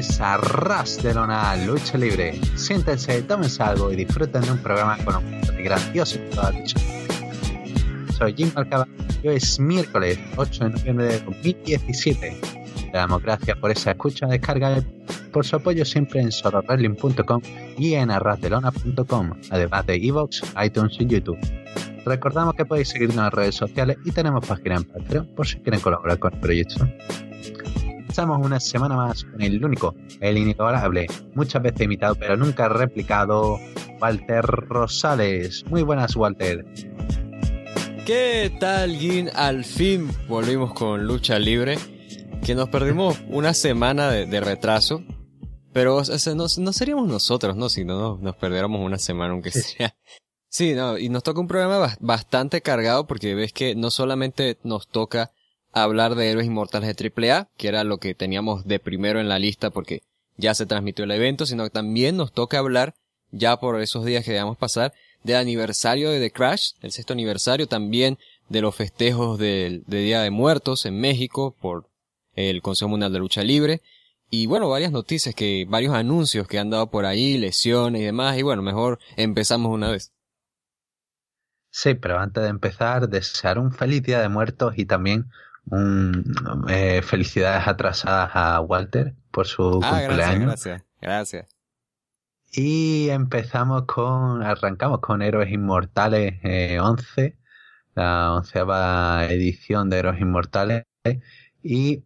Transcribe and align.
es 0.00 0.18
Arras 0.18 1.02
de 1.02 1.12
Lona 1.12 1.54
Lucha 1.56 1.98
Libre. 1.98 2.40
Siéntense, 2.56 3.20
tómense 3.22 3.62
algo 3.62 3.92
y 3.92 3.96
disfruten 3.96 4.40
de 4.40 4.52
un 4.52 4.58
programa 4.58 4.96
con 5.04 5.16
un 5.16 5.40
grandioso. 5.62 6.18
Soy 8.16 8.34
Jim 8.34 8.50
Marcaba 8.54 8.88
y 9.22 9.28
hoy 9.28 9.36
es 9.36 9.60
miércoles 9.60 10.18
8 10.36 10.64
de 10.64 10.70
noviembre 10.70 11.06
de 11.06 11.20
2017. 11.20 12.40
Le 12.86 12.90
damos 12.92 13.22
gracias 13.22 13.58
por 13.58 13.70
esa 13.70 13.90
escucha, 13.90 14.26
descarga 14.26 14.82
por 15.32 15.44
su 15.44 15.56
apoyo 15.56 15.84
siempre 15.84 16.22
en 16.22 16.32
sororwrestling.com 16.32 17.42
y 17.76 17.92
en 17.92 18.10
arrasdelona.com, 18.10 19.32
además 19.50 19.84
de 19.84 19.96
Evox, 19.96 20.42
iTunes 20.64 20.96
y 20.98 21.06
YouTube. 21.06 21.38
Recordamos 22.06 22.54
que 22.54 22.64
podéis 22.64 22.88
seguirnos 22.88 23.26
en 23.26 23.30
redes 23.32 23.54
sociales 23.54 23.98
y 24.06 24.12
tenemos 24.12 24.46
página 24.46 24.76
en 24.76 24.84
Patreon 24.84 25.26
por 25.36 25.46
si 25.46 25.58
quieren 25.58 25.80
colaborar 25.80 26.18
con 26.18 26.32
el 26.32 26.40
proyecto. 26.40 26.86
Estamos 28.20 28.44
una 28.44 28.60
semana 28.60 28.96
más 28.96 29.24
con 29.24 29.40
el 29.40 29.64
único, 29.64 29.94
el 30.20 30.36
inigualable, 30.36 31.06
muchas 31.34 31.62
veces 31.62 31.80
imitado 31.80 32.16
pero 32.16 32.36
nunca 32.36 32.68
replicado, 32.68 33.58
Walter 33.98 34.44
Rosales. 34.44 35.64
Muy 35.70 35.80
buenas, 35.80 36.14
Walter. 36.16 36.66
¿Qué 38.04 38.54
tal, 38.60 38.94
Gin? 38.94 39.30
Al 39.34 39.64
fin 39.64 40.10
volvimos 40.28 40.74
con 40.74 41.06
Lucha 41.06 41.38
Libre, 41.38 41.78
que 42.44 42.54
nos 42.54 42.68
perdimos 42.68 43.18
una 43.30 43.54
semana 43.54 44.10
de, 44.10 44.26
de 44.26 44.40
retraso, 44.40 45.02
pero 45.72 45.96
o 45.96 46.04
sea, 46.04 46.34
no, 46.34 46.44
no, 46.58 46.72
seríamos 46.74 47.08
nosotros, 47.08 47.56
¿no? 47.56 47.70
Si 47.70 47.86
no 47.86 47.98
nos, 47.98 48.20
nos 48.20 48.36
perdiéramos 48.36 48.82
una 48.84 48.98
semana, 48.98 49.32
aunque 49.32 49.50
sea. 49.50 49.96
Sí, 50.50 50.74
no, 50.74 50.98
y 50.98 51.08
nos 51.08 51.22
toca 51.22 51.40
un 51.40 51.48
programa 51.48 51.96
bastante 52.00 52.60
cargado 52.60 53.06
porque 53.06 53.34
ves 53.34 53.54
que 53.54 53.74
no 53.74 53.90
solamente 53.90 54.58
nos 54.62 54.88
toca 54.88 55.32
hablar 55.72 56.14
de 56.14 56.30
Héroes 56.30 56.46
Inmortales 56.46 56.94
de 56.96 57.12
AAA, 57.30 57.48
que 57.56 57.68
era 57.68 57.84
lo 57.84 57.98
que 57.98 58.14
teníamos 58.14 58.64
de 58.64 58.78
primero 58.80 59.20
en 59.20 59.28
la 59.28 59.38
lista 59.38 59.70
porque 59.70 60.02
ya 60.36 60.54
se 60.54 60.66
transmitió 60.66 61.04
el 61.04 61.10
evento, 61.10 61.46
sino 61.46 61.64
que 61.64 61.70
también 61.70 62.16
nos 62.16 62.32
toca 62.32 62.58
hablar, 62.58 62.94
ya 63.30 63.58
por 63.58 63.80
esos 63.80 64.04
días 64.04 64.24
que 64.24 64.32
debamos 64.32 64.56
pasar, 64.56 64.92
del 65.22 65.36
aniversario 65.36 66.10
de 66.10 66.18
The 66.18 66.30
Crash, 66.30 66.72
el 66.80 66.92
sexto 66.92 67.12
aniversario, 67.12 67.66
también 67.66 68.18
de 68.48 68.62
los 68.62 68.74
festejos 68.74 69.38
del 69.38 69.84
de 69.86 70.00
Día 70.00 70.22
de 70.22 70.30
Muertos 70.30 70.86
en 70.86 70.98
México 70.98 71.54
por 71.60 71.88
el 72.34 72.62
Consejo 72.62 72.88
Mundial 72.88 73.12
de 73.12 73.18
Lucha 73.18 73.44
Libre, 73.44 73.82
y 74.30 74.46
bueno, 74.46 74.68
varias 74.68 74.92
noticias 74.92 75.34
que, 75.34 75.66
varios 75.68 75.94
anuncios 75.94 76.46
que 76.46 76.58
han 76.58 76.70
dado 76.70 76.88
por 76.88 77.04
ahí, 77.04 77.36
lesiones 77.36 78.00
y 78.00 78.04
demás, 78.04 78.38
y 78.38 78.42
bueno, 78.42 78.62
mejor 78.62 79.00
empezamos 79.16 79.72
una 79.72 79.90
vez. 79.90 80.12
Sí, 81.70 81.94
pero 81.94 82.18
antes 82.18 82.42
de 82.42 82.48
empezar, 82.48 83.08
desear 83.08 83.58
un 83.58 83.72
feliz 83.72 84.02
Día 84.02 84.20
de 84.20 84.28
Muertos 84.28 84.74
y 84.76 84.86
también 84.86 85.26
un, 85.70 86.34
eh, 86.68 87.02
felicidades 87.02 87.66
atrasadas 87.66 88.30
a 88.34 88.60
Walter 88.60 89.14
por 89.30 89.46
su 89.46 89.80
ah, 89.82 90.02
cumpleaños. 90.06 90.46
Gracias, 90.46 90.82
gracias. 91.00 91.56
Y 92.52 93.08
empezamos 93.10 93.84
con, 93.86 94.42
arrancamos 94.42 95.00
con 95.00 95.22
Héroes 95.22 95.52
Inmortales 95.52 96.34
eh, 96.42 96.80
11, 96.80 97.38
la 97.94 98.34
onceava 98.34 99.26
edición 99.26 99.88
de 99.88 99.98
Héroes 99.98 100.20
Inmortales. 100.20 100.84
Y 101.62 102.04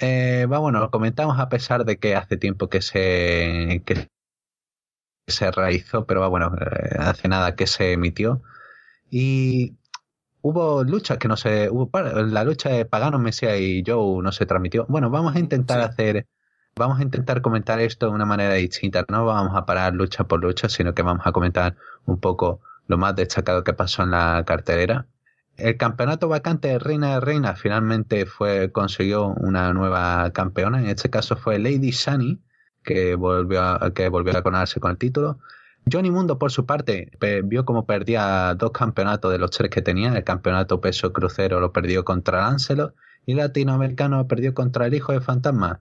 eh, 0.00 0.46
va, 0.50 0.58
bueno, 0.58 0.80
lo 0.80 0.90
comentamos 0.90 1.38
a 1.38 1.48
pesar 1.48 1.84
de 1.84 1.98
que 1.98 2.16
hace 2.16 2.36
tiempo 2.36 2.68
que 2.68 2.82
se, 2.82 3.82
que 3.86 4.08
se 5.28 5.50
realizó, 5.52 6.06
pero 6.06 6.20
va, 6.20 6.28
bueno, 6.28 6.52
eh, 6.58 6.96
hace 6.98 7.28
nada 7.28 7.54
que 7.54 7.66
se 7.66 7.92
emitió. 7.92 8.42
Y 9.10 9.76
hubo 10.42 10.84
luchas 10.84 11.18
que 11.18 11.28
no 11.28 11.36
se. 11.36 11.68
Hubo, 11.70 11.90
la 12.00 12.44
lucha 12.44 12.70
de 12.70 12.84
Pagano, 12.84 13.18
Mesías 13.18 13.58
y 13.58 13.82
Joe 13.86 14.22
no 14.22 14.32
se 14.32 14.46
transmitió. 14.46 14.86
Bueno, 14.88 15.10
vamos 15.10 15.34
a 15.34 15.38
intentar 15.38 15.80
sí. 15.80 15.84
hacer. 15.84 16.26
Vamos 16.76 17.00
a 17.00 17.02
intentar 17.02 17.42
comentar 17.42 17.80
esto 17.80 18.06
de 18.06 18.12
una 18.12 18.24
manera 18.24 18.54
distinta. 18.54 19.04
No 19.08 19.26
vamos 19.26 19.56
a 19.56 19.66
parar 19.66 19.94
lucha 19.94 20.24
por 20.24 20.40
lucha, 20.40 20.68
sino 20.68 20.94
que 20.94 21.02
vamos 21.02 21.26
a 21.26 21.32
comentar 21.32 21.76
un 22.06 22.20
poco 22.20 22.60
lo 22.86 22.96
más 22.98 23.16
destacado 23.16 23.64
que 23.64 23.72
pasó 23.72 24.02
en 24.02 24.12
la 24.12 24.44
cartelera. 24.46 25.06
El 25.56 25.76
campeonato 25.76 26.28
vacante 26.28 26.68
de 26.68 26.78
Reina 26.78 27.14
de 27.14 27.20
Reina 27.20 27.54
finalmente 27.54 28.24
fue, 28.24 28.72
consiguió 28.72 29.26
una 29.26 29.72
nueva 29.74 30.30
campeona. 30.32 30.80
En 30.80 30.86
este 30.86 31.10
caso 31.10 31.36
fue 31.36 31.58
Lady 31.58 31.90
Shani, 31.90 32.40
que 32.82 33.14
volvió 33.14 33.62
a, 33.62 33.92
que 33.92 34.08
volvió 34.08 34.36
a 34.36 34.42
coronarse 34.42 34.80
con 34.80 34.92
el 34.92 34.96
título. 34.98 35.38
Johnny 35.90 36.10
Mundo, 36.10 36.38
por 36.38 36.52
su 36.52 36.66
parte, 36.66 37.10
vio 37.44 37.64
como 37.64 37.86
perdía 37.86 38.54
dos 38.54 38.70
campeonatos 38.70 39.32
de 39.32 39.38
los 39.38 39.50
tres 39.50 39.70
que 39.70 39.82
tenía. 39.82 40.12
El 40.12 40.24
campeonato 40.24 40.80
peso 40.80 41.12
crucero 41.12 41.60
lo 41.60 41.72
perdió 41.72 42.04
contra 42.04 42.42
Lancelot 42.42 42.94
y 43.26 43.34
latinoamericano 43.34 44.26
perdió 44.26 44.54
contra 44.54 44.86
el 44.86 44.94
hijo 44.94 45.12
de 45.12 45.20
Fantasma. 45.20 45.80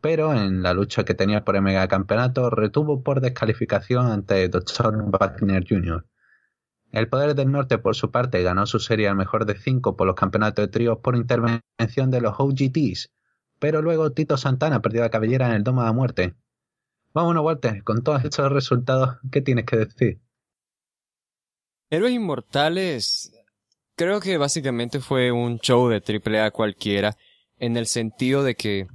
Pero 0.00 0.32
en 0.34 0.62
la 0.62 0.72
lucha 0.72 1.04
que 1.04 1.14
tenía 1.14 1.44
por 1.44 1.56
el 1.56 1.62
megacampeonato 1.62 2.48
retuvo 2.50 3.02
por 3.02 3.20
descalificación 3.20 4.06
ante 4.06 4.48
Dr. 4.48 5.10
Wagner 5.10 5.64
Jr. 5.68 6.06
El 6.92 7.08
Poder 7.08 7.34
del 7.34 7.52
Norte, 7.52 7.78
por 7.78 7.94
su 7.94 8.10
parte, 8.10 8.42
ganó 8.42 8.66
su 8.66 8.80
serie 8.80 9.08
al 9.08 9.16
mejor 9.16 9.46
de 9.46 9.56
cinco 9.56 9.96
por 9.96 10.06
los 10.06 10.16
campeonatos 10.16 10.64
de 10.64 10.68
tríos 10.72 10.98
por 10.98 11.16
intervención 11.16 12.10
de 12.10 12.20
los 12.20 12.34
OGTs. 12.38 13.12
Pero 13.60 13.82
luego 13.82 14.10
Tito 14.10 14.36
Santana 14.36 14.80
perdió 14.82 15.02
la 15.02 15.10
cabellera 15.10 15.46
en 15.48 15.52
el 15.52 15.62
Domo 15.62 15.82
de 15.82 15.86
la 15.86 15.92
Muerte. 15.92 16.34
Vámonos, 17.12 17.44
Walter, 17.44 17.82
con 17.82 18.02
todos 18.02 18.24
estos 18.24 18.52
resultados, 18.52 19.16
¿qué 19.32 19.40
tienes 19.40 19.66
que 19.66 19.76
decir? 19.76 20.20
Héroes 21.90 22.12
Inmortales 22.12 23.32
creo 24.00 24.20
que 24.20 24.38
básicamente 24.38 25.00
fue 25.00 25.30
un 25.30 25.58
show 25.58 25.88
de 25.88 26.02
AAA 26.02 26.52
cualquiera, 26.52 27.18
en 27.58 27.76
el 27.76 27.86
sentido 27.86 28.42
de 28.42 28.54
que 28.54 28.86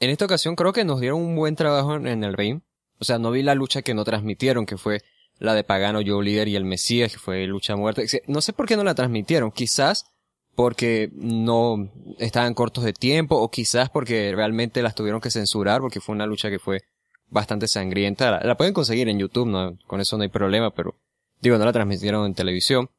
en 0.00 0.10
esta 0.10 0.24
ocasión 0.24 0.56
creo 0.56 0.72
que 0.72 0.86
nos 0.86 1.00
dieron 1.00 1.20
un 1.20 1.36
buen 1.36 1.54
trabajo 1.54 1.96
en 1.96 2.24
el 2.24 2.32
ring. 2.32 2.62
O 2.98 3.04
sea, 3.04 3.18
no 3.18 3.30
vi 3.30 3.42
la 3.42 3.54
lucha 3.54 3.82
que 3.82 3.92
no 3.92 4.04
transmitieron, 4.04 4.64
que 4.64 4.78
fue 4.78 5.02
la 5.38 5.52
de 5.52 5.64
Pagano, 5.64 6.00
Joe 6.04 6.24
Líder 6.24 6.48
y 6.48 6.56
el 6.56 6.64
Mesías, 6.64 7.12
que 7.12 7.18
fue 7.18 7.46
lucha 7.46 7.76
muerte. 7.76 8.06
No 8.26 8.40
sé 8.40 8.54
por 8.54 8.66
qué 8.66 8.76
no 8.76 8.84
la 8.84 8.94
transmitieron, 8.94 9.50
quizás 9.50 10.06
porque 10.54 11.10
no 11.12 11.92
estaban 12.18 12.54
cortos 12.54 12.84
de 12.84 12.94
tiempo 12.94 13.36
o 13.36 13.50
quizás 13.50 13.90
porque 13.90 14.32
realmente 14.34 14.80
las 14.80 14.94
tuvieron 14.94 15.20
que 15.20 15.30
censurar 15.30 15.82
porque 15.82 16.00
fue 16.00 16.14
una 16.14 16.26
lucha 16.26 16.48
que 16.48 16.58
fue 16.58 16.82
bastante 17.30 17.68
sangrienta. 17.68 18.40
La, 18.44 18.56
pueden 18.56 18.74
conseguir 18.74 19.08
en 19.08 19.18
YouTube, 19.18 19.48
no, 19.48 19.76
con 19.86 20.00
eso 20.00 20.16
no 20.16 20.22
hay 20.22 20.28
problema, 20.28 20.70
pero 20.70 20.94
digo, 21.40 21.58
no 21.58 21.64
la 21.64 21.72
transmitieron 21.72 22.26
en 22.26 22.34
televisión. 22.34 22.90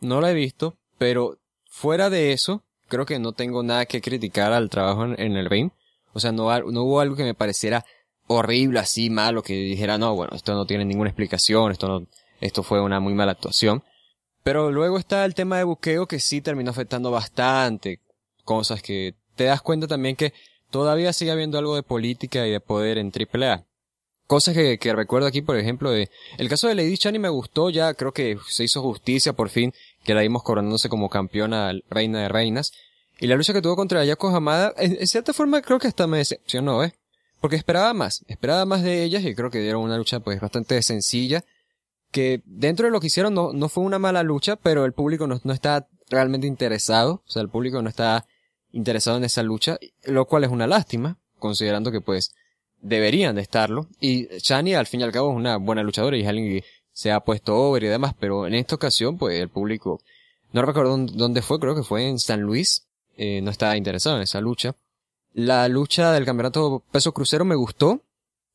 No 0.00 0.20
la 0.20 0.30
he 0.30 0.34
visto, 0.34 0.76
pero 0.98 1.38
fuera 1.66 2.10
de 2.10 2.32
eso, 2.32 2.62
creo 2.88 3.06
que 3.06 3.18
no 3.18 3.32
tengo 3.32 3.62
nada 3.62 3.86
que 3.86 4.00
criticar 4.00 4.52
al 4.52 4.70
trabajo 4.70 5.04
en, 5.04 5.36
el 5.36 5.50
ring. 5.50 5.70
O 6.12 6.20
sea, 6.20 6.32
no, 6.32 6.48
no 6.70 6.82
hubo 6.82 7.00
algo 7.00 7.16
que 7.16 7.24
me 7.24 7.34
pareciera 7.34 7.84
horrible, 8.26 8.78
así 8.78 9.10
malo, 9.10 9.42
que 9.42 9.54
dijera, 9.54 9.98
no, 9.98 10.14
bueno, 10.14 10.36
esto 10.36 10.54
no 10.54 10.66
tiene 10.66 10.84
ninguna 10.84 11.10
explicación, 11.10 11.72
esto 11.72 11.88
no, 11.88 12.06
esto 12.40 12.62
fue 12.62 12.80
una 12.80 13.00
muy 13.00 13.14
mala 13.14 13.32
actuación. 13.32 13.82
Pero 14.42 14.70
luego 14.70 14.98
está 14.98 15.24
el 15.24 15.34
tema 15.34 15.58
de 15.58 15.64
buqueo 15.64 16.06
que 16.06 16.20
sí 16.20 16.40
terminó 16.40 16.70
afectando 16.70 17.10
bastante. 17.10 18.00
Cosas 18.44 18.80
que 18.80 19.14
te 19.34 19.44
das 19.44 19.60
cuenta 19.62 19.86
también 19.86 20.16
que 20.16 20.32
todavía 20.70 21.12
sigue 21.12 21.30
habiendo 21.30 21.58
algo 21.58 21.74
de 21.74 21.82
política 21.82 22.46
y 22.46 22.50
de 22.50 22.60
poder 22.60 22.98
en 22.98 23.12
AAA. 23.12 23.67
Cosas 24.28 24.54
que, 24.54 24.78
que 24.78 24.94
recuerdo 24.94 25.26
aquí, 25.26 25.40
por 25.40 25.56
ejemplo, 25.56 25.90
de, 25.90 26.10
el 26.36 26.50
caso 26.50 26.68
de 26.68 26.74
Lady 26.74 26.98
Chani 26.98 27.18
me 27.18 27.30
gustó, 27.30 27.70
ya 27.70 27.94
creo 27.94 28.12
que 28.12 28.36
se 28.46 28.62
hizo 28.62 28.82
justicia 28.82 29.32
por 29.32 29.48
fin, 29.48 29.72
que 30.04 30.12
la 30.12 30.20
vimos 30.20 30.42
coronándose 30.42 30.90
como 30.90 31.08
campeona 31.08 31.72
reina 31.88 32.20
de 32.20 32.28
reinas. 32.28 32.72
Y 33.18 33.26
la 33.26 33.36
lucha 33.36 33.54
que 33.54 33.62
tuvo 33.62 33.74
contra 33.74 34.00
Ayako 34.00 34.28
Hamada, 34.28 34.74
en, 34.76 34.98
en 35.00 35.06
cierta 35.06 35.32
forma 35.32 35.62
creo 35.62 35.78
que 35.78 35.88
hasta 35.88 36.06
me 36.06 36.18
decepcionó, 36.18 36.84
¿eh? 36.84 36.92
Porque 37.40 37.56
esperaba 37.56 37.94
más, 37.94 38.22
esperaba 38.28 38.66
más 38.66 38.82
de 38.82 39.02
ellas 39.02 39.24
y 39.24 39.34
creo 39.34 39.50
que 39.50 39.60
dieron 39.60 39.82
una 39.82 39.96
lucha 39.96 40.20
pues 40.20 40.40
bastante 40.40 40.82
sencilla, 40.82 41.42
que 42.10 42.42
dentro 42.44 42.84
de 42.86 42.92
lo 42.92 43.00
que 43.00 43.06
hicieron 43.06 43.32
no, 43.32 43.54
no 43.54 43.70
fue 43.70 43.82
una 43.82 43.98
mala 43.98 44.22
lucha, 44.22 44.56
pero 44.56 44.84
el 44.84 44.92
público 44.92 45.26
no, 45.26 45.40
no 45.42 45.52
está 45.54 45.88
realmente 46.10 46.46
interesado, 46.46 47.22
o 47.26 47.30
sea, 47.30 47.40
el 47.40 47.48
público 47.48 47.80
no 47.80 47.88
está 47.88 48.26
interesado 48.72 49.16
en 49.16 49.24
esa 49.24 49.42
lucha, 49.42 49.78
lo 50.04 50.26
cual 50.26 50.44
es 50.44 50.50
una 50.50 50.66
lástima, 50.66 51.18
considerando 51.38 51.90
que 51.90 52.02
pues 52.02 52.34
deberían 52.80 53.36
de 53.36 53.42
estarlo, 53.42 53.86
y 54.00 54.28
Shani 54.38 54.74
al 54.74 54.86
fin 54.86 55.00
y 55.00 55.04
al 55.04 55.12
cabo 55.12 55.30
es 55.30 55.36
una 55.36 55.56
buena 55.56 55.82
luchadora 55.82 56.16
y 56.16 56.22
es 56.22 56.28
alguien 56.28 56.60
que 56.60 56.64
se 56.92 57.12
ha 57.12 57.20
puesto 57.20 57.56
over 57.56 57.82
y 57.84 57.88
demás, 57.88 58.14
pero 58.18 58.46
en 58.46 58.54
esta 58.54 58.74
ocasión, 58.74 59.18
pues 59.18 59.40
el 59.40 59.48
público, 59.48 60.00
no 60.52 60.62
recuerdo 60.62 60.96
dónde 60.96 61.42
fue, 61.42 61.60
creo 61.60 61.74
que 61.74 61.82
fue 61.82 62.08
en 62.08 62.18
San 62.18 62.40
Luis, 62.40 62.86
eh, 63.16 63.40
no 63.42 63.50
estaba 63.50 63.76
interesado 63.76 64.16
en 64.16 64.22
esa 64.22 64.40
lucha. 64.40 64.74
La 65.34 65.68
lucha 65.68 66.12
del 66.12 66.24
campeonato 66.24 66.82
peso 66.90 67.12
crucero 67.12 67.44
me 67.44 67.54
gustó, 67.54 68.02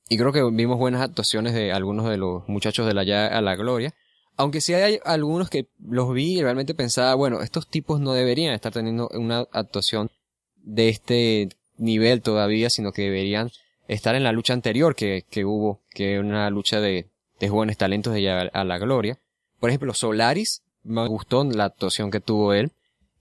y 0.10 0.18
creo 0.18 0.34
que 0.34 0.44
vimos 0.52 0.78
buenas 0.78 1.02
actuaciones 1.02 1.54
de 1.54 1.72
algunos 1.72 2.10
de 2.10 2.18
los 2.18 2.48
muchachos 2.48 2.86
de 2.86 2.94
la 2.94 3.04
ya 3.04 3.28
a 3.28 3.42
la 3.42 3.56
gloria. 3.56 3.94
Aunque 4.36 4.62
sí 4.62 4.74
hay 4.74 5.00
algunos 5.06 5.50
que 5.50 5.68
los 5.80 6.12
vi 6.14 6.40
y 6.40 6.42
realmente 6.42 6.74
pensaba, 6.74 7.14
bueno, 7.16 7.42
estos 7.42 7.68
tipos 7.68 8.00
no 8.00 8.14
deberían 8.14 8.54
estar 8.54 8.74
teniendo 8.74 9.10
una 9.14 9.46
actuación 9.52 10.10
de 10.58 10.90
este 10.90 11.50
nivel 11.78 12.22
todavía, 12.22 12.70
sino 12.70 12.92
que 12.92 13.04
deberían 13.04 13.52
estar 13.88 14.16
en 14.16 14.24
la 14.24 14.32
lucha 14.32 14.54
anterior 14.54 14.96
que, 14.96 15.26
que 15.30 15.46
hubo, 15.46 15.80
que 15.90 16.20
una 16.20 16.50
lucha 16.50 16.80
de, 16.80 17.08
de 17.40 17.50
jóvenes 17.50 17.78
talentos 17.78 18.14
de 18.14 18.22
ya 18.22 18.40
a 18.42 18.64
la 18.64 18.78
gloria. 18.78 19.18
Por 19.60 19.70
ejemplo, 19.70 19.94
Solaris, 19.94 20.62
me 20.84 21.08
gustó 21.08 21.44
la 21.44 21.66
actuación 21.66 22.12
que 22.12 22.20
tuvo 22.20 22.54
él, 22.54 22.72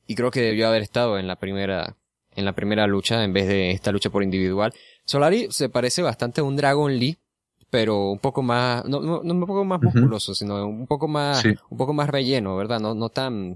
y 0.06 0.14
creo 0.14 0.30
que 0.30 0.40
debió 0.40 0.68
haber 0.68 0.82
estado 0.82 1.18
en 1.18 1.26
la 1.26 1.36
primera, 1.36 1.96
en 2.34 2.44
la 2.44 2.52
primera 2.52 2.86
lucha 2.86 3.22
en 3.22 3.32
vez 3.32 3.46
de 3.46 3.70
esta 3.70 3.92
lucha 3.92 4.10
por 4.10 4.22
individual. 4.22 4.72
Solari 5.04 5.48
se 5.50 5.68
parece 5.68 6.02
bastante 6.02 6.40
a 6.40 6.44
un 6.44 6.56
Dragon 6.56 6.92
Lee, 6.92 7.16
pero 7.70 8.10
un 8.10 8.18
poco 8.18 8.42
más, 8.42 8.84
no, 8.84 9.00
no, 9.00 9.22
no 9.22 9.34
un 9.34 9.46
poco 9.46 9.64
más 9.64 9.80
musculoso, 9.80 10.34
sino 10.34 10.66
un 10.66 10.86
poco 10.86 11.08
más, 11.08 11.44
un 11.44 11.78
poco 11.78 11.92
más 11.92 12.10
relleno, 12.10 12.56
¿verdad? 12.56 12.80
No, 12.80 12.94
no 12.94 13.08
tan, 13.08 13.50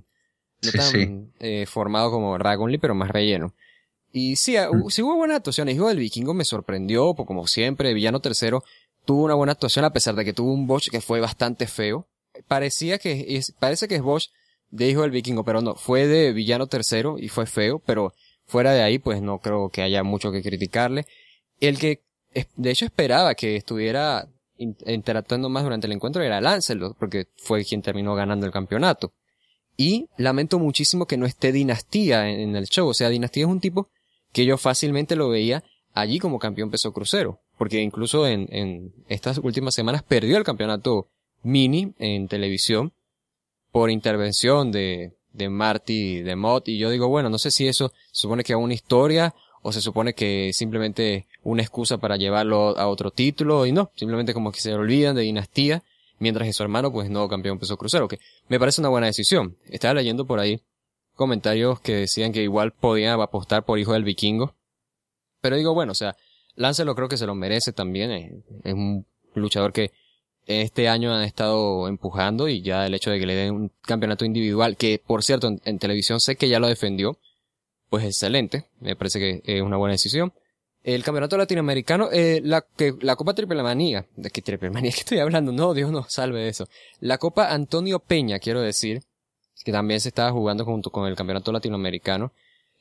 no 0.63 0.73
tan 0.73 1.33
Eh, 1.39 1.67
formado 1.67 2.11
como 2.11 2.39
Dragon 2.39 2.71
Lee, 2.71 2.79
pero 2.79 2.95
más 2.95 3.11
relleno. 3.11 3.53
Y 4.19 4.37
sí, 4.37 4.57
mm. 4.57 4.89
sí 4.89 5.03
hubo 5.03 5.15
buenas 5.15 5.37
actuaciones. 5.37 5.75
Hijo 5.75 5.89
del 5.89 5.99
Vikingo 5.99 6.33
me 6.33 6.47
sorprendió, 6.47 7.13
como 7.13 7.47
siempre, 7.47 7.93
Villano 7.93 8.21
Tercero 8.21 8.65
tuvo 9.05 9.25
una 9.25 9.35
buena 9.35 9.53
actuación 9.53 9.85
a 9.85 9.93
pesar 9.93 10.15
de 10.15 10.25
que 10.25 10.33
tuvo 10.33 10.55
un 10.55 10.67
Bosch 10.67 10.89
que 10.89 11.03
fue 11.03 11.21
bastante 11.21 11.67
feo. 11.67 12.09
Parecía 12.49 12.97
que 12.97 13.27
es, 13.37 13.53
parece 13.53 13.89
que 13.89 13.97
es 13.97 14.01
Bosch 14.01 14.31
de 14.71 14.89
Hijo 14.89 15.03
del 15.03 15.11
Vikingo, 15.11 15.45
pero 15.45 15.61
no, 15.61 15.75
fue 15.75 16.07
de 16.07 16.33
Villano 16.33 16.67
Tercero 16.67 17.19
y 17.19 17.29
fue 17.29 17.45
feo, 17.45 17.79
pero 17.85 18.15
fuera 18.47 18.73
de 18.73 18.83
ahí, 18.83 18.99
pues 18.99 19.21
no 19.21 19.41
creo 19.41 19.69
que 19.69 19.83
haya 19.83 20.03
mucho 20.03 20.33
que 20.33 20.43
criticarle. 20.43 21.05
El 21.61 21.79
que, 21.79 22.01
de 22.57 22.71
hecho, 22.71 22.87
esperaba 22.87 23.35
que 23.35 23.57
estuviera 23.57 24.31
interactuando 24.57 25.51
más 25.51 25.63
durante 25.63 25.89
el 25.89 25.93
encuentro 25.93 26.23
era 26.23 26.41
Lancelot, 26.41 26.97
porque 26.99 27.27
fue 27.37 27.67
quien 27.67 27.83
terminó 27.83 28.15
ganando 28.15 28.47
el 28.47 28.53
campeonato. 28.53 29.13
Y 29.77 30.09
lamento 30.17 30.59
muchísimo 30.59 31.05
que 31.05 31.19
no 31.19 31.27
esté 31.27 31.53
Dinastía 31.53 32.31
en, 32.31 32.57
el 32.57 32.65
show. 32.65 32.89
O 32.89 32.95
sea, 32.95 33.11
Dinastía 33.11 33.45
es 33.45 33.51
un 33.51 33.61
tipo 33.61 33.91
que 34.37 34.45
yo 34.45 34.59
fácilmente 34.59 35.17
lo 35.17 35.31
veía 35.31 35.65
allí 35.95 36.19
como 36.19 36.39
campeón 36.39 36.71
peso 36.71 36.93
crucero. 36.93 37.41
Porque 37.57 37.81
incluso 37.81 38.27
en, 38.27 38.93
estas 39.09 39.39
últimas 39.39 39.75
semanas 39.75 40.03
perdió 40.03 40.37
el 40.37 40.45
campeonato 40.45 41.09
mini 41.43 41.95
en 41.99 42.29
televisión 42.29 42.93
por 43.73 43.91
intervención 43.91 44.73
de, 44.73 45.15
de 45.33 45.49
Marty 45.49 46.21
de 46.21 46.37
Mott. 46.37 46.69
Y 46.69 46.77
yo 46.77 46.91
digo, 46.91 47.09
bueno, 47.09 47.31
no 47.31 47.39
sé 47.39 47.51
si 47.51 47.67
eso 47.67 47.95
supone 48.13 48.45
que 48.45 48.53
es 48.53 48.59
una 48.59 48.75
historia 48.75 49.35
o 49.63 49.73
se 49.73 49.81
supone 49.81 50.13
que 50.13 50.53
simplemente 50.53 51.27
una 51.43 51.63
excusa 51.63 51.97
para 51.97 52.19
llevarlo 52.19 52.79
a 52.79 52.89
otro 52.89 53.11
título 53.13 53.65
y 53.65 53.73
no, 53.73 53.91
simplemente 53.97 54.35
como 54.35 54.53
que 54.53 54.61
se 54.61 54.75
olvidan 54.75 55.17
de 55.17 55.23
dinastía, 55.23 55.83
mientras 56.19 56.47
que 56.47 56.53
su 56.53 56.63
hermano 56.63 56.93
pues 56.93 57.09
no 57.09 57.27
campeón 57.27 57.59
peso 57.59 57.79
crucero, 57.79 58.07
que 58.07 58.21
me 58.49 58.59
parece 58.59 58.83
una 58.83 58.91
buena 58.91 59.07
decisión. 59.07 59.57
Estaba 59.71 59.95
leyendo 59.95 60.27
por 60.27 60.41
ahí 60.41 60.61
comentarios 61.17 61.81
que 61.81 61.95
decían 61.95 62.33
que 62.33 62.43
igual 62.43 62.73
podía 62.73 63.15
apostar 63.15 63.65
por 63.65 63.79
hijo 63.79 63.95
del 63.95 64.05
vikingo, 64.05 64.55
pero 65.41 65.57
digo, 65.57 65.75
bueno, 65.75 65.93
o 65.93 65.95
sea, 65.97 66.17
Lancelo 66.55 66.95
creo 66.95 67.09
que 67.09 67.17
se 67.17 67.27
lo 67.27 67.35
merece 67.35 67.73
también, 67.73 68.11
es, 68.11 68.33
es 68.65 68.75
un 68.75 69.07
luchador 69.35 69.73
que 69.73 69.93
este 70.47 70.89
año 70.89 71.13
han 71.13 71.25
estado 71.25 71.89
empujando 71.89 72.49
y 72.49 72.63
ya 72.63 72.87
el 72.87 72.95
hecho 72.95 73.11
de 73.11 73.19
que 73.19 73.27
le 73.27 73.35
den 73.35 73.55
un 73.55 73.73
campeonato 73.83 74.25
individual, 74.25 74.77
que 74.77 75.03
por 75.05 75.25
cierto 75.25 75.57
en 75.65 75.79
televisión 75.79 76.21
sé 76.21 76.37
que 76.37 76.49
ya 76.49 76.61
lo 76.61 76.69
defendió, 76.69 77.19
pues 77.91 78.05
excelente, 78.05 78.67
me 78.81 78.97
parece 78.97 79.19
que 79.19 79.43
es 79.45 79.63
una 79.63 79.77
buena 79.77 79.93
decisión. 79.93 80.33
El 80.83 81.03
campeonato 81.03 81.37
latinoamericano, 81.37 82.11
eh, 82.13 82.41
la, 82.45 82.65
la 83.01 83.17
Copa 83.17 83.35
Triple 83.35 83.63
Manía, 83.63 84.07
¿de 84.17 84.31
qué 84.31 84.41
Triple 84.41 84.71
Manía 84.71 84.91
que 84.95 85.01
estoy 85.01 85.19
hablando? 85.19 85.53
No, 85.53 85.75
Dios 85.75 85.91
no 85.91 86.05
salve 86.09 86.49
eso. 86.49 86.69
La 87.01 87.19
Copa 87.19 87.53
Antonio 87.53 87.99
Peña, 87.99 88.39
quiero 88.39 88.61
decir, 88.61 89.03
que 89.67 89.73
también 89.73 90.01
se 90.01 90.11
estaba 90.11 90.31
jugando 90.31 90.65
junto 90.65 90.91
con 90.91 91.09
el 91.09 91.17
campeonato 91.17 91.51
latinoamericano. 91.51 92.31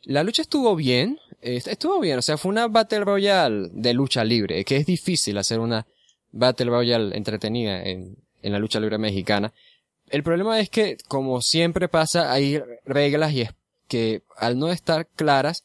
La 0.03 0.21
lucha 0.21 0.43
estuvo 0.43 0.75
bien, 0.75 1.19
estuvo 1.41 1.99
bien, 1.99 2.19
o 2.19 2.21
sea, 2.21 2.37
fue 2.37 2.51
una 2.51 2.67
Battle 2.67 3.03
Royale 3.03 3.69
de 3.71 3.95
lucha 3.95 4.23
libre, 4.23 4.63
que 4.65 4.77
es 4.77 4.85
difícil 4.85 5.35
hacer 5.39 5.59
una 5.59 5.87
Battle 6.31 6.67
Royale 6.67 7.17
entretenida 7.17 7.81
en, 7.81 8.17
en 8.43 8.51
la 8.51 8.59
lucha 8.59 8.79
libre 8.79 8.99
mexicana. 8.99 9.51
El 10.11 10.21
problema 10.21 10.59
es 10.59 10.69
que, 10.69 10.97
como 11.07 11.41
siempre 11.41 11.87
pasa, 11.87 12.31
hay 12.31 12.61
reglas 12.85 13.33
y 13.33 13.47
que 13.87 14.21
al 14.37 14.59
no 14.59 14.69
estar 14.69 15.07
claras 15.07 15.63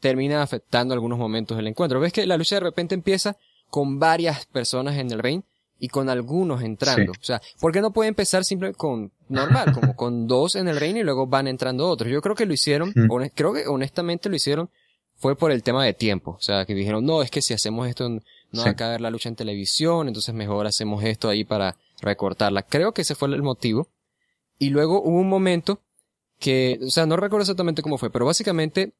termina 0.00 0.40
afectando 0.42 0.94
algunos 0.94 1.18
momentos 1.18 1.58
del 1.58 1.66
encuentro. 1.66 2.00
Ves 2.00 2.14
que 2.14 2.24
la 2.24 2.38
lucha 2.38 2.56
de 2.56 2.60
repente 2.60 2.94
empieza 2.94 3.36
con 3.68 3.98
varias 3.98 4.46
personas 4.46 4.96
en 4.96 5.12
el 5.12 5.18
ring 5.18 5.42
y 5.78 5.88
con 5.88 6.08
algunos 6.08 6.62
entrando. 6.62 7.12
O 7.12 7.22
sea, 7.24 7.42
¿por 7.60 7.70
qué 7.70 7.82
no 7.82 7.92
puede 7.92 8.08
empezar 8.08 8.44
simplemente 8.44 8.78
con 8.78 9.12
normal, 9.28 9.72
como 9.72 9.96
con 9.96 10.26
dos 10.26 10.56
en 10.56 10.68
el 10.68 10.78
ring 10.78 10.96
y 10.96 11.02
luego 11.02 11.26
van 11.26 11.46
entrando 11.46 11.88
otros? 11.88 12.10
Yo 12.10 12.20
creo 12.20 12.34
que 12.34 12.46
lo 12.46 12.52
hicieron, 12.52 12.92
creo 13.34 13.52
que 13.52 13.66
honestamente 13.66 14.28
lo 14.28 14.36
hicieron 14.36 14.70
fue 15.16 15.36
por 15.36 15.50
el 15.52 15.62
tema 15.62 15.84
de 15.84 15.94
tiempo. 15.94 16.32
O 16.32 16.42
sea, 16.42 16.64
que 16.66 16.74
dijeron, 16.74 17.04
no, 17.04 17.22
es 17.22 17.30
que 17.30 17.42
si 17.42 17.54
hacemos 17.54 17.88
esto 17.88 18.08
no 18.08 18.20
va 18.64 18.70
a 18.70 18.76
caer 18.76 19.00
la 19.00 19.10
lucha 19.10 19.28
en 19.28 19.36
televisión, 19.36 20.08
entonces 20.08 20.34
mejor 20.34 20.66
hacemos 20.66 21.02
esto 21.04 21.28
ahí 21.28 21.44
para 21.44 21.76
recortarla. 22.00 22.62
Creo 22.62 22.92
que 22.92 23.02
ese 23.02 23.14
fue 23.14 23.28
el 23.28 23.42
motivo. 23.42 23.88
Y 24.58 24.70
luego 24.70 25.02
hubo 25.02 25.18
un 25.18 25.28
momento 25.28 25.80
que, 26.38 26.78
o 26.84 26.90
sea, 26.90 27.06
no 27.06 27.16
recuerdo 27.16 27.42
exactamente 27.42 27.82
cómo 27.82 27.98
fue, 27.98 28.10
pero 28.10 28.26
básicamente 28.26 28.92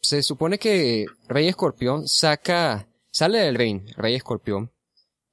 se 0.00 0.22
supone 0.22 0.58
que 0.58 1.06
Rey 1.28 1.48
Escorpión 1.48 2.06
saca, 2.06 2.86
sale 3.10 3.38
del 3.38 3.56
ring, 3.56 3.90
Rey 3.96 4.14
Escorpión, 4.14 4.70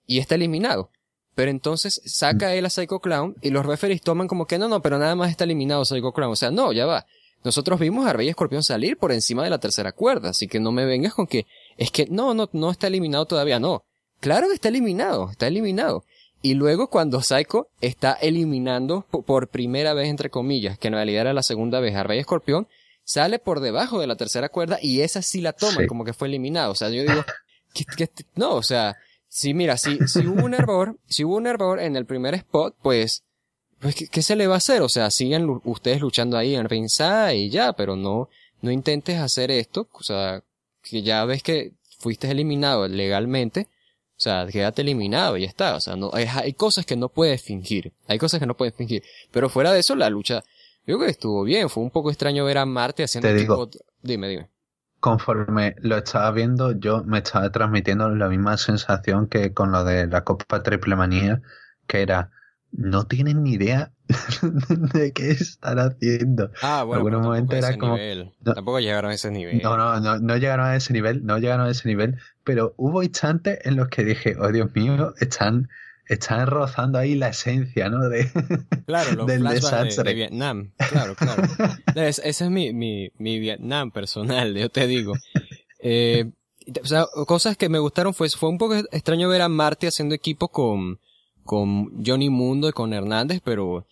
y 0.05 0.19
está 0.19 0.35
eliminado. 0.35 0.89
Pero 1.35 1.49
entonces 1.49 2.01
saca 2.05 2.53
él 2.53 2.65
a 2.65 2.69
Psycho 2.69 2.99
Clown 2.99 3.35
y 3.41 3.49
los 3.49 3.65
referees 3.65 4.01
toman 4.01 4.27
como 4.27 4.45
que 4.45 4.59
no, 4.59 4.67
no, 4.67 4.81
pero 4.81 4.99
nada 4.99 5.15
más 5.15 5.31
está 5.31 5.43
eliminado 5.45 5.85
Psycho 5.85 6.11
Clown. 6.11 6.31
O 6.31 6.35
sea, 6.35 6.51
no, 6.51 6.71
ya 6.71 6.85
va. 6.85 7.05
Nosotros 7.43 7.79
vimos 7.79 8.05
a 8.05 8.13
Rey 8.13 8.29
Escorpión 8.29 8.63
salir 8.63 8.97
por 8.97 9.11
encima 9.11 9.43
de 9.43 9.49
la 9.49 9.59
tercera 9.59 9.91
cuerda, 9.91 10.29
así 10.29 10.47
que 10.47 10.59
no 10.59 10.71
me 10.71 10.85
vengas 10.85 11.13
con 11.13 11.27
que 11.27 11.45
es 11.77 11.91
que 11.91 12.07
no, 12.09 12.33
no, 12.33 12.49
no 12.53 12.71
está 12.71 12.87
eliminado 12.87 13.25
todavía, 13.25 13.59
no. 13.59 13.83
Claro 14.19 14.47
que 14.47 14.53
está 14.53 14.69
eliminado, 14.69 15.29
está 15.29 15.47
eliminado. 15.47 16.05
Y 16.41 16.53
luego 16.53 16.89
cuando 16.89 17.21
Psycho 17.21 17.67
está 17.81 18.13
eliminando 18.13 19.05
por 19.25 19.49
primera 19.49 19.93
vez, 19.93 20.09
entre 20.09 20.29
comillas, 20.29 20.77
que 20.77 20.87
en 20.87 20.93
realidad 20.93 21.21
era 21.21 21.33
la 21.33 21.43
segunda 21.43 21.79
vez 21.79 21.95
a 21.95 22.03
Rey 22.03 22.19
Escorpión, 22.19 22.67
sale 23.03 23.39
por 23.39 23.59
debajo 23.59 23.99
de 23.99 24.07
la 24.07 24.15
tercera 24.15 24.49
cuerda 24.49 24.77
y 24.81 25.01
esa 25.01 25.21
sí 25.21 25.41
la 25.41 25.53
toma 25.53 25.85
como 25.87 26.05
que 26.05 26.13
fue 26.13 26.27
eliminado. 26.27 26.71
O 26.71 26.75
sea, 26.75 26.89
yo 26.89 27.01
digo, 27.01 27.23
no, 28.35 28.55
o 28.55 28.63
sea, 28.63 28.95
si 29.33 29.55
mira, 29.55 29.77
si, 29.77 29.97
si 30.05 30.27
hubo 30.27 30.45
un 30.45 30.53
error, 30.53 30.95
si 31.07 31.23
hubo 31.23 31.37
un 31.37 31.47
error 31.47 31.79
en 31.79 31.95
el 31.95 32.05
primer 32.05 32.35
spot, 32.35 32.75
pues, 32.83 33.23
pues 33.79 33.95
¿qué, 33.95 34.21
se 34.21 34.35
le 34.35 34.45
va 34.45 34.53
a 34.53 34.57
hacer? 34.57 34.83
O 34.83 34.89
sea, 34.89 35.09
siguen 35.09 35.59
ustedes 35.63 36.01
luchando 36.01 36.37
ahí 36.37 36.53
en 36.53 36.69
ringside 36.69 37.35
y 37.35 37.49
ya, 37.49 37.73
pero 37.73 37.95
no, 37.95 38.29
no 38.61 38.69
intentes 38.69 39.17
hacer 39.17 39.49
esto, 39.49 39.89
o 39.91 40.03
sea, 40.03 40.43
que 40.83 41.01
ya 41.01 41.25
ves 41.25 41.41
que 41.41 41.73
fuiste 41.97 42.29
eliminado 42.29 42.87
legalmente, 42.87 43.69
o 44.15 44.21
sea, 44.21 44.45
quédate 44.45 44.83
eliminado 44.83 45.35
y 45.35 45.41
ya 45.41 45.47
está. 45.47 45.77
O 45.77 45.79
sea, 45.79 45.95
no, 45.95 46.11
hay, 46.13 46.53
cosas 46.53 46.85
que 46.85 46.95
no 46.95 47.09
puedes 47.09 47.41
fingir. 47.41 47.91
Hay 48.07 48.19
cosas 48.19 48.39
que 48.39 48.45
no 48.45 48.55
puedes 48.55 48.75
fingir. 48.75 49.01
Pero 49.31 49.49
fuera 49.49 49.73
de 49.73 49.79
eso, 49.79 49.95
la 49.95 50.11
lucha, 50.11 50.43
yo 50.85 50.97
creo 50.97 51.07
que 51.07 51.11
estuvo 51.11 51.43
bien. 51.43 51.71
Fue 51.71 51.81
un 51.81 51.89
poco 51.89 52.11
extraño 52.11 52.45
ver 52.45 52.59
a 52.59 52.67
Marte 52.67 53.03
haciendo 53.03 53.29
Te 53.29 53.33
digo, 53.33 53.67
Dime, 54.03 54.29
dime. 54.29 54.52
Conforme 55.03 55.75
lo 55.81 55.97
estaba 55.97 56.31
viendo, 56.31 56.71
yo 56.71 57.03
me 57.03 57.17
estaba 57.17 57.51
transmitiendo 57.51 58.07
la 58.15 58.29
misma 58.29 58.55
sensación 58.55 59.27
que 59.27 59.53
con 59.53 59.69
lo 59.73 59.83
de 59.83 60.07
la 60.07 60.23
Copa 60.23 60.63
Triple 60.63 60.95
Manía, 60.95 61.41
que 61.87 62.03
era, 62.03 62.31
no 62.71 63.05
tienen 63.05 63.43
ni 63.43 63.55
idea 63.55 63.91
de 64.93 65.11
qué 65.11 65.31
están 65.31 65.79
haciendo. 65.79 66.51
Ah, 66.61 66.83
bueno, 66.83 67.01
en 67.01 67.15
algún 67.15 67.27
momento 67.27 67.53
era 67.53 67.77
como. 67.77 67.97
tampoco 68.45 68.79
llegaron 68.79 69.11
a 69.11 69.15
ese 69.15 69.29
nivel. 69.29 69.61
No, 69.61 69.75
no, 69.75 69.99
no, 69.99 70.19
no 70.19 70.37
llegaron 70.37 70.67
a 70.67 70.77
ese 70.77 70.93
nivel, 70.93 71.25
no 71.25 71.37
llegaron 71.37 71.67
a 71.67 71.71
ese 71.71 71.85
nivel, 71.89 72.17
pero 72.45 72.73
hubo 72.77 73.03
instantes 73.03 73.59
en 73.65 73.75
los 73.75 73.89
que 73.89 74.05
dije, 74.05 74.37
oh 74.39 74.53
Dios 74.53 74.73
mío, 74.73 75.13
están, 75.19 75.67
están 76.07 76.47
rozando 76.47 76.97
ahí 76.99 77.15
la 77.15 77.29
esencia, 77.29 77.89
¿no? 77.89 78.09
De, 78.09 78.29
claro, 78.85 79.25
del 79.25 79.43
desastre. 79.43 80.11
De, 80.11 80.13
Vietnam, 80.13 80.71
claro, 80.89 81.15
claro. 81.15 81.43
ese 81.95 82.29
es 82.29 82.49
mi, 82.49 82.73
mi, 82.73 83.11
mi 83.17 83.39
Vietnam 83.39 83.91
personal, 83.91 84.53
yo 84.55 84.69
te 84.69 84.87
digo. 84.87 85.13
Eh, 85.79 86.31
o 86.81 86.85
sea, 86.85 87.05
cosas 87.27 87.57
que 87.57 87.69
me 87.69 87.79
gustaron 87.79 88.13
fue, 88.13 88.29
fue 88.29 88.49
un 88.49 88.57
poco 88.57 88.75
extraño 88.75 89.29
ver 89.29 89.41
a 89.41 89.49
Marty 89.49 89.87
haciendo 89.87 90.15
equipo 90.15 90.49
con, 90.49 90.99
con 91.43 92.03
Johnny 92.05 92.29
Mundo 92.29 92.69
y 92.69 92.73
con 92.73 92.93
Hernández, 92.93 93.41
pero 93.43 93.85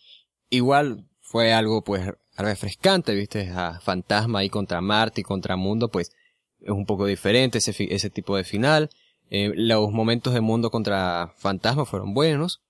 igual 0.49 1.05
fue 1.19 1.53
algo 1.53 1.83
pues 1.83 2.11
refrescante, 2.37 3.13
viste, 3.13 3.49
a 3.49 3.79
Fantasma 3.79 4.39
ahí 4.39 4.49
contra 4.49 4.81
Marte 4.81 5.21
y 5.21 5.23
contra 5.23 5.55
Mundo, 5.55 5.89
pues 5.89 6.11
es 6.59 6.69
un 6.69 6.85
poco 6.85 7.05
diferente 7.05 7.57
ese, 7.57 7.73
ese 7.93 8.09
tipo 8.09 8.35
de 8.35 8.43
final. 8.43 8.89
Eh, 9.31 9.53
los 9.55 9.91
momentos 9.91 10.33
de 10.33 10.41
Mundo 10.41 10.69
contra 10.69 11.33
Fantasma 11.37 11.85
fueron 11.85 12.13
buenos. 12.13 12.61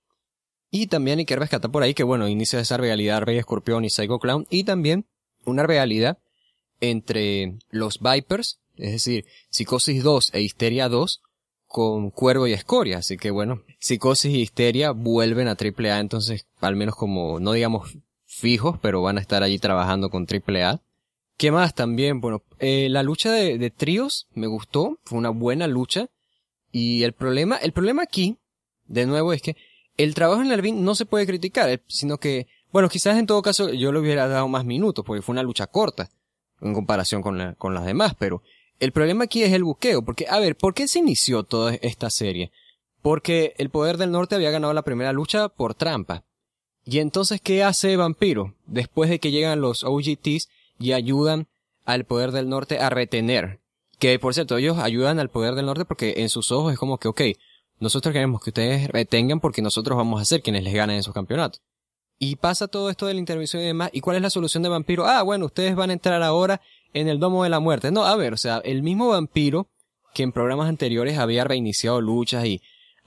Y 0.69 0.87
también 0.87 1.19
hay 1.19 1.25
que 1.25 1.35
rescatar 1.35 1.71
por 1.71 1.83
ahí 1.83 1.93
que, 1.93 2.03
bueno, 2.03 2.29
inicia 2.29 2.59
esa 2.59 2.77
realidad 2.77 3.23
Rey 3.23 3.37
Escorpión 3.37 3.83
y 3.83 3.89
Psycho 3.89 4.19
Clown. 4.19 4.47
Y 4.49 4.63
también 4.63 5.05
una 5.43 5.63
realidad 5.63 6.19
entre 6.79 7.57
los 7.69 7.99
Vipers, 7.99 8.59
es 8.77 8.91
decir, 8.91 9.25
Psicosis 9.49 10.03
2 10.03 10.29
e 10.33 10.41
Histeria 10.41 10.87
2, 10.87 11.21
con 11.65 12.11
Cuervo 12.11 12.47
y 12.47 12.53
Escoria. 12.53 12.99
Así 12.99 13.17
que 13.17 13.31
bueno, 13.31 13.63
Psicosis 13.79 14.31
y 14.31 14.41
Histeria 14.41 14.91
vuelven 14.91 15.47
a 15.47 15.57
AAA, 15.59 15.99
entonces 15.99 16.45
al 16.59 16.75
menos 16.75 16.95
como, 16.95 17.39
no 17.39 17.53
digamos 17.53 17.97
fijos, 18.25 18.77
pero 18.81 19.01
van 19.01 19.17
a 19.17 19.21
estar 19.21 19.41
allí 19.41 19.57
trabajando 19.57 20.09
con 20.09 20.27
AAA. 20.29 20.79
¿Qué 21.37 21.51
más 21.51 21.73
también? 21.73 22.21
Bueno, 22.21 22.43
eh, 22.59 22.87
la 22.89 23.01
lucha 23.01 23.31
de, 23.31 23.57
de 23.57 23.71
tríos 23.71 24.27
me 24.35 24.47
gustó, 24.47 24.99
fue 25.03 25.17
una 25.17 25.31
buena 25.31 25.67
lucha. 25.67 26.07
Y 26.71 27.03
el 27.03 27.13
problema, 27.13 27.57
el 27.57 27.73
problema 27.73 28.03
aquí, 28.03 28.37
de 28.87 29.05
nuevo, 29.05 29.33
es 29.33 29.41
que 29.41 29.55
el 29.97 30.13
trabajo 30.13 30.41
en 30.41 30.51
el 30.51 30.61
ring 30.61 30.77
no 30.77 30.95
se 30.95 31.05
puede 31.05 31.25
criticar, 31.25 31.69
eh, 31.69 31.83
sino 31.87 32.17
que, 32.17 32.47
bueno, 32.71 32.89
quizás 32.89 33.17
en 33.17 33.25
todo 33.25 33.41
caso 33.41 33.71
yo 33.71 33.91
le 33.91 33.99
hubiera 33.99 34.27
dado 34.27 34.47
más 34.47 34.65
minutos, 34.65 35.03
porque 35.05 35.21
fue 35.21 35.33
una 35.33 35.43
lucha 35.43 35.67
corta 35.67 36.09
en 36.61 36.73
comparación 36.73 37.21
con, 37.21 37.55
con 37.57 37.73
las 37.73 37.85
demás, 37.85 38.15
pero 38.17 38.41
el 38.79 38.91
problema 38.91 39.25
aquí 39.25 39.43
es 39.43 39.53
el 39.53 39.63
buqueo, 39.63 40.01
porque, 40.03 40.25
a 40.29 40.39
ver, 40.39 40.55
¿por 40.55 40.73
qué 40.73 40.87
se 40.87 40.99
inició 40.99 41.43
toda 41.43 41.75
esta 41.75 42.09
serie? 42.09 42.51
Porque 43.01 43.53
el 43.57 43.69
Poder 43.69 43.97
del 43.97 44.11
Norte 44.11 44.35
había 44.35 44.51
ganado 44.51 44.73
la 44.73 44.83
primera 44.83 45.13
lucha 45.13 45.49
por 45.49 45.75
trampa. 45.75 46.23
Y 46.83 46.99
entonces, 46.99 47.41
¿qué 47.41 47.63
hace 47.63 47.95
Vampiro? 47.95 48.55
Después 48.65 49.09
de 49.09 49.19
que 49.19 49.31
llegan 49.31 49.61
los 49.61 49.83
OGTs 49.83 50.49
y 50.79 50.93
ayudan 50.93 51.47
al 51.85 52.05
Poder 52.05 52.31
del 52.31 52.49
Norte 52.49 52.79
a 52.79 52.89
retener. 52.89 53.60
Que, 54.01 54.17
por 54.17 54.33
cierto, 54.33 54.57
ellos 54.57 54.79
ayudan 54.79 55.19
al 55.19 55.29
Poder 55.29 55.53
del 55.53 55.67
Norte 55.67 55.85
porque 55.85 56.15
en 56.17 56.29
sus 56.29 56.51
ojos 56.51 56.73
es 56.73 56.79
como 56.79 56.97
que, 56.97 57.07
ok, 57.07 57.21
nosotros 57.79 58.11
queremos 58.11 58.41
que 58.41 58.49
ustedes 58.49 58.87
retengan 58.87 59.39
porque 59.39 59.61
nosotros 59.61 59.95
vamos 59.95 60.19
a 60.19 60.25
ser 60.25 60.41
quienes 60.41 60.63
les 60.63 60.73
ganen 60.73 60.97
esos 60.97 61.13
campeonatos. 61.13 61.61
Y 62.17 62.37
pasa 62.37 62.67
todo 62.67 62.89
esto 62.89 63.05
de 63.05 63.13
la 63.13 63.19
intervención 63.19 63.61
y 63.61 63.67
demás. 63.67 63.91
¿Y 63.93 64.01
cuál 64.01 64.15
es 64.15 64.23
la 64.23 64.31
solución 64.31 64.63
de 64.63 64.69
Vampiro? 64.69 65.05
Ah, 65.05 65.21
bueno, 65.21 65.45
ustedes 65.45 65.75
van 65.75 65.91
a 65.91 65.93
entrar 65.93 66.23
ahora 66.23 66.61
en 66.93 67.09
el 67.09 67.19
Domo 67.19 67.43
de 67.43 67.51
la 67.51 67.59
Muerte. 67.59 67.91
No, 67.91 68.03
a 68.03 68.15
ver, 68.15 68.33
o 68.33 68.37
sea, 68.37 68.57
el 68.65 68.81
mismo 68.81 69.09
Vampiro 69.09 69.69
que 70.15 70.23
en 70.23 70.31
programas 70.31 70.67
anteriores 70.67 71.19
había 71.19 71.43
reiniciado 71.43 72.01
luchas 72.01 72.43
y 72.45 72.59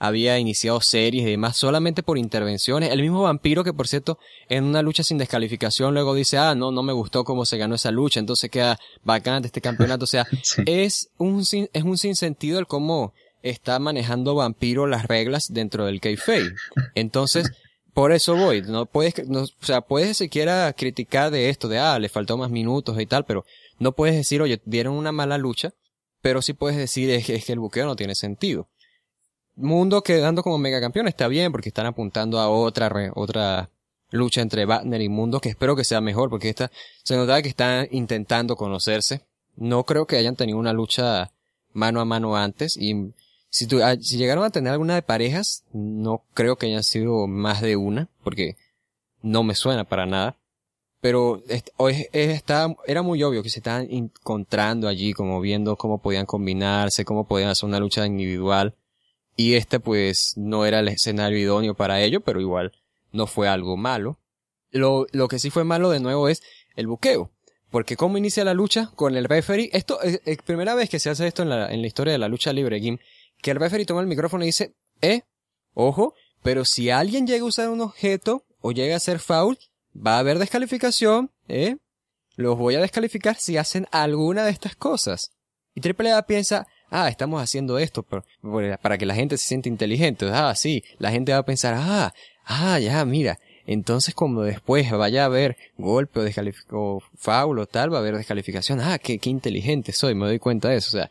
había 0.06 0.38
iniciado 0.38 0.80
series 0.80 1.26
y 1.26 1.30
demás 1.30 1.56
solamente 1.56 2.02
por 2.02 2.18
intervenciones. 2.18 2.90
El 2.90 3.00
mismo 3.00 3.22
vampiro 3.22 3.64
que, 3.64 3.72
por 3.72 3.88
cierto, 3.88 4.18
en 4.48 4.64
una 4.64 4.82
lucha 4.82 5.02
sin 5.02 5.18
descalificación 5.18 5.94
luego 5.94 6.14
dice, 6.14 6.36
ah, 6.36 6.54
no, 6.54 6.70
no 6.70 6.82
me 6.82 6.92
gustó 6.92 7.24
cómo 7.24 7.46
se 7.46 7.56
ganó 7.56 7.74
esa 7.74 7.90
lucha, 7.90 8.20
entonces 8.20 8.50
queda 8.50 8.78
vacante 9.02 9.46
este 9.46 9.60
campeonato. 9.60 10.04
O 10.04 10.08
sea, 10.08 10.26
es 10.66 11.08
un, 11.16 11.40
es 11.40 11.82
un 11.82 11.96
sinsentido 11.96 12.58
el 12.58 12.66
cómo 12.66 13.14
está 13.42 13.78
manejando 13.78 14.34
Vampiro 14.34 14.86
las 14.86 15.06
reglas 15.06 15.52
dentro 15.52 15.86
del 15.86 16.00
kayfabe. 16.00 16.52
Entonces, 16.94 17.50
por 17.94 18.12
eso 18.12 18.36
voy, 18.36 18.62
no 18.62 18.86
puedes, 18.86 19.26
no, 19.28 19.42
o 19.42 19.46
sea, 19.60 19.80
puedes 19.82 20.16
siquiera 20.16 20.72
criticar 20.72 21.30
de 21.30 21.48
esto, 21.48 21.68
de 21.68 21.78
ah, 21.78 21.98
le 21.98 22.08
faltó 22.08 22.36
más 22.36 22.50
minutos 22.50 23.00
y 23.00 23.06
tal, 23.06 23.24
pero 23.24 23.44
no 23.78 23.92
puedes 23.92 24.16
decir, 24.16 24.42
oye, 24.42 24.60
dieron 24.64 24.94
una 24.94 25.12
mala 25.12 25.38
lucha, 25.38 25.72
pero 26.20 26.42
sí 26.42 26.54
puedes 26.54 26.76
decir 26.76 27.10
es, 27.10 27.26
que 27.26 27.52
el 27.52 27.58
buqueo 27.58 27.86
no 27.86 27.96
tiene 27.96 28.14
sentido. 28.14 28.68
Mundo 29.56 30.02
quedando 30.02 30.42
como 30.42 30.58
megacampeón 30.58 31.08
está 31.08 31.28
bien 31.28 31.52
porque 31.52 31.68
están 31.68 31.86
apuntando 31.86 32.38
a 32.40 32.48
otra, 32.48 32.90
otra 33.14 33.70
lucha 34.10 34.40
entre 34.40 34.64
Batner 34.64 35.00
y 35.00 35.08
Mundo 35.08 35.40
que 35.40 35.50
espero 35.50 35.76
que 35.76 35.84
sea 35.84 36.00
mejor 36.00 36.30
porque 36.30 36.48
esta 36.48 36.70
se 37.02 37.16
nota 37.16 37.40
que 37.42 37.48
están 37.48 37.88
intentando 37.90 38.56
conocerse. 38.56 39.22
No 39.56 39.84
creo 39.84 40.06
que 40.06 40.16
hayan 40.16 40.36
tenido 40.36 40.58
una 40.58 40.72
lucha 40.72 41.30
mano 41.72 42.00
a 42.00 42.04
mano 42.04 42.36
antes 42.36 42.76
y 42.76 43.12
si, 43.54 43.68
ah, 43.82 43.96
si 44.00 44.16
llegaron 44.16 44.42
a 44.42 44.50
tener 44.50 44.72
alguna 44.72 44.96
de 44.96 45.02
parejas, 45.02 45.62
no 45.72 46.24
creo 46.34 46.56
que 46.56 46.66
hayan 46.66 46.82
sido 46.82 47.28
más 47.28 47.60
de 47.60 47.76
una, 47.76 48.08
porque 48.24 48.56
no 49.22 49.44
me 49.44 49.54
suena 49.54 49.84
para 49.84 50.06
nada. 50.06 50.36
Pero 51.00 51.40
está, 51.46 52.74
era 52.86 53.02
muy 53.02 53.22
obvio 53.22 53.44
que 53.44 53.50
se 53.50 53.60
estaban 53.60 53.86
encontrando 53.90 54.88
allí, 54.88 55.12
como 55.12 55.40
viendo 55.40 55.76
cómo 55.76 55.98
podían 55.98 56.26
combinarse, 56.26 57.04
cómo 57.04 57.28
podían 57.28 57.50
hacer 57.50 57.68
una 57.68 57.78
lucha 57.78 58.04
individual. 58.06 58.74
Y 59.36 59.54
este 59.54 59.80
pues 59.80 60.34
no 60.36 60.64
era 60.64 60.80
el 60.80 60.88
escenario 60.88 61.38
idóneo 61.38 61.74
para 61.74 62.00
ello, 62.00 62.20
pero 62.20 62.40
igual 62.40 62.72
no 63.12 63.26
fue 63.26 63.48
algo 63.48 63.76
malo. 63.76 64.18
Lo, 64.70 65.06
lo 65.12 65.28
que 65.28 65.38
sí 65.38 65.50
fue 65.50 65.64
malo 65.64 65.90
de 65.90 66.00
nuevo 66.00 66.28
es 66.28 66.42
el 66.76 66.86
buqueo. 66.86 67.30
Porque 67.70 67.96
cómo 67.96 68.18
inicia 68.18 68.44
la 68.44 68.54
lucha 68.54 68.90
con 68.94 69.16
el 69.16 69.24
referee. 69.24 69.70
Esto 69.72 70.00
es, 70.02 70.20
primera 70.44 70.74
vez 70.74 70.88
que 70.88 71.00
se 71.00 71.10
hace 71.10 71.26
esto 71.26 71.42
en 71.42 71.48
la, 71.48 71.72
en 71.72 71.80
la 71.80 71.86
historia 71.86 72.12
de 72.12 72.18
la 72.18 72.28
lucha 72.28 72.52
libre, 72.52 72.78
Game 72.78 73.00
que 73.44 73.50
el 73.50 73.58
referee 73.58 73.84
toma 73.84 74.00
el 74.00 74.06
micrófono 74.06 74.42
y 74.42 74.46
dice, 74.46 74.74
eh, 75.02 75.20
ojo, 75.74 76.14
pero 76.42 76.64
si 76.64 76.88
alguien 76.88 77.26
llega 77.26 77.42
a 77.42 77.46
usar 77.46 77.68
un 77.68 77.82
objeto 77.82 78.46
o 78.60 78.72
llega 78.72 78.94
a 78.94 78.96
hacer 78.96 79.18
foul, 79.18 79.58
va 79.94 80.16
a 80.16 80.20
haber 80.20 80.38
descalificación, 80.38 81.30
eh, 81.46 81.76
los 82.36 82.56
voy 82.56 82.76
a 82.76 82.80
descalificar 82.80 83.36
si 83.36 83.58
hacen 83.58 83.86
alguna 83.90 84.44
de 84.44 84.50
estas 84.50 84.76
cosas. 84.76 85.32
Y 85.74 85.82
AAA 85.86 86.26
piensa, 86.26 86.66
ah, 86.94 87.08
estamos 87.08 87.42
haciendo 87.42 87.78
esto 87.78 88.04
para 88.04 88.98
que 88.98 89.04
la 89.06 89.14
gente 89.16 89.36
se 89.36 89.46
sienta 89.46 89.68
inteligente. 89.68 90.26
Ah, 90.32 90.54
sí, 90.54 90.84
la 90.98 91.10
gente 91.10 91.32
va 91.32 91.38
a 91.38 91.44
pensar, 91.44 91.74
ah, 91.76 92.14
ah, 92.44 92.78
ya, 92.78 93.04
mira. 93.04 93.40
Entonces, 93.66 94.14
como 94.14 94.42
después 94.42 94.90
vaya 94.92 95.22
a 95.22 95.26
haber 95.26 95.56
golpe 95.76 96.20
o, 96.20 96.26
o 96.70 97.02
foul 97.16 97.58
o 97.58 97.66
tal, 97.66 97.92
va 97.92 97.96
a 97.96 98.00
haber 98.00 98.16
descalificación. 98.16 98.80
Ah, 98.80 98.98
qué, 98.98 99.18
qué 99.18 99.30
inteligente 99.30 99.92
soy, 99.92 100.14
me 100.14 100.26
doy 100.26 100.38
cuenta 100.38 100.68
de 100.68 100.76
eso. 100.76 100.96
O 100.96 101.00
sea, 101.00 101.10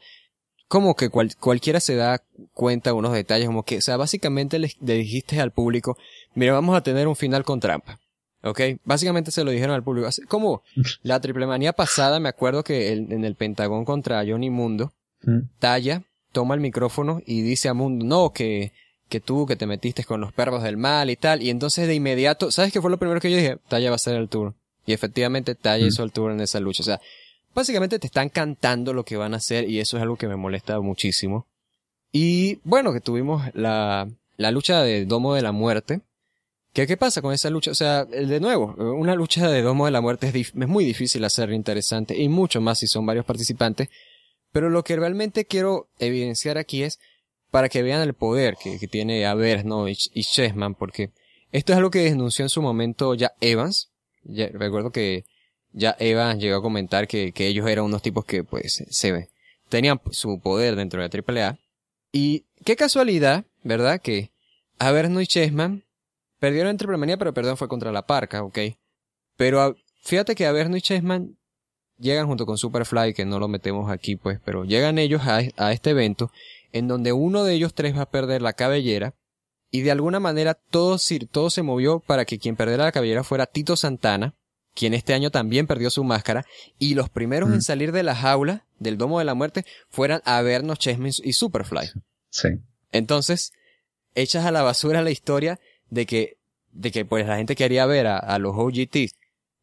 como 0.67 0.95
que 0.95 1.09
cualquiera 1.09 1.79
se 1.81 1.95
da 1.95 2.23
cuenta 2.53 2.91
de 2.91 2.95
unos 2.95 3.11
detalles, 3.11 3.47
como 3.47 3.63
que, 3.63 3.77
o 3.77 3.81
sea, 3.81 3.97
básicamente 3.97 4.59
le, 4.59 4.71
dijiste 4.79 5.41
al 5.41 5.51
público, 5.51 5.97
mira, 6.33 6.53
vamos 6.53 6.77
a 6.77 6.81
tener 6.81 7.07
un 7.07 7.15
final 7.15 7.43
con 7.43 7.59
trampa. 7.59 7.99
¿Ok? 8.45 8.59
Básicamente 8.83 9.31
se 9.31 9.43
lo 9.43 9.51
dijeron 9.51 9.75
al 9.75 9.83
público. 9.83 10.09
Como 10.27 10.63
la 11.01 11.19
triple 11.19 11.45
manía 11.45 11.73
pasada, 11.73 12.19
me 12.19 12.29
acuerdo 12.29 12.63
que 12.63 12.93
en 12.93 13.25
el 13.25 13.35
Pentagón 13.35 13.83
contra 13.85 14.23
Johnny 14.25 14.49
Mundo, 14.49 14.93
mm. 15.23 15.39
Talla 15.59 16.03
toma 16.33 16.55
el 16.55 16.61
micrófono 16.61 17.21
y 17.25 17.41
dice 17.41 17.69
a 17.69 17.73
Mundo, 17.73 18.03
no, 18.03 18.31
que, 18.33 18.73
que 19.07 19.21
tú, 19.21 19.45
que 19.45 19.55
te 19.55 19.67
metiste 19.67 20.03
con 20.03 20.19
los 20.19 20.33
perros 20.33 20.63
del 20.63 20.75
mal 20.75 21.09
y 21.09 21.15
tal. 21.15 21.41
Y 21.41 21.49
entonces 21.49 21.87
de 21.87 21.95
inmediato, 21.95 22.51
¿sabes 22.51 22.73
qué 22.73 22.81
fue 22.81 22.91
lo 22.91 22.97
primero 22.97 23.21
que 23.21 23.31
yo 23.31 23.37
dije? 23.37 23.57
Talla 23.69 23.89
va 23.89 23.95
a 23.95 23.99
ser 23.99 24.15
el 24.15 24.27
tour. 24.27 24.53
Y 24.85 24.91
efectivamente 24.91 25.55
Talla 25.55 25.85
mm. 25.85 25.87
hizo 25.87 26.03
el 26.03 26.11
tour 26.11 26.31
en 26.31 26.41
esa 26.41 26.59
lucha. 26.59 26.81
O 26.81 26.85
sea, 26.85 26.99
básicamente 27.53 27.99
te 27.99 28.07
están 28.07 28.27
cantando 28.27 28.91
lo 28.91 29.05
que 29.05 29.15
van 29.15 29.33
a 29.33 29.37
hacer 29.37 29.69
y 29.69 29.79
eso 29.79 29.95
es 29.97 30.03
algo 30.03 30.17
que 30.17 30.27
me 30.27 30.35
molesta 30.35 30.79
muchísimo. 30.81 31.45
Y 32.11 32.59
bueno, 32.63 32.91
que 32.91 32.99
tuvimos 32.99 33.43
la, 33.53 34.09
la 34.37 34.51
lucha 34.51 34.81
de 34.81 35.05
Domo 35.05 35.35
de 35.35 35.41
la 35.41 35.51
Muerte. 35.51 36.01
¿Qué, 36.73 36.87
¿Qué 36.87 36.97
pasa 36.97 37.21
con 37.21 37.33
esa 37.33 37.51
lucha? 37.51 37.69
O 37.69 37.75
sea, 37.75 38.05
de 38.05 38.39
nuevo, 38.39 38.73
una 38.77 39.13
lucha 39.13 39.47
de 39.49 39.61
Domo 39.61 39.85
de 39.85 39.91
la 39.91 40.01
Muerte 40.01 40.27
es, 40.27 40.35
es 40.35 40.53
muy 40.55 40.83
difícil 40.83 41.23
hacer 41.23 41.51
interesante 41.51 42.19
y 42.19 42.29
mucho 42.29 42.61
más 42.61 42.79
si 42.79 42.87
son 42.87 43.05
varios 43.05 43.25
participantes. 43.25 43.89
Pero 44.53 44.69
lo 44.69 44.83
que 44.83 44.95
realmente 44.95 45.45
quiero 45.45 45.89
evidenciar 45.99 46.57
aquí 46.57 46.83
es 46.83 46.99
para 47.51 47.69
que 47.69 47.83
vean 47.83 48.01
el 48.01 48.13
poder 48.13 48.55
que, 48.55 48.87
tiene 48.87 49.25
Avers, 49.25 49.65
¿no? 49.65 49.89
Y, 49.89 49.95
Chessman, 49.95 50.75
porque 50.75 51.11
esto 51.51 51.73
es 51.73 51.77
algo 51.77 51.91
que 51.91 52.03
denunció 52.03 52.45
en 52.45 52.49
su 52.49 52.61
momento 52.61 53.13
ya 53.15 53.33
Evans. 53.41 53.89
Ya, 54.23 54.47
recuerdo 54.47 54.91
que 54.91 55.25
ya 55.73 55.95
Eva 55.99 56.33
llegó 56.35 56.57
a 56.57 56.61
comentar 56.61 57.07
que, 57.07 57.33
ellos 57.35 57.67
eran 57.67 57.85
unos 57.85 58.01
tipos 58.01 58.25
que 58.25 58.43
pues 58.43 58.83
se 58.89 59.29
tenían 59.69 59.99
su 60.11 60.39
poder 60.39 60.75
dentro 60.75 61.01
de 61.01 61.09
la 61.09 61.47
AAA. 61.47 61.59
Y 62.11 62.45
qué 62.63 62.75
casualidad, 62.75 63.45
¿verdad? 63.63 63.99
Que 63.99 64.31
Averno 64.77 65.19
y 65.19 65.27
Chessman 65.27 65.83
perdieron 66.39 66.69
en 66.71 66.77
Triple 66.77 66.97
Manía, 66.97 67.17
pero 67.17 67.33
perdón 67.33 67.57
fue 67.57 67.67
contra 67.67 67.91
la 67.91 68.05
Parca, 68.05 68.43
¿ok? 68.43 68.59
Pero 69.35 69.75
fíjate 70.03 70.35
que 70.35 70.45
Averno 70.45 70.77
y 70.77 70.81
Chessman 70.81 71.37
llegan 71.97 72.27
junto 72.27 72.45
con 72.45 72.57
Superfly, 72.57 73.13
que 73.13 73.25
no 73.25 73.39
lo 73.39 73.47
metemos 73.47 73.91
aquí 73.91 74.15
pues, 74.15 74.39
pero 74.43 74.65
llegan 74.65 74.97
ellos 74.97 75.21
a, 75.23 75.41
a 75.57 75.71
este 75.71 75.91
evento 75.91 76.31
en 76.73 76.87
donde 76.87 77.13
uno 77.13 77.43
de 77.43 77.53
ellos 77.53 77.73
tres 77.73 77.95
va 77.95 78.01
a 78.01 78.09
perder 78.09 78.41
la 78.41 78.53
cabellera 78.53 79.13
y 79.71 79.81
de 79.81 79.91
alguna 79.91 80.19
manera 80.19 80.53
todo, 80.53 80.97
todo 81.31 81.49
se 81.49 81.63
movió 81.63 81.99
para 81.99 82.25
que 82.25 82.37
quien 82.37 82.55
perdiera 82.55 82.83
la 82.83 82.91
cabellera 82.91 83.23
fuera 83.23 83.47
Tito 83.47 83.75
Santana, 83.75 84.35
quien 84.75 84.93
este 84.93 85.13
año 85.15 85.31
también 85.31 85.65
perdió 85.65 85.89
su 85.89 86.03
máscara, 86.03 86.45
y 86.77 86.93
los 86.93 87.09
primeros 87.09 87.49
en 87.49 87.57
mm. 87.57 87.61
salir 87.61 87.91
de 87.91 88.03
la 88.03 88.15
jaula 88.15 88.65
del 88.77 88.99
Domo 88.99 89.17
de 89.17 89.25
la 89.25 89.33
Muerte 89.33 89.65
fueran 89.89 90.21
a 90.25 90.41
vernos 90.43 90.77
Chessman 90.77 91.11
y 91.23 91.33
Superfly. 91.33 91.91
Sí. 92.29 92.49
Entonces, 92.91 93.51
echas 94.13 94.45
a 94.45 94.51
la 94.51 94.61
basura 94.61 95.01
la 95.01 95.09
historia 95.09 95.59
de 95.89 96.05
que, 96.05 96.37
de 96.71 96.91
que 96.91 97.03
pues 97.03 97.25
la 97.25 97.37
gente 97.37 97.55
quería 97.55 97.87
ver 97.87 98.05
a, 98.05 98.37
los 98.37 98.53
OGTs, 98.55 99.15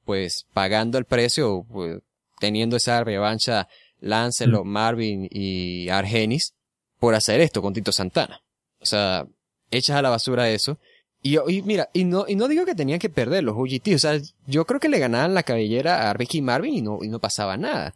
pues 0.04 0.46
pagando 0.52 0.98
el 0.98 1.04
precio, 1.04 1.64
pues, 1.70 2.00
teniendo 2.40 2.76
esa 2.76 3.04
revancha 3.04 3.68
Lancelot, 4.00 4.64
mm. 4.64 4.68
Marvin 4.68 5.28
y 5.30 5.88
Argenis 5.88 6.54
por 6.98 7.14
hacer 7.14 7.40
esto 7.40 7.62
con 7.62 7.72
Tito 7.72 7.92
Santana. 7.92 8.42
O 8.80 8.86
sea, 8.86 9.28
echas 9.70 9.96
a 9.96 10.02
la 10.02 10.10
basura 10.10 10.50
eso 10.50 10.80
y, 11.22 11.38
y, 11.38 11.62
mira, 11.62 11.90
y 11.92 12.04
no, 12.04 12.24
y 12.26 12.34
no 12.34 12.48
digo 12.48 12.64
que 12.64 12.74
tenían 12.74 12.98
que 12.98 13.10
perder 13.10 13.44
los 13.44 13.56
OGT, 13.56 13.94
o 13.94 13.98
sea, 13.98 14.18
yo 14.46 14.64
creo 14.64 14.80
que 14.80 14.88
le 14.88 14.98
ganaban 14.98 15.34
la 15.34 15.42
cabellera 15.42 16.08
a 16.08 16.14
Ricky 16.14 16.40
Marvin 16.40 16.74
y 16.74 16.82
no, 16.82 17.00
y 17.02 17.08
no 17.08 17.18
pasaba 17.18 17.56
nada. 17.56 17.94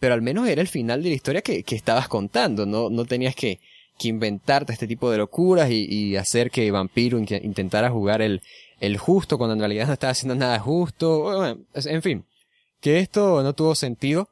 Pero 0.00 0.14
al 0.14 0.22
menos 0.22 0.48
era 0.48 0.60
el 0.60 0.68
final 0.68 1.02
de 1.02 1.10
la 1.10 1.14
historia 1.14 1.42
que, 1.42 1.62
que 1.62 1.76
estabas 1.76 2.08
contando, 2.08 2.66
no, 2.66 2.90
no 2.90 3.04
tenías 3.04 3.36
que, 3.36 3.60
que 3.96 4.08
inventarte 4.08 4.72
este 4.72 4.88
tipo 4.88 5.08
de 5.10 5.18
locuras 5.18 5.70
y, 5.70 6.16
hacer 6.16 6.50
que 6.50 6.70
Vampiro 6.70 7.18
intentara 7.18 7.90
jugar 7.90 8.22
el, 8.22 8.42
el 8.80 8.98
justo 8.98 9.38
cuando 9.38 9.54
en 9.54 9.60
realidad 9.60 9.86
no 9.86 9.92
estaba 9.92 10.10
haciendo 10.10 10.34
nada 10.34 10.58
justo. 10.58 11.46
en 11.74 12.02
fin, 12.02 12.24
que 12.84 12.98
esto 12.98 13.42
no 13.42 13.54
tuvo 13.54 13.74
sentido 13.74 14.28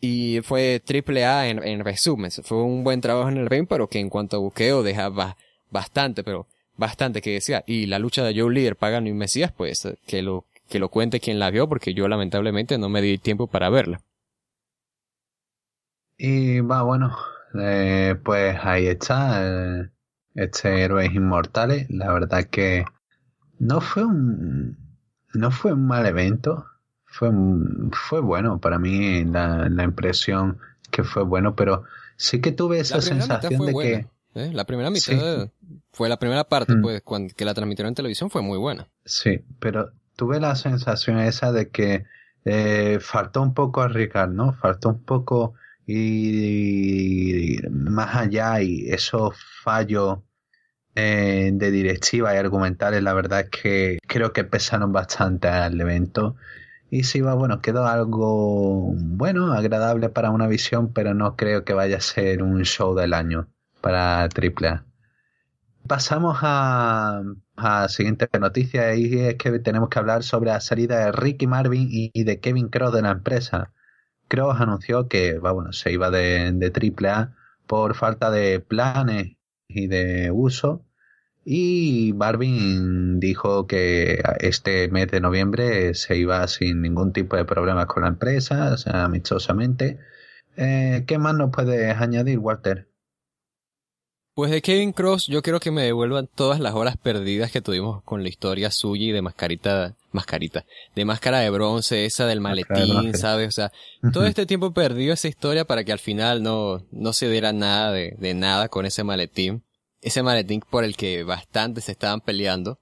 y 0.00 0.38
fue 0.44 0.80
triple 0.84 1.24
A 1.26 1.48
en, 1.48 1.60
en 1.64 1.80
resumen. 1.84 2.30
Fue 2.30 2.62
un 2.62 2.84
buen 2.84 3.00
trabajo 3.00 3.28
en 3.28 3.38
el 3.38 3.48
ring, 3.48 3.66
pero 3.68 3.88
que 3.88 3.98
en 3.98 4.08
cuanto 4.08 4.36
a 4.36 4.38
buqueo 4.38 4.84
dejaba 4.84 5.36
bastante, 5.68 6.22
pero 6.22 6.46
bastante 6.76 7.20
que 7.20 7.32
decía. 7.32 7.64
Y 7.66 7.86
la 7.86 7.98
lucha 7.98 8.22
de 8.22 8.40
Joe 8.40 8.54
Leader, 8.54 8.76
Pagano 8.76 9.08
y 9.08 9.14
Mesías, 9.14 9.50
pues 9.50 9.88
que 10.06 10.22
lo, 10.22 10.44
que 10.68 10.78
lo 10.78 10.90
cuente 10.90 11.18
quien 11.18 11.40
la 11.40 11.50
vio, 11.50 11.68
porque 11.68 11.92
yo 11.92 12.06
lamentablemente 12.06 12.78
no 12.78 12.88
me 12.88 13.02
di 13.02 13.18
tiempo 13.18 13.48
para 13.48 13.68
verla. 13.68 14.00
Y 16.16 16.60
va, 16.60 16.82
bueno, 16.82 17.16
eh, 17.60 18.14
pues 18.24 18.56
ahí 18.62 18.86
está, 18.86 19.40
eh, 19.44 19.90
este 20.36 20.84
Héroes 20.84 21.12
Inmortales. 21.12 21.90
La 21.90 22.12
verdad 22.12 22.44
que 22.44 22.84
no 23.58 23.80
fue 23.80 24.04
un, 24.04 24.78
no 25.34 25.50
fue 25.50 25.72
un 25.72 25.84
mal 25.84 26.06
evento 26.06 26.64
fue, 27.18 27.30
fue 27.90 28.20
bueno 28.20 28.60
para 28.60 28.78
mí 28.78 29.24
la, 29.24 29.68
la 29.68 29.82
impresión 29.82 30.58
que 30.90 31.02
fue 31.02 31.24
bueno, 31.24 31.56
pero 31.56 31.84
sí 32.16 32.40
que 32.40 32.52
tuve 32.52 32.80
esa 32.80 33.00
sensación 33.00 33.66
de 33.66 33.72
que... 33.72 34.06
¿eh? 34.40 34.52
La 34.52 34.64
primera 34.64 34.90
mitad 34.90 35.50
fue 35.92 36.08
la 36.08 36.18
primera 36.18 36.44
parte, 36.44 36.76
mm. 36.76 36.82
pues, 36.82 37.02
cuando, 37.02 37.34
que 37.34 37.44
la 37.44 37.54
transmitieron 37.54 37.88
en 37.88 37.94
televisión 37.96 38.30
fue 38.30 38.42
muy 38.42 38.56
buena. 38.56 38.86
Sí, 39.04 39.40
pero 39.58 39.90
tuve 40.14 40.38
la 40.38 40.54
sensación 40.54 41.18
esa 41.18 41.50
de 41.50 41.70
que 41.70 42.04
eh, 42.44 42.98
faltó 43.00 43.42
un 43.42 43.52
poco 43.52 43.82
arriesgar, 43.82 44.28
¿no? 44.28 44.52
Faltó 44.52 44.90
un 44.90 45.02
poco 45.02 45.54
ir 45.86 47.68
más 47.70 48.14
allá 48.14 48.62
y 48.62 48.88
esos 48.90 49.34
fallos 49.64 50.20
eh, 50.94 51.50
de 51.52 51.70
directiva 51.70 52.34
y 52.34 52.38
argumentales, 52.38 53.02
la 53.02 53.12
verdad 53.12 53.40
es 53.40 53.50
que 53.50 53.98
creo 54.06 54.32
que 54.32 54.44
pesaron 54.44 54.92
bastante 54.92 55.48
al 55.48 55.80
evento 55.80 56.36
y 56.90 57.04
si 57.04 57.20
va, 57.20 57.34
bueno, 57.34 57.60
quedó 57.60 57.86
algo 57.86 58.92
bueno, 58.94 59.52
agradable 59.52 60.08
para 60.08 60.30
una 60.30 60.46
visión, 60.46 60.92
pero 60.92 61.14
no 61.14 61.36
creo 61.36 61.64
que 61.64 61.74
vaya 61.74 61.98
a 61.98 62.00
ser 62.00 62.42
un 62.42 62.64
show 62.64 62.94
del 62.94 63.14
año 63.14 63.48
para 63.80 64.22
AAA. 64.22 64.84
Pasamos 65.86 66.38
a, 66.42 67.22
la 67.56 67.88
siguiente 67.88 68.28
noticia 68.38 68.94
y 68.94 69.20
es 69.20 69.36
que 69.36 69.58
tenemos 69.58 69.88
que 69.88 69.98
hablar 69.98 70.22
sobre 70.22 70.50
la 70.50 70.60
salida 70.60 70.98
de 71.04 71.12
Ricky 71.12 71.46
Marvin 71.46 71.88
y, 71.90 72.24
de 72.24 72.40
Kevin 72.40 72.68
Cross 72.68 72.94
de 72.94 73.02
la 73.02 73.10
empresa. 73.10 73.72
Cross 74.28 74.60
anunció 74.60 75.08
que 75.08 75.38
bueno, 75.38 75.72
se 75.72 75.92
iba 75.92 76.10
de, 76.10 76.52
de 76.52 76.72
AAA 77.06 77.34
por 77.66 77.94
falta 77.94 78.30
de 78.30 78.60
planes 78.60 79.36
y 79.68 79.86
de 79.88 80.30
uso 80.30 80.87
y 81.44 82.12
Barvin 82.12 83.20
dijo 83.20 83.66
que 83.66 84.22
este 84.40 84.88
mes 84.88 85.10
de 85.10 85.20
noviembre 85.20 85.94
se 85.94 86.16
iba 86.16 86.46
sin 86.46 86.82
ningún 86.82 87.12
tipo 87.12 87.36
de 87.36 87.44
problemas 87.44 87.86
con 87.86 88.02
la 88.02 88.10
empresa, 88.10 88.72
o 88.74 88.76
sea, 88.76 89.04
amistosamente. 89.04 89.98
Eh, 90.56 91.04
¿Qué 91.06 91.18
más 91.18 91.34
nos 91.34 91.50
puedes 91.50 91.96
añadir, 91.96 92.38
Walter? 92.38 92.88
Pues 94.34 94.50
de 94.52 94.62
Kevin 94.62 94.92
Cross 94.92 95.26
yo 95.26 95.42
quiero 95.42 95.58
que 95.58 95.72
me 95.72 95.82
devuelvan 95.82 96.28
todas 96.32 96.60
las 96.60 96.74
horas 96.74 96.96
perdidas 96.96 97.50
que 97.50 97.60
tuvimos 97.60 98.02
con 98.04 98.22
la 98.22 98.28
historia 98.28 98.70
suya 98.70 99.06
y 99.06 99.12
de 99.12 99.22
mascarita, 99.22 99.96
mascarita, 100.12 100.64
de 100.94 101.04
máscara 101.04 101.40
de 101.40 101.50
bronce, 101.50 102.04
esa 102.04 102.26
del 102.26 102.40
maletín, 102.40 103.14
¿sabes? 103.14 103.48
O 103.48 103.52
sea, 103.52 103.72
todo 104.12 104.26
este 104.26 104.46
tiempo 104.46 104.72
perdido 104.72 105.12
esa 105.12 105.28
historia 105.28 105.64
para 105.64 105.82
que 105.82 105.92
al 105.92 105.98
final 105.98 106.42
no, 106.42 106.84
no 106.92 107.12
se 107.12 107.28
diera 107.28 107.52
nada 107.52 107.90
de, 107.90 108.14
de 108.18 108.34
nada 108.34 108.68
con 108.68 108.86
ese 108.86 109.02
maletín 109.02 109.64
ese 110.00 110.22
maletín 110.22 110.62
por 110.68 110.84
el 110.84 110.96
que 110.96 111.24
bastante 111.24 111.80
se 111.80 111.92
estaban 111.92 112.20
peleando. 112.20 112.80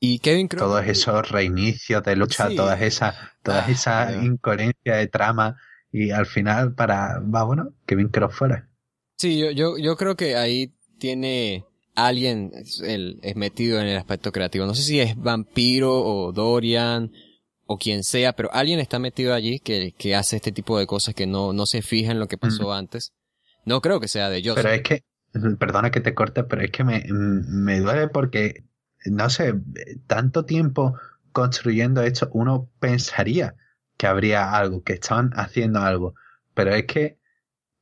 Y 0.00 0.20
Kevin 0.20 0.48
Cross. 0.48 0.62
Todos 0.62 0.86
esos 0.86 1.30
reinicios 1.30 2.02
de 2.04 2.16
lucha, 2.16 2.48
todas 2.54 2.80
esas, 2.82 3.16
todas 3.42 3.68
ah, 3.68 3.70
esa 3.70 4.24
incoherencias 4.24 4.96
de 4.96 5.06
trama. 5.08 5.56
Y 5.90 6.10
al 6.10 6.26
final, 6.26 6.74
para, 6.74 7.18
va 7.20 7.42
bueno, 7.44 7.74
Kevin 7.86 8.08
Cross 8.08 8.34
fuera. 8.34 8.68
Sí, 9.16 9.38
yo, 9.38 9.50
yo, 9.50 9.78
yo 9.78 9.96
creo 9.96 10.16
que 10.16 10.36
ahí 10.36 10.72
tiene 10.98 11.64
alguien 11.96 12.52
el, 12.82 13.18
es 13.22 13.34
metido 13.34 13.80
en 13.80 13.88
el 13.88 13.96
aspecto 13.96 14.30
creativo. 14.30 14.66
No 14.66 14.74
sé 14.74 14.82
si 14.82 15.00
es 15.00 15.16
Vampiro 15.16 15.92
o 15.92 16.32
Dorian 16.32 17.10
o 17.66 17.76
quien 17.76 18.04
sea, 18.04 18.34
pero 18.34 18.52
alguien 18.52 18.78
está 18.78 18.98
metido 18.98 19.34
allí 19.34 19.58
que, 19.58 19.92
que 19.98 20.14
hace 20.14 20.36
este 20.36 20.52
tipo 20.52 20.78
de 20.78 20.86
cosas 20.86 21.14
que 21.14 21.26
no, 21.26 21.52
no 21.52 21.66
se 21.66 21.82
fija 21.82 22.12
en 22.12 22.20
lo 22.20 22.28
que 22.28 22.38
pasó 22.38 22.72
antes. 22.72 23.12
No 23.64 23.80
creo 23.80 24.00
que 24.00 24.08
sea 24.08 24.30
de 24.30 24.40
Joseph. 24.42 24.62
Pero 24.62 24.74
es 24.74 24.82
que, 24.82 25.02
perdona 25.58 25.90
que 25.90 26.00
te 26.00 26.14
corte, 26.14 26.44
pero 26.44 26.62
es 26.62 26.70
que 26.70 26.84
me, 26.84 27.04
me 27.10 27.80
duele 27.80 28.08
porque, 28.08 28.64
no 29.06 29.30
sé, 29.30 29.54
tanto 30.06 30.44
tiempo 30.44 30.98
construyendo 31.32 32.02
esto, 32.02 32.28
uno 32.32 32.68
pensaría 32.80 33.54
que 33.96 34.06
habría 34.06 34.56
algo, 34.56 34.82
que 34.82 34.94
estaban 34.94 35.30
haciendo 35.34 35.80
algo, 35.80 36.14
pero 36.54 36.74
es 36.74 36.84
que 36.84 37.18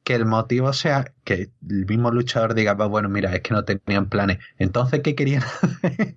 que 0.07 0.15
el 0.15 0.25
motivo 0.25 0.73
sea 0.73 1.13
que 1.25 1.51
el 1.69 1.85
mismo 1.85 2.13
luchador 2.13 2.55
diga, 2.55 2.75
bueno, 2.75 3.09
mira, 3.09 3.35
es 3.35 3.41
que 3.41 3.53
no 3.53 3.65
tenían 3.65 4.09
planes. 4.09 4.39
Entonces, 4.57 5.01
¿qué 5.01 5.17
querían 5.17 5.43
hacer? 5.43 6.17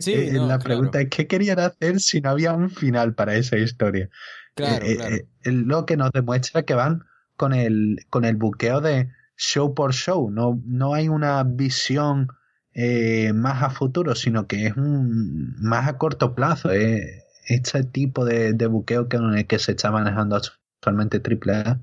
Sí, 0.00 0.14
eh, 0.14 0.32
la 0.32 0.58
pregunta 0.58 1.00
es, 1.00 1.10
¿qué 1.10 1.28
querían 1.28 1.60
hacer 1.60 2.00
si 2.00 2.20
no 2.20 2.30
había 2.30 2.52
un 2.54 2.70
final 2.70 3.14
para 3.14 3.36
esa 3.36 3.56
historia? 3.56 4.10
Claro, 4.56 4.84
eh, 4.84 5.28
eh, 5.44 5.52
lo 5.52 5.86
que 5.86 5.96
nos 5.96 6.10
demuestra 6.10 6.64
que 6.64 6.74
van 6.74 7.04
con 7.36 7.54
el, 7.54 8.04
con 8.10 8.24
el 8.24 8.34
buqueo 8.34 8.80
de, 8.80 9.12
show 9.40 9.74
por 9.74 9.94
show, 9.94 10.30
no, 10.30 10.60
no 10.66 10.92
hay 10.92 11.08
una 11.08 11.42
visión 11.44 12.28
eh, 12.74 13.32
más 13.32 13.62
a 13.62 13.70
futuro, 13.70 14.14
sino 14.14 14.46
que 14.46 14.66
es 14.66 14.76
un 14.76 15.54
más 15.60 15.88
a 15.88 15.96
corto 15.96 16.34
plazo. 16.34 16.70
Eh, 16.70 17.24
este 17.46 17.82
tipo 17.82 18.24
de, 18.24 18.52
de 18.52 18.66
buqueo 18.66 19.08
que, 19.08 19.46
que 19.48 19.58
se 19.58 19.72
está 19.72 19.90
manejando 19.90 20.36
actualmente 20.36 21.22
AAA. 21.24 21.80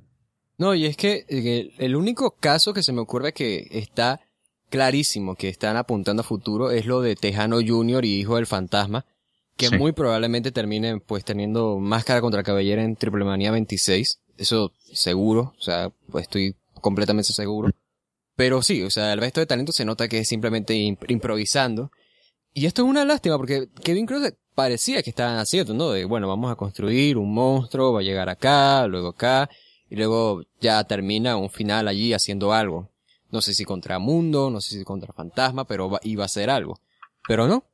No, 0.60 0.76
y 0.76 0.86
es 0.86 0.96
que 0.96 1.26
el 1.78 1.96
único 1.96 2.36
caso 2.40 2.74
que 2.74 2.84
se 2.84 2.94
me 2.94 3.02
ocurre 3.02 3.34
que 3.34 3.68
está 3.72 4.22
clarísimo 4.70 5.36
que 5.36 5.50
están 5.50 5.78
apuntando 5.78 6.22
a 6.22 6.26
futuro 6.26 6.72
es 6.72 6.86
lo 6.86 7.02
de 7.02 7.16
Tejano 7.16 7.58
Jr. 7.66 8.06
y 8.06 8.20
Hijo 8.20 8.36
del 8.36 8.46
Fantasma, 8.46 9.06
que 9.56 9.72
muy 9.72 9.92
probablemente 9.92 10.52
terminen 10.52 11.00
pues 11.00 11.26
teniendo 11.26 11.80
máscara 11.80 12.22
contra 12.22 12.44
cabellera 12.44 12.84
en 12.84 12.96
Triple 12.96 13.26
Manía 13.26 13.52
26. 13.52 14.20
Eso 14.38 14.72
seguro, 14.94 15.54
o 15.58 15.62
sea, 15.62 15.92
pues 16.12 16.24
estoy 16.24 16.56
completamente 16.82 17.34
seguro. 17.34 17.70
Pero 18.36 18.62
sí, 18.62 18.84
o 18.84 18.90
sea, 18.90 19.14
el 19.14 19.20
resto 19.20 19.40
de 19.40 19.48
talento 19.48 19.72
se 19.72 19.86
nota 19.86 20.08
que 20.08 20.20
es 20.20 20.28
simplemente 20.28 20.76
improvisando. 20.76 21.92
Y 22.54 22.66
esto 22.66 22.84
es 22.84 22.88
una 22.88 23.06
lástima 23.06 23.38
porque 23.38 23.70
Kevin 23.84 24.06
Cross 24.06 24.34
parecía 24.54 25.04
que 25.04 25.10
estaban 25.10 25.38
haciendo, 25.38 25.74
¿no? 25.74 25.92
De, 25.92 26.06
bueno, 26.06 26.28
vamos 26.28 26.52
a 26.52 26.56
construir 26.56 27.18
un 27.18 27.34
monstruo, 27.34 27.94
va 27.94 28.00
a 28.00 28.04
llegar 28.04 28.30
acá, 28.30 28.88
luego 28.88 29.10
acá, 29.10 29.50
y 29.90 29.96
luego 29.96 30.44
ya 30.60 30.84
termina 30.84 31.38
un 31.38 31.50
final 31.50 31.88
allí 31.88 32.14
haciendo 32.14 32.54
algo. 32.54 32.90
No 33.32 33.42
sé 33.42 33.54
si 33.54 33.66
contra 33.66 34.00
Mundo, 34.00 34.50
no 34.50 34.62
sé 34.62 34.78
si 34.78 34.84
contra 34.84 35.14
Fantasma, 35.14 35.66
pero 35.66 36.00
iba 36.04 36.24
a 36.24 36.26
hacer 36.26 36.50
algo. 36.50 36.80
Pero 37.28 37.48
no. 37.48 37.66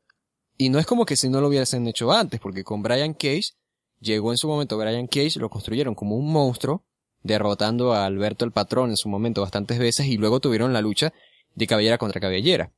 Y 0.57 0.69
no 0.69 0.79
es 0.79 0.85
como 0.85 1.05
que 1.05 1.15
si 1.15 1.29
no 1.29 1.41
lo 1.41 1.47
hubiesen 1.47 1.87
hecho 1.87 2.11
antes, 2.11 2.39
porque 2.39 2.63
con 2.63 2.81
Brian 2.81 3.13
Cage, 3.13 3.53
llegó 3.99 4.31
en 4.31 4.37
su 4.37 4.47
momento 4.47 4.77
Brian 4.77 5.07
Cage, 5.07 5.39
lo 5.39 5.49
construyeron 5.49 5.95
como 5.95 6.15
un 6.15 6.31
monstruo, 6.31 6.83
derrotando 7.23 7.93
a 7.93 8.05
Alberto 8.05 8.45
el 8.45 8.51
Patrón 8.51 8.89
en 8.89 8.97
su 8.97 9.09
momento 9.09 9.41
bastantes 9.41 9.79
veces 9.79 10.07
y 10.07 10.17
luego 10.17 10.39
tuvieron 10.39 10.73
la 10.73 10.81
lucha 10.81 11.13
de 11.55 11.67
cabellera 11.67 11.97
contra 11.97 12.21
cabellera 12.21 12.71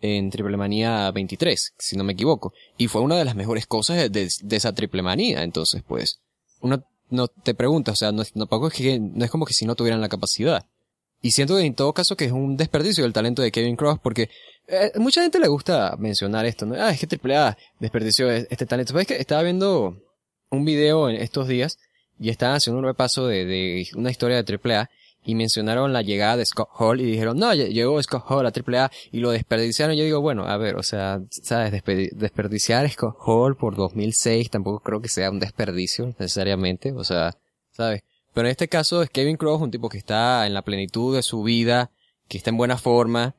en 0.00 0.30
Triple 0.30 0.56
Manía 0.56 1.10
23, 1.12 1.74
si 1.78 1.96
no 1.96 2.04
me 2.04 2.12
equivoco. 2.12 2.52
Y 2.76 2.88
fue 2.88 3.00
una 3.00 3.16
de 3.16 3.24
las 3.24 3.36
mejores 3.36 3.66
cosas 3.66 4.10
de, 4.12 4.28
esa 4.50 4.74
Triple 4.74 5.02
Manía. 5.02 5.42
Entonces, 5.42 5.82
pues, 5.86 6.20
uno 6.60 6.84
no 7.08 7.28
te 7.28 7.54
pregunta, 7.54 7.92
o 7.92 7.96
sea, 7.96 8.12
no, 8.12 8.22
no, 8.34 8.66
es 8.66 8.74
que, 8.74 8.98
no 8.98 9.24
es 9.24 9.30
como 9.30 9.46
que 9.46 9.54
si 9.54 9.64
no 9.64 9.74
tuvieran 9.74 10.00
la 10.00 10.08
capacidad. 10.08 10.66
Y 11.22 11.30
siento 11.30 11.56
que 11.56 11.62
en 11.62 11.74
todo 11.74 11.94
caso 11.94 12.16
que 12.16 12.26
es 12.26 12.32
un 12.32 12.58
desperdicio 12.58 13.04
del 13.04 13.14
talento 13.14 13.40
de 13.40 13.50
Kevin 13.50 13.76
Cross 13.76 13.98
porque 14.02 14.28
eh, 14.68 14.92
mucha 14.96 15.22
gente 15.22 15.38
le 15.38 15.48
gusta 15.48 15.96
mencionar 15.98 16.44
esto, 16.44 16.66
¿no? 16.66 16.74
Ah, 16.74 16.90
es 16.90 17.00
que 17.00 17.06
Triple 17.06 17.36
A 17.36 17.56
desperdició 17.80 18.30
este 18.30 18.66
talento. 18.66 18.92
¿Sabes 18.92 19.06
que 19.06 19.16
estaba 19.16 19.42
viendo 19.42 19.96
un 20.50 20.64
video 20.66 21.08
en 21.08 21.16
estos 21.16 21.48
días 21.48 21.78
y 22.18 22.30
estaban 22.30 22.56
haciendo 22.56 22.78
un 22.78 22.86
repaso 22.86 23.26
de, 23.26 23.44
de 23.44 23.86
una 23.96 24.10
historia 24.10 24.42
de 24.42 24.60
AAA 24.62 24.90
y 25.24 25.34
mencionaron 25.34 25.92
la 25.92 26.02
llegada 26.02 26.36
de 26.36 26.44
Scott 26.44 26.68
Hall 26.78 27.00
y 27.00 27.04
dijeron, 27.04 27.38
no, 27.38 27.54
llegó 27.54 28.02
Scott 28.02 28.24
Hall 28.28 28.46
a 28.46 28.52
AAA 28.52 28.90
y 29.10 29.20
lo 29.20 29.30
desperdiciaron. 29.30 29.96
Yo 29.96 30.04
digo, 30.04 30.20
bueno, 30.20 30.46
a 30.46 30.56
ver, 30.58 30.76
o 30.76 30.82
sea, 30.82 31.20
¿sabes? 31.30 31.72
desperdiciar 31.72 32.88
Scott 32.90 33.16
Hall 33.24 33.56
por 33.56 33.74
2006 33.74 34.50
tampoco 34.50 34.80
creo 34.80 35.00
que 35.00 35.08
sea 35.08 35.30
un 35.30 35.40
desperdicio 35.40 36.06
necesariamente, 36.06 36.92
o 36.92 37.04
sea, 37.04 37.36
¿sabes? 37.72 38.02
Pero 38.34 38.48
en 38.48 38.50
este 38.50 38.68
caso 38.68 39.02
es 39.02 39.10
Kevin 39.10 39.36
Cross, 39.36 39.62
un 39.62 39.70
tipo 39.70 39.88
que 39.88 39.98
está 39.98 40.46
en 40.46 40.54
la 40.54 40.62
plenitud 40.62 41.14
de 41.14 41.22
su 41.22 41.42
vida, 41.42 41.90
que 42.28 42.36
está 42.36 42.50
en 42.50 42.56
buena 42.56 42.76
forma, 42.76 43.34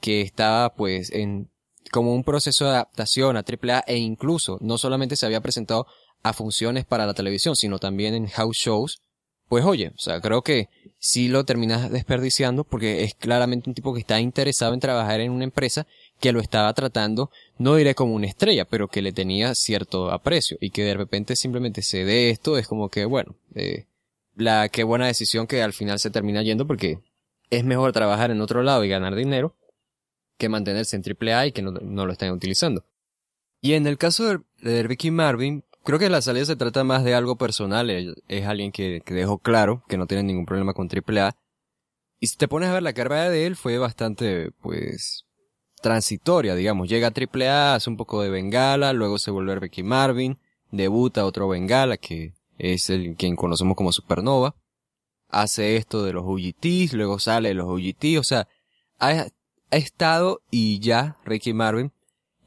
que 0.00 0.22
está 0.22 0.72
pues 0.76 1.12
en 1.12 1.50
como 1.90 2.14
un 2.14 2.24
proceso 2.24 2.64
de 2.64 2.72
adaptación 2.72 3.36
a 3.36 3.44
AAA 3.44 3.84
e 3.86 3.96
incluso 3.96 4.58
no 4.60 4.76
solamente 4.76 5.16
se 5.16 5.24
había 5.24 5.40
presentado 5.40 5.86
a 6.22 6.32
funciones 6.32 6.84
para 6.84 7.06
la 7.06 7.14
televisión, 7.14 7.56
sino 7.56 7.78
también 7.78 8.14
en 8.14 8.26
house 8.28 8.56
shows 8.56 9.00
pues 9.48 9.64
oye, 9.64 9.92
o 9.94 9.98
sea, 9.98 10.20
creo 10.20 10.42
que 10.42 10.68
sí 10.98 11.28
lo 11.28 11.44
terminas 11.44 11.90
desperdiciando 11.90 12.64
porque 12.64 13.04
es 13.04 13.14
claramente 13.14 13.70
un 13.70 13.74
tipo 13.74 13.94
que 13.94 14.00
está 14.00 14.20
interesado 14.20 14.74
en 14.74 14.80
trabajar 14.80 15.20
en 15.20 15.32
una 15.32 15.44
empresa 15.44 15.86
que 16.20 16.32
lo 16.32 16.40
estaba 16.40 16.72
tratando, 16.74 17.30
no 17.56 17.74
diré 17.76 17.94
como 17.94 18.14
una 18.14 18.26
estrella, 18.26 18.66
pero 18.66 18.88
que 18.88 19.00
le 19.00 19.12
tenía 19.12 19.54
cierto 19.54 20.10
aprecio 20.10 20.58
y 20.60 20.70
que 20.70 20.84
de 20.84 20.94
repente 20.94 21.34
simplemente 21.34 21.80
se 21.82 22.04
dé 22.04 22.30
esto, 22.30 22.58
es 22.58 22.68
como 22.68 22.90
que, 22.90 23.06
bueno, 23.06 23.36
eh, 23.54 23.86
la 24.36 24.68
qué 24.68 24.84
buena 24.84 25.06
decisión 25.06 25.46
que 25.46 25.62
al 25.62 25.72
final 25.72 25.98
se 25.98 26.10
termina 26.10 26.42
yendo 26.42 26.66
porque 26.66 26.98
es 27.50 27.64
mejor 27.64 27.92
trabajar 27.92 28.30
en 28.30 28.42
otro 28.42 28.62
lado 28.62 28.84
y 28.84 28.88
ganar 28.88 29.14
dinero 29.14 29.56
que 30.36 30.50
mantenerse 30.50 30.96
en 30.96 31.02
AAA 31.02 31.46
y 31.46 31.52
que 31.52 31.62
no, 31.62 31.72
lo 31.72 32.12
estén 32.12 32.32
utilizando. 32.32 32.84
Y 33.60 33.72
en 33.72 33.86
el 33.86 33.96
caso 33.98 34.24
de, 34.28 34.40
de 34.60 34.82
Ricky 34.84 35.10
Marvin, 35.10 35.64
creo 35.88 35.98
que 35.98 36.10
la 36.10 36.20
salida 36.20 36.44
se 36.44 36.54
trata 36.54 36.84
más 36.84 37.02
de 37.02 37.14
algo 37.14 37.36
personal. 37.36 37.88
es 38.28 38.46
alguien 38.46 38.72
que, 38.72 39.02
dejó 39.06 39.38
claro 39.38 39.82
que 39.88 39.96
no 39.96 40.06
tiene 40.06 40.22
ningún 40.22 40.44
problema 40.44 40.74
con 40.74 40.86
AAA. 40.86 41.34
Y 42.20 42.26
si 42.26 42.36
te 42.36 42.46
pones 42.46 42.68
a 42.68 42.74
ver 42.74 42.82
la 42.82 42.92
carrera 42.92 43.30
de 43.30 43.46
él, 43.46 43.56
fue 43.56 43.78
bastante, 43.78 44.50
pues, 44.60 45.24
transitoria, 45.80 46.54
digamos. 46.54 46.90
Llega 46.90 47.08
a 47.08 47.12
AAA, 47.12 47.74
hace 47.74 47.88
un 47.88 47.96
poco 47.96 48.20
de 48.20 48.28
Bengala, 48.28 48.92
luego 48.92 49.16
se 49.16 49.30
vuelve 49.30 49.52
a 49.52 49.54
Ricky 49.54 49.82
Marvin, 49.82 50.38
debuta 50.70 51.24
otro 51.24 51.48
Bengala, 51.48 51.96
que 51.96 52.34
es 52.58 52.90
el 52.90 53.16
quien 53.16 53.34
conocemos 53.34 53.74
como 53.74 53.90
Supernova. 53.90 54.56
Hace 55.30 55.76
esto 55.76 56.04
de 56.04 56.12
los 56.12 56.24
UGTs, 56.26 56.92
luego 56.92 57.18
sale 57.18 57.48
de 57.48 57.54
los 57.54 57.66
UGT, 57.66 58.18
o 58.18 58.24
sea, 58.24 58.46
ha, 58.98 59.28
ha 59.70 59.76
estado 59.78 60.42
y 60.50 60.80
ya 60.80 61.16
Ricky 61.24 61.54
Marvin 61.54 61.92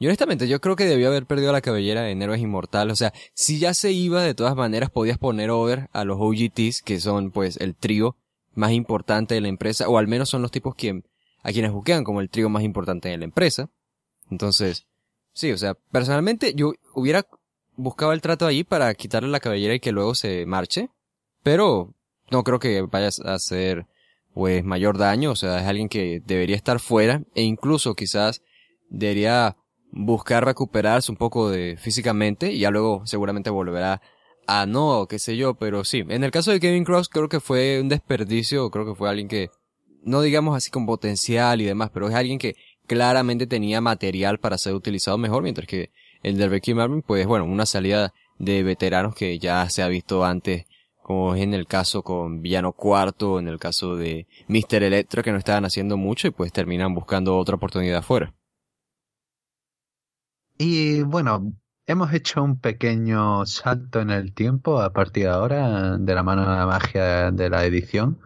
y 0.02 0.06
honestamente, 0.06 0.48
yo 0.48 0.60
creo 0.60 0.74
que 0.74 0.84
debió 0.84 1.06
haber 1.06 1.26
perdido 1.26 1.52
la 1.52 1.60
cabellera 1.60 2.10
en 2.10 2.20
Héroes 2.20 2.40
Inmortales. 2.40 2.92
O 2.92 2.96
sea, 2.96 3.12
si 3.34 3.60
ya 3.60 3.72
se 3.72 3.92
iba, 3.92 4.24
de 4.24 4.34
todas 4.34 4.56
maneras 4.56 4.90
podías 4.90 5.16
poner 5.16 5.50
over 5.50 5.88
a 5.92 6.02
los 6.04 6.18
OGTs, 6.18 6.82
que 6.82 6.98
son 6.98 7.30
pues 7.30 7.56
el 7.58 7.76
trío 7.76 8.16
más 8.52 8.72
importante 8.72 9.36
de 9.36 9.40
la 9.40 9.46
empresa, 9.46 9.88
o 9.88 9.98
al 9.98 10.08
menos 10.08 10.28
son 10.28 10.42
los 10.42 10.50
tipos 10.50 10.74
quien, 10.74 11.04
a 11.44 11.52
quienes 11.52 11.70
busquean 11.70 12.02
como 12.02 12.20
el 12.20 12.30
trío 12.30 12.48
más 12.48 12.64
importante 12.64 13.10
de 13.10 13.16
la 13.16 13.26
empresa. 13.26 13.70
Entonces, 14.28 14.88
sí, 15.34 15.52
o 15.52 15.56
sea, 15.56 15.74
personalmente 15.92 16.52
yo 16.56 16.72
hubiera 16.96 17.24
buscado 17.76 18.12
el 18.12 18.22
trato 18.22 18.48
allí 18.48 18.64
para 18.64 18.92
quitarle 18.94 19.28
la 19.28 19.38
cabellera 19.38 19.76
y 19.76 19.80
que 19.80 19.92
luego 19.92 20.16
se 20.16 20.46
marche, 20.46 20.88
pero 21.44 21.94
no 22.28 22.42
creo 22.42 22.58
que 22.58 22.82
vaya 22.82 23.10
a 23.24 23.34
hacer 23.34 23.86
pues 24.34 24.64
mayor 24.64 24.98
daño, 24.98 25.30
o 25.30 25.36
sea, 25.36 25.60
es 25.60 25.66
alguien 25.68 25.88
que 25.88 26.20
debería 26.26 26.56
estar 26.56 26.80
fuera 26.80 27.22
e 27.36 27.42
incluso 27.42 27.94
quizás 27.94 28.42
debería 28.90 29.58
buscar 29.92 30.44
recuperarse 30.44 31.12
un 31.12 31.18
poco 31.18 31.50
de 31.50 31.76
físicamente 31.78 32.50
y 32.50 32.60
ya 32.60 32.70
luego 32.70 33.06
seguramente 33.06 33.50
volverá 33.50 34.00
a 34.46 34.66
no, 34.66 35.06
qué 35.08 35.18
sé 35.18 35.36
yo, 35.36 35.54
pero 35.54 35.84
sí. 35.84 36.02
En 36.08 36.24
el 36.24 36.30
caso 36.30 36.50
de 36.50 36.58
Kevin 36.58 36.84
Cross 36.84 37.08
creo 37.08 37.28
que 37.28 37.40
fue 37.40 37.80
un 37.80 37.88
desperdicio, 37.88 38.70
creo 38.70 38.86
que 38.86 38.94
fue 38.94 39.08
alguien 39.08 39.28
que, 39.28 39.50
no 40.02 40.22
digamos 40.22 40.56
así 40.56 40.70
con 40.70 40.86
potencial 40.86 41.60
y 41.60 41.64
demás, 41.64 41.90
pero 41.92 42.08
es 42.08 42.14
alguien 42.14 42.38
que 42.38 42.56
claramente 42.86 43.46
tenía 43.46 43.80
material 43.80 44.38
para 44.38 44.58
ser 44.58 44.74
utilizado 44.74 45.18
mejor, 45.18 45.42
mientras 45.42 45.68
que 45.68 45.90
el 46.22 46.36
de 46.36 46.48
Ricky 46.48 46.74
Marvin, 46.74 47.02
pues 47.02 47.26
bueno, 47.26 47.44
una 47.44 47.66
salida 47.66 48.12
de 48.38 48.62
veteranos 48.62 49.14
que 49.14 49.38
ya 49.38 49.68
se 49.70 49.82
ha 49.82 49.88
visto 49.88 50.24
antes, 50.24 50.64
como 51.02 51.34
es 51.34 51.42
en 51.42 51.54
el 51.54 51.66
caso 51.66 52.02
con 52.02 52.42
Villano 52.42 52.72
Cuarto, 52.72 53.38
en 53.38 53.48
el 53.48 53.58
caso 53.58 53.96
de 53.96 54.26
Mr. 54.48 54.82
Electro, 54.82 55.22
que 55.22 55.32
no 55.32 55.38
estaban 55.38 55.64
haciendo 55.64 55.96
mucho 55.96 56.28
y 56.28 56.30
pues 56.30 56.52
terminan 56.52 56.94
buscando 56.94 57.36
otra 57.36 57.56
oportunidad 57.56 57.98
afuera. 57.98 58.34
Y 60.64 61.02
bueno, 61.02 61.52
hemos 61.88 62.12
hecho 62.12 62.40
un 62.40 62.60
pequeño 62.60 63.44
salto 63.46 64.00
en 64.00 64.10
el 64.10 64.32
tiempo 64.32 64.80
a 64.80 64.92
partir 64.92 65.24
de 65.24 65.30
ahora, 65.30 65.98
de 65.98 66.14
la 66.14 66.22
mano 66.22 66.42
de 66.42 66.56
la 66.56 66.66
magia 66.66 67.32
de 67.32 67.50
la 67.50 67.64
edición. 67.64 68.20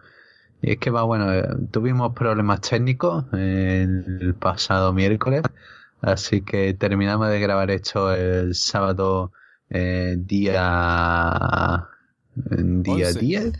Y 0.61 0.73
es 0.73 0.77
que 0.77 0.91
va, 0.91 1.01
bueno, 1.01 1.33
eh, 1.33 1.47
tuvimos 1.71 2.13
problemas 2.13 2.61
técnicos 2.61 3.25
el 3.33 4.35
pasado 4.39 4.93
miércoles, 4.93 5.41
así 6.01 6.41
que 6.41 6.75
terminamos 6.75 7.27
de 7.29 7.39
grabar 7.39 7.71
esto 7.71 8.13
el 8.13 8.53
sábado 8.53 9.31
eh, 9.71 10.15
día 10.19 11.89
día 12.35 13.13
10, 13.13 13.53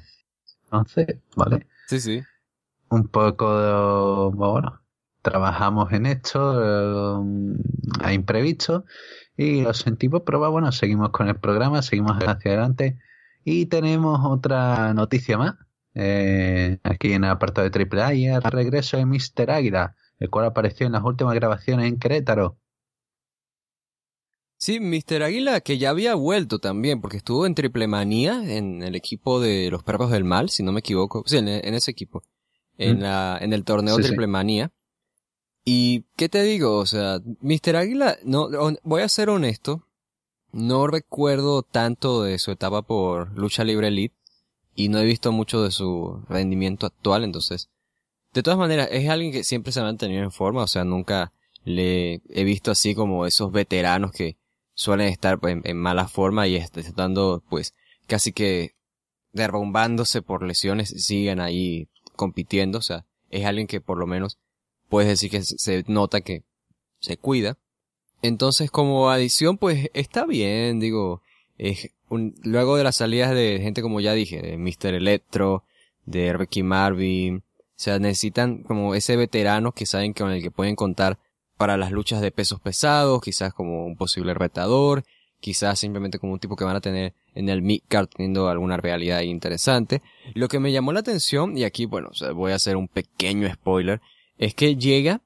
11, 0.70 1.22
¿vale? 1.36 1.66
Sí, 1.88 2.00
sí. 2.00 2.24
Un 2.90 3.08
poco, 3.08 4.32
bueno, 4.34 4.82
trabajamos 5.28 5.92
en 5.92 6.06
esto 6.06 6.40
eh, 6.63 7.58
a 8.02 8.13
imprevisto 8.13 8.86
y 9.36 9.62
lo 9.62 9.74
sentimos, 9.74 10.22
pero 10.26 10.40
bueno, 10.50 10.72
seguimos 10.72 11.10
con 11.10 11.28
el 11.28 11.36
programa, 11.36 11.82
seguimos 11.82 12.13
hacia 12.18 12.52
adelante 12.52 12.98
y 13.44 13.66
tenemos 13.66 14.22
otra 14.24 14.94
noticia 14.94 15.38
más. 15.38 15.56
Eh, 15.96 16.78
aquí 16.84 17.12
en 17.12 17.26
el 17.26 17.32
apartado 17.32 17.70
de 17.70 17.88
AAA 17.90 18.13
y 18.13 18.28
el 18.28 18.42
regreso 18.42 18.98
de 18.98 19.06
Mr. 19.06 19.52
Águila, 19.52 19.96
el 20.20 20.30
cual 20.30 20.46
apareció 20.46 20.86
en 20.86 20.94
las 20.94 21.04
últimas 21.04 21.36
grabaciones 21.36 21.88
en 21.88 22.00
Querétaro. 22.00 22.58
Sí, 24.60 24.80
Mr. 24.80 25.24
Águila, 25.24 25.60
que 25.62 25.78
ya 25.78 25.90
había 25.90 26.16
vuelto 26.16 26.60
también, 26.60 27.02
porque 27.02 27.18
estuvo 27.18 27.46
en 27.46 27.54
Triple 27.54 27.88
Manía, 27.88 28.42
en 28.58 28.82
el 28.82 28.96
equipo 28.96 29.42
de 29.42 29.70
los 29.70 29.84
Perros 29.84 30.10
del 30.10 30.24
Mal, 30.24 30.50
si 30.50 30.63
no 30.63 30.72
me 30.72 30.80
equivoco. 30.80 31.24
Sí, 31.26 31.38
en, 31.38 31.48
ese 31.48 31.92
equipo. 31.92 32.24
En, 32.78 33.00
mm. 33.00 33.02
la, 33.02 33.38
en 33.40 33.54
el 33.54 33.63
torneo 33.63 33.98
Triple 33.98 34.28
Manía. 34.28 34.72
Y, 35.69 36.06
¿qué 36.15 36.30
te 36.30 36.43
digo? 36.43 36.77
O 36.77 36.86
sea, 36.86 37.19
Mr. 37.41 37.75
Águila, 37.75 38.17
no, 38.23 38.47
voy 38.84 39.01
a 39.01 39.10
ser 39.10 39.27
honesto, 39.27 39.86
no 40.53 40.88
recuerdo 40.88 41.62
tanto 41.62 42.23
de 42.23 42.39
su 42.39 42.51
etapa 42.51 42.84
por 42.84 43.38
lucha 43.38 43.65
libre 43.65 43.89
elite 43.89 44.15
y 44.75 44.88
no 44.88 44.99
he 44.99 45.03
visto 45.03 45.34
mucho 45.34 45.62
de 45.62 45.71
su 45.71 46.23
rendimiento 46.30 46.86
actual, 46.86 47.25
entonces, 47.25 47.69
de 48.34 48.43
todas 48.43 48.58
maneras, 48.58 48.88
es 48.93 49.10
alguien 49.10 49.34
que 49.34 49.43
siempre 49.43 49.73
se 49.73 49.82
ha 49.82 49.84
mantenido 49.84 50.23
en 50.23 50.32
forma, 50.32 50.63
o 50.63 50.67
sea, 50.67 50.86
nunca 50.86 51.34
le 51.65 52.21
he 52.30 52.45
visto 52.45 52.71
así 52.71 52.95
como 52.95 53.25
esos 53.25 53.51
veteranos 53.51 54.13
que 54.13 54.38
suelen 54.73 55.10
estar 55.10 55.38
en, 55.43 55.63
en 55.65 55.75
mala 55.75 56.08
forma 56.08 56.47
y 56.47 56.56
estando, 56.56 57.43
pues, 57.49 57.73
casi 58.08 58.32
que 58.32 58.75
derrumbándose 59.34 60.21
por 60.21 60.43
lesiones, 60.43 60.91
siguen 60.91 61.41
ahí 61.41 61.89
compitiendo, 62.15 62.77
o 62.77 62.82
sea, 62.82 63.06
es 63.30 63.45
alguien 63.45 63.67
que 63.67 63.82
por 63.82 63.97
lo 63.97 64.08
menos 64.08 64.39
puedes 64.89 65.10
decir 65.10 65.30
que 65.30 65.43
se 65.43 65.84
nota 65.88 66.21
que 66.21 66.43
se 67.00 67.17
cuida. 67.17 67.58
Entonces, 68.21 68.71
como 68.71 69.10
adición, 69.10 69.58
pues 69.58 69.89
está 69.93 70.26
bien, 70.26 70.80
digo, 70.80 71.21
es 71.58 71.91
un, 72.10 72.36
luego 72.43 72.78
de 72.78 72.84
las 72.84 72.95
salidas 72.95 73.32
de 73.32 73.60
gente 73.62 73.82
como 73.82 74.00
ya 74.00 74.13
dije, 74.13 74.41
de 74.41 74.58
Mr. 74.58 74.95
Electro, 74.95 75.63
de 76.06 76.34
Ricky 76.34 76.63
Marvin, 76.63 77.38
o 77.38 77.80
sea, 77.80 78.00
necesitan 78.00 78.63
como 78.63 78.95
ese 78.95 79.15
veterano 79.17 79.71
que 79.71 79.86
saben 79.86 80.13
con 80.13 80.32
el 80.32 80.41
que 80.41 80.50
pueden 80.50 80.76
contar 80.76 81.19
para 81.58 81.78
las 81.78 81.91
luchas 81.91 82.21
de 82.21 82.32
pesos 82.32 82.60
pesados, 82.60 83.21
quizás 83.21 83.54
como 83.54 83.86
un 83.86 83.95
posible 83.95 84.34
retador, 84.34 85.04
quizás 85.39 85.80
simplemente 85.80 86.17
como 86.17 86.34
un 86.34 86.39
tipo 86.39 86.56
que 86.56 86.63
van 86.63 86.76
a 86.76 86.82
tener 86.82 87.13
en 87.36 87.50
el 87.50 87.62
midcard 87.62 88.08
teniendo 88.08 88.50
alguna 88.50 88.78
realidad 88.78 89.21
interesante. 89.21 90.02
Lo 90.34 90.47
que 90.47 90.60
me 90.60 90.71
llamó 90.71 90.91
la 90.91 91.02
atención, 91.02 91.56
y 91.56 91.65
aquí, 91.65 91.86
bueno, 91.86 92.10
voy 92.34 92.52
a 92.52 92.56
hacer 92.56 92.78
un 92.78 92.88
pequeño 92.88 93.52
spoiler, 93.54 94.02
es 94.38 94.54
que 94.54 94.76
llega, 94.76 95.21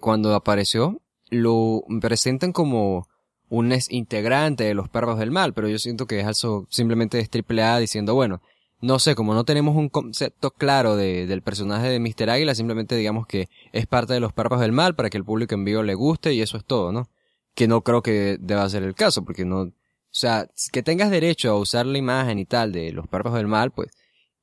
cuando 0.00 0.34
apareció, 0.34 1.00
lo 1.30 1.84
presentan 2.00 2.52
como 2.52 3.06
un 3.48 3.72
ex 3.72 3.90
integrante 3.90 4.64
de 4.64 4.74
los 4.74 4.88
perros 4.88 5.18
del 5.18 5.30
mal, 5.30 5.52
pero 5.54 5.68
yo 5.68 5.78
siento 5.78 6.06
que 6.06 6.20
es 6.20 6.26
eso 6.26 6.66
simplemente 6.70 7.18
es 7.18 7.28
A 7.60 7.78
diciendo, 7.78 8.14
bueno, 8.14 8.40
no 8.80 8.98
sé, 8.98 9.14
como 9.14 9.34
no 9.34 9.44
tenemos 9.44 9.76
un 9.76 9.88
concepto 9.88 10.52
claro 10.52 10.96
de, 10.96 11.26
del 11.26 11.42
personaje 11.42 11.88
de 11.88 12.00
Mr. 12.00 12.30
Águila, 12.30 12.54
simplemente 12.54 12.96
digamos 12.96 13.26
que 13.26 13.48
es 13.72 13.86
parte 13.86 14.14
de 14.14 14.20
los 14.20 14.32
perros 14.32 14.60
del 14.60 14.72
mal 14.72 14.94
para 14.94 15.10
que 15.10 15.18
el 15.18 15.24
público 15.24 15.54
en 15.54 15.64
vivo 15.64 15.82
le 15.82 15.94
guste 15.94 16.32
y 16.32 16.40
eso 16.40 16.56
es 16.56 16.64
todo, 16.64 16.92
¿no? 16.92 17.08
Que 17.54 17.68
no 17.68 17.82
creo 17.82 18.02
que 18.02 18.38
deba 18.40 18.68
ser 18.70 18.84
el 18.84 18.94
caso, 18.94 19.24
porque 19.24 19.44
no, 19.44 19.62
o 19.62 19.72
sea, 20.10 20.48
que 20.72 20.82
tengas 20.82 21.10
derecho 21.10 21.50
a 21.50 21.58
usar 21.58 21.86
la 21.86 21.98
imagen 21.98 22.38
y 22.38 22.46
tal 22.46 22.72
de 22.72 22.92
los 22.92 23.06
perros 23.06 23.34
del 23.34 23.48
mal, 23.48 23.70
pues 23.70 23.90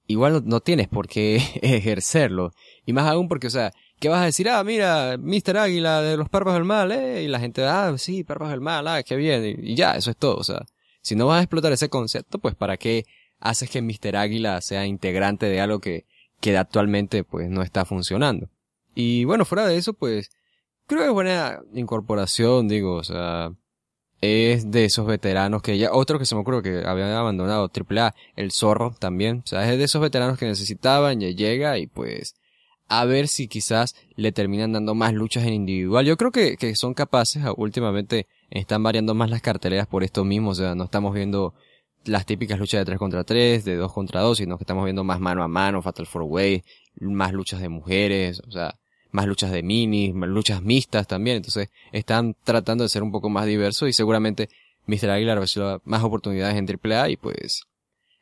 igual 0.06 0.34
no, 0.34 0.42
no 0.42 0.60
tienes 0.60 0.88
por 0.88 1.08
qué 1.08 1.38
ejercerlo. 1.62 2.52
Y 2.86 2.94
más 2.94 3.10
aún 3.10 3.28
porque, 3.28 3.48
o 3.48 3.52
sea, 3.52 3.74
¿Qué 4.00 4.10
vas 4.10 4.22
a 4.22 4.26
decir? 4.26 4.48
Ah, 4.50 4.64
mira, 4.64 5.18
Mr. 5.18 5.58
Águila 5.58 6.02
de 6.02 6.18
los 6.18 6.30
perros 6.30 6.54
del 6.54 6.66
mal, 6.66 6.92
eh. 6.92 7.24
Y 7.24 7.28
la 7.28 7.40
gente, 7.40 7.64
ah, 7.66 7.96
sí, 7.98 8.24
perros 8.24 8.50
del 8.50 8.62
mal, 8.62 8.88
ah, 8.88 9.02
qué 9.04 9.16
bien. 9.16 9.58
Y, 9.64 9.76
ya, 9.76 9.96
eso 9.96 10.12
es 10.12 10.18
todo. 10.18 10.36
O 10.36 10.44
sea, 10.44 10.66
si 11.02 11.16
no 11.16 11.26
vas 11.26 11.40
a 11.40 11.44
explotar 11.44 11.72
ese 11.72 11.90
concepto, 11.90 12.38
pues 12.38 12.56
¿para 12.56 12.78
qué 12.78 13.06
haces 13.40 13.70
que 13.70 13.82
Mr. 13.82 14.16
Águila 14.16 14.62
sea 14.62 14.86
integrante 14.86 15.48
de 15.48 15.62
algo 15.62 15.80
que, 15.80 16.06
que 16.40 16.56
actualmente 16.58 17.24
pues 17.24 17.50
no 17.50 17.64
está 17.64 17.86
funcionando? 17.86 18.50
Y 18.94 19.26
bueno, 19.26 19.46
fuera 19.46 19.66
de 19.68 19.78
eso, 19.78 19.94
pues, 19.94 20.30
creo 20.88 21.02
que 21.02 21.08
es 21.08 21.14
buena 21.14 21.62
incorporación, 21.74 22.68
digo, 22.68 22.96
o 22.96 23.04
sea, 23.04 23.52
es 24.22 24.72
de 24.72 24.86
esos 24.86 25.06
veteranos 25.06 25.62
que 25.62 25.78
ya, 25.78 25.92
otro 25.92 26.18
que 26.18 26.26
se 26.26 26.36
me 26.36 26.42
ocurre 26.42 26.64
que 26.64 26.84
habían 26.86 27.12
abandonado 27.12 27.70
AAA, 27.72 28.16
el 28.36 28.52
zorro 28.52 28.96
también, 29.00 29.44
o 29.46 29.48
sea, 29.48 29.72
es 29.72 29.78
de 29.78 29.84
esos 29.84 30.02
veteranos 30.02 30.40
que 30.40 30.48
necesitaban, 30.48 31.20
ya 31.20 31.30
llega 31.30 31.78
y 31.78 31.88
pues, 31.88 32.36
a 32.88 33.06
ver 33.06 33.28
si 33.28 33.48
quizás 33.48 33.96
le 34.16 34.32
terminan 34.32 34.72
dando 34.74 34.96
más 34.96 35.14
luchas 35.14 35.46
en 35.46 35.54
individual. 35.54 36.06
Yo 36.06 36.18
creo 36.18 36.32
que, 36.32 36.58
que 36.58 36.76
son 36.76 36.94
capaces, 36.94 37.44
últimamente 37.58 38.28
están 38.50 38.84
variando 38.84 39.14
más 39.14 39.30
las 39.30 39.42
carteleras 39.42 39.88
por 39.88 40.04
esto 40.04 40.24
mismo, 40.24 40.52
o 40.52 40.56
sea, 40.56 40.76
no 40.76 40.86
estamos 40.86 41.14
viendo 41.14 41.54
las 42.06 42.26
típicas 42.26 42.60
luchas 42.60 42.82
de 42.82 42.86
3 42.86 42.98
contra 42.98 43.24
3, 43.24 43.66
de 43.66 43.76
2 43.76 43.94
contra 43.94 44.22
2, 44.22 44.38
sino 44.38 44.58
que 44.58 44.64
estamos 44.64 44.86
viendo 44.86 45.04
más 45.04 45.20
mano 45.20 45.44
a 45.44 45.48
mano, 45.48 45.82
Fatal 45.82 46.08
4 46.12 46.26
Way, 46.26 46.64
más 47.02 47.34
luchas 47.34 47.62
de 47.62 47.70
mujeres, 47.70 48.42
o 48.48 48.52
sea, 48.52 48.80
más 49.12 49.28
luchas 49.28 49.52
de 49.52 49.64
minis, 49.64 50.14
más 50.14 50.30
luchas 50.30 50.62
mixtas 50.62 51.08
también. 51.08 51.38
Entonces, 51.38 51.70
están 51.92 52.36
tratando 52.44 52.84
de 52.84 52.90
ser 52.90 53.04
un 53.04 53.12
poco 53.12 53.30
más 53.30 53.46
diversos 53.46 53.90
y 53.90 53.94
seguramente 53.94 54.50
Mr. 54.86 55.10
Aguilar 55.10 55.40
reciba 55.40 55.82
más 55.84 56.04
oportunidades 56.04 56.56
en 56.56 56.66
AAA 56.66 57.10
y 57.10 57.18
pues, 57.18 57.64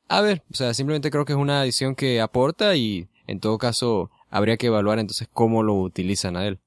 a 0.07 0.21
ver, 0.21 0.43
o 0.51 0.55
sea, 0.55 0.73
simplemente 0.73 1.11
creo 1.11 1.25
que 1.25 1.33
es 1.33 1.39
una 1.39 1.63
edición 1.63 1.95
que 1.95 2.21
aporta 2.21 2.75
y 2.75 3.07
en 3.27 3.39
todo 3.39 3.57
caso 3.57 4.11
habría 4.35 4.57
que 4.57 4.67
evaluar 4.67 4.99
entonces 4.99 5.29
cómo 5.31 5.63
lo 5.63 5.75
utilizan 5.75 6.35
a 6.37 6.45
él 6.45 6.59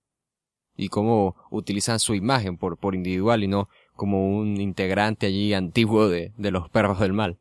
y 0.76 0.88
cómo 0.88 1.36
utilizan 1.50 2.00
su 2.00 2.14
imagen 2.14 2.56
por, 2.56 2.78
por 2.78 2.94
individual 2.94 3.44
y 3.44 3.48
no 3.48 3.68
como 3.94 4.38
un 4.38 4.60
integrante 4.60 5.26
allí 5.26 5.54
antiguo 5.54 6.08
de, 6.08 6.32
de 6.38 6.50
los 6.50 6.70
perros 6.70 7.00
del 7.00 7.12
mal. 7.12 7.38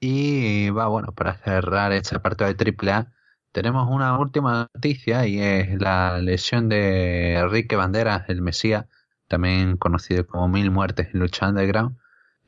Y 0.00 0.70
va, 0.70 0.86
bueno, 0.88 1.12
para 1.12 1.36
cerrar 1.38 1.92
esta 1.92 2.22
parte 2.22 2.44
de 2.44 2.54
AAA, 2.54 3.12
tenemos 3.52 3.88
una 3.90 4.18
última 4.18 4.70
noticia 4.74 5.26
y 5.26 5.40
es 5.40 5.78
la 5.80 6.18
lesión 6.18 6.68
de 6.68 7.34
Enrique 7.34 7.76
Banderas, 7.76 8.28
el 8.28 8.40
Mesías, 8.40 8.86
también 9.26 9.76
conocido 9.76 10.26
como 10.26 10.48
Mil 10.48 10.70
Muertes 10.70 11.08
en 11.12 11.20
Lucha 11.20 11.48
Underground, 11.48 11.97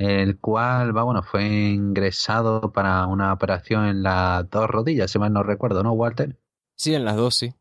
el 0.01 0.39
cual, 0.39 0.97
va, 0.97 1.03
bueno, 1.03 1.23
fue 1.23 1.47
ingresado 1.47 2.73
para 2.73 3.07
una 3.07 3.33
operación 3.33 3.85
en 3.87 4.03
las 4.03 4.49
dos 4.49 4.69
rodillas, 4.69 5.11
si 5.11 5.19
mal 5.19 5.33
no 5.33 5.43
recuerdo, 5.43 5.83
¿no, 5.83 5.93
Walter? 5.93 6.39
Sí, 6.75 6.95
en 6.95 7.05
las 7.05 7.17
dos, 7.17 7.35
sí. 7.35 7.55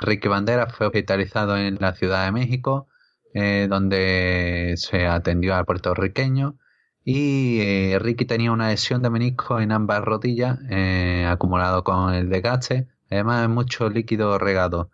Enrique 0.00 0.28
Banderas 0.28 0.74
fue 0.74 0.86
hospitalizado 0.86 1.56
en 1.56 1.78
la 1.80 1.94
Ciudad 1.94 2.24
de 2.26 2.32
México 2.32 2.88
eh, 3.34 3.66
donde 3.70 4.74
se 4.76 5.06
atendió 5.06 5.54
al 5.54 5.64
puertorriqueño 5.64 6.58
y 7.02 7.60
eh, 7.62 7.98
Ricky 7.98 8.26
tenía 8.26 8.52
una 8.52 8.68
lesión 8.68 9.00
de 9.00 9.08
menisco 9.08 9.58
en 9.58 9.72
ambas 9.72 10.02
rodillas 10.04 10.58
eh, 10.68 11.26
acumulado 11.26 11.82
con 11.82 12.12
el 12.12 12.28
desgaste, 12.28 12.88
además 13.10 13.40
de 13.40 13.48
mucho 13.48 13.88
líquido 13.88 14.38
regado. 14.38 14.90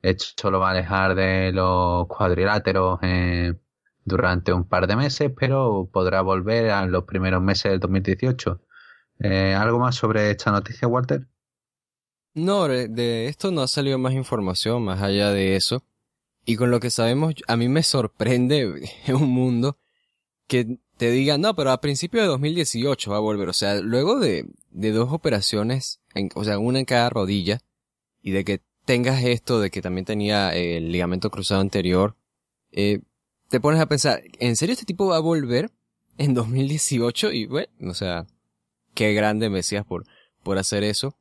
Esto 0.00 0.50
lo 0.50 0.60
va 0.60 0.68
a 0.68 0.72
alejar 0.72 1.14
de 1.14 1.52
los 1.52 2.06
cuadriláteros 2.06 3.00
durante 4.06 4.52
un 4.52 4.64
par 4.64 4.86
de 4.86 4.96
meses, 4.96 5.30
pero 5.38 5.90
podrá 5.92 6.22
volver 6.22 6.70
a 6.70 6.86
los 6.86 7.04
primeros 7.04 7.42
meses 7.42 7.72
del 7.72 7.80
2018. 7.80 8.62
¿Algo 9.58 9.78
más 9.78 9.96
sobre 9.96 10.30
esta 10.30 10.50
noticia, 10.52 10.88
Walter? 10.88 11.26
No, 12.34 12.68
de 12.68 13.28
esto 13.28 13.50
no 13.50 13.62
ha 13.62 13.68
salido 13.68 13.98
más 13.98 14.12
información 14.14 14.84
más 14.84 15.02
allá 15.02 15.30
de 15.30 15.56
eso. 15.56 15.82
Y 16.44 16.56
con 16.56 16.70
lo 16.70 16.78
que 16.78 16.90
sabemos, 16.90 17.34
a 17.48 17.56
mí 17.56 17.68
me 17.68 17.82
sorprende 17.82 18.88
en 19.06 19.14
un 19.16 19.30
mundo 19.30 19.78
que 20.46 20.78
te 20.96 21.10
diga, 21.10 21.38
no, 21.38 21.56
pero 21.56 21.72
a 21.72 21.80
principios 21.80 22.22
de 22.22 22.28
2018 22.28 23.10
va 23.10 23.16
a 23.16 23.20
volver. 23.20 23.48
O 23.48 23.52
sea, 23.52 23.80
luego 23.80 24.20
de, 24.20 24.48
de 24.70 24.92
dos 24.92 25.12
operaciones, 25.12 26.00
o 26.34 26.44
sea, 26.44 26.58
una 26.58 26.78
en 26.78 26.84
cada 26.84 27.10
rodilla, 27.10 27.60
y 28.22 28.30
de 28.30 28.44
que 28.44 28.62
tengas 28.84 29.24
esto, 29.24 29.60
de 29.60 29.70
que 29.70 29.82
también 29.82 30.04
tenía 30.04 30.54
el 30.54 30.92
ligamento 30.92 31.30
cruzado 31.30 31.60
anterior, 31.60 32.16
eh, 32.70 33.00
te 33.48 33.60
pones 33.60 33.80
a 33.80 33.86
pensar, 33.86 34.22
¿en 34.38 34.56
serio 34.56 34.72
este 34.72 34.86
tipo 34.86 35.06
va 35.06 35.16
a 35.16 35.20
volver 35.20 35.70
en 36.18 36.34
2018? 36.34 37.32
Y 37.32 37.46
bueno, 37.46 37.68
o 37.88 37.94
sea, 37.94 38.26
qué 38.94 39.12
grande 39.12 39.48
me 39.48 39.58
decías 39.58 39.84
por, 39.84 40.04
por 40.42 40.58
hacer 40.58 40.84
eso. 40.84 41.16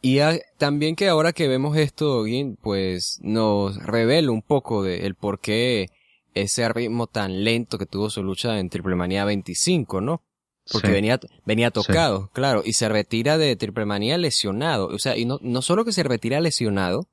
Y 0.00 0.18
también 0.58 0.96
que 0.96 1.08
ahora 1.08 1.32
que 1.32 1.46
vemos 1.46 1.76
esto, 1.76 2.24
pues 2.60 3.18
nos 3.22 3.76
revela 3.76 4.32
un 4.32 4.42
poco 4.42 4.82
de 4.82 5.06
el 5.06 5.14
por 5.14 5.38
qué 5.38 5.90
ese 6.34 6.68
ritmo 6.68 7.06
tan 7.06 7.44
lento 7.44 7.78
que 7.78 7.86
tuvo 7.86 8.10
su 8.10 8.22
lucha 8.24 8.58
en 8.58 8.68
Triple 8.68 8.96
Manía 8.96 9.24
25, 9.24 10.00
¿no? 10.00 10.22
Porque 10.72 10.90
venía, 10.90 11.20
venía 11.44 11.70
tocado, 11.70 12.30
claro, 12.32 12.62
y 12.64 12.72
se 12.72 12.88
retira 12.88 13.38
de 13.38 13.54
Triple 13.54 13.84
Manía 13.84 14.18
lesionado. 14.18 14.88
O 14.88 14.98
sea, 14.98 15.16
y 15.16 15.24
no, 15.24 15.38
no 15.40 15.62
solo 15.62 15.84
que 15.84 15.92
se 15.92 16.02
retira 16.02 16.40
lesionado, 16.40 17.08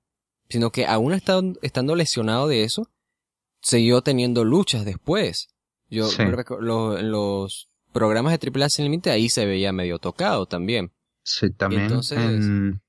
sino 0.50 0.72
que 0.72 0.88
aún 0.88 1.14
estando, 1.14 1.60
estando 1.62 1.96
lesionado 1.96 2.48
de 2.48 2.64
eso, 2.64 2.90
siguió 3.62 4.02
teniendo 4.02 4.44
luchas 4.44 4.86
después. 4.86 5.50
Yo, 5.90 6.08
en 6.18 7.12
los 7.12 7.70
programas 7.92 8.32
de 8.32 8.38
Triple 8.38 8.66
A 8.66 8.70
Sin 8.70 8.86
Límite 8.86 9.10
ahí 9.10 9.30
se 9.30 9.46
veía 9.46 9.72
medio 9.72 10.00
tocado 10.00 10.46
también. 10.46 10.92
Sí, 11.24 11.52
también 11.52 11.92
en, 12.12 12.82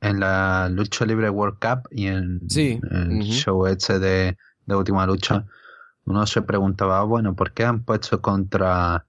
en, 0.00 0.20
la 0.20 0.68
lucha 0.70 1.06
libre 1.06 1.30
World 1.30 1.58
Cup 1.58 1.88
y 1.90 2.06
en 2.06 2.40
el 2.90 3.20
show 3.22 3.66
ese 3.66 3.98
de, 3.98 4.36
de 4.66 4.74
última 4.74 5.06
lucha, 5.06 5.46
uno 6.04 6.26
se 6.26 6.42
preguntaba, 6.42 7.02
bueno, 7.04 7.34
¿por 7.34 7.52
qué 7.52 7.64
han 7.64 7.84
puesto 7.84 8.20
contra 8.20 9.06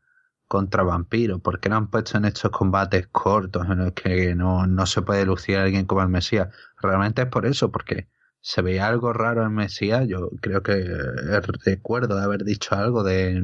contra 0.48 0.84
vampiros? 0.84 1.40
¿Por 1.40 1.62
qué 1.62 1.70
no 1.70 1.78
han 1.78 1.88
puesto 1.88 2.18
en 2.18 2.26
estos 2.26 2.52
combates 2.52 3.08
cortos 3.08 3.66
en 3.70 3.86
los 3.86 3.94
que 3.94 4.36
no, 4.36 4.68
no 4.68 4.86
se 4.86 5.02
puede 5.02 5.26
lucir 5.26 5.56
a 5.56 5.64
alguien 5.64 5.86
como 5.86 6.02
el 6.02 6.10
Mesías? 6.10 6.50
Realmente 6.82 7.22
es 7.22 7.30
por 7.30 7.46
eso, 7.46 7.72
porque 7.72 8.10
se 8.42 8.62
veía 8.62 8.88
algo 8.88 9.14
raro 9.14 9.46
en 9.46 9.54
Mesías. 9.54 10.08
Yo 10.08 10.30
creo 10.42 10.64
que 10.64 10.84
recuerdo 11.64 12.16
de 12.16 12.24
haber 12.24 12.44
dicho 12.44 12.76
algo 12.76 13.04
de, 13.04 13.44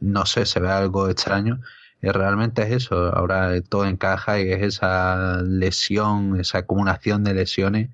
no 0.00 0.26
sé, 0.26 0.46
se 0.46 0.60
ve 0.60 0.68
algo 0.68 1.08
extraño 1.08 1.60
y 2.02 2.08
realmente 2.08 2.62
es 2.62 2.70
eso, 2.70 3.14
ahora 3.14 3.60
todo 3.62 3.86
encaja 3.86 4.40
y 4.40 4.52
es 4.52 4.62
esa 4.62 5.42
lesión, 5.42 6.38
esa 6.38 6.58
acumulación 6.58 7.24
de 7.24 7.34
lesiones. 7.34 7.90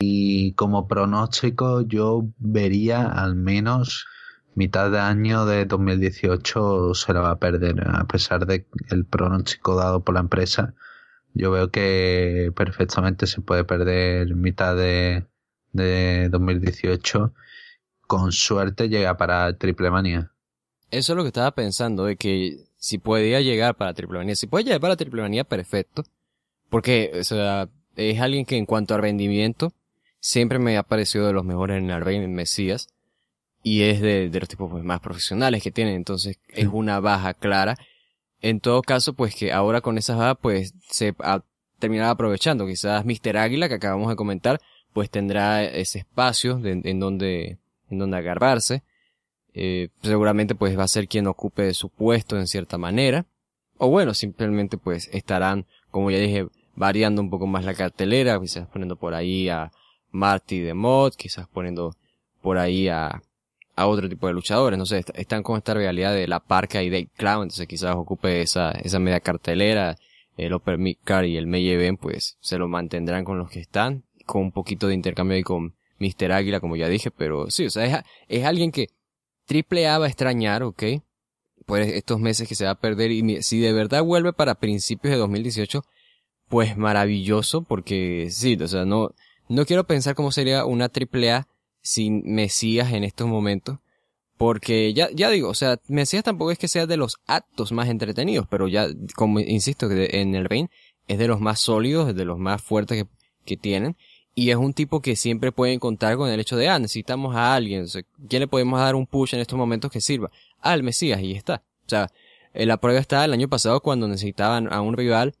Y 0.00 0.52
como 0.52 0.86
pronóstico 0.86 1.80
yo 1.80 2.28
vería 2.38 3.06
al 3.06 3.34
menos 3.34 4.06
mitad 4.54 4.90
de 4.90 5.00
año 5.00 5.46
de 5.46 5.64
2018 5.64 6.94
se 6.94 7.12
la 7.12 7.20
va 7.20 7.30
a 7.30 7.38
perder, 7.38 7.84
a 7.88 8.04
pesar 8.06 8.46
de 8.46 8.66
el 8.90 9.04
pronóstico 9.06 9.76
dado 9.76 10.04
por 10.04 10.14
la 10.14 10.20
empresa. 10.20 10.74
Yo 11.38 11.52
veo 11.52 11.70
que 11.70 12.50
perfectamente 12.56 13.28
se 13.28 13.40
puede 13.40 13.62
perder 13.62 14.34
mitad 14.34 14.74
de, 14.74 15.24
de 15.72 16.28
2018. 16.30 17.32
Con 18.08 18.32
suerte 18.32 18.88
llega 18.88 19.16
para 19.16 19.56
Triple 19.56 19.92
Manía. 19.92 20.32
Eso 20.90 21.12
es 21.12 21.16
lo 21.16 21.22
que 21.22 21.28
estaba 21.28 21.52
pensando, 21.52 22.06
de 22.06 22.16
que 22.16 22.64
si 22.76 22.98
podía 22.98 23.40
llegar 23.40 23.76
para 23.76 23.94
Triple 23.94 24.18
Manía, 24.18 24.34
si 24.34 24.48
puede 24.48 24.64
llegar 24.64 24.80
para 24.80 24.96
Triple 24.96 25.22
Manía, 25.22 25.44
perfecto. 25.44 26.02
Porque, 26.70 27.12
o 27.20 27.22
sea, 27.22 27.68
es 27.94 28.20
alguien 28.20 28.44
que 28.44 28.56
en 28.56 28.66
cuanto 28.66 28.94
a 28.94 28.98
rendimiento, 28.98 29.72
siempre 30.18 30.58
me 30.58 30.76
ha 30.76 30.82
parecido 30.82 31.28
de 31.28 31.34
los 31.34 31.44
mejores 31.44 31.78
en 31.78 31.88
el 31.90 32.00
Rey 32.04 32.18
Mesías. 32.26 32.88
Y 33.62 33.82
es 33.82 34.00
de, 34.00 34.28
de 34.28 34.40
los 34.40 34.48
tipos 34.48 34.68
pues, 34.72 34.82
más 34.82 34.98
profesionales 34.98 35.62
que 35.62 35.70
tienen, 35.70 35.94
entonces 35.94 36.40
es 36.48 36.66
una 36.66 36.98
baja 36.98 37.32
clara. 37.32 37.76
En 38.40 38.60
todo 38.60 38.82
caso, 38.82 39.14
pues 39.14 39.34
que 39.34 39.52
ahora 39.52 39.80
con 39.80 39.98
esa 39.98 40.14
baja, 40.16 40.34
pues 40.34 40.74
se 40.88 41.14
ha 41.20 41.42
terminado 41.78 42.10
aprovechando. 42.10 42.66
Quizás 42.66 43.04
Mr. 43.04 43.36
Águila, 43.36 43.68
que 43.68 43.74
acabamos 43.74 44.08
de 44.08 44.16
comentar, 44.16 44.60
pues 44.92 45.10
tendrá 45.10 45.64
ese 45.64 46.00
espacio 46.00 46.60
en 46.64 47.00
donde, 47.00 47.58
en 47.90 47.98
donde 47.98 48.16
agarrarse 48.16 48.82
eh, 49.60 49.88
seguramente 50.02 50.54
pues 50.54 50.78
va 50.78 50.84
a 50.84 50.88
ser 50.88 51.08
quien 51.08 51.26
ocupe 51.26 51.74
su 51.74 51.88
puesto 51.88 52.36
en 52.38 52.46
cierta 52.46 52.78
manera. 52.78 53.26
O 53.76 53.88
bueno, 53.88 54.14
simplemente 54.14 54.78
pues 54.78 55.08
estarán, 55.12 55.66
como 55.90 56.12
ya 56.12 56.18
dije, 56.18 56.46
variando 56.76 57.20
un 57.20 57.28
poco 57.28 57.48
más 57.48 57.64
la 57.64 57.74
cartelera, 57.74 58.38
quizás 58.40 58.68
poniendo 58.68 58.94
por 58.94 59.14
ahí 59.14 59.48
a 59.48 59.72
Marty 60.12 60.60
de 60.60 60.74
Mod, 60.74 61.14
quizás 61.14 61.48
poniendo 61.48 61.96
por 62.40 62.56
ahí 62.58 62.88
a, 62.88 63.20
a 63.78 63.86
otro 63.86 64.08
tipo 64.08 64.26
de 64.26 64.32
luchadores, 64.32 64.76
no 64.76 64.86
sé, 64.86 65.04
están 65.14 65.44
con 65.44 65.56
esta 65.56 65.72
realidad 65.72 66.12
de 66.12 66.26
la 66.26 66.40
Parca 66.40 66.82
y 66.82 66.90
Dave 66.90 67.08
Clown, 67.16 67.44
entonces 67.44 67.68
quizás 67.68 67.94
ocupe 67.94 68.42
esa, 68.42 68.72
esa 68.72 68.98
media 68.98 69.20
cartelera, 69.20 69.96
el 70.36 70.52
Upper 70.52 70.78
Midcard 70.78 71.26
y 71.26 71.36
el 71.36 71.46
May 71.46 71.70
Event, 71.70 72.00
pues 72.00 72.38
se 72.40 72.58
lo 72.58 72.66
mantendrán 72.66 73.24
con 73.24 73.38
los 73.38 73.48
que 73.48 73.60
están, 73.60 74.02
con 74.26 74.42
un 74.42 74.50
poquito 74.50 74.88
de 74.88 74.94
intercambio 74.94 75.36
ahí 75.36 75.44
con 75.44 75.76
Mr. 76.00 76.32
Águila, 76.32 76.58
como 76.58 76.74
ya 76.74 76.88
dije, 76.88 77.12
pero 77.12 77.52
sí, 77.52 77.66
o 77.66 77.70
sea, 77.70 78.04
es, 78.26 78.44
alguien 78.44 78.72
que 78.72 78.88
Triple 79.46 79.86
va 79.86 80.04
a 80.04 80.08
extrañar, 80.08 80.64
¿ok? 80.64 80.82
Pues 81.64 81.86
estos 81.92 82.18
meses 82.18 82.48
que 82.48 82.56
se 82.56 82.64
va 82.64 82.72
a 82.72 82.80
perder 82.80 83.12
y 83.12 83.42
si 83.42 83.60
de 83.60 83.72
verdad 83.72 84.02
vuelve 84.02 84.32
para 84.32 84.56
principios 84.56 85.12
de 85.12 85.18
2018, 85.18 85.84
pues 86.48 86.76
maravilloso 86.76 87.62
porque 87.62 88.26
sí, 88.32 88.58
o 88.60 88.66
sea, 88.66 88.84
no, 88.84 89.10
no 89.48 89.66
quiero 89.66 89.84
pensar 89.84 90.16
cómo 90.16 90.32
sería 90.32 90.64
una 90.64 90.88
Triple 90.88 91.44
sin 91.82 92.22
Mesías 92.24 92.92
en 92.92 93.04
estos 93.04 93.26
momentos. 93.28 93.78
Porque 94.36 94.94
ya, 94.94 95.08
ya 95.12 95.30
digo, 95.30 95.48
o 95.48 95.54
sea, 95.54 95.78
Mesías 95.88 96.22
tampoco 96.22 96.52
es 96.52 96.58
que 96.58 96.68
sea 96.68 96.86
de 96.86 96.96
los 96.96 97.18
actos 97.26 97.72
más 97.72 97.88
entretenidos, 97.88 98.46
pero 98.48 98.68
ya, 98.68 98.86
como 99.16 99.40
insisto, 99.40 99.90
en 99.90 100.36
el 100.36 100.44
ring 100.44 100.68
es 101.08 101.18
de 101.18 101.26
los 101.26 101.40
más 101.40 101.58
sólidos, 101.58 102.14
de 102.14 102.24
los 102.24 102.38
más 102.38 102.62
fuertes 102.62 103.02
que, 103.02 103.10
que 103.44 103.56
tienen. 103.56 103.96
Y 104.36 104.50
es 104.50 104.56
un 104.56 104.72
tipo 104.72 105.02
que 105.02 105.16
siempre 105.16 105.50
pueden 105.50 105.80
contar 105.80 106.16
con 106.16 106.30
el 106.30 106.38
hecho 106.38 106.56
de, 106.56 106.68
ah, 106.68 106.78
necesitamos 106.78 107.34
a 107.34 107.56
alguien. 107.56 107.86
¿Quién 108.28 108.40
le 108.40 108.46
podemos 108.46 108.78
dar 108.78 108.94
un 108.94 109.06
push 109.06 109.34
en 109.34 109.40
estos 109.40 109.58
momentos 109.58 109.90
que 109.90 110.00
sirva? 110.00 110.30
Al 110.60 110.84
Mesías, 110.84 111.20
y 111.20 111.32
está. 111.32 111.64
O 111.86 111.88
sea, 111.88 112.08
eh, 112.54 112.64
la 112.64 112.76
prueba 112.76 113.00
está 113.00 113.24
el 113.24 113.32
año 113.32 113.48
pasado 113.48 113.80
cuando 113.80 114.06
necesitaban 114.06 114.72
a 114.72 114.80
un 114.80 114.96
rival 114.96 115.34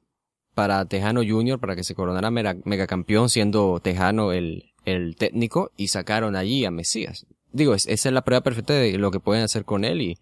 para 0.54 0.84
Tejano 0.86 1.20
Junior 1.20 1.60
para 1.60 1.76
que 1.76 1.84
se 1.84 1.94
coronara 1.94 2.32
megacampeón 2.32 3.28
siendo 3.28 3.78
Tejano 3.78 4.32
el, 4.32 4.72
el 4.92 5.16
técnico 5.16 5.70
y 5.76 5.88
sacaron 5.88 6.36
allí 6.36 6.64
a 6.64 6.70
Mesías. 6.70 7.26
Digo, 7.52 7.74
esa 7.74 7.90
es 7.90 8.04
la 8.12 8.22
prueba 8.22 8.42
perfecta 8.42 8.74
de 8.74 8.98
lo 8.98 9.10
que 9.10 9.20
pueden 9.20 9.44
hacer 9.44 9.64
con 9.64 9.84
él 9.84 10.02
y 10.02 10.18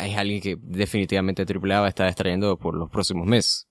es 0.00 0.16
alguien 0.16 0.40
que 0.40 0.56
definitivamente 0.60 1.44
AAA 1.44 1.80
va 1.80 1.86
a 1.86 1.88
estar 1.88 2.06
extrayendo 2.06 2.56
por 2.58 2.74
los 2.74 2.90
próximos 2.90 3.26
meses. 3.26 3.68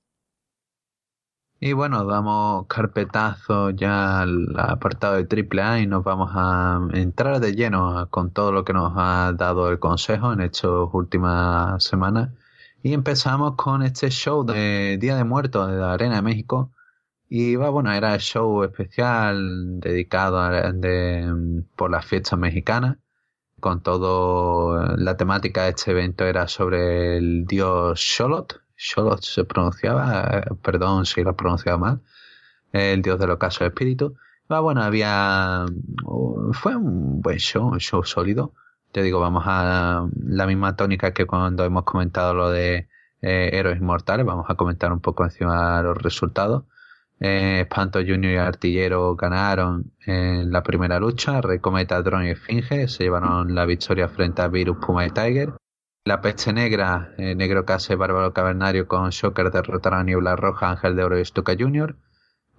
Y 1.60 1.72
bueno, 1.72 2.04
damos 2.04 2.68
carpetazo 2.68 3.70
ya 3.70 4.20
al 4.22 4.48
apartado 4.58 5.16
de 5.16 5.24
AAA 5.24 5.80
y 5.80 5.88
nos 5.88 6.04
vamos 6.04 6.32
a 6.34 6.82
entrar 6.92 7.40
de 7.40 7.54
lleno 7.54 8.10
con 8.10 8.32
todo 8.32 8.52
lo 8.52 8.66
que 8.66 8.74
nos 8.74 8.92
ha 8.98 9.32
dado 9.32 9.70
el 9.70 9.80
consejo 9.80 10.34
en 10.34 10.42
estas 10.42 10.72
últimas 10.92 11.82
semanas. 11.82 12.32
Y 12.82 12.92
empezamos 12.92 13.56
con 13.56 13.82
este 13.82 14.10
show 14.10 14.44
de 14.44 14.98
Día 15.00 15.16
de 15.16 15.24
Muertos 15.24 15.72
de 15.72 15.78
la 15.78 15.94
Arena 15.94 16.16
de 16.18 16.22
México. 16.22 16.73
Y 17.36 17.56
va, 17.56 17.70
bueno, 17.72 17.92
era 17.92 18.14
el 18.14 18.22
show 18.22 18.64
especial 18.64 19.80
dedicado 19.80 20.40
a, 20.40 20.72
de, 20.72 21.64
por 21.76 21.90
las 21.90 22.06
fiestas 22.06 22.38
mexicanas. 22.38 22.98
Con 23.60 23.82
todo, 23.82 24.86
la 24.98 25.18
temática 25.18 25.64
de 25.64 25.72
este 25.72 25.90
evento 25.90 26.26
era 26.26 26.48
sobre 26.48 27.18
el 27.18 27.46
dios 27.48 28.00
Xolot, 28.00 28.62
Solo 28.76 29.18
se 29.18 29.46
pronunciaba, 29.46 30.44
perdón 30.62 31.08
si 31.08 31.24
lo 31.24 31.32
he 31.32 31.34
pronunciado 31.34 31.80
mal, 31.80 32.02
el 32.72 33.02
dios 33.02 33.18
del 33.18 33.32
ocaso 33.32 33.64
de 33.64 33.70
espíritu. 33.70 34.16
Ah, 34.48 34.60
bueno, 34.60 34.84
había, 34.84 35.66
fue 36.52 36.76
un 36.76 37.20
buen 37.20 37.40
show, 37.40 37.68
un 37.68 37.80
show 37.80 38.04
sólido. 38.04 38.54
Te 38.92 39.02
digo, 39.02 39.20
vamos 39.20 39.46
a 39.48 40.08
la 40.24 40.46
misma 40.46 40.76
tónica 40.76 41.14
que 41.14 41.26
cuando 41.26 41.66
hemos 41.66 41.84
comentado 41.84 42.36
lo 42.36 42.52
de 42.52 42.90
eh, 43.24 43.50
Héroes 43.54 43.80
Inmortales, 43.80 44.24
vamos 44.24 44.46
a 44.50 44.56
comentar 44.56 44.94
un 44.94 45.00
poco 45.00 45.24
encima 45.24 45.82
los 45.82 45.98
resultados. 45.98 46.66
Eh, 47.20 47.62
Espanto 47.62 48.00
Junior 48.00 48.34
y 48.34 48.38
Artillero 48.38 49.16
ganaron 49.16 49.92
en 50.06 50.52
la 50.52 50.64
primera 50.64 51.00
lucha. 51.00 51.42
Recometa, 51.42 52.02
Drone 52.02 52.28
y 52.28 52.32
Esfinge 52.32 52.88
se 52.88 53.04
llevaron 53.04 53.56
la 53.56 53.66
victoria 53.66 54.10
frente 54.10 54.42
a 54.42 54.48
Virus, 54.48 54.78
Puma 54.78 55.06
y 55.06 55.12
Tiger. 55.12 55.54
La 56.06 56.20
Peste 56.20 56.52
Negra, 56.52 57.14
eh, 57.18 57.34
Negro 57.34 57.66
Case, 57.66 57.96
Bárbaro 57.96 58.34
Cavernario 58.34 58.88
con 58.88 59.10
Shocker 59.10 59.52
derrotaron 59.52 60.00
a 60.00 60.04
Niebla 60.04 60.36
Roja, 60.36 60.72
Ángel 60.72 60.98
de 60.98 61.04
Oro 61.06 61.18
y 61.18 61.24
Stuka 61.24 61.56
Junior. 61.58 61.96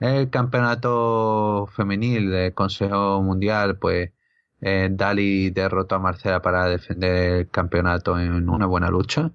El 0.00 0.30
campeonato 0.30 1.66
femenil 1.66 2.30
del 2.30 2.54
Consejo 2.54 3.22
Mundial, 3.22 3.76
pues 3.78 4.12
eh, 4.60 4.88
Dali 4.90 5.50
derrotó 5.50 5.96
a 5.96 5.98
Marcela 5.98 6.40
para 6.40 6.66
defender 6.66 7.40
el 7.40 7.50
campeonato 7.50 8.18
en 8.18 8.48
una 8.48 8.64
buena 8.66 8.88
lucha. 8.88 9.30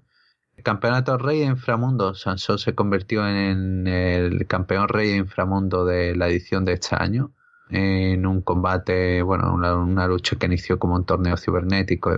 Campeonato 0.64 1.18
rey 1.18 1.40
de 1.40 1.46
inframundo, 1.46 2.14
Sansón 2.16 2.60
se 2.60 2.76
convirtió 2.76 3.28
en 3.28 3.88
el 3.88 4.48
campeón 4.48 4.88
rey 4.88 5.10
de 5.10 5.18
inframundo 5.18 5.86
de 5.86 6.16
la 6.16 6.28
edición 6.28 6.66
de 6.66 6.74
este 6.74 6.96
año 6.98 7.32
en 7.70 8.26
un 8.26 8.42
combate, 8.42 9.22
bueno, 9.22 9.54
una, 9.54 10.08
lucha 10.08 10.36
que 10.38 10.48
inició 10.48 10.80
como 10.80 10.96
un 10.96 11.06
torneo 11.06 11.38
cibernético 11.38 12.12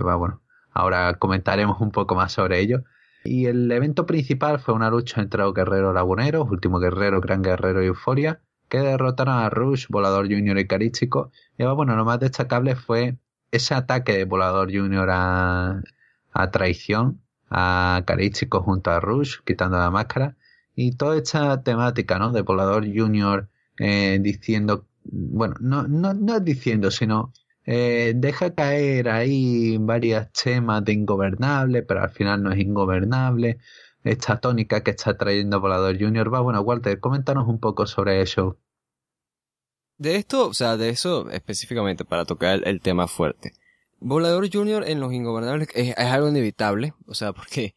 Ahora 0.72 1.14
comentaremos 1.18 1.80
un 1.80 1.90
poco 1.90 2.14
más 2.14 2.32
sobre 2.32 2.60
ello. 2.60 2.84
Y 3.24 3.46
el 3.46 3.70
evento 3.70 4.06
principal 4.06 4.58
fue 4.58 4.74
una 4.74 4.90
lucha 4.90 5.20
entre 5.20 5.42
los 5.42 5.54
guerreros 5.54 5.94
laguneros, 5.94 6.50
Último 6.50 6.78
Guerrero, 6.80 7.20
Gran 7.20 7.42
Guerrero 7.42 7.82
y 7.82 7.86
Euforia, 7.86 8.40
que 8.68 8.78
derrotaron 8.80 9.36
a 9.36 9.50
Rush, 9.50 9.86
Volador 9.88 10.26
Junior 10.26 10.58
y 10.58 10.66
Carístico. 10.66 11.30
Y 11.58 11.64
bueno, 11.64 11.94
lo 11.94 12.04
más 12.04 12.18
destacable 12.18 12.74
fue 12.74 13.18
ese 13.50 13.74
ataque 13.74 14.16
de 14.16 14.24
Volador 14.24 14.72
Junior 14.72 15.08
a 15.10 15.82
traición, 16.50 17.20
a 17.52 18.02
Carístico 18.06 18.62
junto 18.62 18.90
a 18.90 19.00
Rush, 19.00 19.40
quitando 19.44 19.78
la 19.78 19.90
máscara. 19.90 20.36
Y 20.74 20.96
toda 20.96 21.18
esta 21.18 21.62
temática, 21.62 22.18
¿no? 22.18 22.32
De 22.32 22.42
Volador 22.42 22.84
Junior 22.86 23.48
eh, 23.78 24.18
diciendo, 24.20 24.86
bueno, 25.04 25.56
no, 25.60 25.86
no, 25.86 26.14
no 26.14 26.40
diciendo, 26.40 26.90
sino 26.90 27.32
eh, 27.64 28.14
deja 28.16 28.54
caer 28.54 29.08
ahí 29.08 29.76
varias 29.78 30.32
temas 30.32 30.84
de 30.84 30.92
ingobernable, 30.92 31.82
pero 31.82 32.02
al 32.02 32.10
final 32.10 32.42
no 32.42 32.52
es 32.52 32.58
ingobernable. 32.60 33.58
Esta 34.04 34.40
tónica 34.40 34.82
que 34.82 34.92
está 34.92 35.16
trayendo 35.16 35.60
Volador 35.60 35.98
Junior 35.98 36.32
va. 36.32 36.40
Bueno, 36.40 36.60
Walter, 36.62 36.98
coméntanos 37.00 37.46
un 37.48 37.60
poco 37.60 37.86
sobre 37.86 38.22
eso. 38.22 38.58
De 39.98 40.16
esto, 40.16 40.48
o 40.48 40.54
sea, 40.54 40.76
de 40.76 40.88
eso 40.88 41.30
específicamente 41.30 42.04
para 42.04 42.24
tocar 42.24 42.60
el, 42.66 42.80
tema 42.80 43.06
fuerte. 43.06 43.52
Volador 44.02 44.48
Junior 44.52 44.84
en 44.86 45.00
los 45.00 45.12
ingobernables 45.12 45.68
es, 45.74 45.96
algo 45.96 46.28
inevitable, 46.28 46.94
o 47.06 47.14
sea, 47.14 47.32
porque 47.32 47.74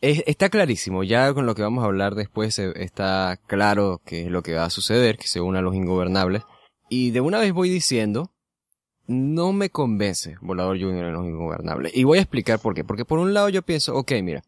está 0.00 0.48
clarísimo, 0.48 1.04
ya 1.04 1.32
con 1.34 1.46
lo 1.46 1.54
que 1.54 1.62
vamos 1.62 1.84
a 1.84 1.86
hablar 1.86 2.14
después 2.14 2.58
está 2.58 3.38
claro 3.46 4.00
que 4.04 4.22
es 4.24 4.30
lo 4.30 4.42
que 4.42 4.54
va 4.54 4.64
a 4.64 4.70
suceder, 4.70 5.18
que 5.18 5.28
se 5.28 5.40
unan 5.40 5.64
los 5.64 5.74
ingobernables. 5.74 6.42
Y 6.88 7.10
de 7.10 7.20
una 7.20 7.38
vez 7.38 7.52
voy 7.52 7.68
diciendo 7.68 8.32
no 9.10 9.52
me 9.52 9.70
convence 9.70 10.36
Volador 10.40 10.80
Junior 10.80 11.06
en 11.06 11.12
los 11.12 11.26
ingobernables. 11.26 11.96
Y 11.96 12.04
voy 12.04 12.18
a 12.18 12.22
explicar 12.22 12.60
por 12.60 12.74
qué. 12.74 12.84
Porque 12.84 13.04
por 13.04 13.18
un 13.18 13.34
lado 13.34 13.48
yo 13.48 13.62
pienso, 13.62 13.96
ok, 13.96 14.12
mira, 14.22 14.42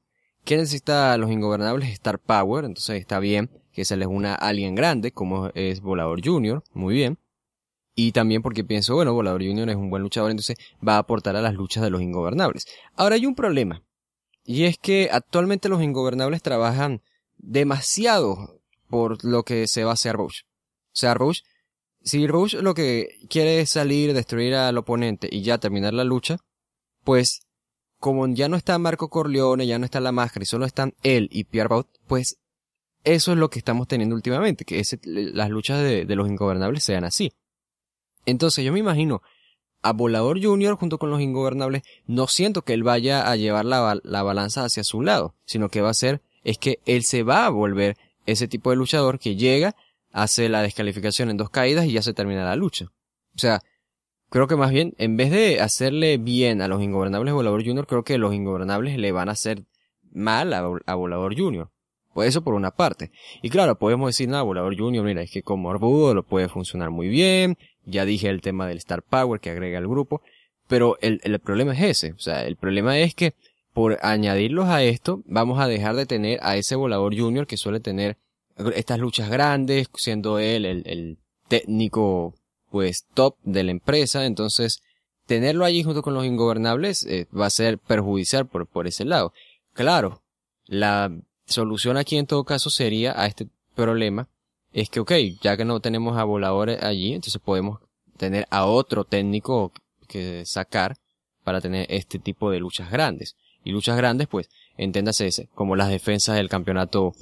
¿qué 0.45 0.57
necesita 0.57 1.17
los 1.19 1.31
ingobernables? 1.31 1.91
Star 1.91 2.21
Power, 2.21 2.65
entonces 2.65 3.01
está 3.01 3.19
bien 3.19 3.51
que 3.73 3.85
se 3.85 3.97
les 3.97 4.07
una 4.07 4.35
alguien 4.35 4.75
grande, 4.75 5.11
como 5.11 5.49
es 5.55 5.81
Volador 5.81 6.21
Junior, 6.25 6.63
muy 6.73 6.95
bien. 6.95 7.19
Y 7.95 8.13
también 8.13 8.43
porque 8.43 8.65
pienso, 8.65 8.95
bueno, 8.95 9.13
Volador 9.13 9.43
Junior 9.43 9.69
es 9.69 9.77
un 9.77 9.91
buen 9.91 10.03
luchador, 10.03 10.31
entonces 10.31 10.57
va 10.87 10.97
a 10.97 10.99
aportar 10.99 11.37
a 11.37 11.43
las 11.43 11.55
luchas 11.55 11.83
de 11.83 11.91
los 11.91 12.01
ingobernables. 12.01 12.67
Ahora 12.97 13.17
hay 13.17 13.27
un 13.27 13.35
problema. 13.35 13.83
Y 14.45 14.65
es 14.65 14.79
que 14.79 15.09
actualmente 15.13 15.69
los 15.69 15.83
ingobernables 15.83 16.43
trabajan 16.43 17.03
demasiado 17.37 18.61
por 18.89 19.25
lo 19.25 19.43
que 19.45 19.67
se 19.67 19.85
va 19.85 19.91
a 19.91 19.95
hacer 19.95 20.17
Rush. 20.17 20.43
O 20.43 20.95
sea, 20.95 21.15
Rush 21.15 21.41
si 22.05 22.27
Rush 22.27 22.57
lo 22.57 22.75
que 22.75 23.19
quiere 23.29 23.61
es 23.61 23.71
salir, 23.71 24.13
destruir 24.13 24.55
al 24.55 24.79
oponente 24.79 25.29
y 25.31 25.43
ya 25.43 25.59
terminar 25.59 25.95
la 25.95 26.05
lucha, 26.05 26.39
pues 27.05 27.47
como 27.99 28.27
ya 28.29 28.49
no 28.49 28.57
está 28.57 28.79
Marco 28.79 29.09
Corleone, 29.09 29.67
ya 29.67 29.79
no 29.79 29.85
está 29.85 30.01
la 30.01 30.13
máscara 30.13 30.43
y 30.43 30.47
solo 30.47 30.67
están 30.67 30.95
él 31.03 31.29
y 31.31 31.45
Pierre 31.45 31.69
Baut, 31.69 31.89
pues 32.07 32.39
eso 33.05 33.33
es 33.33 33.39
lo 33.39 33.51
que 33.51 33.59
estamos 33.59 33.87
teniendo 33.89 34.15
últimamente, 34.15 34.65
que 34.65 34.83
las 35.05 35.51
luchas 35.51 35.81
de, 35.83 36.05
los 36.17 36.29
ingobernables 36.29 36.83
sean 36.85 37.05
así. 37.05 37.33
Entonces 38.27 38.65
yo 38.65 38.73
me 38.73 38.79
imagino 38.79 39.23
a 39.83 39.93
Volador 39.93 40.43
Junior 40.43 40.77
junto 40.77 40.99
con 40.99 41.11
los 41.11 41.21
ingobernables, 41.21 41.83
no 42.07 42.29
siento 42.29 42.63
que 42.63 42.73
él 42.73 42.85
vaya 42.85 43.29
a 43.29 43.37
llevar 43.37 43.65
la, 43.65 43.99
la 44.05 44.23
balanza 44.23 44.65
hacia 44.65 44.85
su 44.85 45.03
lado, 45.03 45.35
sino 45.45 45.69
que 45.69 45.81
va 45.81 45.91
a 45.91 45.95
ser, 45.95 46.23
es 46.45 46.59
que 46.59 46.79
él 46.87 47.03
se 47.03 47.25
va 47.25 47.47
a 47.47 47.51
volver 47.51 47.97
ese 48.27 48.47
tipo 48.47 48.71
de 48.71 48.77
luchador 48.77 49.19
que 49.19 49.35
llega, 49.35 49.75
hace 50.13 50.49
la 50.49 50.63
descalificación 50.63 51.31
en 51.31 51.37
dos 51.37 51.51
caídas 51.51 51.87
y 51.87 51.93
ya 51.93 52.03
se 52.03 52.15
termina 52.15 52.45
la 52.45 52.57
lucha. 52.57 52.87
O 53.35 53.39
sea, 53.39 53.61
creo 54.29 54.47
que 54.47 54.57
más 54.57 54.71
bien, 54.71 54.95
en 54.99 55.17
vez 55.17 55.31
de 55.31 55.61
hacerle 55.61 56.19
bien 56.19 56.63
a 56.63 56.69
los 56.69 56.83
ingobernables 56.83 57.35
Volador 57.35 57.65
Junior, 57.65 57.87
creo 57.87 58.05
que 58.05 58.19
los 58.19 58.35
ingobernables 58.35 58.99
le 58.99 59.13
van 59.13 59.29
a 59.29 59.33
hacer 59.33 59.65
mal 60.13 60.53
a, 60.53 60.95
Volador 60.95 61.37
Junior. 61.37 61.71
Pues 62.15 62.29
eso 62.29 62.43
por 62.43 62.55
una 62.55 62.73
parte. 62.73 63.11
Y 63.41 63.49
claro, 63.49 63.79
podemos 63.79 64.09
decir, 64.09 64.29
nada, 64.29 64.43
Volador 64.43 64.77
Junior, 64.77 65.05
mira, 65.05 65.23
es 65.23 65.31
que 65.31 65.43
como 65.43 65.71
Arbudo 65.71 66.15
lo 66.15 66.23
puede 66.23 66.49
funcionar 66.49 66.91
muy 66.91 67.09
bien. 67.09 67.57
Ya 67.85 68.05
dije 68.05 68.29
el 68.29 68.41
tema 68.41 68.67
del 68.67 68.79
Star 68.79 69.03
Power 69.03 69.41
que 69.41 69.51
agrega 69.51 69.79
al 69.79 69.89
grupo. 69.89 70.23
Pero 70.69 70.97
el, 71.01 71.21
el 71.25 71.39
problema 71.41 71.73
es 71.75 71.83
ese. 71.83 72.13
O 72.13 72.19
sea, 72.19 72.45
el 72.47 72.57
problema 72.57 72.99
es 72.99 73.15
que 73.15 73.35
por 73.73 73.99
añadirlos 74.03 74.69
a 74.69 74.83
esto, 74.83 75.23
vamos 75.27 75.59
a 75.61 75.67
dejar 75.67 75.97
de 75.97 76.07
tener 76.07 76.39
a 76.43 76.57
ese 76.57 76.77
Volador 76.77 77.17
Junior 77.17 77.47
que 77.47 77.57
suele 77.57 77.81
tener 77.81 78.17
estas 78.75 78.99
luchas 78.99 79.31
grandes, 79.31 79.89
siendo 79.95 80.39
él 80.39 80.67
el, 80.67 81.19
técnico 81.49 82.35
pues 82.71 83.05
top 83.13 83.37
de 83.43 83.63
la 83.63 83.73
empresa, 83.73 84.25
entonces 84.25 84.83
tenerlo 85.27 85.67
allí 85.67 85.83
junto 85.83 86.01
con 86.01 86.15
los 86.15 86.25
ingobernables 86.25 87.05
eh, 87.05 87.27
va 87.39 87.45
a 87.45 87.51
ser 87.51 87.77
perjudicial 87.77 88.47
por, 88.47 88.67
por 88.67 88.87
ese 88.87 89.05
lado. 89.05 89.35
Claro, 89.75 90.23
la 90.65 91.15
solución 91.45 91.99
aquí 91.99 92.17
en 92.17 92.27
todo 92.27 92.45
caso 92.45 92.71
sería 92.71 93.13
a 93.21 93.27
este 93.27 93.49
problema 93.75 94.29
es 94.73 94.89
que, 94.89 95.01
ok, 95.01 95.13
ya 95.41 95.57
que 95.57 95.65
no 95.65 95.81
tenemos 95.81 96.17
a 96.17 96.25
voladores 96.25 96.83
allí, 96.83 97.13
entonces 97.15 97.41
podemos 97.45 97.81
tener 98.17 98.47
a 98.51 98.67
otro 98.67 99.05
técnico 99.05 99.73
que 100.09 100.45
sacar 100.47 100.97
para 101.45 101.61
tener 101.61 101.87
este 101.91 102.19
tipo 102.19 102.51
de 102.51 102.61
luchas 102.61 102.91
grandes. 102.91 103.37
Y 103.65 103.73
luchas 103.73 103.97
grandes, 103.97 104.29
pues, 104.29 104.49
enténdase 104.77 105.27
ese, 105.27 105.49
como 105.55 105.77
las 105.77 105.89
defensas 105.89 106.37
del 106.37 106.49
campeonato 106.49 107.13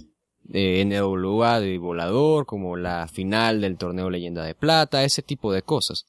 de 0.45 0.85
NWA 0.85 1.61
de 1.61 1.79
volador, 1.79 2.47
como 2.47 2.77
la 2.77 3.09
final 3.09 3.61
del 3.61 3.77
torneo 3.77 4.11
Leyenda 4.11 4.45
de 4.45 4.55
Plata, 4.55 5.05
ese 5.05 5.23
tipo 5.23 5.53
de 5.53 5.63
cosas. 5.63 6.07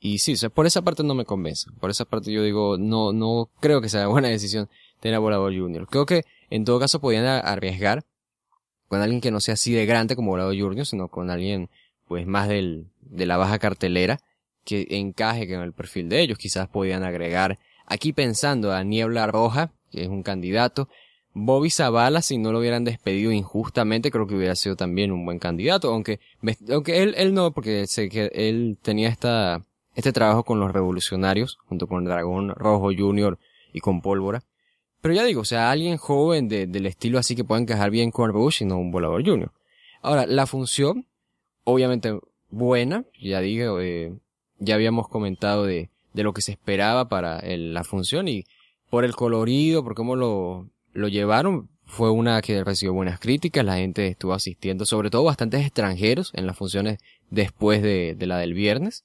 Y 0.00 0.18
sí, 0.18 0.34
por 0.54 0.66
esa 0.66 0.82
parte 0.82 1.02
no 1.02 1.14
me 1.14 1.24
convence. 1.24 1.70
Por 1.80 1.90
esa 1.90 2.04
parte 2.04 2.32
yo 2.32 2.42
digo, 2.42 2.78
no, 2.78 3.12
no 3.12 3.50
creo 3.60 3.80
que 3.80 3.88
sea 3.88 4.06
buena 4.06 4.28
decisión 4.28 4.68
tener 5.00 5.16
a 5.16 5.20
Volador 5.20 5.56
Junior. 5.56 5.86
Creo 5.88 6.06
que 6.06 6.24
en 6.50 6.64
todo 6.64 6.78
caso 6.78 7.00
podrían 7.00 7.26
arriesgar 7.26 8.04
con 8.88 9.00
alguien 9.00 9.20
que 9.20 9.30
no 9.30 9.40
sea 9.40 9.54
así 9.54 9.72
de 9.72 9.86
grande 9.86 10.16
como 10.16 10.30
Volador 10.30 10.58
Junior, 10.58 10.86
sino 10.86 11.08
con 11.08 11.30
alguien 11.30 11.70
pues 12.06 12.26
más 12.26 12.48
del, 12.48 12.86
de 13.00 13.26
la 13.26 13.36
baja 13.36 13.58
cartelera 13.58 14.18
que 14.64 14.86
encaje 14.90 15.46
con 15.48 15.62
el 15.62 15.72
perfil 15.72 16.08
de 16.08 16.20
ellos. 16.20 16.38
Quizás 16.38 16.68
podían 16.68 17.04
agregar 17.04 17.58
aquí 17.86 18.12
pensando 18.12 18.72
a 18.72 18.82
Niebla 18.82 19.26
Roja, 19.26 19.72
que 19.90 20.02
es 20.02 20.08
un 20.08 20.22
candidato, 20.22 20.88
Bobby 21.34 21.70
Zavala, 21.70 22.22
si 22.22 22.38
no 22.38 22.52
lo 22.52 22.58
hubieran 22.58 22.84
despedido 22.84 23.30
injustamente, 23.32 24.10
creo 24.10 24.26
que 24.26 24.34
hubiera 24.34 24.56
sido 24.56 24.76
también 24.76 25.12
un 25.12 25.24
buen 25.24 25.38
candidato, 25.38 25.92
aunque, 25.92 26.20
aunque 26.70 27.02
él, 27.02 27.14
él 27.16 27.32
no, 27.34 27.52
porque 27.52 27.86
sé 27.86 28.08
que 28.08 28.30
él 28.34 28.76
tenía 28.82 29.08
esta, 29.08 29.62
este 29.94 30.12
trabajo 30.12 30.42
con 30.44 30.58
los 30.58 30.72
revolucionarios, 30.72 31.58
junto 31.66 31.86
con 31.86 32.04
Dragón 32.04 32.50
Rojo 32.50 32.90
Junior 32.96 33.38
y 33.72 33.80
con 33.80 34.00
Pólvora. 34.00 34.42
Pero 35.00 35.14
ya 35.14 35.24
digo, 35.24 35.42
o 35.42 35.44
sea, 35.44 35.70
alguien 35.70 35.96
joven 35.96 36.48
de, 36.48 36.66
del 36.66 36.86
estilo 36.86 37.18
así 37.18 37.36
que 37.36 37.44
pueda 37.44 37.60
encajar 37.60 37.90
bien 37.90 38.10
con 38.10 38.32
Bush 38.32 38.62
y 38.62 38.64
no 38.64 38.78
un 38.78 38.90
volador 38.90 39.24
junior. 39.24 39.52
Ahora, 40.02 40.26
la 40.26 40.46
función, 40.46 41.06
obviamente 41.64 42.18
buena, 42.50 43.04
ya 43.20 43.40
digo, 43.40 43.80
eh, 43.80 44.12
ya 44.58 44.74
habíamos 44.74 45.08
comentado 45.08 45.64
de, 45.64 45.90
de 46.12 46.22
lo 46.22 46.32
que 46.32 46.42
se 46.42 46.52
esperaba 46.52 47.08
para 47.08 47.40
la 47.42 47.84
función 47.84 48.28
y 48.28 48.44
por 48.90 49.04
el 49.04 49.14
colorido, 49.14 49.84
por 49.84 49.94
cómo 49.94 50.16
lo, 50.16 50.68
lo 50.92 51.08
llevaron, 51.08 51.68
fue 51.84 52.10
una 52.10 52.42
que 52.42 52.62
recibió 52.64 52.92
buenas 52.92 53.18
críticas, 53.18 53.64
la 53.64 53.76
gente 53.76 54.08
estuvo 54.08 54.34
asistiendo, 54.34 54.84
sobre 54.84 55.10
todo 55.10 55.24
bastantes 55.24 55.64
extranjeros 55.64 56.32
en 56.34 56.46
las 56.46 56.56
funciones 56.56 56.98
después 57.30 57.82
de, 57.82 58.14
de 58.14 58.26
la 58.26 58.38
del 58.38 58.54
viernes. 58.54 59.04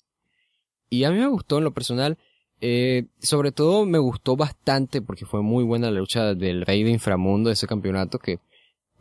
Y 0.89 1.05
a 1.05 1.11
mí 1.11 1.17
me 1.17 1.27
gustó 1.27 1.57
en 1.57 1.63
lo 1.63 1.73
personal, 1.73 2.17
eh, 2.65 3.07
sobre 3.19 3.51
todo 3.51 3.85
me 3.85 3.97
gustó 3.97 4.37
bastante 4.37 5.01
porque 5.01 5.25
fue 5.25 5.41
muy 5.41 5.65
buena 5.65 5.91
la 5.91 5.99
lucha 5.99 6.33
del 6.33 6.65
rey 6.65 6.81
de 6.83 6.91
inframundo 6.91 7.49
de 7.49 7.55
ese 7.55 7.67
campeonato 7.67 8.19
que 8.19 8.39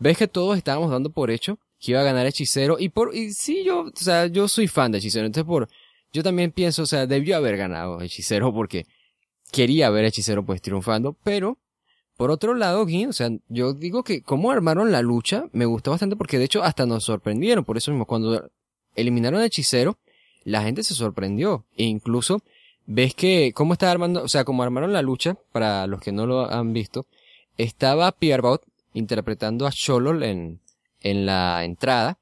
ves 0.01 0.19
que 0.19 0.27
todos 0.27 0.59
estábamos 0.59 0.91
dando 0.91 1.11
por 1.11 1.31
hecho 1.31 1.61
que 1.79 1.93
iba 1.93 2.01
a 2.01 2.03
ganar 2.03 2.27
Hechicero 2.27 2.77
y 2.81 2.89
por, 2.89 3.15
y 3.15 3.33
sí, 3.33 3.63
yo, 3.65 3.83
o 3.83 3.93
sea, 3.95 4.27
yo 4.27 4.49
soy 4.49 4.67
fan 4.67 4.91
de 4.91 4.99
Hechicero, 4.99 5.27
entonces 5.27 5.47
por, 5.47 5.69
yo 6.13 6.25
también 6.25 6.51
pienso, 6.51 6.83
o 6.83 6.87
sea, 6.87 7.07
debió 7.07 7.37
haber 7.37 7.57
ganado 7.57 8.01
Hechicero 8.01 8.53
porque 8.53 8.85
quería 9.53 9.91
ver 9.91 10.07
Hechicero 10.07 10.45
pues 10.45 10.61
triunfando, 10.61 11.17
pero 11.23 11.57
por 12.17 12.33
otro 12.33 12.55
lado, 12.55 12.83
aquí, 12.83 13.07
o 13.07 13.13
sea, 13.13 13.31
yo 13.49 13.75
digo 13.75 14.03
que 14.03 14.23
cómo 14.23 14.51
armaron 14.51 14.91
la 14.91 15.03
lucha 15.03 15.45
me 15.53 15.67
gustó 15.67 15.93
bastante 15.93 16.17
porque 16.17 16.37
de 16.37 16.47
hecho 16.47 16.65
hasta 16.65 16.85
nos 16.85 17.05
sorprendieron, 17.05 17.65
por 17.65 17.77
eso 17.77 17.93
mismo 17.93 18.07
cuando 18.07 18.51
eliminaron 18.97 19.41
a 19.41 19.47
Hechicero, 19.47 19.99
la 20.43 20.65
gente 20.65 20.83
se 20.83 20.95
sorprendió 20.95 21.65
e 21.77 21.85
incluso 21.85 22.43
ves 22.95 23.15
que 23.15 23.53
cómo 23.55 23.73
está 23.73 23.91
armando, 23.91 24.23
o 24.23 24.29
sea, 24.29 24.45
como 24.45 24.63
armaron 24.63 24.93
la 24.93 25.03
lucha, 25.03 25.37
para 25.53 25.87
los 25.87 26.01
que 26.01 26.13
no 26.13 26.27
lo 26.27 26.51
han 26.51 26.73
visto, 26.73 27.07
estaba 27.57 28.13
Pierrot 28.13 28.63
interpretando 28.93 29.67
a 29.67 29.73
Cholol 29.73 30.23
en, 30.23 30.61
en 31.01 31.25
la 31.25 31.65
entrada, 31.65 32.19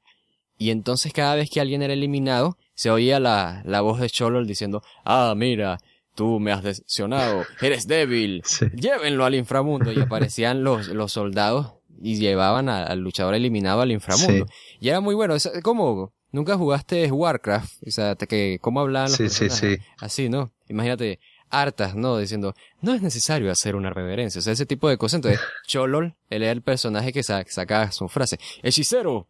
y 0.57 0.69
entonces 0.69 1.11
cada 1.11 1.35
vez 1.35 1.49
que 1.49 1.59
alguien 1.59 1.81
era 1.81 1.93
eliminado, 1.93 2.57
se 2.73 2.89
oía 2.89 3.19
la, 3.19 3.61
la 3.65 3.81
voz 3.81 3.99
de 3.99 4.09
Cholol 4.09 4.47
diciendo, 4.47 4.81
ah, 5.03 5.33
mira, 5.35 5.77
tú 6.15 6.39
me 6.39 6.53
has 6.53 6.63
decepcionado, 6.63 7.45
eres 7.61 7.87
débil, 7.87 8.41
llévenlo 8.73 9.25
al 9.25 9.35
inframundo, 9.35 9.91
y 9.91 9.99
aparecían 9.99 10.63
los, 10.63 10.87
los 10.87 11.11
soldados 11.11 11.73
y 12.01 12.15
llevaban 12.15 12.69
al 12.69 12.99
luchador 12.99 13.35
eliminado 13.35 13.81
al 13.81 13.91
inframundo. 13.91 14.47
Y 14.79 14.89
era 14.89 15.01
muy 15.01 15.13
bueno, 15.13 15.35
es 15.35 15.51
como 15.61 16.11
Nunca 16.31 16.55
jugaste 16.55 17.11
Warcraft, 17.11 17.87
o 17.87 17.91
sea, 17.91 18.15
que 18.15 18.57
cómo 18.61 18.79
hablaban 18.79 19.09
los 19.09 19.17
sí, 19.17 19.29
sí, 19.29 19.49
sí. 19.49 19.77
así, 19.99 20.29
¿no? 20.29 20.51
Imagínate, 20.71 21.19
hartas, 21.49 21.95
¿no? 21.95 22.17
Diciendo, 22.17 22.55
no 22.81 22.93
es 22.93 23.01
necesario 23.01 23.51
hacer 23.51 23.75
una 23.75 23.91
reverencia, 23.91 24.39
o 24.39 24.41
sea, 24.41 24.53
ese 24.53 24.65
tipo 24.65 24.89
de 24.89 24.97
cosas. 24.97 25.17
Entonces, 25.17 25.39
Cholol, 25.67 26.15
él 26.29 26.43
era 26.43 26.51
el 26.51 26.61
personaje 26.61 27.13
que 27.13 27.23
saca 27.23 27.91
su 27.91 28.07
frase, 28.07 28.39
hechicero, 28.63 29.27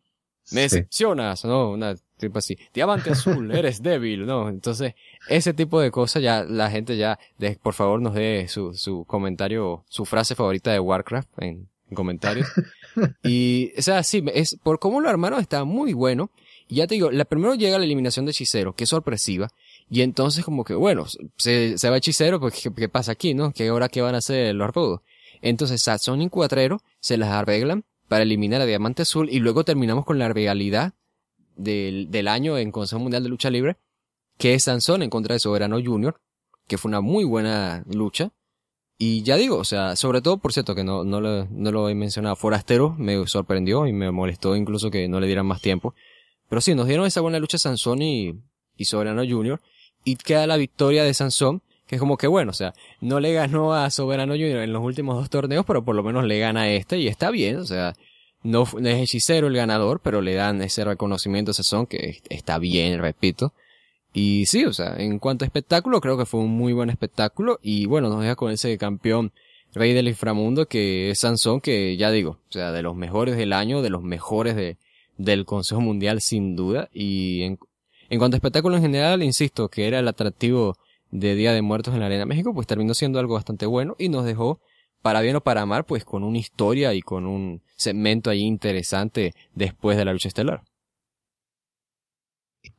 me 0.52 0.62
decepcionas, 0.62 1.46
¿no? 1.46 1.72
Una 1.72 1.96
tipo 2.18 2.39
así, 2.39 2.58
diamante 2.74 3.12
azul, 3.12 3.52
eres 3.56 3.82
débil, 3.82 4.26
¿no? 4.26 4.50
Entonces, 4.50 4.94
ese 5.28 5.54
tipo 5.54 5.82
de 5.82 5.92
cosas 5.92 6.22
ya, 6.22 6.44
la 6.44 6.70
gente 6.70 6.96
ya, 6.98 7.20
por 7.62 7.74
favor 7.74 8.02
nos 8.02 8.14
dé 8.14 8.48
su, 8.48 8.74
su 8.74 9.06
comentario, 9.06 9.84
su 9.89 10.06
frase 10.06 10.36
favorita 10.36 10.72
de 10.72 10.80
Warcraft 10.80 11.30
en, 11.39 11.68
en 11.89 11.96
comentarios. 11.96 12.48
y, 13.24 13.72
o 13.78 13.82
sea, 13.82 14.04
sí, 14.04 14.24
es, 14.34 14.58
por 14.64 14.80
cómo 14.80 15.02
lo 15.02 15.10
armaron 15.10 15.39
está 15.39 15.64
muy 15.64 15.94
bueno. 15.94 16.32
Y 16.68 16.76
ya 16.76 16.88
te 16.88 16.96
digo, 16.96 17.12
la 17.12 17.26
primero 17.26 17.56
llega 17.56 17.78
la 17.78 17.84
eliminación 17.84 18.26
de 18.26 18.32
Hechicero, 18.32 18.74
que 18.74 18.86
es 18.86 18.89
sorpresiva, 18.89 19.50
y 19.89 20.01
entonces 20.01 20.45
como 20.45 20.63
que, 20.63 20.73
bueno, 20.73 21.05
se, 21.38 21.77
se 21.77 21.89
va 21.89 21.97
Hechicero, 21.97 22.39
pues 22.39 22.69
¿qué, 22.75 22.89
pasa 22.89 23.11
aquí, 23.11 23.34
no? 23.34 23.51
¿Qué 23.51 23.67
ahora 23.67 23.89
qué 23.89 24.01
van 24.01 24.15
a 24.15 24.19
hacer 24.19 24.55
los 24.55 24.65
arpodos? 24.65 25.01
Entonces 25.41 25.82
Saxon 25.82 26.21
y 26.21 26.29
Cuatrero 26.29 26.82
se 26.99 27.17
las 27.17 27.29
arreglan 27.29 27.84
para 28.07 28.23
eliminar 28.23 28.61
a 28.61 28.65
Diamante 28.65 29.01
Azul 29.01 29.29
y 29.29 29.39
luego 29.39 29.63
terminamos 29.63 30.05
con 30.05 30.19
la 30.19 30.29
realidad 30.29 30.93
del, 31.55 32.11
del 32.11 32.27
año 32.27 32.57
en 32.57 32.71
Consejo 32.71 33.01
Mundial 33.01 33.23
de 33.23 33.29
Lucha 33.29 33.49
Libre, 33.49 33.77
que 34.38 34.53
es 34.53 34.65
Sansón 34.65 35.03
en 35.03 35.09
contra 35.09 35.34
de 35.34 35.39
Soberano 35.39 35.79
Junior, 35.84 36.19
que 36.67 36.77
fue 36.77 36.89
una 36.89 37.01
muy 37.01 37.23
buena 37.23 37.84
lucha. 37.88 38.32
Y 38.97 39.23
ya 39.23 39.36
digo, 39.36 39.57
o 39.57 39.63
sea, 39.63 39.95
sobre 39.95 40.21
todo, 40.21 40.38
por 40.38 40.53
cierto, 40.53 40.75
que 40.75 40.84
no, 40.84 41.03
no, 41.03 41.21
lo, 41.21 41.45
no 41.45 41.71
lo 41.71 41.89
he 41.89 41.95
mencionado, 41.95 42.36
Forastero 42.36 42.95
me 42.97 43.25
sorprendió 43.27 43.88
y 43.88 43.93
me 43.93 44.11
molestó 44.11 44.55
incluso 44.55 44.91
que 44.91 45.07
no 45.07 45.19
le 45.19 45.27
dieran 45.27 45.47
más 45.47 45.61
tiempo. 45.61 45.95
Pero 46.49 46.61
sí, 46.61 46.75
nos 46.75 46.88
dieron 46.88 47.05
esa 47.05 47.21
buena 47.21 47.39
lucha 47.39 47.57
Sansón 47.57 48.01
y, 48.01 48.36
y 48.75 48.86
Soberano 48.86 49.23
Junior. 49.27 49.61
Y 50.04 50.16
queda 50.16 50.47
la 50.47 50.58
victoria 50.58 51.04
de 51.04 51.14
Sansón, 51.14 51.62
que 51.88 51.95
es 51.95 51.99
como 51.99 52.18
que 52.18 52.28
bueno, 52.28 52.52
o 52.52 52.54
sea, 52.54 52.74
no 53.02 53.20
le 53.20 53.34
ganó 53.34 53.74
a 53.74 53.89
Soberano 53.89 54.34
Junior 54.34 54.62
en 54.62 54.74
los 54.74 54.84
últimos 54.84 55.18
dos 55.18 55.30
torneos, 55.30 55.66
pero 55.66 55.84
por 55.84 55.95
lo 55.95 56.04
menos 56.04 56.26
le 56.26 56.39
gana 56.39 56.62
a 56.62 56.70
este 56.70 56.97
y 56.97 57.08
está 57.08 57.30
bien, 57.32 57.58
o 57.58 57.66
sea, 57.66 57.93
no, 58.43 58.64
es 58.64 58.97
hechicero 58.97 59.47
el 59.47 59.56
ganador, 59.56 59.99
pero 60.04 60.22
le 60.22 60.34
dan 60.34 60.62
ese 60.62 60.84
reconocimiento 60.84 61.52
a 61.52 61.54
Sansón 61.54 61.86
que 61.86 62.22
está 62.30 62.58
bien, 62.58 62.99
repito. 62.99 63.54
Y 64.14 64.45
sí, 64.47 64.66
o 64.66 64.74
sea, 64.74 64.95
en 64.97 65.20
cuanto 65.20 65.45
a 65.45 65.47
espectáculo, 65.47 66.02
creo 66.02 66.18
que 66.18 66.26
fue 66.26 66.41
un 66.41 66.52
muy 66.52 66.74
buen 66.74 66.89
espectáculo. 66.89 67.60
Y 67.62 67.86
bueno, 67.86 68.10
nos 68.10 68.22
deja 68.22 68.36
con 68.36 68.52
ese 68.52 68.78
campeón 68.78 69.32
rey 69.74 69.93
del 69.93 70.10
inframundo 70.10 70.68
que 70.68 71.12
es 71.12 71.20
Sansón, 71.20 71.62
que 71.62 71.95
ya 71.97 72.12
digo, 72.12 72.32
o 72.49 72.52
sea, 72.52 72.72
de 72.72 72.82
los 72.82 72.95
mejores 72.95 73.38
del 73.38 73.54
año, 73.54 73.82
de 73.82 73.89
los 73.89 74.04
mejores 74.04 74.56
de, 74.56 74.78
del 75.18 75.45
Consejo 75.45 75.82
Mundial 75.82 76.22
sin 76.22 76.56
duda. 76.56 76.89
Y 76.93 77.43
en, 77.43 77.60
en 78.12 78.20
cuanto 78.20 78.36
a 78.36 78.39
espectáculo 78.39 78.76
en 78.76 78.82
general, 78.82 79.24
insisto, 79.24 79.70
que 79.70 79.88
era 79.88 79.99
el 79.99 80.07
atractivo 80.09 80.76
de 81.12 81.34
Día 81.34 81.53
de 81.53 81.62
Muertos 81.62 81.93
en 81.93 82.01
la 82.01 82.07
Arena 82.07 82.26
México, 82.26 82.53
pues 82.53 82.68
terminó 82.68 82.93
siendo 82.93 83.20
algo 83.20 83.36
bastante 83.36 83.66
bueno 83.66 83.95
y 83.97 84.09
nos 84.09 84.26
dejó, 84.26 84.59
para 85.01 85.22
bien 85.22 85.38
o 85.38 85.41
para 85.41 85.66
mal, 85.66 85.86
pues 85.86 86.03
con 86.03 86.26
una 86.26 86.38
historia 86.38 86.93
y 86.93 87.01
con 87.01 87.26
un 87.26 87.64
segmento 87.78 88.30
ahí 88.30 88.41
interesante 88.41 89.34
después 89.55 89.97
de 89.97 90.03
la 90.03 90.12
lucha 90.12 90.28
estelar. 90.28 90.62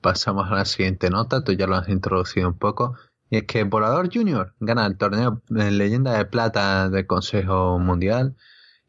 Pasamos 0.02 0.50
a 0.50 0.54
la 0.54 0.64
siguiente 0.66 1.08
nota, 1.08 1.42
tú 1.42 1.52
ya 1.52 1.66
lo 1.66 1.76
has 1.76 1.88
introducido 1.88 2.46
un 2.46 2.58
poco, 2.58 2.94
y 3.30 3.38
es 3.38 3.44
que 3.44 3.64
Volador 3.64 4.10
Junior 4.12 4.54
gana 4.60 4.84
el 4.84 4.98
torneo 4.98 5.40
en 5.48 5.78
Leyenda 5.78 6.12
de 6.12 6.26
Plata 6.26 6.90
del 6.90 7.06
Consejo 7.06 7.78
Mundial 7.78 8.36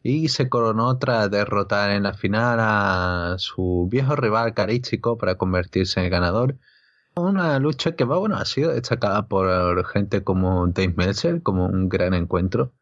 y 0.04 0.28
se 0.28 0.50
coronó 0.50 0.98
tras 1.00 1.32
derrotar 1.32 1.90
en 1.92 2.04
la 2.04 2.14
final 2.14 2.60
a 2.60 3.36
su 3.40 3.88
viejo 3.90 4.16
rival 4.18 4.54
carístico 4.54 5.18
para 5.18 5.36
convertirse 5.36 6.00
en 6.02 6.06
el 6.06 6.12
ganador. 6.12 6.58
Una 7.16 7.58
lucha 7.60 7.96
que 7.96 8.04
bueno, 8.04 8.36
ha 8.36 8.46
sido 8.46 8.74
destacada 8.74 9.28
por 9.28 9.86
gente 9.86 10.24
como 10.24 10.68
Dave 10.68 10.94
Meltzer 10.98 11.42
como 11.42 11.68
un 11.68 11.88
gran 11.88 12.14
encuentro. 12.14 12.74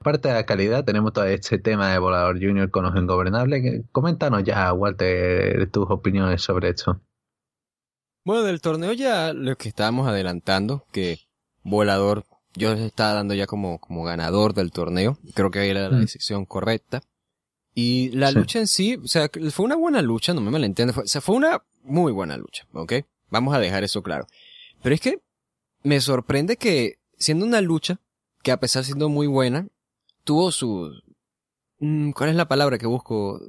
Aparte 0.00 0.28
de 0.28 0.34
la 0.34 0.46
calidad, 0.46 0.84
tenemos 0.84 1.12
todo 1.12 1.26
este 1.26 1.58
tema 1.58 1.92
de 1.92 1.98
Volador 1.98 2.36
Junior 2.40 2.70
con 2.70 2.84
los 2.84 2.96
ingobernables. 2.96 3.84
Coméntanos 3.92 4.42
ya, 4.44 4.72
Walter, 4.72 5.70
tus 5.70 5.90
opiniones 5.90 6.40
sobre 6.40 6.70
esto. 6.70 7.02
Bueno, 8.24 8.42
del 8.42 8.62
torneo 8.62 8.94
ya 8.94 9.34
lo 9.34 9.56
que 9.56 9.68
estábamos 9.68 10.08
adelantando, 10.08 10.86
que 10.92 11.18
Volador 11.62 12.24
yo 12.54 12.74
les 12.74 12.84
estaba 12.84 13.14
dando 13.14 13.34
ya 13.34 13.46
como, 13.46 13.78
como 13.78 14.04
ganador 14.04 14.54
del 14.54 14.72
torneo. 14.72 15.18
Creo 15.34 15.50
que 15.50 15.70
era 15.70 15.88
la 15.88 15.98
decisión 15.98 16.44
correcta. 16.44 17.02
Y 17.74 18.10
la 18.10 18.32
lucha 18.32 18.58
en 18.58 18.66
sí, 18.66 18.96
o 18.96 19.06
sea, 19.06 19.30
fue 19.52 19.64
una 19.64 19.76
buena 19.76 20.02
lucha, 20.02 20.34
no 20.34 20.40
me 20.40 20.50
malentiendas, 20.50 20.94
fue, 20.94 21.04
o 21.04 21.06
sea, 21.06 21.20
fue 21.20 21.36
una 21.36 21.62
muy 21.82 22.12
buena 22.12 22.36
lucha, 22.36 22.66
¿ok? 22.72 22.94
Vamos 23.30 23.54
a 23.54 23.60
dejar 23.60 23.84
eso 23.84 24.02
claro. 24.02 24.26
Pero 24.82 24.94
es 24.94 25.00
que 25.00 25.20
me 25.82 26.00
sorprende 26.00 26.56
que, 26.56 26.98
siendo 27.16 27.46
una 27.46 27.60
lucha, 27.60 28.00
que 28.42 28.52
a 28.52 28.58
pesar 28.58 28.82
de 28.82 28.86
siendo 28.86 29.08
muy 29.08 29.26
buena, 29.26 29.68
tuvo 30.24 30.50
su... 30.50 30.90
Mm, 31.78 32.10
¿Cuál 32.10 32.30
es 32.30 32.36
la 32.36 32.48
palabra 32.48 32.78
que 32.78 32.86
busco? 32.86 33.40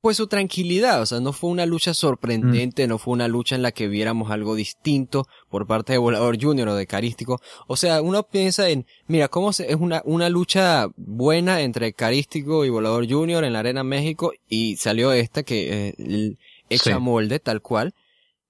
Pues 0.00 0.16
su 0.16 0.28
tranquilidad, 0.28 1.02
o 1.02 1.06
sea, 1.06 1.20
no 1.20 1.32
fue 1.32 1.50
una 1.50 1.66
lucha 1.66 1.92
sorprendente, 1.92 2.86
no 2.86 2.96
fue 2.96 3.12
una 3.12 3.28
lucha 3.28 3.54
en 3.54 3.62
la 3.62 3.72
que 3.72 3.86
viéramos 3.86 4.30
algo 4.30 4.54
distinto 4.54 5.26
por 5.50 5.66
parte 5.66 5.92
de 5.92 5.98
Volador 5.98 6.40
Junior 6.40 6.68
o 6.68 6.74
de 6.74 6.86
Carístico. 6.86 7.40
O 7.66 7.76
sea, 7.76 8.00
uno 8.00 8.22
piensa 8.22 8.70
en, 8.70 8.86
mira, 9.06 9.28
cómo 9.28 9.52
se, 9.52 9.70
es 9.70 9.76
una, 9.76 10.00
una 10.06 10.30
lucha 10.30 10.88
buena 10.96 11.60
entre 11.60 11.92
Carístico 11.92 12.64
y 12.64 12.70
Volador 12.70 13.10
Junior 13.10 13.44
en 13.44 13.52
la 13.52 13.58
Arena 13.58 13.84
México 13.84 14.32
y 14.48 14.76
salió 14.76 15.12
esta 15.12 15.42
que 15.42 15.94
eh, 15.98 16.36
hecha 16.70 16.98
molde 16.98 17.38
tal 17.38 17.60
cual. 17.60 17.94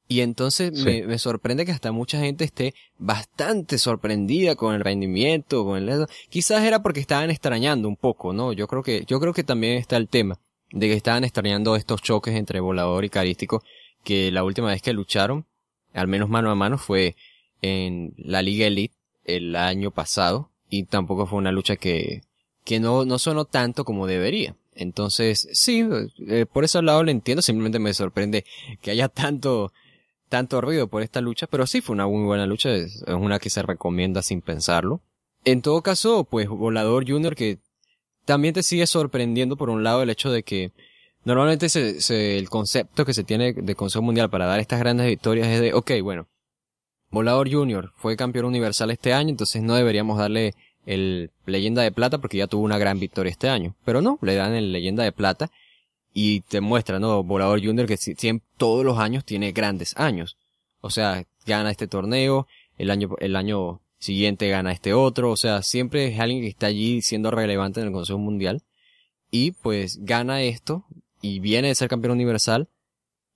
Y 0.06 0.22
entonces 0.22 0.72
me, 0.72 1.04
me, 1.06 1.18
sorprende 1.18 1.64
que 1.64 1.70
hasta 1.70 1.92
mucha 1.92 2.18
gente 2.18 2.44
esté 2.44 2.74
bastante 2.98 3.78
sorprendida 3.78 4.56
con 4.56 4.74
el 4.74 4.80
rendimiento, 4.80 5.64
con 5.64 5.88
el 5.88 6.06
quizás 6.28 6.64
era 6.64 6.82
porque 6.82 6.98
estaban 6.98 7.30
extrañando 7.30 7.86
un 7.86 7.94
poco, 7.96 8.32
¿no? 8.32 8.52
Yo 8.52 8.66
creo 8.66 8.82
que, 8.82 9.04
yo 9.06 9.20
creo 9.20 9.32
que 9.32 9.44
también 9.44 9.76
está 9.76 9.96
el 9.96 10.08
tema 10.08 10.40
de 10.72 10.88
que 10.88 10.94
estaban 10.94 11.24
extrañando 11.24 11.76
estos 11.76 12.02
choques 12.02 12.34
entre 12.34 12.60
volador 12.60 13.04
y 13.04 13.10
carístico, 13.10 13.62
que 14.04 14.30
la 14.30 14.44
última 14.44 14.68
vez 14.68 14.82
que 14.82 14.92
lucharon, 14.92 15.46
al 15.92 16.08
menos 16.08 16.28
mano 16.28 16.50
a 16.50 16.54
mano, 16.54 16.78
fue 16.78 17.16
en 17.62 18.14
la 18.16 18.42
Liga 18.42 18.66
Elite 18.66 18.94
el 19.24 19.56
año 19.56 19.90
pasado, 19.90 20.50
y 20.68 20.84
tampoco 20.84 21.26
fue 21.26 21.38
una 21.38 21.52
lucha 21.52 21.76
que, 21.76 22.22
que 22.64 22.80
no, 22.80 23.04
no 23.04 23.18
sonó 23.18 23.44
tanto 23.44 23.84
como 23.84 24.06
debería. 24.06 24.56
Entonces, 24.74 25.48
sí, 25.52 25.86
eh, 26.28 26.46
por 26.50 26.64
ese 26.64 26.80
lado 26.80 27.02
lo 27.02 27.10
entiendo, 27.10 27.42
simplemente 27.42 27.78
me 27.78 27.92
sorprende 27.92 28.44
que 28.80 28.92
haya 28.92 29.08
tanto, 29.08 29.72
tanto 30.28 30.60
ruido 30.60 30.88
por 30.88 31.02
esta 31.02 31.20
lucha, 31.20 31.46
pero 31.48 31.66
sí 31.66 31.80
fue 31.80 31.94
una 31.94 32.06
muy 32.06 32.24
buena 32.24 32.46
lucha, 32.46 32.74
es 32.74 33.02
una 33.08 33.38
que 33.38 33.50
se 33.50 33.62
recomienda 33.62 34.22
sin 34.22 34.40
pensarlo. 34.40 35.02
En 35.44 35.62
todo 35.62 35.82
caso, 35.82 36.24
pues 36.24 36.48
Volador 36.48 37.08
Junior 37.08 37.34
que 37.34 37.58
también 38.24 38.54
te 38.54 38.62
sigue 38.62 38.86
sorprendiendo 38.86 39.56
por 39.56 39.70
un 39.70 39.82
lado 39.82 40.02
el 40.02 40.10
hecho 40.10 40.30
de 40.30 40.42
que 40.42 40.72
normalmente 41.24 41.68
se, 41.68 42.38
el 42.38 42.48
concepto 42.48 43.04
que 43.04 43.14
se 43.14 43.24
tiene 43.24 43.52
de 43.52 43.74
Consejo 43.74 44.02
Mundial 44.02 44.30
para 44.30 44.46
dar 44.46 44.60
estas 44.60 44.80
grandes 44.80 45.06
victorias 45.06 45.48
es 45.48 45.60
de, 45.60 45.74
ok, 45.74 45.92
bueno, 46.02 46.28
Volador 47.10 47.50
Junior 47.50 47.92
fue 47.96 48.16
campeón 48.16 48.46
universal 48.46 48.90
este 48.90 49.12
año, 49.12 49.30
entonces 49.30 49.62
no 49.62 49.74
deberíamos 49.74 50.18
darle 50.18 50.54
el 50.86 51.30
leyenda 51.46 51.82
de 51.82 51.92
plata 51.92 52.18
porque 52.18 52.38
ya 52.38 52.46
tuvo 52.46 52.64
una 52.64 52.78
gran 52.78 53.00
victoria 53.00 53.30
este 53.30 53.48
año. 53.48 53.74
Pero 53.84 54.00
no, 54.00 54.18
le 54.22 54.34
dan 54.34 54.54
el 54.54 54.72
leyenda 54.72 55.02
de 55.02 55.12
plata 55.12 55.50
y 56.12 56.40
te 56.42 56.60
muestra, 56.60 56.98
¿no? 56.98 57.22
Volador 57.22 57.64
Junior 57.64 57.86
que 57.86 57.96
siempre, 57.96 58.46
todos 58.56 58.84
los 58.84 58.98
años 58.98 59.24
tiene 59.24 59.52
grandes 59.52 59.96
años. 59.96 60.36
O 60.80 60.90
sea, 60.90 61.24
gana 61.46 61.70
este 61.70 61.86
torneo, 61.86 62.46
el 62.78 62.90
año, 62.90 63.10
el 63.18 63.36
año 63.36 63.80
siguiente 64.00 64.48
gana 64.48 64.72
este 64.72 64.94
otro, 64.94 65.30
o 65.30 65.36
sea, 65.36 65.62
siempre 65.62 66.08
es 66.08 66.18
alguien 66.18 66.40
que 66.40 66.48
está 66.48 66.66
allí 66.66 67.02
siendo 67.02 67.30
relevante 67.30 67.80
en 67.80 67.86
el 67.86 67.92
Consejo 67.92 68.18
Mundial 68.18 68.62
y 69.30 69.52
pues 69.52 70.04
gana 70.04 70.42
esto 70.42 70.84
y 71.22 71.38
viene 71.38 71.68
de 71.68 71.74
ser 71.74 71.88
campeón 71.88 72.14
universal 72.14 72.68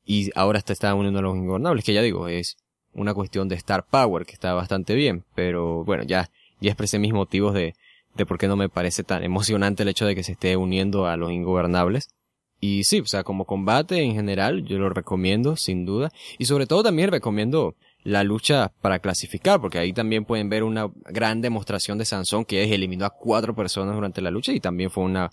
y 0.05 0.31
ahora 0.35 0.59
está, 0.59 0.73
está 0.73 0.95
uniendo 0.95 1.21
a 1.21 1.23
los 1.23 1.37
ingobernables, 1.37 1.85
que 1.85 1.93
ya 1.93 2.03
digo, 2.03 2.29
es 2.29 2.57
una 2.95 3.15
cuestión 3.15 3.49
de 3.49 3.57
Star 3.57 3.87
Power, 3.87 4.27
que 4.27 4.33
está 4.33 4.55
bastante 4.55 4.95
bien, 4.95 5.25
pero 5.35 5.85
bueno, 5.85 6.03
ya, 6.03 6.31
ya 6.61 6.71
expresé 6.71 6.99
mis 6.99 7.13
motivos 7.13 7.55
de, 7.55 7.75
de 8.15 8.27
por 8.27 8.39
qué 8.39 8.49
no 8.49 8.57
me 8.57 8.69
parece 8.69 9.05
tan 9.05 9.23
emocionante 9.23 9.83
el 9.83 9.91
hecho 9.91 10.07
de 10.07 10.15
que 10.15 10.23
se 10.23 10.33
esté 10.33 10.57
uniendo 10.57 11.07
a 11.07 11.17
los 11.17 11.31
ingobernables. 11.31 12.09
Y 12.61 12.85
sí, 12.85 13.01
o 13.01 13.07
sea, 13.07 13.25
como 13.25 13.45
combate 13.45 14.01
en 14.01 14.15
general, 14.15 14.65
yo 14.65 14.79
lo 14.79 14.89
recomiendo, 14.89 15.57
sin 15.57 15.85
duda. 15.85 16.11
Y 16.39 16.47
sobre 16.47 16.67
todo 16.67 16.83
también 16.83 17.11
recomiendo 17.11 17.75
la 18.05 18.23
lucha 18.23 18.71
para 18.83 18.99
clasificar, 18.99 19.61
porque 19.61 19.79
ahí 19.79 19.93
también 19.93 20.27
pueden 20.27 20.51
ver 20.51 20.63
una 20.63 20.91
gran 21.07 21.41
demostración 21.41 21.99
de 21.99 22.05
Sansón 22.05 22.45
que 22.45 22.63
es 22.63 22.71
eliminó 22.71 23.07
a 23.07 23.11
cuatro 23.11 23.55
personas 23.55 23.95
durante 23.95 24.21
la 24.21 24.31
lucha 24.31 24.53
y 24.53 24.61
también 24.61 24.91
fue 24.91 25.05
una, 25.05 25.31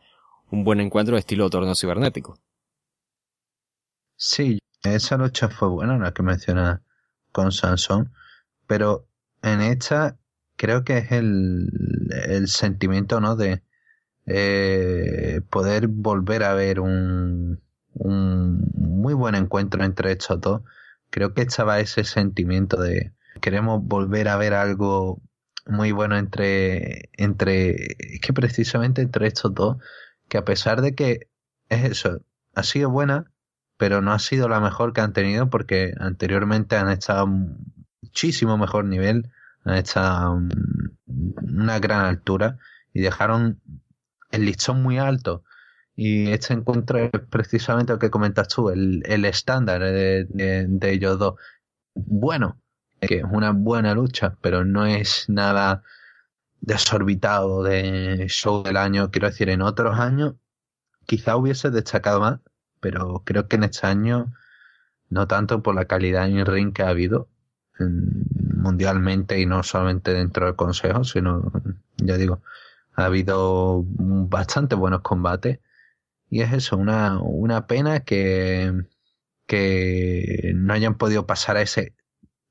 un 0.49 0.63
buen 0.63 0.79
encuentro 0.79 1.15
de 1.15 1.19
estilo 1.19 1.49
torneo 1.49 1.75
cibernético. 1.75 2.39
Sí, 4.15 4.59
esa 4.83 5.17
lucha 5.17 5.49
fue 5.49 5.67
buena, 5.67 5.97
la 5.97 6.13
que 6.13 6.23
menciona 6.23 6.81
con 7.33 7.51
Sansón, 7.51 8.13
pero 8.67 9.05
en 9.41 9.61
esta 9.61 10.17
creo 10.55 10.83
que 10.85 10.99
es 10.99 11.11
el, 11.11 11.69
el 12.25 12.47
sentimiento, 12.47 13.19
¿no? 13.19 13.35
De 13.35 13.63
eh, 14.27 15.41
poder 15.49 15.87
volver 15.87 16.43
a 16.43 16.53
ver 16.53 16.79
un, 16.79 17.61
un 17.95 18.71
muy 18.75 19.13
buen 19.13 19.35
encuentro 19.35 19.83
entre 19.83 20.13
estos 20.13 20.39
dos 20.39 20.61
creo 21.11 21.33
que 21.33 21.41
estaba 21.41 21.79
ese 21.79 22.03
sentimiento 22.03 22.81
de 22.81 23.13
queremos 23.41 23.83
volver 23.83 24.27
a 24.27 24.37
ver 24.37 24.53
algo 24.53 25.21
muy 25.67 25.91
bueno 25.91 26.17
entre, 26.17 27.09
entre, 27.13 27.95
que 28.21 28.33
precisamente 28.33 29.01
entre 29.01 29.27
estos 29.27 29.53
dos, 29.53 29.77
que 30.27 30.37
a 30.37 30.45
pesar 30.45 30.81
de 30.81 30.95
que 30.95 31.29
es 31.69 31.83
eso, 31.83 32.21
ha 32.55 32.63
sido 32.63 32.89
buena, 32.89 33.31
pero 33.77 34.01
no 34.01 34.11
ha 34.11 34.19
sido 34.19 34.49
la 34.49 34.59
mejor 34.59 34.93
que 34.93 35.01
han 35.01 35.13
tenido 35.13 35.49
porque 35.49 35.93
anteriormente 35.99 36.75
han 36.75 36.89
estado 36.89 37.27
muchísimo 38.01 38.57
mejor 38.57 38.85
nivel, 38.85 39.31
han 39.63 39.75
estado 39.75 40.39
una 41.05 41.79
gran 41.79 42.05
altura 42.05 42.57
y 42.93 43.01
dejaron 43.01 43.61
el 44.31 44.45
listón 44.45 44.81
muy 44.81 44.97
alto 44.97 45.43
y 45.95 46.31
este 46.31 46.53
encuentro 46.53 46.99
es 46.99 47.11
precisamente 47.29 47.93
lo 47.93 47.99
que 47.99 48.09
comentas 48.09 48.47
tú, 48.47 48.69
el, 48.69 49.03
el 49.05 49.25
estándar 49.25 49.81
de, 49.81 50.25
de, 50.25 50.91
ellos 50.91 51.19
dos. 51.19 51.35
Bueno, 51.93 52.59
que 53.01 53.17
es 53.17 53.23
una 53.23 53.51
buena 53.51 53.93
lucha, 53.93 54.37
pero 54.41 54.63
no 54.65 54.85
es 54.85 55.25
nada 55.29 55.83
desorbitado 56.61 57.63
de 57.63 58.27
show 58.29 58.63
del 58.63 58.77
año. 58.77 59.11
Quiero 59.11 59.27
decir, 59.27 59.49
en 59.49 59.61
otros 59.61 59.99
años 59.99 60.35
quizá 61.05 61.35
hubiese 61.35 61.69
destacado 61.71 62.21
más, 62.21 62.39
pero 62.79 63.23
creo 63.25 63.47
que 63.47 63.57
en 63.57 63.65
este 63.65 63.87
año 63.87 64.33
no 65.09 65.27
tanto 65.27 65.61
por 65.61 65.75
la 65.75 65.85
calidad 65.85 66.27
en 66.27 66.45
ring 66.45 66.73
que 66.73 66.83
ha 66.83 66.89
habido 66.89 67.27
mundialmente 67.79 69.39
y 69.39 69.45
no 69.45 69.63
solamente 69.63 70.13
dentro 70.13 70.45
del 70.45 70.55
consejo, 70.55 71.03
sino, 71.03 71.51
ya 71.97 72.17
digo, 72.17 72.41
ha 72.95 73.05
habido 73.05 73.83
bastante 73.85 74.75
buenos 74.75 75.01
combates 75.01 75.59
y 76.31 76.41
es 76.41 76.53
eso, 76.53 76.77
una, 76.77 77.19
una 77.21 77.67
pena 77.67 78.05
que, 78.05 78.73
que 79.47 80.53
no 80.55 80.73
hayan 80.73 80.97
podido 80.97 81.27
pasar 81.27 81.57
a 81.57 81.61
ese 81.61 81.93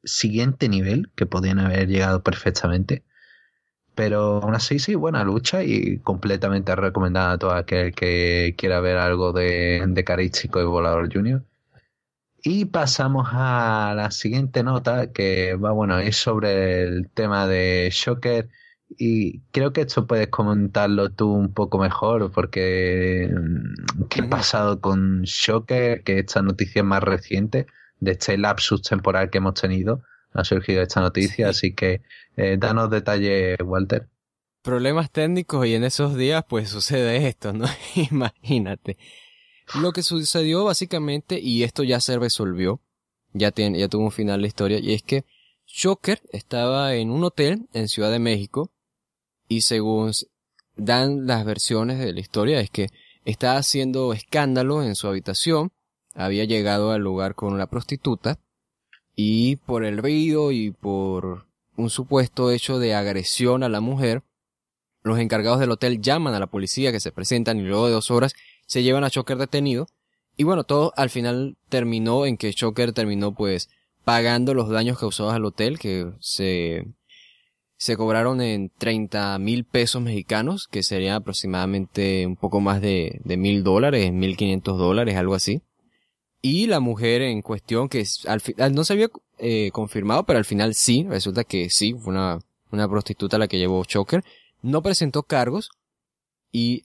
siguiente 0.05 0.69
nivel, 0.69 1.11
que 1.17 1.27
podían 1.27 1.59
haber 1.61 1.89
llegado 1.89 2.23
perfectamente. 2.23 3.05
Pero 3.95 4.43
aún 4.43 4.55
así, 4.55 4.79
sí, 4.79 4.95
buena 4.95 5.25
lucha 5.25 5.65
y 5.65 5.99
completamente 6.01 6.77
recomendada 6.77 7.33
a 7.33 7.39
todo 7.39 7.53
aquel 7.53 7.95
que 7.95 8.55
quiera 8.59 8.81
ver 8.81 8.99
algo 8.99 9.33
de, 9.33 9.83
de 9.89 10.05
Carístico 10.05 10.61
y 10.61 10.65
Volador 10.65 11.13
Junior. 11.13 11.43
Y 12.43 12.67
pasamos 12.67 13.29
a 13.33 13.95
la 13.97 14.11
siguiente 14.11 14.63
nota, 14.63 15.11
que 15.13 15.55
va, 15.55 15.73
bueno, 15.73 15.99
es 15.99 16.17
sobre 16.17 16.83
el 16.83 17.09
tema 17.11 17.47
de 17.47 17.89
Shocker 17.93 18.51
y 18.99 19.41
creo 19.53 19.73
que 19.73 19.83
esto 19.83 20.07
puedes 20.07 20.29
comentarlo 20.29 21.11
tú 21.11 21.33
un 21.33 21.53
poco 21.53 21.79
mejor, 21.79 22.33
porque 22.33 23.31
mm, 23.33 24.05
¿qué 24.09 24.23
ha 24.23 24.29
pasado 24.29 24.81
con 24.81 25.23
Shocker? 25.23 26.03
Que 26.03 26.19
esta 26.21 26.43
noticia 26.43 26.83
más 26.83 27.03
reciente, 27.03 27.67
de 28.01 28.13
este 28.13 28.37
lapsus 28.39 28.83
temporal 28.83 29.31
que 29.31 29.39
hemos 29.39 29.55
tenido, 29.55 30.03
ha 30.33 30.45
surgido 30.45 30.83
esta 30.83 31.01
noticia, 31.01 31.49
así 31.49 31.75
que 31.75 32.03
eh, 32.37 32.57
danos 32.59 32.91
detalles, 32.91 33.59
Walter. 33.65 34.09
Problemas 34.63 35.11
técnicos 35.11 35.67
y 35.67 35.75
en 35.75 35.85
esos 35.85 36.17
días 36.17 36.45
pues 36.49 36.69
sucede 36.71 37.29
esto, 37.29 37.53
¿no? 37.53 37.67
Imagínate. 38.11 38.97
Lo 39.81 39.93
que 39.93 40.03
sucedió 40.03 40.65
básicamente, 40.65 41.39
y 41.39 41.63
esto 41.63 41.85
ya 41.85 42.01
se 42.01 42.19
resolvió, 42.19 42.81
ya, 43.33 43.53
tiene, 43.53 43.79
ya 43.79 43.89
tuvo 43.89 44.05
un 44.05 44.11
final 44.11 44.41
la 44.41 44.49
historia, 44.49 44.81
y 44.81 44.95
es 44.95 45.03
que 45.03 45.25
Shocker 45.65 46.21
estaba 46.33 46.95
en 46.95 47.11
un 47.11 47.23
hotel 47.23 47.69
en 47.73 47.89
Ciudad 47.89 48.11
de 48.11 48.19
México, 48.19 48.73
y 49.51 49.63
según 49.63 50.13
dan 50.77 51.27
las 51.27 51.45
versiones 51.45 51.99
de 51.99 52.13
la 52.13 52.21
historia 52.21 52.61
es 52.61 52.71
que 52.71 52.87
estaba 53.25 53.59
haciendo 53.59 54.13
escándalo 54.13 54.83
en 54.85 54.95
su 54.95 55.09
habitación, 55.09 55.73
había 56.15 56.45
llegado 56.45 56.93
al 56.93 57.03
lugar 57.03 57.35
con 57.35 57.53
una 57.53 57.67
prostituta 57.67 58.39
y 59.17 59.57
por 59.57 59.85
el 59.85 59.99
ruido 59.99 60.53
y 60.53 60.71
por 60.71 61.47
un 61.77 61.91
supuesto 61.91 62.53
hecho 62.53 62.79
de 62.79 62.95
agresión 62.95 63.65
a 63.65 63.69
la 63.69 63.81
mujer, 63.81 64.23
los 65.03 65.19
encargados 65.19 65.59
del 65.59 65.73
hotel 65.73 66.01
llaman 66.01 66.35
a 66.35 66.39
la 66.39 66.47
policía 66.47 66.93
que 66.93 67.01
se 67.01 67.11
presentan 67.11 67.59
y 67.59 67.63
luego 67.63 67.87
de 67.87 67.93
dos 67.93 68.13
horas 68.13 68.35
se 68.69 68.85
llevan 68.85 69.03
a 69.03 69.11
Choker 69.11 69.37
detenido 69.37 69.89
y 70.37 70.45
bueno, 70.45 70.63
todo 70.63 70.93
al 70.97 71.11
final 71.11 71.57
terminó 71.69 72.25
en 72.25 72.37
que 72.37 72.55
Choker 72.55 72.93
terminó 72.93 73.35
pues 73.35 73.69
pagando 74.05 74.55
los 74.55 74.69
daños 74.69 74.97
causados 74.97 75.35
al 75.35 75.45
hotel 75.45 75.81
que 75.81 76.13
se 76.21 76.87
se 77.81 77.97
cobraron 77.97 78.43
en 78.43 78.71
30 78.77 79.39
mil 79.39 79.65
pesos 79.65 80.03
mexicanos, 80.03 80.69
que 80.71 80.83
sería 80.83 81.17
aproximadamente 81.17 82.27
un 82.27 82.37
poco 82.37 82.61
más 82.61 82.83
de, 82.83 83.23
mil 83.25 83.65
dólares, 83.65 84.13
mil 84.13 84.37
quinientos 84.37 84.77
dólares, 84.77 85.17
algo 85.17 85.35
así. 85.35 85.63
Y 86.43 86.67
la 86.67 86.79
mujer 86.79 87.23
en 87.23 87.41
cuestión, 87.41 87.89
que 87.89 88.05
al 88.27 88.43
final 88.43 88.75
no 88.75 88.85
se 88.85 88.93
había 88.93 89.09
eh, 89.39 89.71
confirmado, 89.73 90.27
pero 90.27 90.39
al 90.39 90.45
final 90.45 90.75
sí, 90.75 91.07
resulta 91.09 91.45
que 91.45 91.71
sí, 91.71 91.95
fue 91.95 92.13
una, 92.13 92.41
una 92.71 92.87
prostituta 92.87 93.39
la 93.39 93.49
que 93.49 93.57
llevó 93.57 93.83
Choker, 93.87 94.23
no 94.61 94.83
presentó 94.83 95.23
cargos 95.23 95.71
y 96.53 96.85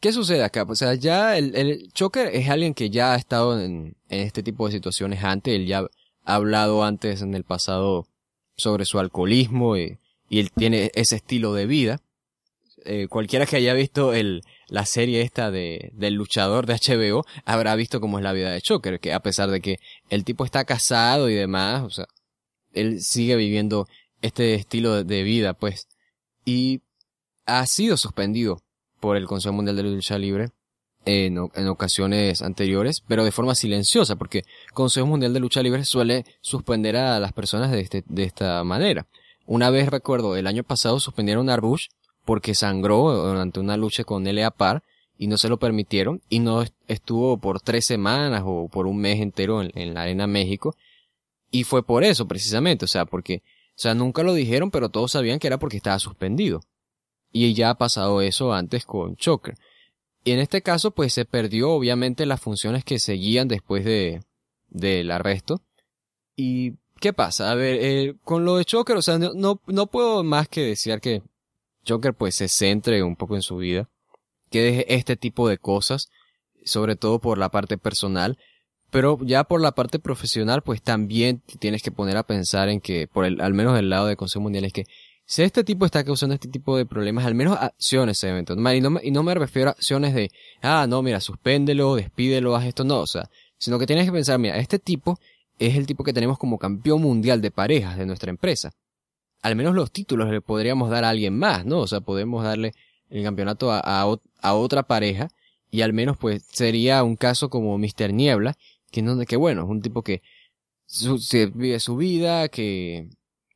¿Qué 0.00 0.12
sucede 0.12 0.44
acá? 0.44 0.66
O 0.68 0.74
sea, 0.74 0.92
ya 0.94 1.38
el, 1.38 1.56
el 1.56 1.90
Choker 1.94 2.26
es 2.26 2.50
alguien 2.50 2.74
que 2.74 2.90
ya 2.90 3.14
ha 3.14 3.16
estado 3.16 3.58
en, 3.58 3.96
en, 4.10 4.20
este 4.20 4.42
tipo 4.42 4.66
de 4.66 4.72
situaciones 4.72 5.24
antes, 5.24 5.54
él 5.54 5.66
ya 5.66 5.88
ha 6.24 6.34
hablado 6.34 6.84
antes 6.84 7.22
en 7.22 7.34
el 7.34 7.44
pasado 7.44 8.06
sobre 8.54 8.84
su 8.84 8.98
alcoholismo 8.98 9.78
y 9.78 9.98
y 10.34 10.40
él 10.40 10.50
tiene 10.50 10.90
ese 10.94 11.14
estilo 11.14 11.54
de 11.54 11.64
vida. 11.66 12.00
Eh, 12.84 13.06
cualquiera 13.08 13.46
que 13.46 13.54
haya 13.54 13.72
visto 13.72 14.12
el, 14.12 14.42
la 14.66 14.84
serie 14.84 15.20
esta 15.20 15.52
de, 15.52 15.92
del 15.94 16.14
luchador 16.14 16.66
de 16.66 16.74
HBO 16.74 17.24
habrá 17.44 17.76
visto 17.76 18.00
cómo 18.00 18.18
es 18.18 18.24
la 18.24 18.32
vida 18.32 18.50
de 18.50 18.60
Choker, 18.60 18.98
que 18.98 19.12
a 19.12 19.20
pesar 19.20 19.48
de 19.52 19.60
que 19.60 19.78
el 20.10 20.24
tipo 20.24 20.44
está 20.44 20.64
casado 20.64 21.30
y 21.30 21.34
demás, 21.34 21.84
o 21.84 21.90
sea, 21.90 22.06
él 22.72 23.00
sigue 23.00 23.36
viviendo 23.36 23.86
este 24.22 24.54
estilo 24.54 25.04
de 25.04 25.22
vida, 25.22 25.54
pues. 25.54 25.86
Y 26.44 26.80
ha 27.46 27.64
sido 27.66 27.96
suspendido 27.96 28.60
por 28.98 29.16
el 29.16 29.26
Consejo 29.26 29.52
Mundial 29.52 29.76
de 29.76 29.84
Lucha 29.84 30.18
Libre 30.18 30.48
en, 31.04 31.48
en, 31.54 31.68
ocasiones 31.68 32.42
anteriores, 32.42 33.04
pero 33.06 33.24
de 33.24 33.30
forma 33.30 33.54
silenciosa, 33.54 34.16
porque 34.16 34.38
el 34.38 34.72
Consejo 34.72 35.06
Mundial 35.06 35.32
de 35.32 35.38
Lucha 35.38 35.62
Libre 35.62 35.84
suele 35.84 36.24
suspender 36.40 36.96
a 36.96 37.20
las 37.20 37.32
personas 37.32 37.70
de, 37.70 37.82
este, 37.82 38.02
de 38.08 38.24
esta 38.24 38.64
manera. 38.64 39.06
Una 39.46 39.70
vez 39.70 39.88
recuerdo, 39.88 40.36
el 40.36 40.46
año 40.46 40.64
pasado 40.64 41.00
suspendieron 41.00 41.50
a 41.50 41.56
Rush 41.56 41.88
porque 42.24 42.54
sangró 42.54 43.12
durante 43.12 43.60
una 43.60 43.76
lucha 43.76 44.04
con 44.04 44.26
L.A. 44.26 44.50
Par 44.50 44.82
y 45.18 45.26
no 45.26 45.38
se 45.38 45.48
lo 45.48 45.58
permitieron 45.58 46.22
y 46.28 46.40
no 46.40 46.64
estuvo 46.88 47.38
por 47.38 47.60
tres 47.60 47.84
semanas 47.86 48.42
o 48.44 48.68
por 48.68 48.86
un 48.86 48.98
mes 48.98 49.20
entero 49.20 49.62
en, 49.62 49.94
la 49.94 50.02
Arena 50.02 50.26
México 50.26 50.74
y 51.50 51.64
fue 51.64 51.84
por 51.84 52.02
eso 52.02 52.26
precisamente, 52.26 52.86
o 52.86 52.88
sea, 52.88 53.04
porque, 53.04 53.42
o 53.70 53.76
sea, 53.76 53.94
nunca 53.94 54.22
lo 54.22 54.34
dijeron 54.34 54.70
pero 54.70 54.88
todos 54.88 55.12
sabían 55.12 55.38
que 55.38 55.46
era 55.46 55.58
porque 55.58 55.76
estaba 55.76 55.98
suspendido. 55.98 56.62
Y 57.30 57.52
ya 57.54 57.70
ha 57.70 57.78
pasado 57.78 58.20
eso 58.20 58.52
antes 58.52 58.84
con 58.86 59.16
Choker. 59.16 59.56
Y 60.22 60.30
en 60.30 60.38
este 60.38 60.62
caso, 60.62 60.92
pues 60.92 61.12
se 61.12 61.24
perdió 61.24 61.72
obviamente 61.72 62.26
las 62.26 62.40
funciones 62.40 62.84
que 62.84 62.98
seguían 62.98 63.48
después 63.48 63.84
de, 63.84 64.22
del 64.68 65.10
arresto. 65.10 65.60
Y, 66.36 66.74
¿qué 67.04 67.12
pasa? 67.12 67.50
A 67.50 67.54
ver, 67.54 67.76
eh, 67.82 68.14
con 68.24 68.46
lo 68.46 68.56
de 68.56 68.64
Choker, 68.64 68.96
o 68.96 69.02
sea, 69.02 69.18
no, 69.18 69.60
no 69.66 69.86
puedo 69.88 70.24
más 70.24 70.48
que 70.48 70.62
decir 70.62 70.98
que 71.00 71.20
Joker 71.86 72.14
pues 72.14 72.34
se 72.34 72.48
centre 72.48 73.02
un 73.02 73.14
poco 73.14 73.34
en 73.34 73.42
su 73.42 73.58
vida, 73.58 73.90
que 74.50 74.62
deje 74.62 74.94
este 74.94 75.14
tipo 75.14 75.46
de 75.46 75.58
cosas, 75.58 76.08
sobre 76.64 76.96
todo 76.96 77.18
por 77.18 77.36
la 77.36 77.50
parte 77.50 77.76
personal, 77.76 78.38
pero 78.90 79.18
ya 79.20 79.44
por 79.44 79.60
la 79.60 79.72
parte 79.72 79.98
profesional 79.98 80.62
pues 80.62 80.80
también 80.80 81.42
tienes 81.58 81.82
que 81.82 81.90
poner 81.90 82.16
a 82.16 82.22
pensar 82.22 82.70
en 82.70 82.80
que, 82.80 83.06
por 83.06 83.26
el, 83.26 83.42
al 83.42 83.52
menos 83.52 83.74
del 83.74 83.90
lado 83.90 84.06
de 84.06 84.16
Consejo 84.16 84.40
Mundial, 84.40 84.64
es 84.64 84.72
que 84.72 84.86
si 85.26 85.42
este 85.42 85.62
tipo 85.62 85.84
está 85.84 86.04
causando 86.04 86.32
este 86.32 86.48
tipo 86.48 86.74
de 86.78 86.86
problemas, 86.86 87.26
al 87.26 87.34
menos 87.34 87.58
acciones 87.60 88.16
se 88.16 88.28
deben. 88.28 88.46
Y 88.48 88.80
no, 88.80 88.98
y 89.02 89.10
no 89.10 89.22
me 89.22 89.34
refiero 89.34 89.68
a 89.68 89.72
acciones 89.72 90.14
de, 90.14 90.30
ah, 90.62 90.86
no, 90.88 91.02
mira, 91.02 91.20
suspéndelo, 91.20 91.96
despídelo, 91.96 92.56
haz 92.56 92.64
esto, 92.64 92.82
no, 92.82 93.00
o 93.00 93.06
sea, 93.06 93.28
sino 93.58 93.78
que 93.78 93.86
tienes 93.86 94.06
que 94.06 94.12
pensar, 94.12 94.38
mira, 94.38 94.56
este 94.56 94.78
tipo 94.78 95.18
es 95.58 95.76
el 95.76 95.86
tipo 95.86 96.04
que 96.04 96.12
tenemos 96.12 96.38
como 96.38 96.58
campeón 96.58 97.02
mundial 97.02 97.40
de 97.40 97.50
parejas 97.50 97.96
de 97.96 98.06
nuestra 98.06 98.30
empresa 98.30 98.72
al 99.44 99.56
menos 99.56 99.74
los 99.74 99.92
títulos 99.92 100.30
le 100.30 100.40
podríamos 100.40 100.88
dar 100.88 101.04
a 101.04 101.10
alguien 101.10 101.38
más, 101.38 101.66
¿no? 101.66 101.80
O 101.80 101.86
sea, 101.86 102.00
podemos 102.00 102.42
darle 102.42 102.72
el 103.10 103.22
campeonato 103.22 103.70
a, 103.70 103.78
a, 103.80 104.54
otra 104.54 104.84
pareja 104.84 105.28
y 105.70 105.82
al 105.82 105.92
menos 105.92 106.16
pues 106.16 106.46
sería 106.50 107.04
un 107.04 107.16
caso 107.16 107.50
como 107.50 107.76
Mr. 107.76 108.14
Niebla, 108.14 108.56
que, 108.90 109.02
no, 109.02 109.18
que 109.26 109.36
bueno, 109.36 109.64
es 109.64 109.68
un 109.68 109.82
tipo 109.82 110.00
que 110.00 110.22
vive 111.52 111.78
su 111.78 111.96
vida, 111.96 112.48
que 112.48 113.10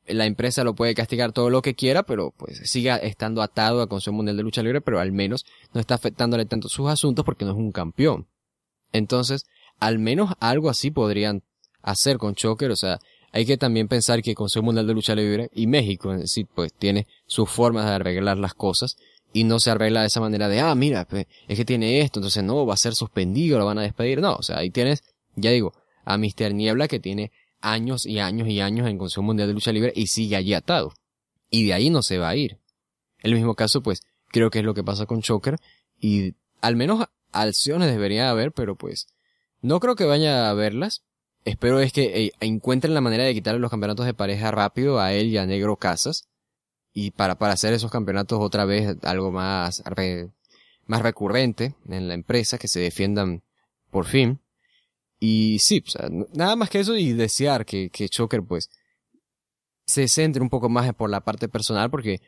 la 0.07 0.26
empresa 0.26 0.62
lo 0.62 0.74
puede 0.74 0.94
castigar 0.94 1.32
todo 1.32 1.49
lo 1.49 1.62
que 1.62 1.74
quiera, 1.74 2.03
pero 2.03 2.34
pues 2.36 2.70
siga 2.70 2.99
estando 2.99 3.40
atado 3.40 3.80
a 3.80 3.88
Consejo 3.88 4.14
Mundial 4.14 4.36
de 4.36 4.42
Lucha 4.42 4.62
Libre, 4.62 4.82
pero 4.82 5.01
al 5.01 5.12
menos 5.12 5.46
no 5.72 5.80
está 5.80 5.94
afectándole 5.94 6.44
tanto 6.44 6.68
sus 6.68 6.90
asuntos 6.90 7.24
porque 7.24 7.46
no 7.46 7.53
es 7.53 7.57
un 7.57 7.72
campeón. 7.72 8.26
Entonces, 8.92 9.46
al 9.80 9.99
menos 9.99 10.34
algo 10.38 10.68
así 10.68 10.90
podrían 10.90 11.42
hacer 11.91 12.18
con 12.18 12.34
Choker, 12.34 12.70
o 12.70 12.76
sea, 12.76 12.99
hay 13.32 13.45
que 13.45 13.57
también 13.57 13.89
pensar 13.89 14.22
que 14.22 14.30
el 14.30 14.36
Consejo 14.36 14.64
Mundial 14.64 14.86
de 14.86 14.95
Lucha 14.95 15.14
Libre 15.14 15.51
y 15.55 15.66
México 15.66 16.12
en 16.12 16.26
sí, 16.26 16.45
pues 16.45 16.72
tiene 16.72 17.07
sus 17.26 17.49
formas 17.49 17.86
de 17.86 17.93
arreglar 17.93 18.39
las 18.39 18.55
cosas 18.55 18.97
y 19.32 19.45
no 19.45 19.61
se 19.61 19.70
arregla 19.70 20.01
de 20.01 20.07
esa 20.07 20.20
manera 20.20 20.49
de, 20.49 20.61
ah, 20.61 20.74
mira, 20.74 21.07
pues, 21.07 21.26
es 21.47 21.57
que 21.57 21.64
tiene 21.64 22.01
esto, 22.01 22.20
entonces 22.20 22.43
no, 22.43 22.64
va 22.64 22.74
a 22.74 22.78
ser 22.78 22.95
suspendido, 22.95 23.59
lo 23.59 23.66
van 23.66 23.78
a 23.78 23.82
despedir. 23.82 24.20
No, 24.20 24.36
o 24.36 24.43
sea, 24.43 24.59
ahí 24.59 24.70
tienes, 24.70 25.03
ya 25.36 25.51
digo, 25.51 25.74
a 26.05 26.16
Mr. 26.16 26.55
Niebla 26.55 26.89
que 26.89 26.99
tiene 26.99 27.30
años 27.61 28.07
y 28.07 28.18
años 28.20 28.49
y 28.49 28.61
años 28.61 28.89
en 28.89 28.97
Consejo 28.97 29.22
Mundial 29.22 29.49
de 29.49 29.55
Lucha 29.55 29.72
Libre 29.72 29.93
y 29.95 30.07
sigue 30.07 30.36
allí 30.36 30.55
atado. 30.55 30.95
Y 31.51 31.66
de 31.66 31.74
ahí 31.74 31.91
no 31.91 32.03
se 32.03 32.18
va 32.18 32.30
a 32.30 32.36
ir. 32.36 32.59
El 33.20 33.34
mismo 33.34 33.55
caso, 33.55 33.82
pues, 33.82 34.03
creo 34.28 34.51
que 34.51 34.61
es 34.61 34.64
lo 34.64 34.74
que 34.74 34.84
pasa 34.84 35.07
con 35.07 35.20
Choker 35.20 35.57
y 36.01 36.34
al 36.61 36.76
menos 36.76 37.07
acciones 37.32 37.91
debería 37.91 38.30
haber, 38.30 38.53
pero 38.53 38.76
pues, 38.76 39.09
no 39.61 39.80
creo 39.80 39.97
que 39.97 40.05
vaya 40.05 40.47
a 40.47 40.51
haberlas, 40.51 41.03
espero 41.49 41.80
es 41.80 41.92
que 41.92 42.26
eh, 42.26 42.32
encuentren 42.40 42.94
la 42.94 43.01
manera 43.01 43.24
de 43.24 43.34
quitarle 43.34 43.61
los 43.61 43.70
campeonatos 43.70 44.07
de 44.07 44.14
pareja 44.14 44.51
rápido 44.51 45.01
a 45.01 45.12
él 45.12 45.28
y 45.28 45.38
a 45.38 45.46
Negro 45.46 45.76
Casas. 45.76 46.28
Y 46.92 47.12
para, 47.12 47.38
para 47.38 47.53
hacer 47.53 47.72
esos 47.72 47.90
campeonatos 47.90 48.40
otra 48.40 48.64
vez 48.64 48.96
algo 49.03 49.30
más, 49.30 49.82
más 50.86 51.03
recurrente 51.03 51.74
en 51.88 52.09
la 52.09 52.14
empresa, 52.14 52.59
que 52.59 52.68
se 52.68 52.80
defiendan 52.80 53.42
por 53.90 54.07
fin. 54.07 54.40
Y 55.20 55.59
sí, 55.61 55.84
nada 56.32 56.57
más 56.57 56.70
que 56.70 56.80
eso 56.80 56.96
y 56.96 57.12
desear 57.12 57.66
que, 57.66 57.90
que 57.90 58.09
Choker 58.09 58.42
pues 58.42 58.70
se 59.84 60.09
centre 60.09 60.42
un 60.42 60.51
poco 60.51 60.68
más 60.68 60.92
por 60.94 61.11
la 61.11 61.22
parte 61.22 61.49
personal 61.49 61.90
porque 61.90 62.20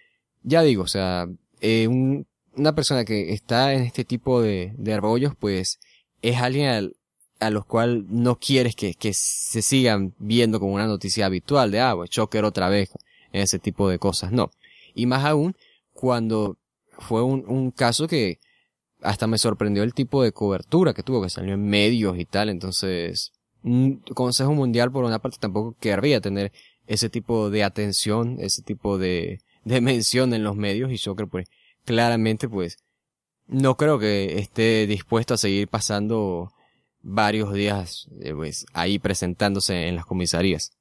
ya 0.42 0.62
digo, 0.62 0.82
o 0.82 0.88
sea, 0.88 1.28
eh, 1.60 1.86
una 1.88 2.74
persona 2.74 3.04
que 3.04 3.32
está 3.32 3.74
en 3.74 3.82
este 3.82 4.04
tipo 4.04 4.42
de, 4.42 4.72
de 4.76 4.92
arbollos 4.92 5.34
pues 5.38 5.78
es 6.22 6.36
alguien 6.38 6.68
al, 6.68 6.96
a 7.40 7.50
los 7.50 7.64
cuales 7.64 8.04
no 8.08 8.36
quieres 8.36 8.76
que, 8.76 8.94
que 8.94 9.12
se 9.14 9.62
sigan 9.62 10.14
viendo 10.18 10.60
como 10.60 10.74
una 10.74 10.86
noticia 10.86 11.26
habitual 11.26 11.70
de, 11.70 11.80
ah, 11.80 11.94
pues 11.96 12.10
Choker 12.10 12.44
otra 12.44 12.68
vez, 12.68 12.90
ese 13.32 13.58
tipo 13.58 13.88
de 13.88 13.98
cosas, 13.98 14.30
no. 14.30 14.50
Y 14.94 15.06
más 15.06 15.24
aún, 15.24 15.56
cuando 15.92 16.56
fue 16.98 17.22
un, 17.22 17.44
un 17.48 17.70
caso 17.70 18.06
que 18.06 18.38
hasta 19.02 19.26
me 19.26 19.38
sorprendió 19.38 19.82
el 19.82 19.94
tipo 19.94 20.22
de 20.22 20.32
cobertura 20.32 20.92
que 20.92 21.02
tuvo, 21.02 21.22
que 21.22 21.30
salió 21.30 21.54
en 21.54 21.66
medios 21.66 22.18
y 22.18 22.26
tal, 22.26 22.50
entonces, 22.50 23.32
un 23.62 23.96
Consejo 24.14 24.52
Mundial 24.52 24.92
por 24.92 25.04
una 25.04 25.18
parte 25.18 25.38
tampoco 25.40 25.74
querría 25.80 26.20
tener 26.20 26.52
ese 26.86 27.08
tipo 27.08 27.50
de 27.50 27.64
atención, 27.64 28.36
ese 28.40 28.62
tipo 28.62 28.98
de, 28.98 29.40
de 29.64 29.80
mención 29.80 30.34
en 30.34 30.44
los 30.44 30.56
medios. 30.56 30.92
Y 30.92 30.98
Choker 30.98 31.28
pues 31.28 31.48
claramente 31.84 32.48
pues 32.48 32.78
no 33.46 33.76
creo 33.76 33.98
que 33.98 34.38
esté 34.38 34.86
dispuesto 34.86 35.34
a 35.34 35.38
seguir 35.38 35.68
pasando 35.68 36.52
varios 37.02 37.52
días 37.52 38.08
eh, 38.20 38.34
pues, 38.34 38.66
ahí 38.72 38.98
presentándose 38.98 39.88
en 39.88 39.96
las 39.96 40.06
comisarías. 40.06 40.72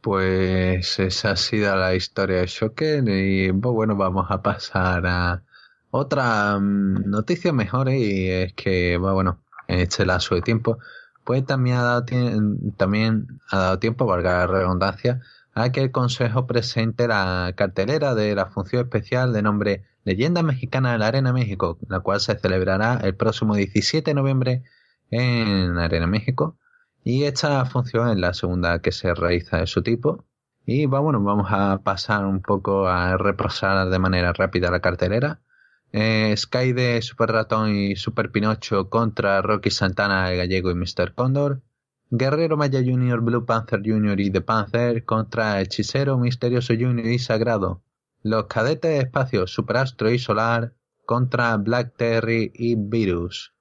Pues 0.00 0.98
esa 0.98 1.30
ha 1.30 1.36
sido 1.36 1.74
la 1.76 1.94
historia 1.94 2.40
de 2.40 2.46
Shocker 2.46 3.04
y 3.08 3.52
pues, 3.52 3.74
bueno, 3.74 3.96
vamos 3.96 4.26
a 4.30 4.42
pasar 4.42 5.06
a 5.06 5.42
otra 5.90 6.58
mm, 6.58 7.08
noticia 7.08 7.52
mejor 7.52 7.88
y 7.90 8.28
es 8.28 8.52
que 8.54 8.96
pues, 9.00 9.12
bueno, 9.14 9.42
en 9.68 9.80
este 9.80 10.04
lazo 10.04 10.34
de 10.34 10.42
tiempo 10.42 10.78
pues 11.24 11.44
también 11.46 11.76
ha 11.78 11.82
dado, 11.82 12.04
también 12.76 13.40
ha 13.50 13.58
dado 13.58 13.78
tiempo, 13.78 14.06
valga 14.06 14.40
la 14.40 14.46
redundancia, 14.46 15.20
a 15.54 15.72
que 15.72 15.80
el 15.80 15.90
Consejo 15.90 16.46
presente 16.46 17.08
la 17.08 17.52
cartelera 17.56 18.14
de 18.14 18.34
la 18.34 18.46
función 18.46 18.82
especial 18.82 19.32
de 19.32 19.42
nombre 19.42 19.84
Leyenda 20.04 20.42
Mexicana 20.42 20.92
de 20.92 20.98
la 20.98 21.08
Arena 21.08 21.32
México, 21.32 21.78
la 21.88 22.00
cual 22.00 22.20
se 22.20 22.38
celebrará 22.38 23.00
el 23.02 23.16
próximo 23.16 23.54
17 23.54 24.10
de 24.10 24.14
noviembre 24.14 24.62
en 25.10 25.78
Arena 25.78 26.06
México. 26.06 26.58
Y 27.02 27.24
esta 27.24 27.64
función 27.66 28.10
es 28.10 28.16
la 28.16 28.34
segunda 28.34 28.80
que 28.80 28.92
se 28.92 29.14
realiza 29.14 29.58
de 29.58 29.66
su 29.66 29.82
tipo. 29.82 30.24
Y 30.66 30.86
bueno, 30.86 31.22
vamos 31.22 31.48
a 31.50 31.82
pasar 31.82 32.24
un 32.24 32.40
poco 32.40 32.86
a 32.86 33.16
repasar 33.16 33.90
de 33.90 33.98
manera 33.98 34.32
rápida 34.32 34.70
la 34.70 34.80
cartelera. 34.80 35.40
Eh, 35.92 36.34
Sky 36.36 36.72
de 36.72 37.02
Super 37.02 37.30
Ratón 37.30 37.74
y 37.74 37.96
Super 37.96 38.30
Pinocho 38.30 38.88
contra 38.90 39.42
Rocky 39.42 39.70
Santana, 39.70 40.30
el 40.30 40.38
gallego 40.38 40.70
y 40.70 40.74
Mr. 40.74 41.14
Condor. 41.14 41.62
Guerrero 42.10 42.56
Maya 42.56 42.80
Jr., 42.84 43.20
Blue 43.20 43.44
Panther 43.46 43.80
Jr. 43.84 44.20
y 44.20 44.30
The 44.30 44.40
Panther 44.40 45.04
contra 45.04 45.60
Hechicero, 45.60 46.18
Misterioso 46.18 46.74
Jr. 46.74 47.06
y 47.06 47.18
Sagrado. 47.18 47.82
Los 48.26 48.46
cadetes 48.46 49.04
espacio 49.04 49.46
Superastro 49.46 50.10
y 50.10 50.18
Solar 50.18 50.72
contra 51.04 51.58
Black 51.58 51.92
Terry 51.98 52.50
y 52.54 52.74
Virus. 52.74 53.52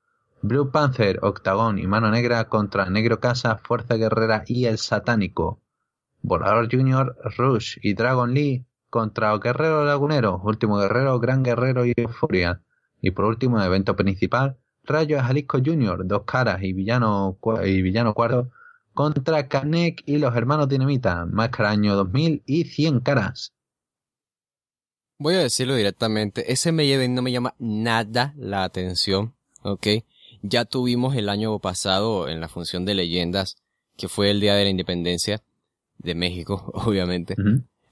Blue 0.41 0.71
Panther, 0.71 1.19
Octagón 1.21 1.79
y 1.79 1.85
Mano 1.85 2.09
Negra 2.09 2.47
contra 2.47 2.89
Negro 2.89 3.19
Casa, 3.19 3.57
Fuerza 3.57 3.95
Guerrera 3.95 4.45
y 4.47 4.63
El 4.63 4.77
Satánico. 4.77 5.59
Volador 6.21 6.69
Junior, 6.71 7.17
Rush 7.37 7.77
y 7.81 7.93
Dragon 7.93 8.33
Lee 8.33 8.65
contra 8.89 9.37
Guerrero 9.37 9.83
Lagunero, 9.83 10.39
Último 10.41 10.77
Guerrero, 10.77 11.19
Gran 11.19 11.43
Guerrero 11.43 11.85
y 11.85 11.91
Euforia. 11.97 12.61
Y 13.01 13.11
por 13.11 13.25
último, 13.25 13.59
el 13.59 13.67
evento 13.67 13.97
principal, 13.97 14.55
Rayo 14.85 15.21
Jalisco 15.21 15.57
Junior, 15.57 16.07
Dos 16.07 16.23
Caras 16.23 16.63
y 16.63 16.71
Villano, 16.71 17.37
y 17.65 17.81
Villano 17.81 18.13
Cuarto 18.13 18.49
contra 18.93 19.49
Kanek 19.49 20.03
y 20.05 20.19
los 20.19 20.33
Hermanos 20.33 20.69
Dinamita, 20.69 21.25
Máscara 21.25 21.71
Año 21.71 21.97
2000 21.97 22.43
y 22.45 22.63
100 22.63 23.01
Caras. 23.01 23.52
Voy 25.17 25.35
a 25.35 25.39
decirlo 25.39 25.75
directamente, 25.75 26.51
ese 26.51 26.71
me 26.71 27.07
no 27.07 27.21
me 27.21 27.31
llama 27.31 27.55
nada 27.59 28.33
la 28.37 28.63
atención, 28.63 29.33
¿ok? 29.61 29.87
Ya 30.41 30.65
tuvimos 30.65 31.15
el 31.15 31.29
año 31.29 31.57
pasado 31.59 32.27
en 32.27 32.41
la 32.41 32.49
función 32.49 32.83
de 32.83 32.95
leyendas, 32.95 33.57
que 33.95 34.09
fue 34.09 34.31
el 34.31 34.41
Día 34.41 34.55
de 34.55 34.63
la 34.63 34.69
Independencia 34.69 35.41
de 35.99 36.15
México, 36.15 36.71
obviamente, 36.73 37.35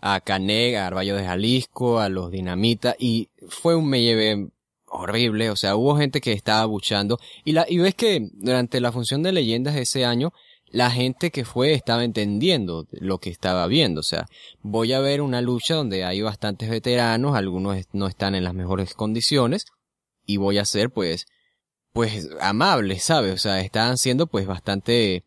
a 0.01 0.19
Caneg, 0.19 0.75
a 0.75 0.87
Arballo 0.87 1.15
de 1.15 1.25
Jalisco, 1.25 1.99
a 1.99 2.09
los 2.09 2.31
Dinamita, 2.31 2.95
y 2.99 3.29
fue 3.47 3.75
un 3.75 3.87
me 3.87 4.49
horrible, 4.87 5.49
o 5.49 5.55
sea, 5.55 5.77
hubo 5.77 5.95
gente 5.95 6.19
que 6.19 6.33
estaba 6.33 6.65
buchando, 6.65 7.19
y 7.45 7.53
la, 7.53 7.65
y 7.69 7.77
ves 7.77 7.95
que 7.95 8.29
durante 8.33 8.81
la 8.81 8.91
función 8.91 9.23
de 9.23 9.31
leyendas 9.31 9.75
ese 9.77 10.05
año, 10.05 10.33
la 10.71 10.89
gente 10.89 11.31
que 11.31 11.45
fue 11.45 11.73
estaba 11.73 12.03
entendiendo 12.03 12.87
lo 12.91 13.19
que 13.19 13.29
estaba 13.29 13.67
viendo. 13.67 13.99
O 13.99 14.03
sea, 14.03 14.27
voy 14.61 14.93
a 14.93 14.99
ver 14.99 15.21
una 15.21 15.41
lucha 15.41 15.75
donde 15.75 16.03
hay 16.03 16.21
bastantes 16.21 16.69
veteranos, 16.69 17.35
algunos 17.35 17.85
no 17.91 18.07
están 18.07 18.35
en 18.35 18.43
las 18.43 18.53
mejores 18.53 18.93
condiciones, 18.93 19.65
y 20.25 20.37
voy 20.37 20.57
a 20.57 20.65
ser 20.65 20.89
pues, 20.89 21.25
pues 21.93 22.29
amables, 22.39 23.03
¿sabes? 23.03 23.33
O 23.33 23.37
sea, 23.37 23.59
están 23.59 23.97
siendo 23.97 24.27
pues 24.27 24.47
bastante, 24.47 25.23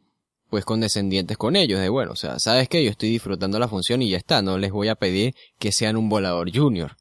pues 0.49 0.65
condescendientes 0.65 1.37
con 1.37 1.57
ellos, 1.57 1.81
de 1.81 1.89
bueno, 1.89 2.13
o 2.13 2.17
sea, 2.17 2.39
sabes 2.39 2.69
que 2.69 2.83
yo 2.83 2.91
estoy 2.91 3.11
disfrutando 3.11 3.59
la 3.59 3.69
función 3.69 4.03
y 4.03 4.11
ya 4.11 4.17
está, 4.17 4.43
no 4.43 4.59
les 4.59 4.73
voy 4.73 4.89
a 4.89 4.95
pedir 4.95 5.35
que 5.59 5.73
sean 5.73 5.97
un 5.97 6.09
volador 6.09 6.51
junior, 6.55 6.97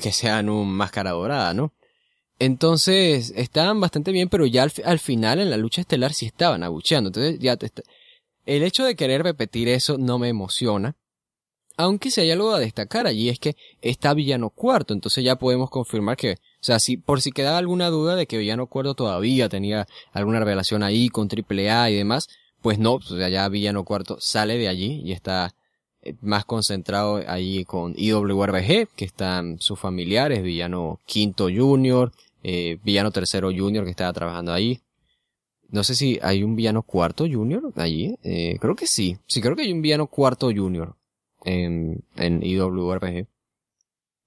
que 0.00 0.12
sean 0.12 0.48
un 0.48 0.72
máscara 0.72 1.10
dorada, 1.10 1.52
¿no? 1.54 1.72
Entonces, 2.38 3.32
estaban 3.36 3.80
bastante 3.80 4.12
bien, 4.12 4.28
pero 4.28 4.46
ya 4.46 4.66
al, 4.84 4.98
final 4.98 5.40
en 5.40 5.50
la 5.50 5.56
lucha 5.56 5.80
estelar 5.80 6.12
sí 6.14 6.26
estaban 6.26 6.62
abucheando. 6.62 7.08
Entonces, 7.08 7.38
ya 7.40 7.58
el 8.46 8.62
hecho 8.62 8.84
de 8.84 8.94
querer 8.94 9.22
repetir 9.22 9.68
eso 9.68 9.98
no 9.98 10.18
me 10.18 10.28
emociona. 10.28 10.96
Aunque 11.76 12.10
si 12.10 12.20
hay 12.20 12.30
algo 12.32 12.52
a 12.52 12.58
destacar 12.58 13.06
allí 13.06 13.28
es 13.28 13.38
que 13.38 13.56
está 13.82 14.12
Villano 14.12 14.50
Cuarto, 14.50 14.94
entonces 14.94 15.22
ya 15.22 15.36
podemos 15.36 15.70
confirmar 15.70 16.16
que, 16.16 16.32
o 16.32 16.36
sea, 16.60 16.80
si, 16.80 16.96
por 16.96 17.20
si 17.20 17.30
quedaba 17.30 17.58
alguna 17.58 17.88
duda 17.88 18.16
de 18.16 18.26
que 18.26 18.36
Villano 18.36 18.66
Cuarto 18.66 18.94
todavía 18.94 19.48
tenía 19.48 19.86
alguna 20.12 20.40
revelación 20.40 20.82
ahí 20.82 21.08
con 21.08 21.28
AAA 21.28 21.90
y 21.90 21.94
demás, 21.94 22.28
pues 22.62 22.80
no, 22.80 22.94
o 22.94 23.00
sea, 23.00 23.28
ya 23.28 23.48
Villano 23.48 23.84
Cuarto 23.84 24.16
sale 24.20 24.58
de 24.58 24.66
allí 24.66 25.02
y 25.04 25.12
está 25.12 25.54
eh, 26.02 26.14
más 26.20 26.44
concentrado 26.44 27.22
allí 27.28 27.64
con 27.64 27.94
IWRBG, 27.96 28.88
que 28.96 29.04
están 29.04 29.60
sus 29.60 29.78
familiares, 29.78 30.42
Villano 30.42 30.98
Quinto 31.06 31.48
Junior, 31.54 32.12
eh, 32.42 32.78
Villano 32.82 33.10
Tercero 33.10 33.50
Junior 33.54 33.84
que 33.84 33.90
estaba 33.90 34.12
trabajando 34.12 34.52
ahí. 34.52 34.80
No 35.70 35.84
sé 35.84 35.94
si 35.94 36.18
hay 36.22 36.42
un 36.42 36.56
Villano 36.56 36.82
Cuarto 36.82 37.26
Junior 37.30 37.72
allí, 37.76 38.16
eh, 38.22 38.56
creo 38.60 38.74
que 38.74 38.86
sí, 38.86 39.18
sí 39.26 39.40
creo 39.40 39.54
que 39.54 39.62
hay 39.62 39.72
un 39.72 39.82
Villano 39.82 40.06
Cuarto 40.06 40.50
Junior 40.54 40.96
en, 41.44 42.02
en 42.16 42.42
IWRPG. 42.42 43.26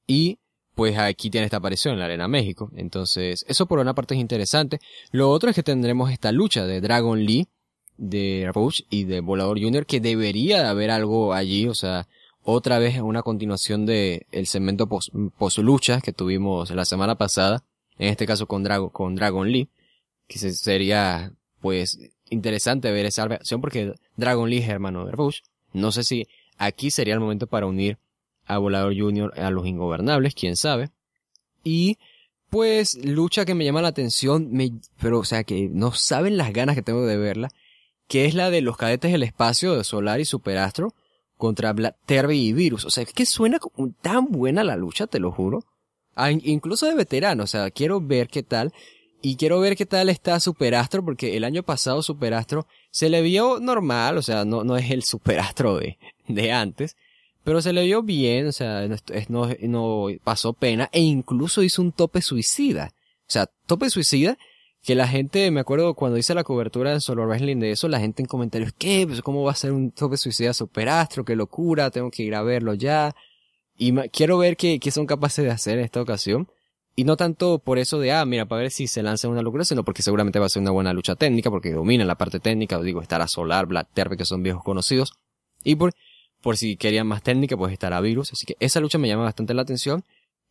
Y 0.07 0.37
pues 0.75 0.97
aquí 0.97 1.29
tiene 1.29 1.45
esta 1.45 1.57
aparición 1.57 1.93
en 1.93 1.99
la 1.99 2.05
Arena 2.05 2.27
México. 2.27 2.71
Entonces, 2.75 3.45
eso 3.47 3.65
por 3.65 3.79
una 3.79 3.93
parte 3.93 4.15
es 4.15 4.21
interesante. 4.21 4.79
Lo 5.11 5.29
otro 5.29 5.49
es 5.49 5.55
que 5.55 5.63
tendremos 5.63 6.11
esta 6.11 6.31
lucha 6.31 6.65
de 6.65 6.81
Dragon 6.81 7.23
Lee, 7.23 7.47
de 7.97 8.49
Rush 8.53 8.81
y 8.89 9.03
de 9.03 9.19
Volador 9.19 9.59
Junior, 9.59 9.85
que 9.85 9.99
debería 9.99 10.61
de 10.63 10.67
haber 10.69 10.91
algo 10.91 11.33
allí, 11.33 11.67
o 11.67 11.75
sea, 11.75 12.07
otra 12.43 12.79
vez 12.79 12.99
una 12.99 13.21
continuación 13.21 13.85
de 13.85 14.25
el 14.31 14.47
segmento 14.47 14.87
post, 14.87 15.57
lucha 15.59 16.01
que 16.01 16.13
tuvimos 16.13 16.71
la 16.71 16.85
semana 16.85 17.15
pasada, 17.15 17.63
en 18.01 18.09
este 18.09 18.25
caso 18.25 18.47
con, 18.47 18.63
Dragon 18.63 18.89
con 18.89 19.15
Dragon 19.15 19.49
Lee, 19.49 19.69
que 20.27 20.37
sería, 20.37 21.31
pues, 21.61 21.99
interesante 22.29 22.91
ver 22.91 23.05
esa 23.05 23.27
versión 23.27 23.61
porque 23.61 23.93
Dragon 24.17 24.49
Lee 24.49 24.57
es 24.57 24.69
hermano 24.69 25.05
de 25.05 25.11
Rush. 25.13 25.39
No 25.73 25.91
sé 25.91 26.03
si 26.03 26.27
Aquí 26.61 26.91
sería 26.91 27.15
el 27.15 27.19
momento 27.19 27.47
para 27.47 27.65
unir 27.65 27.97
a 28.45 28.59
Volador 28.59 28.95
Junior 28.95 29.33
a 29.39 29.49
los 29.49 29.65
ingobernables, 29.65 30.35
quién 30.35 30.55
sabe. 30.55 30.91
Y 31.63 31.97
pues 32.51 33.03
lucha 33.03 33.45
que 33.45 33.55
me 33.55 33.65
llama 33.65 33.81
la 33.81 33.87
atención, 33.87 34.49
me, 34.51 34.71
pero 35.01 35.17
o 35.17 35.23
sea 35.23 35.43
que 35.43 35.69
no 35.69 35.91
saben 35.91 36.37
las 36.37 36.53
ganas 36.53 36.75
que 36.75 36.83
tengo 36.83 37.03
de 37.07 37.17
verla, 37.17 37.49
que 38.07 38.25
es 38.25 38.35
la 38.35 38.51
de 38.51 38.61
los 38.61 38.77
cadetes 38.77 39.11
del 39.11 39.23
espacio 39.23 39.75
de 39.75 39.83
Solar 39.83 40.19
y 40.19 40.25
Superastro 40.25 40.93
contra 41.35 41.73
Terry 42.05 42.37
y 42.37 42.53
Virus. 42.53 42.85
O 42.85 42.91
sea, 42.91 43.05
es 43.05 43.11
que 43.11 43.25
suena 43.25 43.57
tan 44.03 44.27
buena 44.27 44.63
la 44.63 44.75
lucha, 44.75 45.07
te 45.07 45.19
lo 45.19 45.31
juro. 45.31 45.65
Ah, 46.15 46.31
incluso 46.31 46.85
de 46.85 46.95
veterano, 46.95 47.43
o 47.43 47.47
sea, 47.47 47.71
quiero 47.71 48.01
ver 48.01 48.27
qué 48.27 48.43
tal. 48.43 48.73
Y 49.23 49.35
quiero 49.35 49.59
ver 49.59 49.75
qué 49.75 49.85
tal 49.85 50.09
está 50.09 50.39
Superastro, 50.39 51.05
porque 51.05 51.37
el 51.37 51.43
año 51.43 51.61
pasado 51.61 52.01
Superastro 52.01 52.65
se 52.89 53.07
le 53.07 53.21
vio 53.21 53.59
normal, 53.59 54.17
o 54.17 54.23
sea, 54.23 54.45
no, 54.45 54.63
no 54.63 54.77
es 54.77 54.89
el 54.89 55.03
Superastro 55.03 55.77
de, 55.77 55.99
de 56.27 56.51
antes, 56.51 56.97
pero 57.43 57.61
se 57.61 57.71
le 57.71 57.83
vio 57.83 58.01
bien, 58.01 58.47
o 58.47 58.51
sea, 58.51 58.87
no, 59.29 59.49
no, 59.59 60.07
pasó 60.23 60.53
pena, 60.53 60.89
e 60.91 61.01
incluso 61.01 61.61
hizo 61.61 61.83
un 61.83 61.91
tope 61.91 62.21
suicida. 62.21 62.93
O 63.21 63.31
sea, 63.31 63.47
tope 63.67 63.89
suicida, 63.89 64.37
que 64.83 64.95
la 64.95 65.07
gente, 65.07 65.51
me 65.51 65.59
acuerdo 65.59 65.93
cuando 65.93 66.17
hice 66.17 66.33
la 66.33 66.43
cobertura 66.43 66.91
en 66.91 67.01
Solo 67.01 67.25
Wrestling 67.27 67.57
de 67.57 67.71
eso, 67.71 67.87
la 67.87 67.99
gente 67.99 68.23
en 68.23 68.27
comentarios, 68.27 68.73
¿qué? 68.77 69.05
Pues, 69.07 69.21
¿Cómo 69.21 69.43
va 69.43 69.51
a 69.51 69.55
ser 69.55 69.71
un 69.71 69.91
tope 69.91 70.17
suicida 70.17 70.53
superastro? 70.53 71.23
¡Qué 71.23 71.35
locura! 71.35 71.91
Tengo 71.91 72.09
que 72.09 72.23
ir 72.23 72.33
a 72.33 72.41
verlo 72.41 72.73
ya. 72.73 73.15
Y 73.83 73.93
quiero 74.09 74.37
ver 74.37 74.57
qué, 74.57 74.79
qué 74.79 74.91
son 74.91 75.07
capaces 75.07 75.43
de 75.43 75.49
hacer 75.49 75.79
en 75.79 75.85
esta 75.85 75.99
ocasión. 75.99 76.47
Y 76.95 77.03
no 77.03 77.17
tanto 77.17 77.57
por 77.57 77.79
eso 77.79 77.97
de, 77.97 78.11
ah, 78.11 78.23
mira, 78.25 78.45
para 78.45 78.61
ver 78.61 78.69
si 78.69 78.85
se 78.85 79.01
lanza 79.01 79.27
una 79.27 79.41
locura, 79.41 79.65
sino 79.65 79.83
porque 79.83 80.03
seguramente 80.03 80.37
va 80.37 80.45
a 80.45 80.49
ser 80.49 80.61
una 80.61 80.69
buena 80.69 80.93
lucha 80.93 81.15
técnica, 81.15 81.49
porque 81.49 81.71
domina 81.71 82.05
la 82.05 82.13
parte 82.13 82.39
técnica, 82.39 82.79
digo, 82.79 83.01
estará 83.01 83.27
Solar, 83.27 83.65
Black 83.65 83.87
Terry, 83.91 84.17
que 84.17 84.25
son 84.25 84.43
viejos 84.43 84.63
conocidos. 84.63 85.13
Y 85.63 85.77
por, 85.77 85.93
por 86.41 86.57
si 86.57 86.77
querían 86.77 87.07
más 87.07 87.23
técnica, 87.23 87.57
pues 87.57 87.73
estará 87.73 87.99
Virus. 88.01 88.33
Así 88.33 88.45
que 88.45 88.55
esa 88.59 88.79
lucha 88.81 88.99
me 88.99 89.07
llama 89.07 89.23
bastante 89.23 89.55
la 89.55 89.63
atención. 89.63 90.03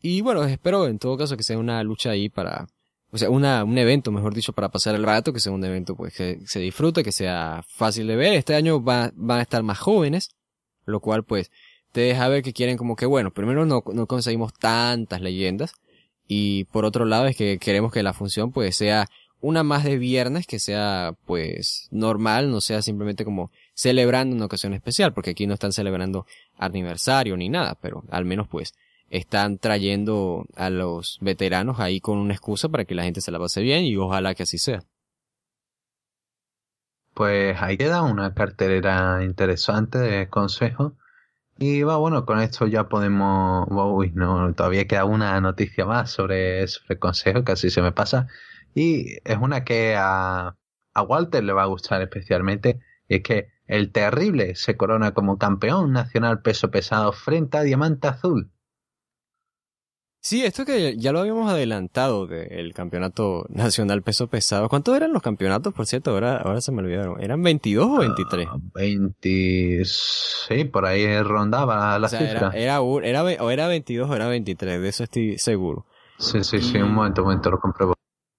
Y 0.02 0.22
bueno, 0.22 0.42
espero 0.42 0.88
en 0.88 0.98
todo 0.98 1.16
caso 1.16 1.36
que 1.36 1.44
sea 1.44 1.56
una 1.56 1.84
lucha 1.84 2.10
ahí 2.10 2.30
para, 2.30 2.66
o 3.12 3.18
sea, 3.18 3.30
una, 3.30 3.62
un 3.62 3.78
evento, 3.78 4.10
mejor 4.10 4.34
dicho, 4.34 4.52
para 4.54 4.70
pasar 4.70 4.96
el 4.96 5.04
rato, 5.04 5.32
que 5.32 5.38
sea 5.38 5.52
un 5.52 5.64
evento 5.64 5.94
pues 5.94 6.16
que 6.16 6.40
se 6.46 6.58
disfrute, 6.58 7.04
que 7.04 7.12
sea 7.12 7.62
fácil 7.68 8.08
de 8.08 8.16
ver. 8.16 8.34
Este 8.34 8.56
año 8.56 8.82
va, 8.82 9.12
van 9.14 9.38
a 9.38 9.42
estar 9.42 9.62
más 9.62 9.78
jóvenes, 9.78 10.30
lo 10.84 10.98
cual 10.98 11.22
pues 11.22 11.52
te 11.92 12.02
deja 12.02 12.28
ver 12.28 12.42
que 12.42 12.52
quieren 12.52 12.76
como 12.76 12.96
que 12.96 13.06
bueno, 13.06 13.30
primero 13.30 13.66
no, 13.66 13.82
no 13.92 14.06
conseguimos 14.06 14.52
tantas 14.54 15.20
leyendas 15.20 15.74
y 16.26 16.64
por 16.64 16.84
otro 16.84 17.04
lado 17.04 17.26
es 17.26 17.36
que 17.36 17.58
queremos 17.58 17.92
que 17.92 18.02
la 18.02 18.12
función 18.12 18.52
pues 18.52 18.76
sea 18.76 19.08
una 19.40 19.62
más 19.62 19.84
de 19.84 19.96
viernes, 19.98 20.46
que 20.46 20.58
sea 20.58 21.14
pues 21.26 21.88
normal, 21.90 22.50
no 22.50 22.60
sea 22.60 22.82
simplemente 22.82 23.24
como 23.24 23.50
celebrando 23.74 24.36
una 24.36 24.44
ocasión 24.44 24.74
especial, 24.74 25.14
porque 25.14 25.30
aquí 25.30 25.46
no 25.46 25.54
están 25.54 25.72
celebrando 25.72 26.26
aniversario 26.58 27.36
ni 27.36 27.48
nada, 27.48 27.76
pero 27.80 28.04
al 28.10 28.24
menos 28.24 28.48
pues 28.48 28.74
están 29.08 29.58
trayendo 29.58 30.46
a 30.56 30.70
los 30.70 31.18
veteranos 31.20 31.80
ahí 31.80 32.00
con 32.00 32.18
una 32.18 32.34
excusa 32.34 32.68
para 32.68 32.84
que 32.84 32.94
la 32.94 33.02
gente 33.02 33.20
se 33.20 33.32
la 33.32 33.38
pase 33.38 33.60
bien 33.60 33.84
y 33.84 33.96
ojalá 33.96 34.34
que 34.34 34.44
así 34.44 34.58
sea. 34.58 34.84
Pues 37.14 37.60
ahí 37.60 37.76
queda 37.76 38.02
una 38.02 38.34
cartelera 38.34 39.24
interesante 39.24 39.98
de 39.98 40.28
consejos. 40.28 40.92
Y 41.62 41.82
va, 41.82 41.98
bueno, 41.98 42.24
con 42.24 42.40
esto 42.40 42.66
ya 42.66 42.88
podemos. 42.88 43.66
Uy, 43.70 44.12
no, 44.14 44.54
todavía 44.54 44.86
queda 44.88 45.04
una 45.04 45.38
noticia 45.42 45.84
más 45.84 46.10
sobre, 46.10 46.66
sobre 46.66 46.98
consejo, 46.98 47.44
que 47.44 47.52
así 47.52 47.68
se 47.70 47.82
me 47.82 47.92
pasa. 47.92 48.28
Y 48.74 49.18
es 49.24 49.36
una 49.38 49.62
que 49.64 49.94
a, 49.96 50.56
a 50.94 51.02
Walter 51.02 51.44
le 51.44 51.52
va 51.52 51.64
a 51.64 51.66
gustar 51.66 52.00
especialmente. 52.00 52.80
Y 53.08 53.16
es 53.16 53.22
que 53.22 53.48
el 53.66 53.92
Terrible 53.92 54.54
se 54.54 54.76
corona 54.78 55.12
como 55.12 55.38
campeón 55.38 55.92
nacional 55.92 56.40
peso 56.42 56.70
pesado 56.70 57.12
frente 57.12 57.58
a 57.58 57.62
Diamante 57.62 58.08
Azul. 58.08 58.50
Sí, 60.22 60.44
esto 60.44 60.66
que 60.66 60.96
ya 60.98 61.12
lo 61.12 61.20
habíamos 61.20 61.50
adelantado 61.50 62.26
del 62.26 62.74
campeonato 62.74 63.46
nacional 63.48 64.02
peso 64.02 64.28
pesado. 64.28 64.68
¿Cuántos 64.68 64.94
eran 64.94 65.12
los 65.12 65.22
campeonatos, 65.22 65.72
por 65.72 65.86
cierto? 65.86 66.10
Ahora, 66.10 66.36
ahora 66.36 66.60
se 66.60 66.72
me 66.72 66.82
olvidaron. 66.82 67.22
¿Eran 67.22 67.42
22 67.42 67.86
o 67.86 67.98
23? 67.98 68.48
20... 68.74 69.82
Sí, 69.84 70.64
por 70.64 70.84
ahí 70.84 71.22
rondaba 71.22 71.98
la 71.98 72.08
cifra. 72.08 72.50
Era, 72.52 72.52
era, 72.54 72.80
o 72.82 73.00
era 73.00 73.66
22 73.66 74.10
o 74.10 74.14
era 74.14 74.28
23, 74.28 74.80
de 74.80 74.88
eso 74.88 75.04
estoy 75.04 75.38
seguro. 75.38 75.86
Sí, 76.18 76.44
sí, 76.44 76.60
sí, 76.60 76.76
un 76.76 76.92
momento, 76.92 77.22
un 77.22 77.28
momento, 77.28 77.50
lo 77.50 77.58
compruebo. 77.58 77.94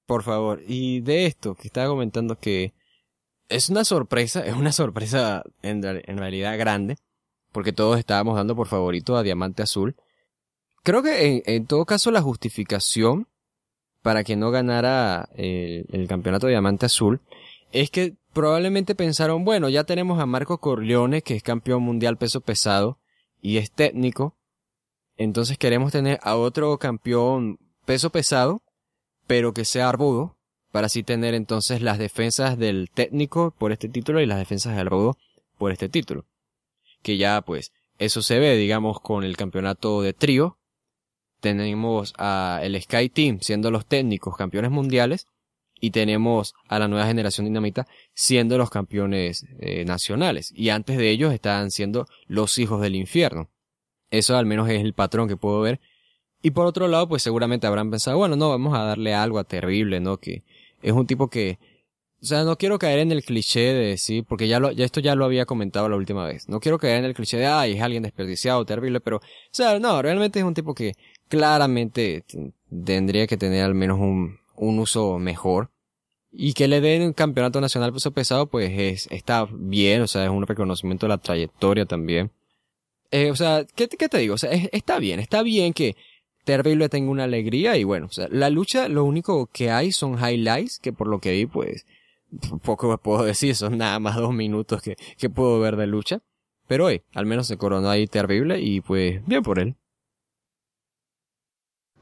Por 0.05 0.21
favor, 0.21 0.61
y 0.67 1.01
de 1.01 1.25
esto 1.25 1.55
que 1.55 1.67
estaba 1.67 1.87
comentando 1.87 2.37
que 2.37 2.73
es 3.49 3.69
una 3.69 3.83
sorpresa, 3.83 4.45
es 4.45 4.53
una 4.53 4.71
sorpresa 4.71 5.43
en, 5.63 5.81
realidad 5.81 6.57
grande, 6.59 6.97
porque 7.51 7.73
todos 7.73 7.97
estábamos 7.97 8.35
dando 8.35 8.55
por 8.55 8.67
favorito 8.67 9.17
a 9.17 9.23
Diamante 9.23 9.63
Azul. 9.63 9.95
Creo 10.83 11.03
que 11.03 11.43
en, 11.45 11.65
todo 11.67 11.85
caso 11.85 12.11
la 12.11 12.21
justificación 12.21 13.27
para 14.01 14.23
que 14.23 14.35
no 14.35 14.49
ganara 14.51 15.29
el, 15.35 15.85
el, 15.91 16.07
campeonato 16.07 16.47
de 16.47 16.53
Diamante 16.53 16.87
Azul 16.87 17.21
es 17.71 17.91
que 17.91 18.15
probablemente 18.33 18.95
pensaron, 18.95 19.45
bueno, 19.45 19.69
ya 19.69 19.83
tenemos 19.83 20.19
a 20.19 20.25
Marco 20.25 20.59
Corleone, 20.59 21.21
que 21.21 21.35
es 21.35 21.43
campeón 21.43 21.83
mundial 21.83 22.17
peso 22.17 22.41
pesado 22.41 22.97
y 23.41 23.57
es 23.57 23.71
técnico, 23.71 24.35
entonces 25.17 25.57
queremos 25.57 25.91
tener 25.91 26.19
a 26.23 26.35
otro 26.35 26.77
campeón 26.79 27.59
peso 27.85 28.09
pesado, 28.09 28.63
pero 29.27 29.53
que 29.53 29.65
sea 29.65 29.89
arbudo, 29.89 30.35
para 30.71 30.87
así 30.87 31.03
tener 31.03 31.33
entonces 31.33 31.81
las 31.81 31.99
defensas 31.99 32.57
del 32.57 32.89
técnico 32.91 33.53
por 33.57 33.71
este 33.71 33.89
título 33.89 34.21
y 34.21 34.25
las 34.25 34.39
defensas 34.39 34.75
del 34.75 34.87
rudo 34.87 35.17
por 35.57 35.71
este 35.71 35.89
título. 35.89 36.25
Que 37.03 37.17
ya 37.17 37.41
pues 37.41 37.71
eso 37.99 38.21
se 38.21 38.39
ve 38.39 38.55
digamos 38.55 38.99
con 38.99 39.23
el 39.23 39.37
campeonato 39.37 40.01
de 40.01 40.13
trío. 40.13 40.57
Tenemos 41.41 42.13
a 42.17 42.59
el 42.63 42.81
Sky 42.81 43.09
Team 43.09 43.39
siendo 43.41 43.69
los 43.71 43.85
técnicos 43.85 44.37
campeones 44.37 44.71
mundiales 44.71 45.27
y 45.81 45.91
tenemos 45.91 46.53
a 46.69 46.79
la 46.79 46.87
nueva 46.87 47.07
generación 47.07 47.45
dinamita 47.45 47.87
siendo 48.13 48.57
los 48.57 48.69
campeones 48.69 49.45
eh, 49.59 49.83
nacionales 49.83 50.53
y 50.55 50.69
antes 50.69 50.97
de 50.97 51.09
ellos 51.09 51.33
estaban 51.33 51.71
siendo 51.71 52.07
los 52.27 52.57
hijos 52.59 52.81
del 52.81 52.95
infierno. 52.95 53.49
Eso 54.11 54.37
al 54.37 54.45
menos 54.45 54.69
es 54.69 54.81
el 54.81 54.93
patrón 54.93 55.27
que 55.27 55.37
puedo 55.37 55.59
ver. 55.61 55.81
Y 56.43 56.51
por 56.51 56.65
otro 56.65 56.87
lado, 56.87 57.07
pues 57.07 57.23
seguramente 57.23 57.67
habrán 57.67 57.91
pensado, 57.91 58.17
bueno, 58.17 58.35
no, 58.35 58.49
vamos 58.49 58.77
a 58.77 58.83
darle 58.83 59.13
algo 59.13 59.39
a 59.39 59.43
terrible, 59.43 59.99
¿no? 59.99 60.17
Que 60.17 60.43
es 60.81 60.91
un 60.91 61.05
tipo 61.05 61.29
que, 61.29 61.59
o 62.21 62.25
sea, 62.25 62.43
no 62.43 62.57
quiero 62.57 62.79
caer 62.79 62.99
en 62.99 63.11
el 63.11 63.23
cliché 63.23 63.73
de 63.73 63.85
decir, 63.87 64.25
porque 64.27 64.47
ya 64.47 64.59
lo, 64.59 64.71
ya 64.71 64.85
esto 64.85 64.99
ya 64.99 65.15
lo 65.15 65.25
había 65.25 65.45
comentado 65.45 65.87
la 65.87 65.95
última 65.95 66.25
vez. 66.25 66.49
No 66.49 66.59
quiero 66.59 66.79
caer 66.79 66.97
en 66.97 67.05
el 67.05 67.13
cliché 67.13 67.37
de, 67.37 67.45
ay, 67.45 67.73
es 67.73 67.81
alguien 67.81 68.03
desperdiciado, 68.03 68.65
terrible, 68.65 69.01
pero, 69.01 69.17
o 69.17 69.21
sea, 69.51 69.79
no, 69.79 70.01
realmente 70.01 70.39
es 70.39 70.45
un 70.45 70.53
tipo 70.53 70.73
que 70.73 70.93
claramente 71.31 72.25
tendría 72.85 73.25
que 73.25 73.37
tener 73.37 73.63
al 73.63 73.73
menos 73.73 73.99
un, 73.99 74.37
un 74.57 74.79
uso 74.79 75.17
mejor. 75.17 75.71
Y 76.33 76.53
que 76.53 76.67
le 76.67 76.79
den 76.79 77.01
un 77.01 77.13
campeonato 77.13 77.59
nacional 77.59 77.91
peso 77.91 78.11
pesado, 78.11 78.47
pues 78.47 78.71
es, 78.71 79.07
está 79.11 79.47
bien, 79.51 80.01
o 80.01 80.07
sea, 80.07 80.23
es 80.25 80.29
un 80.29 80.45
reconocimiento 80.45 81.05
de 81.05 81.09
la 81.09 81.17
trayectoria 81.17 81.85
también. 81.85 82.31
Eh, 83.11 83.31
o 83.31 83.35
sea, 83.35 83.65
¿qué, 83.75 83.89
¿qué, 83.89 84.07
te 84.07 84.17
digo? 84.19 84.35
O 84.35 84.37
sea, 84.37 84.51
está 84.51 84.99
bien, 84.99 85.19
está 85.19 85.43
bien 85.43 85.73
que 85.73 85.95
Terrible 86.43 86.89
tengo 86.89 87.11
una 87.11 87.25
alegría 87.25 87.77
y 87.77 87.83
bueno, 87.83 88.07
o 88.07 88.11
sea, 88.11 88.27
la 88.31 88.49
lucha 88.49 88.87
lo 88.87 89.03
único 89.03 89.47
que 89.47 89.69
hay 89.69 89.91
son 89.91 90.17
highlights, 90.17 90.79
que 90.79 90.91
por 90.91 91.07
lo 91.07 91.19
que 91.19 91.33
vi 91.33 91.45
pues 91.45 91.85
poco 92.63 92.97
puedo 92.97 93.23
decir, 93.25 93.55
son 93.55 93.77
nada 93.77 93.99
más 93.99 94.15
dos 94.15 94.33
minutos 94.33 94.81
que, 94.81 94.95
que 95.17 95.29
puedo 95.29 95.59
ver 95.59 95.75
de 95.75 95.87
lucha. 95.87 96.21
Pero 96.67 96.85
hoy, 96.85 97.01
al 97.13 97.25
menos 97.25 97.47
se 97.47 97.57
coronó 97.57 97.89
ahí 97.89 98.07
terrible 98.07 98.59
y 98.61 98.81
pues 98.81 99.25
bien 99.27 99.43
por 99.43 99.59
él. 99.59 99.75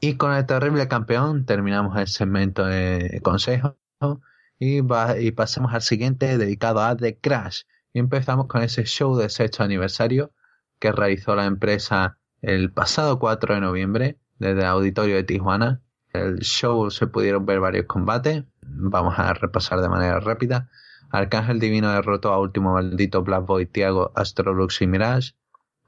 Y 0.02 0.16
con 0.16 0.34
el 0.34 0.46
terrible 0.46 0.88
campeón 0.88 1.46
terminamos 1.46 1.98
el 1.98 2.08
segmento 2.08 2.66
de 2.66 3.20
consejo 3.22 3.78
y, 4.58 4.82
pasamos 5.32 5.74
al 5.74 5.82
siguiente 5.82 6.38
dedicado 6.38 6.82
a 6.82 6.96
The 6.96 7.18
Crash. 7.20 7.64
Y 7.94 8.00
empezamos 8.00 8.48
con 8.48 8.62
ese 8.62 8.86
show 8.86 9.18
de 9.18 9.30
sexto 9.30 9.64
aniversario 9.64 10.32
que 10.80 10.92
realizó 10.92 11.36
la 11.36 11.46
empresa 11.46 12.18
el 12.42 12.72
pasado 12.72 13.20
4 13.20 13.56
de 13.56 13.62
noviembre 13.62 14.20
desde 14.38 14.62
el 14.62 14.68
auditorio 14.68 15.16
de 15.16 15.24
Tijuana. 15.24 15.82
El 16.14 16.40
show 16.40 16.90
se 16.92 17.08
pudieron 17.08 17.46
ver 17.46 17.60
varios 17.60 17.86
combates. 17.86 18.46
Vamos 18.62 19.20
a 19.20 19.34
repasar 19.34 19.82
de 19.82 19.90
manera 19.90 20.20
rápida. 20.20 20.70
Arcángel 21.12 21.60
Divino 21.60 21.92
derrotó 21.92 22.32
a 22.32 22.40
Último 22.40 22.74
Maldito 22.74 23.24
Black 23.24 23.46
Boy, 23.46 23.66
Tiago, 23.66 24.12
Astrolux 24.16 24.82
y 24.82 24.88
Mirage. 24.88 25.34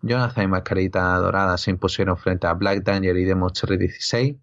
Jonathan 0.02 0.46
y 0.46 0.48
Mascarita 0.48 1.16
Dorada 1.18 1.58
se 1.58 1.72
impusieron 1.72 2.18
frente 2.18 2.48
a 2.48 2.54
Black 2.54 2.84
Danger 2.84 3.16
y 3.18 3.26
Demo 3.26 3.50
16. 3.50 4.36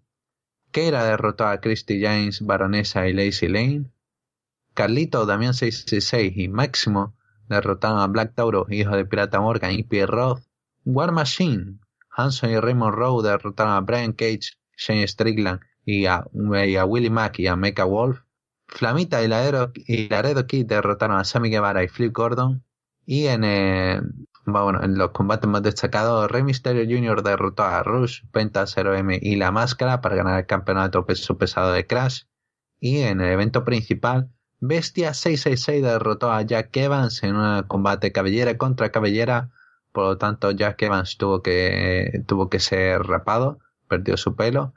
Keira 0.71 1.03
derrotó 1.03 1.47
a 1.47 1.59
Christy 1.59 2.01
James, 2.01 2.41
Baronesa 2.41 3.07
y 3.07 3.13
Lazy 3.13 3.47
Lane. 3.47 3.91
Carlito, 4.73 5.25
Damián 5.25 5.53
666 5.53 6.37
y 6.37 6.47
Máximo 6.47 7.15
derrotaron 7.49 7.99
a 7.99 8.07
Black 8.07 8.35
Tauro, 8.35 8.65
hijo 8.69 8.95
de 8.95 9.05
Pirata 9.05 9.41
Morgan 9.41 9.71
y 9.71 9.83
Pierre 9.83 10.11
Roth. 10.11 10.43
War 10.85 11.11
Machine, 11.11 11.79
Hanson 12.11 12.51
y 12.51 12.59
Raymond 12.59 12.95
Rowe 12.95 13.21
derrotaron 13.21 13.73
a 13.73 13.81
Brian 13.81 14.13
Cage, 14.13 14.57
Shane 14.77 15.07
Strickland 15.07 15.59
y 15.83 16.05
a, 16.05 16.25
Willie 16.31 17.09
Mack 17.09 17.39
y 17.39 17.47
a 17.47 17.55
Mecha 17.55 17.83
Wolf. 17.83 18.21
Flamita 18.67 19.23
y 19.23 19.27
Laredo, 19.27 19.73
Kid 20.47 20.67
derrotaron 20.67 21.17
a 21.17 21.23
Sammy 21.23 21.49
Guevara 21.49 21.83
y 21.83 21.87
Flip 21.87 22.13
Gordon. 22.13 22.63
Y 23.05 23.25
en, 23.25 23.43
bueno, 24.51 24.83
en 24.83 24.97
los 24.97 25.11
combates 25.11 25.49
más 25.49 25.63
destacados, 25.63 26.29
Rey 26.29 26.43
Mysterio 26.43 26.83
Jr. 26.83 27.23
derrotó 27.23 27.63
a 27.63 27.83
Rush, 27.83 28.23
Penta 28.31 28.63
0M 28.63 29.19
y 29.21 29.35
La 29.35 29.51
Máscara 29.51 30.01
para 30.01 30.15
ganar 30.15 30.39
el 30.39 30.45
campeonato 30.45 31.05
peso 31.05 31.37
pesado 31.37 31.71
de 31.71 31.87
Crash. 31.87 32.23
Y 32.79 32.99
en 33.01 33.21
el 33.21 33.31
evento 33.33 33.65
principal, 33.65 34.29
Bestia 34.61 35.13
666 35.13 35.81
derrotó 35.83 36.31
a 36.31 36.41
Jack 36.41 36.75
Evans 36.75 37.23
en 37.23 37.35
un 37.35 37.63
combate 37.63 38.11
cabellera 38.11 38.57
contra 38.57 38.91
cabellera. 38.91 39.51
Por 39.91 40.05
lo 40.05 40.17
tanto, 40.17 40.51
Jack 40.51 40.81
Evans 40.81 41.17
tuvo 41.17 41.41
que, 41.41 42.23
tuvo 42.27 42.49
que 42.49 42.59
ser 42.59 43.01
rapado, 43.03 43.59
perdió 43.87 44.17
su 44.17 44.35
pelo 44.35 44.73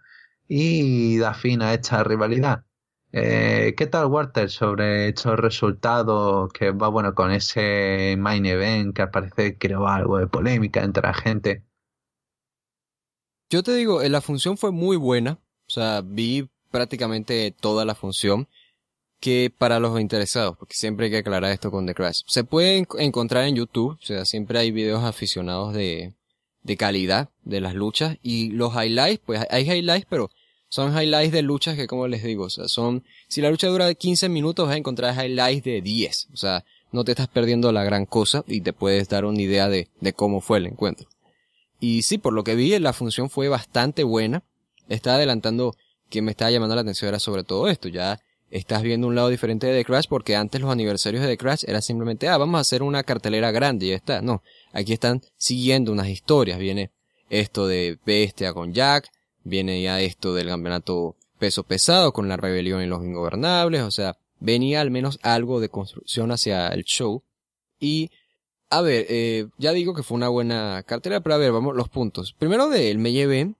y 0.49 1.19
da 1.19 1.35
fin 1.35 1.63
a 1.63 1.75
esta 1.75 2.05
rivalidad. 2.05 2.65
Eh, 3.15 3.75
¿Qué 3.77 3.87
tal, 3.87 4.07
Walter, 4.07 4.51
sobre 4.51 5.09
estos 5.09 5.39
resultados 5.39 6.51
que 6.51 6.71
va 6.71 6.89
bueno 6.89 7.15
con 7.15 7.31
ese 7.31 8.17
main 8.19 8.47
event 8.47 8.97
que 8.97 9.03
al 9.03 9.11
parecer 9.11 9.59
creó 9.59 9.87
algo 9.87 10.17
de 10.17 10.27
polémica 10.27 10.83
entre 10.83 11.03
la 11.03 11.13
gente? 11.13 11.63
Yo 13.51 13.63
te 13.63 13.75
digo, 13.75 14.01
eh, 14.01 14.09
la 14.09 14.23
función 14.23 14.57
fue 14.57 14.73
muy 14.73 14.97
buena. 14.97 15.39
O 15.67 15.71
sea, 15.71 16.01
vi 16.03 16.49
prácticamente 16.71 17.51
toda 17.51 17.85
la 17.85 17.95
función 17.95 18.49
que 19.21 19.53
para 19.57 19.79
los 19.79 20.01
interesados, 20.01 20.57
porque 20.57 20.75
siempre 20.75 21.07
hay 21.07 21.13
que 21.13 21.19
aclarar 21.19 21.53
esto 21.53 21.71
con 21.71 21.87
The 21.87 21.95
Crash. 21.95 22.23
Se 22.27 22.45
puede 22.45 22.87
encontrar 22.99 23.45
en 23.45 23.57
YouTube, 23.57 23.99
o 24.01 24.05
sea, 24.05 24.25
siempre 24.25 24.59
hay 24.59 24.73
videos 24.73 25.05
aficionados 25.05 25.75
de, 25.75 26.15
de 26.63 26.77
calidad 26.79 27.29
de 27.45 27.61
las 27.61 27.75
luchas 27.75 28.17
y 28.23 28.51
los 28.51 28.75
highlights, 28.75 29.23
pues 29.25 29.47
hay 29.51 29.71
highlights, 29.71 30.07
pero 30.09 30.31
son 30.73 30.99
highlights 30.99 31.33
de 31.33 31.43
luchas 31.43 31.77
que, 31.77 31.87
como 31.87 32.09
les 32.09 32.23
digo, 32.23 32.45
o 32.45 32.51
sea, 32.51 32.67
son, 32.67 33.05
si 33.29 33.43
la 33.43 33.51
lucha 33.51 33.67
dura 33.67 33.93
15 33.93 34.31
minutos, 34.31 34.67
vas 34.67 34.75
a 34.75 34.79
encontrar 34.79 35.15
highlights 35.15 35.65
de 35.65 35.83
10. 35.83 36.29
O 36.33 36.37
sea, 36.39 36.65
no 36.93 37.05
te 37.05 37.13
estás 37.13 37.29
perdiendo 37.29 37.73
la 37.73 37.85
gran 37.85 38.07
cosa 38.07 38.43
y 38.47 38.63
te 38.63 38.73
puedes 38.73 39.07
dar 39.11 39.27
una 39.27 39.43
idea 39.43 39.69
de, 39.69 39.91
de 40.01 40.15
cómo 40.15 40.41
fue 40.41 40.57
el 40.57 40.67
encuentro. 40.67 41.11
Y 41.79 42.01
sí, 42.01 42.17
por 42.17 42.33
lo 42.33 42.43
que 42.43 42.55
vi, 42.55 42.79
la 42.79 42.95
función 42.95 43.29
fue 43.29 43.51
bastante 43.51 44.03
buena. 44.03 44.45
Está 44.89 45.17
adelantando 45.17 45.77
que 46.09 46.23
me 46.23 46.31
estaba 46.31 46.51
llamando 46.51 46.75
la 46.75 46.81
atención 46.81 47.09
era 47.09 47.19
sobre 47.19 47.45
todo 47.45 47.69
esto. 47.69 47.89
Ya 47.89 48.23
estás 48.51 48.81
viendo 48.81 49.07
un 49.07 49.15
lado 49.15 49.29
diferente 49.29 49.67
de 49.67 49.79
The 49.79 49.85
Crash 49.85 50.07
porque 50.09 50.37
antes 50.37 50.59
los 50.63 50.71
aniversarios 50.71 51.23
de 51.23 51.29
The 51.29 51.37
Crash 51.37 51.65
era 51.67 51.83
simplemente, 51.83 52.29
ah, 52.29 52.39
vamos 52.39 52.57
a 52.57 52.61
hacer 52.63 52.83
una 52.83 53.03
cartelera 53.03 53.51
grande 53.51 53.85
y 53.85 53.89
ya 53.91 53.97
está. 53.97 54.23
No, 54.23 54.43
aquí 54.73 54.95
están 54.95 55.21
siguiendo 55.37 55.93
unas 55.93 56.09
historias. 56.09 56.59
Viene 56.59 56.93
esto 57.29 57.67
de 57.67 57.99
Bestia 58.07 58.55
con 58.55 58.73
Jack, 58.73 59.11
viene 59.45 59.83
ya 59.83 60.01
esto 60.01 60.35
del 60.35 60.49
campeonato 60.49 61.17
peso 61.39 61.65
pesado 61.65 62.13
con 62.13 62.29
la 62.29 62.37
rebelión 62.37 62.83
y 62.83 62.87
los 62.87 63.03
ingobernables, 63.03 63.83
o 63.83 63.91
sea, 63.91 64.17
venía 64.39 64.81
al 64.81 64.91
menos 64.91 65.19
algo 65.23 65.61
de 65.61 65.69
construcción 65.69 66.31
hacia 66.31 66.69
el 66.69 66.85
show. 66.85 67.23
Y, 67.81 68.11
a 68.71 68.81
ver, 68.81 69.07
eh, 69.09 69.49
ya 69.59 69.73
digo 69.73 69.95
que 69.95 70.03
fue 70.03 70.17
una 70.17 70.29
buena 70.29 70.83
cartera, 70.85 71.21
pero 71.21 71.35
a 71.35 71.39
ver, 71.39 71.53
vamos 71.53 71.75
los 71.75 71.89
puntos. 71.89 72.35
Primero 72.39 72.69
de 72.69 72.91
el 72.91 72.99
Meyeve. 72.99 73.55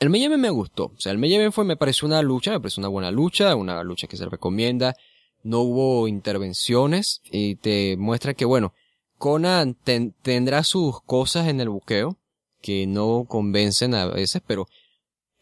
El 0.00 0.10
Meyeve 0.10 0.36
me 0.36 0.50
gustó. 0.50 0.86
O 0.86 0.98
sea, 0.98 1.12
el 1.12 1.18
Meyeve 1.18 1.52
fue, 1.52 1.64
me 1.64 1.76
pareció 1.76 2.06
una 2.06 2.20
lucha, 2.20 2.50
me 2.50 2.60
pareció 2.60 2.80
una 2.80 2.88
buena 2.88 3.10
lucha, 3.10 3.54
una 3.54 3.82
lucha 3.84 4.08
que 4.08 4.16
se 4.16 4.26
recomienda. 4.26 4.96
No 5.44 5.60
hubo 5.60 6.08
intervenciones 6.08 7.20
y 7.30 7.56
te 7.56 7.96
muestra 7.96 8.34
que, 8.34 8.44
bueno, 8.44 8.74
Conan 9.18 9.76
tendrá 10.22 10.64
sus 10.64 11.00
cosas 11.02 11.48
en 11.48 11.60
el 11.60 11.68
buqueo 11.68 12.16
que 12.60 12.86
no 12.86 13.26
convencen 13.28 13.94
a 13.94 14.06
veces, 14.06 14.42
pero 14.46 14.66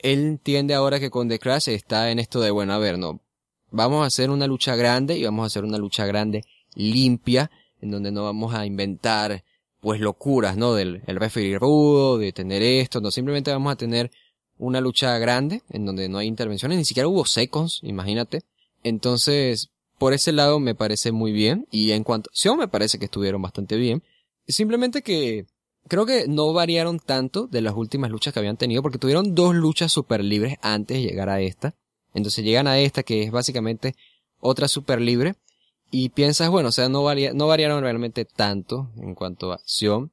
él 0.02 0.20
entiende 0.20 0.74
ahora 0.74 1.00
que 1.00 1.10
con 1.10 1.28
The 1.28 1.38
Crash 1.38 1.68
está 1.68 2.10
en 2.10 2.18
esto 2.18 2.40
de, 2.40 2.50
bueno, 2.50 2.72
a 2.72 2.78
ver, 2.78 2.98
no, 2.98 3.20
vamos 3.70 4.02
a 4.02 4.06
hacer 4.06 4.30
una 4.30 4.46
lucha 4.46 4.76
grande 4.76 5.16
y 5.16 5.24
vamos 5.24 5.44
a 5.44 5.46
hacer 5.46 5.64
una 5.64 5.78
lucha 5.78 6.06
grande 6.06 6.44
limpia, 6.74 7.50
en 7.80 7.90
donde 7.90 8.12
no 8.12 8.24
vamos 8.24 8.54
a 8.54 8.66
inventar, 8.66 9.44
pues, 9.80 10.00
locuras, 10.00 10.56
¿no? 10.56 10.74
Del 10.74 11.02
el 11.06 11.16
referee 11.16 11.58
rudo, 11.58 12.18
de 12.18 12.32
tener 12.32 12.62
esto, 12.62 13.00
no, 13.00 13.10
simplemente 13.10 13.50
vamos 13.50 13.72
a 13.72 13.76
tener 13.76 14.10
una 14.58 14.80
lucha 14.80 15.18
grande, 15.18 15.62
en 15.70 15.86
donde 15.86 16.08
no 16.08 16.18
hay 16.18 16.28
intervenciones, 16.28 16.78
ni 16.78 16.84
siquiera 16.84 17.08
hubo 17.08 17.24
seconds, 17.24 17.80
imagínate. 17.82 18.42
Entonces, 18.84 19.70
por 19.98 20.12
ese 20.12 20.32
lado 20.32 20.60
me 20.60 20.74
parece 20.74 21.12
muy 21.12 21.32
bien, 21.32 21.66
y 21.70 21.92
en 21.92 22.04
cuanto 22.04 22.30
a 22.30 22.32
acción 22.32 22.58
me 22.58 22.68
parece 22.68 22.98
que 22.98 23.06
estuvieron 23.06 23.42
bastante 23.42 23.76
bien. 23.76 24.02
Simplemente 24.46 25.02
que 25.02 25.46
creo 25.88 26.06
que 26.06 26.26
no 26.28 26.52
variaron 26.52 26.98
tanto 26.98 27.46
de 27.46 27.60
las 27.60 27.74
últimas 27.74 28.10
luchas 28.10 28.32
que 28.32 28.40
habían 28.40 28.56
tenido, 28.56 28.82
porque 28.82 28.98
tuvieron 28.98 29.34
dos 29.34 29.54
luchas 29.54 29.92
super 29.92 30.22
libres 30.22 30.56
antes 30.62 30.96
de 30.96 31.02
llegar 31.02 31.28
a 31.28 31.40
esta. 31.40 31.74
Entonces 32.14 32.44
llegan 32.44 32.66
a 32.66 32.78
esta, 32.78 33.02
que 33.02 33.22
es 33.22 33.30
básicamente 33.30 33.94
otra 34.40 34.68
super 34.68 35.00
libre, 35.00 35.34
y 35.90 36.08
piensas, 36.08 36.48
bueno, 36.48 36.70
o 36.70 36.72
sea, 36.72 36.88
no, 36.88 37.02
no 37.34 37.46
variaron 37.46 37.82
realmente 37.82 38.24
tanto 38.24 38.90
en 38.96 39.14
cuanto 39.14 39.52
a 39.52 39.56
acción. 39.56 40.10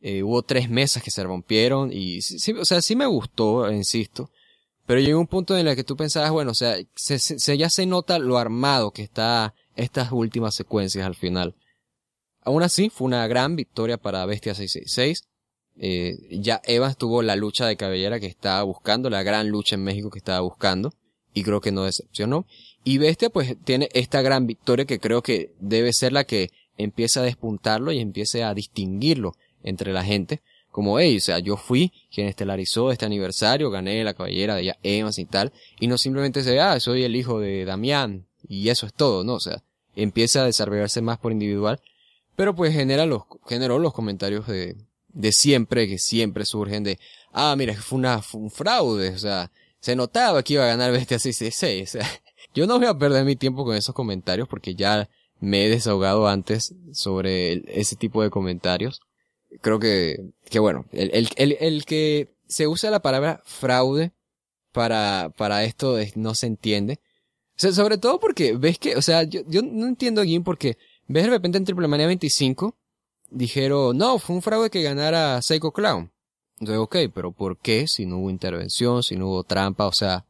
Eh, 0.00 0.24
hubo 0.24 0.42
tres 0.42 0.68
mesas 0.68 1.02
que 1.02 1.12
se 1.12 1.22
rompieron, 1.22 1.92
y 1.92 2.22
sí, 2.22 2.52
o 2.52 2.64
sea, 2.64 2.82
sí 2.82 2.96
me 2.96 3.06
gustó, 3.06 3.70
insisto. 3.70 4.30
Pero 4.84 5.00
llegó 5.00 5.20
un 5.20 5.28
punto 5.28 5.56
en 5.56 5.68
el 5.68 5.76
que 5.76 5.84
tú 5.84 5.96
pensabas, 5.96 6.32
bueno, 6.32 6.50
o 6.50 6.54
sea, 6.54 6.76
se, 6.96 7.20
se, 7.20 7.56
ya 7.56 7.70
se 7.70 7.86
nota 7.86 8.18
lo 8.18 8.36
armado 8.36 8.90
que 8.90 9.02
está 9.02 9.54
estas 9.76 10.10
últimas 10.10 10.56
secuencias 10.56 11.06
al 11.06 11.14
final. 11.14 11.54
Aún 12.44 12.62
así, 12.62 12.90
fue 12.90 13.06
una 13.06 13.26
gran 13.26 13.56
victoria 13.56 13.96
para 13.96 14.26
Bestia 14.26 14.54
666. 14.54 15.28
Eh, 15.78 16.18
ya 16.30 16.60
Evans 16.64 16.96
tuvo 16.96 17.22
la 17.22 17.36
lucha 17.36 17.66
de 17.66 17.76
cabellera 17.76 18.20
que 18.20 18.26
estaba 18.26 18.62
buscando, 18.62 19.10
la 19.10 19.22
gran 19.22 19.48
lucha 19.48 19.76
en 19.76 19.84
México 19.84 20.10
que 20.10 20.18
estaba 20.18 20.40
buscando, 20.40 20.92
y 21.32 21.44
creo 21.44 21.60
que 21.60 21.72
no 21.72 21.84
decepcionó. 21.84 22.46
Y 22.84 22.98
Bestia 22.98 23.30
pues 23.30 23.56
tiene 23.64 23.88
esta 23.92 24.22
gran 24.22 24.46
victoria 24.46 24.84
que 24.84 24.98
creo 24.98 25.22
que 25.22 25.52
debe 25.60 25.92
ser 25.92 26.12
la 26.12 26.24
que 26.24 26.50
empieza 26.76 27.20
a 27.20 27.24
despuntarlo 27.24 27.92
y 27.92 28.00
empiece 28.00 28.42
a 28.42 28.54
distinguirlo 28.54 29.36
entre 29.62 29.92
la 29.92 30.04
gente. 30.04 30.42
Como, 30.70 30.98
hey, 30.98 31.18
o 31.18 31.20
sea, 31.20 31.38
yo 31.38 31.56
fui 31.56 31.92
quien 32.10 32.26
estelarizó 32.26 32.90
este 32.90 33.04
aniversario, 33.04 33.70
gané 33.70 34.02
la 34.04 34.14
cabellera 34.14 34.56
de 34.56 34.74
Evans 34.82 35.18
y 35.18 35.26
tal, 35.26 35.52
y 35.78 35.86
no 35.86 35.98
simplemente 35.98 36.42
se 36.42 36.58
ah, 36.60 36.80
soy 36.80 37.04
el 37.04 37.14
hijo 37.14 37.40
de 37.40 37.66
Damián, 37.66 38.26
y 38.48 38.68
eso 38.70 38.86
es 38.86 38.94
todo, 38.94 39.22
¿no? 39.22 39.34
O 39.34 39.40
sea, 39.40 39.62
empieza 39.94 40.42
a 40.42 40.46
desarrollarse 40.46 41.02
más 41.02 41.18
por 41.18 41.30
individual 41.30 41.80
pero 42.36 42.54
pues 42.54 42.72
genera 42.72 43.06
los, 43.06 43.22
generó 43.46 43.78
los 43.78 43.92
comentarios 43.92 44.46
de, 44.46 44.76
de 45.08 45.32
siempre, 45.32 45.88
que 45.88 45.98
siempre 45.98 46.44
surgen 46.44 46.84
de, 46.84 46.98
ah, 47.32 47.54
mira, 47.56 47.74
fue, 47.74 47.98
una, 47.98 48.22
fue 48.22 48.40
un 48.40 48.50
fraude, 48.50 49.10
o 49.10 49.18
sea, 49.18 49.50
se 49.80 49.96
notaba 49.96 50.42
que 50.42 50.54
iba 50.54 50.64
a 50.64 50.68
ganar 50.68 50.92
Bestia 50.92 51.18
666, 51.18 51.88
o 51.88 51.92
sea, 51.92 52.22
yo 52.54 52.66
no 52.66 52.78
voy 52.78 52.86
a 52.86 52.98
perder 52.98 53.24
mi 53.24 53.36
tiempo 53.36 53.64
con 53.64 53.76
esos 53.76 53.94
comentarios 53.94 54.48
porque 54.48 54.74
ya 54.74 55.08
me 55.40 55.66
he 55.66 55.68
desahogado 55.68 56.28
antes 56.28 56.74
sobre 56.92 57.64
ese 57.66 57.96
tipo 57.96 58.22
de 58.22 58.30
comentarios. 58.30 59.00
Creo 59.60 59.80
que, 59.80 60.30
que 60.48 60.60
bueno, 60.60 60.86
el, 60.92 61.10
el, 61.12 61.28
el, 61.36 61.56
el 61.60 61.84
que 61.84 62.32
se 62.46 62.68
usa 62.68 62.90
la 62.90 63.02
palabra 63.02 63.42
fraude 63.44 64.12
para, 64.70 65.32
para 65.36 65.64
esto 65.64 65.98
no 66.14 66.34
se 66.34 66.46
entiende. 66.46 67.00
O 67.56 67.60
sea, 67.62 67.72
sobre 67.72 67.98
todo 67.98 68.20
porque 68.20 68.56
ves 68.56 68.78
que, 68.78 68.96
o 68.96 69.02
sea, 69.02 69.24
yo, 69.24 69.42
yo 69.46 69.62
no 69.62 69.86
entiendo 69.86 70.20
aquí 70.20 70.38
porque 70.40 70.78
¿Ves 71.12 71.24
de 71.24 71.30
repente 71.30 71.58
en 71.58 71.66
Triple 71.66 71.88
Manía 71.88 72.06
25? 72.06 72.74
Dijeron, 73.30 73.98
no, 73.98 74.18
fue 74.18 74.34
un 74.34 74.40
fraude 74.40 74.70
que 74.70 74.82
ganara 74.82 75.42
Seiko 75.42 75.70
Clown. 75.70 76.10
Entonces, 76.58 76.78
ok, 76.78 76.96
pero 77.14 77.32
¿por 77.32 77.58
qué? 77.58 77.86
Si 77.86 78.06
no 78.06 78.16
hubo 78.16 78.30
intervención, 78.30 79.02
si 79.02 79.16
no 79.16 79.28
hubo 79.28 79.44
trampa, 79.44 79.86
o 79.86 79.92
sea, 79.92 80.24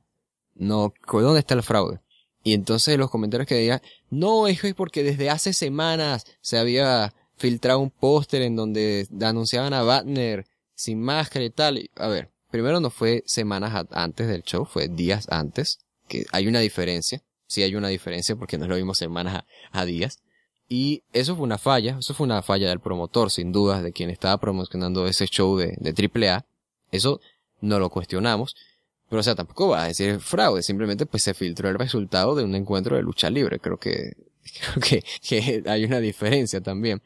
no, 0.57 0.93
¿dónde 1.07 1.39
está 1.39 1.55
el 1.55 1.63
fraude? 1.63 2.01
Y 2.43 2.55
entonces 2.55 2.99
los 2.99 3.11
comentarios 3.11 3.47
que 3.47 3.55
decían, 3.55 3.81
no, 4.11 4.49
es 4.49 4.61
porque 4.75 5.05
desde 5.05 5.31
hace 5.31 5.53
semanas 5.53 6.25
se 6.41 6.59
había 6.59 7.15
filtrado 7.37 7.79
un 7.79 7.91
póster 7.91 8.43
en 8.43 8.57
donde 8.57 9.07
anunciaban 9.21 9.75
a 9.75 9.85
Batner 9.85 10.47
sin 10.75 11.01
máscara 11.01 11.45
y 11.45 11.51
tal. 11.51 11.91
a 11.95 12.09
ver, 12.09 12.33
primero 12.51 12.81
no 12.81 12.91
fue 12.91 13.23
semanas 13.25 13.87
antes 13.93 14.27
del 14.27 14.43
show, 14.43 14.65
fue 14.65 14.89
días 14.89 15.29
antes, 15.31 15.79
que 16.09 16.27
hay 16.33 16.49
una 16.49 16.59
diferencia. 16.59 17.23
Sí 17.47 17.63
hay 17.63 17.77
una 17.77 17.87
diferencia 17.87 18.35
porque 18.35 18.59
no 18.59 18.67
lo 18.67 18.75
vimos 18.75 18.99
semanas 18.99 19.45
a, 19.71 19.85
días. 19.85 20.19
Y 20.69 21.03
eso 21.13 21.37
fue 21.37 21.45
una 21.45 21.59
falla, 21.59 21.99
eso 21.99 22.15
fue 22.15 22.25
una 22.25 22.43
falla 22.43 22.69
del 22.69 22.81
promotor, 22.81 23.31
sin 23.31 23.53
duda, 23.53 23.83
de 23.83 23.93
quien 23.93 24.11
estaba 24.11 24.39
promocionando 24.39 25.07
ese 25.07 25.27
show 25.27 25.57
de, 25.57 25.77
de 25.79 26.31
AAA. 26.31 26.47
Eso 26.91 27.21
no 27.61 27.79
lo 27.79 27.91
cuestionamos. 27.91 28.57
Pero 29.09 29.21
o 29.21 29.23
sea, 29.23 29.35
tampoco 29.35 29.69
va 29.69 29.83
a 29.83 29.89
decir 29.89 30.21
fraude, 30.21 30.63
simplemente 30.63 31.05
pues 31.05 31.23
se 31.23 31.35
filtró 31.35 31.69
el 31.69 31.79
resultado 31.79 32.35
de 32.35 32.45
un 32.45 32.55
encuentro 32.55 32.97
de 32.97 33.03
lucha 33.03 33.29
libre. 33.29 33.59
Creo 33.59 33.77
que, 33.77 34.15
creo 34.61 34.83
que, 34.83 35.05
que 35.21 35.63
hay 35.67 35.85
una 35.85 36.01
diferencia 36.01 36.63
también. 36.63 37.03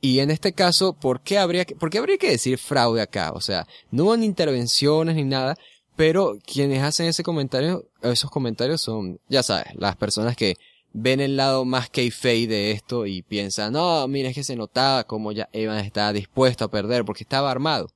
Y 0.00 0.18
en 0.18 0.30
este 0.30 0.52
caso, 0.52 0.92
¿por 0.92 1.20
qué 1.20 1.38
habría 1.38 1.64
que, 1.64 1.76
por 1.76 1.90
qué 1.90 1.98
habría 1.98 2.18
que 2.18 2.30
decir 2.30 2.58
fraude 2.58 3.00
acá? 3.00 3.32
O 3.32 3.40
sea, 3.40 3.66
no 3.90 4.04
hubo 4.04 4.16
intervenciones 4.16 5.14
ni 5.16 5.24
nada, 5.24 5.56
pero 5.96 6.36
quienes 6.44 6.82
hacen 6.82 7.06
ese 7.06 7.22
comentario, 7.22 7.88
esos 8.02 8.30
comentarios 8.30 8.82
son, 8.82 9.20
ya 9.28 9.42
sabes, 9.42 9.74
las 9.76 9.96
personas 9.96 10.36
que 10.36 10.56
ven 10.96 11.20
el 11.20 11.36
lado 11.36 11.66
más 11.66 11.90
kayfabe 11.90 12.46
de 12.46 12.70
esto 12.70 13.04
y 13.04 13.22
piensan, 13.22 13.74
no, 13.74 14.08
mira, 14.08 14.30
es 14.30 14.34
que 14.34 14.42
se 14.42 14.56
notaba 14.56 15.04
como 15.04 15.30
ya 15.30 15.48
Evans 15.52 15.84
estaba 15.84 16.12
dispuesto 16.12 16.64
a 16.64 16.70
perder 16.70 17.04
porque 17.04 17.22
estaba 17.22 17.50
armado. 17.50 17.88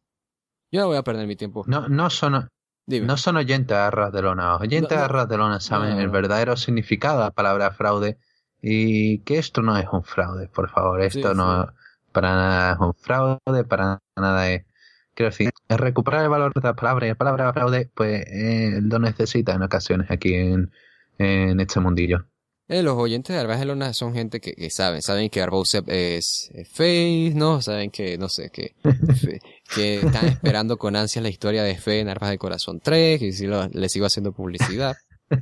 Yo 0.70 0.80
no 0.80 0.86
voy 0.86 0.98
a 0.98 1.02
perder 1.02 1.26
mi 1.26 1.34
tiempo. 1.34 1.64
No, 1.66 1.88
no 1.88 2.10
son, 2.10 2.50
no 2.86 3.16
son 3.16 3.36
oyentes 3.36 3.76
a 3.76 4.10
de 4.10 4.22
lona. 4.22 4.56
Oyentes 4.56 4.98
a 4.98 5.26
de 5.26 5.36
lona 5.36 5.60
saben 5.60 5.98
el 5.98 6.10
verdadero 6.10 6.56
significado 6.56 7.18
de 7.18 7.24
la 7.24 7.30
palabra 7.30 7.72
fraude 7.72 8.18
y 8.60 9.20
que 9.20 9.38
esto 9.38 9.62
no 9.62 9.78
es 9.78 9.86
un 9.90 10.04
fraude, 10.04 10.48
por 10.48 10.68
favor. 10.68 11.00
Esto 11.00 11.34
no, 11.34 11.72
para 12.12 12.34
nada 12.34 12.72
es 12.74 12.78
un 12.80 12.94
fraude, 12.94 13.64
para 13.66 14.00
nada 14.14 14.50
es, 14.50 14.66
quiero 15.14 15.30
decir, 15.30 15.50
es 15.68 15.76
recuperar 15.80 16.24
el 16.24 16.28
valor 16.28 16.52
de 16.52 16.60
la 16.60 16.74
palabra 16.74 17.06
y 17.06 17.08
la 17.08 17.14
palabra 17.14 17.52
fraude, 17.54 17.90
pues 17.94 18.26
eh, 18.26 18.78
lo 18.82 18.98
necesita 18.98 19.54
en 19.54 19.62
ocasiones 19.62 20.10
aquí 20.10 20.34
en, 20.34 20.70
en 21.16 21.60
este 21.60 21.80
mundillo. 21.80 22.26
Eh, 22.70 22.84
los 22.84 22.96
oyentes 22.96 23.34
de 23.34 23.40
Arbajelona 23.40 23.92
son 23.92 24.14
gente 24.14 24.40
que, 24.40 24.54
que, 24.54 24.70
saben, 24.70 25.02
saben 25.02 25.28
que 25.28 25.42
Arbosep 25.42 25.88
es, 25.88 26.52
es 26.54 26.68
face, 26.68 27.32
¿no? 27.34 27.60
Saben 27.60 27.90
que, 27.90 28.16
no 28.16 28.28
sé, 28.28 28.50
que, 28.50 28.76
que 29.74 29.96
están 29.96 30.28
esperando 30.28 30.78
con 30.78 30.94
ansias 30.94 31.20
la 31.20 31.30
historia 31.30 31.64
de 31.64 31.76
Fe 31.76 31.98
en 31.98 32.08
Armas 32.08 32.30
de 32.30 32.38
Corazón 32.38 32.78
3, 32.78 33.22
y 33.22 33.32
si 33.32 33.48
lo, 33.48 33.66
les 33.66 33.90
sigo 33.90 34.06
haciendo 34.06 34.32
publicidad. 34.32 34.96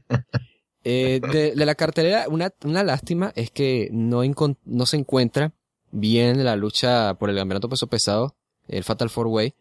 Eh, 0.84 1.20
de, 1.20 1.54
de, 1.54 1.66
la 1.66 1.74
cartelera, 1.74 2.26
una, 2.30 2.50
una 2.64 2.82
lástima 2.82 3.32
es 3.34 3.50
que 3.50 3.90
no, 3.92 4.22
no 4.64 4.86
se 4.86 4.96
encuentra 4.96 5.52
bien 5.90 6.44
la 6.44 6.56
lucha 6.56 7.14
por 7.14 7.28
el 7.28 7.36
campeonato 7.36 7.68
peso 7.68 7.88
pesado, 7.88 8.36
el 8.68 8.84
Fatal 8.84 9.10
Four 9.10 9.26
Way. 9.26 9.54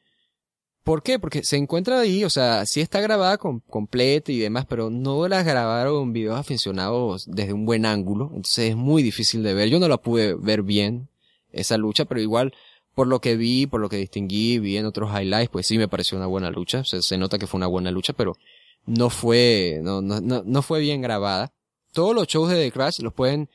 ¿Por 0.88 1.04
qué? 1.04 1.20
Porque 1.20 1.44
se 1.44 1.58
encuentra 1.58 2.00
ahí, 2.00 2.24
o 2.24 2.30
sea, 2.30 2.66
sí 2.66 2.80
está 2.80 3.02
grabada 3.02 3.38
con, 3.38 3.60
completa 3.60 4.32
y 4.32 4.40
demás, 4.40 4.66
pero 4.70 4.90
no 4.90 5.28
las 5.28 5.44
grabaron 5.44 6.14
videos 6.14 6.40
aficionados 6.40 7.26
desde 7.30 7.52
un 7.52 7.66
buen 7.66 7.86
ángulo, 7.86 8.28
entonces 8.34 8.70
es 8.70 8.78
muy 8.78 9.04
difícil 9.04 9.44
de 9.44 9.54
ver. 9.54 9.68
Yo 9.68 9.80
no 9.82 9.90
la 9.90 9.98
pude 9.98 10.36
ver 10.36 10.64
bien, 10.64 11.10
esa 11.52 11.76
lucha, 11.76 12.06
pero 12.06 12.22
igual, 12.22 12.54
por 12.96 13.08
lo 13.08 13.20
que 13.20 13.36
vi, 13.36 13.68
por 13.68 13.82
lo 13.82 13.90
que 13.90 13.98
distinguí, 13.98 14.60
vi 14.60 14.78
en 14.78 14.86
otros 14.86 15.12
highlights, 15.12 15.50
pues 15.50 15.68
sí 15.68 15.78
me 15.78 15.90
pareció 15.90 16.18
una 16.18 16.28
buena 16.28 16.52
lucha, 16.52 16.86
se, 16.86 17.02
se 17.02 17.18
nota 17.18 17.38
que 17.38 17.48
fue 17.48 17.58
una 17.58 17.68
buena 17.68 17.92
lucha, 17.92 18.14
pero 18.14 18.38
no 18.86 19.10
fue, 19.10 19.82
no, 19.84 20.02
no, 20.02 20.22
no, 20.22 20.44
no 20.46 20.62
fue 20.62 20.80
bien 20.80 21.02
grabada. 21.02 21.52
Todos 21.92 22.16
los 22.16 22.28
shows 22.28 22.50
de 22.50 22.64
The 22.64 22.72
Crash 22.72 23.02
los 23.02 23.12
pueden 23.12 23.50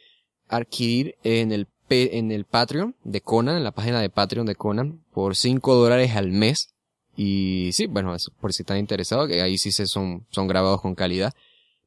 adquirir 0.49 1.15
en 1.25 1.51
el 1.51 1.67
en 1.89 2.31
el 2.31 2.45
Patreon 2.45 2.95
de 3.05 3.23
Conan, 3.23 3.57
en 3.57 3.65
la 3.65 3.73
página 3.73 4.03
de 4.03 4.11
Patreon 4.11 4.45
de 4.45 4.55
Conan, 4.55 5.03
por 5.15 5.35
5 5.35 5.75
dólares 5.75 6.15
al 6.15 6.31
mes. 6.31 6.73
Y 7.17 7.71
sí, 7.73 7.87
bueno, 7.87 8.17
por 8.41 8.53
si 8.53 8.63
están 8.63 8.79
interesados, 8.79 9.29
que 9.29 9.43
ahí 9.43 9.59
sí 9.59 9.73
se 9.73 9.87
son, 9.87 10.27
son 10.31 10.47
grabados 10.47 10.81
con 10.81 10.95
calidad. 10.95 11.35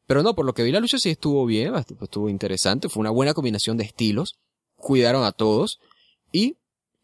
Pero 0.08 0.22
no, 0.22 0.36
por 0.36 0.46
lo 0.46 0.54
que 0.54 0.64
vi 0.64 0.72
la 0.72 0.80
lucha 0.80 1.00
sí 1.00 1.10
estuvo 1.10 1.46
bien, 1.46 1.74
estuvo 1.76 2.30
interesante, 2.30 2.90
fue 2.90 3.02
una 3.02 3.10
buena 3.10 3.34
combinación 3.34 3.78
de 3.78 3.86
estilos, 3.86 4.38
cuidaron 4.76 5.24
a 5.24 5.32
todos. 5.32 5.80
Y, 6.32 6.58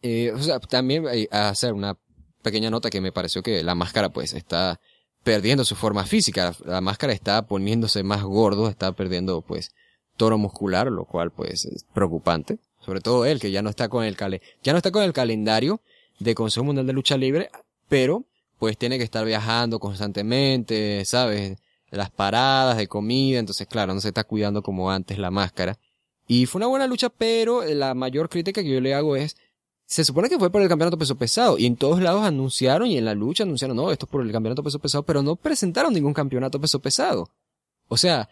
eh, 0.03 0.31
o 0.31 0.39
sea, 0.39 0.59
también 0.59 1.05
a 1.31 1.49
hacer 1.49 1.73
una 1.73 1.97
pequeña 2.43 2.69
nota 2.69 2.89
que 2.89 3.01
me 3.01 3.11
pareció 3.11 3.41
que 3.41 3.63
la 3.63 3.75
máscara 3.75 4.09
pues 4.09 4.33
está 4.33 4.79
perdiendo 5.23 5.65
su 5.65 5.75
forma 5.75 6.05
física, 6.05 6.55
la, 6.65 6.73
la 6.73 6.81
máscara 6.81 7.13
está 7.13 7.45
poniéndose 7.45 8.03
más 8.03 8.23
gordo, 8.23 8.69
está 8.69 8.91
perdiendo 8.93 9.41
pues 9.41 9.71
toro 10.17 10.37
muscular, 10.37 10.91
lo 10.91 11.05
cual 11.05 11.31
pues 11.31 11.65
es 11.65 11.85
preocupante. 11.93 12.59
Sobre 12.79 12.99
todo 12.99 13.25
él, 13.25 13.39
que 13.39 13.51
ya 13.51 13.61
no 13.61 13.69
está 13.69 13.89
con 13.89 14.03
el 14.03 14.15
cale, 14.15 14.41
ya 14.63 14.73
no 14.73 14.77
está 14.77 14.91
con 14.91 15.03
el 15.03 15.13
calendario 15.13 15.81
de 16.19 16.35
Consejo 16.35 16.63
Mundial 16.63 16.87
de 16.87 16.93
Lucha 16.93 17.17
Libre, 17.17 17.49
pero 17.91 18.23
pues 18.57 18.77
tiene 18.77 18.97
que 18.97 19.03
estar 19.03 19.25
viajando 19.25 19.77
constantemente, 19.77 21.03
¿sabes? 21.03 21.57
Las 21.89 22.09
paradas 22.09 22.77
de 22.77 22.87
comida, 22.87 23.37
entonces 23.37 23.67
claro, 23.67 23.93
no 23.93 23.99
se 23.99 24.07
está 24.07 24.23
cuidando 24.23 24.63
como 24.63 24.89
antes 24.89 25.17
la 25.17 25.29
máscara. 25.29 25.77
Y 26.25 26.45
fue 26.45 26.59
una 26.59 26.67
buena 26.67 26.87
lucha, 26.87 27.09
pero 27.09 27.65
la 27.65 27.93
mayor 27.93 28.29
crítica 28.29 28.63
que 28.63 28.69
yo 28.69 28.79
le 28.79 28.93
hago 28.93 29.17
es, 29.17 29.35
se 29.85 30.05
supone 30.05 30.29
que 30.29 30.39
fue 30.39 30.49
por 30.49 30.61
el 30.61 30.69
campeonato 30.69 30.97
peso 30.97 31.17
pesado, 31.17 31.57
y 31.57 31.65
en 31.65 31.75
todos 31.75 31.99
lados 32.01 32.23
anunciaron, 32.23 32.87
y 32.87 32.97
en 32.97 33.03
la 33.03 33.13
lucha 33.13 33.43
anunciaron, 33.43 33.75
no, 33.75 33.91
esto 33.91 34.05
es 34.05 34.09
por 34.09 34.21
el 34.21 34.31
campeonato 34.31 34.63
peso 34.63 34.79
pesado, 34.79 35.03
pero 35.03 35.21
no 35.21 35.35
presentaron 35.35 35.93
ningún 35.93 36.13
campeonato 36.13 36.61
peso 36.61 36.79
pesado. 36.79 37.27
O 37.89 37.97
sea, 37.97 38.29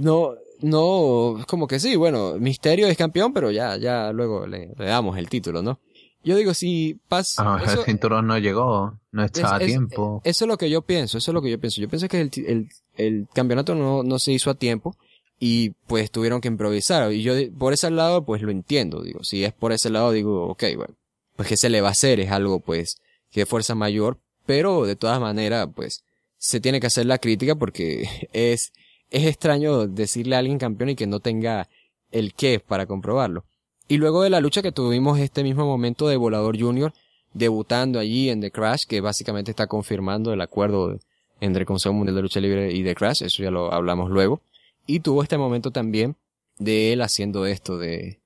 no, 0.00 0.34
no, 0.62 1.44
como 1.46 1.68
que 1.68 1.78
sí, 1.78 1.94
bueno, 1.94 2.34
Misterio 2.40 2.88
es 2.88 2.96
campeón, 2.96 3.32
pero 3.32 3.52
ya, 3.52 3.76
ya 3.76 4.10
luego 4.12 4.48
le, 4.48 4.72
damos 4.76 5.16
el 5.16 5.28
título, 5.28 5.62
¿no? 5.62 5.78
Yo 6.26 6.36
digo, 6.36 6.54
si 6.54 6.98
pasa... 7.08 7.54
Ah, 7.54 7.62
el 7.62 7.84
cinturón 7.84 8.26
no 8.26 8.36
llegó, 8.36 8.98
no 9.12 9.24
estaba 9.24 9.56
a 9.56 9.58
tiempo. 9.60 10.20
eso 10.24 10.44
es 10.44 10.48
lo 10.48 10.58
que 10.58 10.68
yo 10.68 10.82
pienso, 10.82 11.18
eso 11.18 11.30
es 11.30 11.32
lo 11.32 11.40
que 11.40 11.50
yo 11.50 11.60
pienso. 11.60 11.80
Yo 11.80 11.88
pienso 11.88 12.08
que 12.08 12.20
el, 12.20 12.30
el, 12.48 12.68
el 12.96 13.28
campeonato 13.32 13.76
no, 13.76 14.02
no 14.02 14.18
se 14.18 14.32
hizo 14.32 14.50
a 14.50 14.54
tiempo 14.54 14.96
y 15.38 15.70
pues 15.86 16.10
tuvieron 16.10 16.40
que 16.40 16.48
improvisar. 16.48 17.12
Y 17.12 17.22
yo 17.22 17.34
por 17.56 17.72
ese 17.72 17.92
lado 17.92 18.24
pues 18.24 18.42
lo 18.42 18.50
entiendo, 18.50 19.02
digo, 19.02 19.22
si 19.22 19.44
es 19.44 19.52
por 19.52 19.70
ese 19.70 19.88
lado 19.88 20.10
digo, 20.10 20.48
ok, 20.48 20.64
bueno, 20.76 20.96
pues 21.36 21.48
que 21.48 21.56
se 21.56 21.70
le 21.70 21.80
va 21.80 21.88
a 21.88 21.92
hacer, 21.92 22.18
es 22.18 22.32
algo 22.32 22.58
pues 22.58 23.00
que 23.30 23.42
de 23.42 23.46
fuerza 23.46 23.76
mayor, 23.76 24.18
pero 24.46 24.84
de 24.84 24.96
todas 24.96 25.20
maneras 25.20 25.68
pues 25.76 26.02
se 26.38 26.58
tiene 26.58 26.80
que 26.80 26.88
hacer 26.88 27.06
la 27.06 27.18
crítica 27.18 27.54
porque 27.54 28.28
es 28.32 28.72
es 29.10 29.26
extraño 29.26 29.86
decirle 29.86 30.34
a 30.34 30.40
alguien 30.40 30.58
campeón 30.58 30.90
y 30.90 30.96
que 30.96 31.06
no 31.06 31.20
tenga 31.20 31.68
el 32.10 32.34
qué 32.34 32.58
para 32.58 32.86
comprobarlo. 32.86 33.44
Y 33.88 33.98
luego 33.98 34.22
de 34.22 34.30
la 34.30 34.40
lucha 34.40 34.62
que 34.62 34.72
tuvimos 34.72 35.18
este 35.18 35.44
mismo 35.44 35.64
momento 35.64 36.08
de 36.08 36.16
Volador 36.16 36.58
Junior 36.58 36.92
debutando 37.34 37.98
allí 37.98 38.30
en 38.30 38.40
The 38.40 38.50
Crash, 38.50 38.84
que 38.86 39.00
básicamente 39.00 39.50
está 39.50 39.66
confirmando 39.66 40.32
el 40.32 40.40
acuerdo 40.40 40.98
entre 41.40 41.66
Consejo 41.66 41.92
Mundial 41.92 42.16
de 42.16 42.22
Lucha 42.22 42.40
Libre 42.40 42.72
y 42.72 42.82
The 42.82 42.94
Crash, 42.94 43.22
eso 43.22 43.42
ya 43.42 43.50
lo 43.50 43.72
hablamos 43.72 44.10
luego. 44.10 44.40
Y 44.86 45.00
tuvo 45.00 45.22
este 45.22 45.36
momento 45.36 45.70
también 45.70 46.16
de 46.58 46.92
él 46.92 47.02
haciendo 47.02 47.46
esto 47.46 47.78
de, 47.78 48.20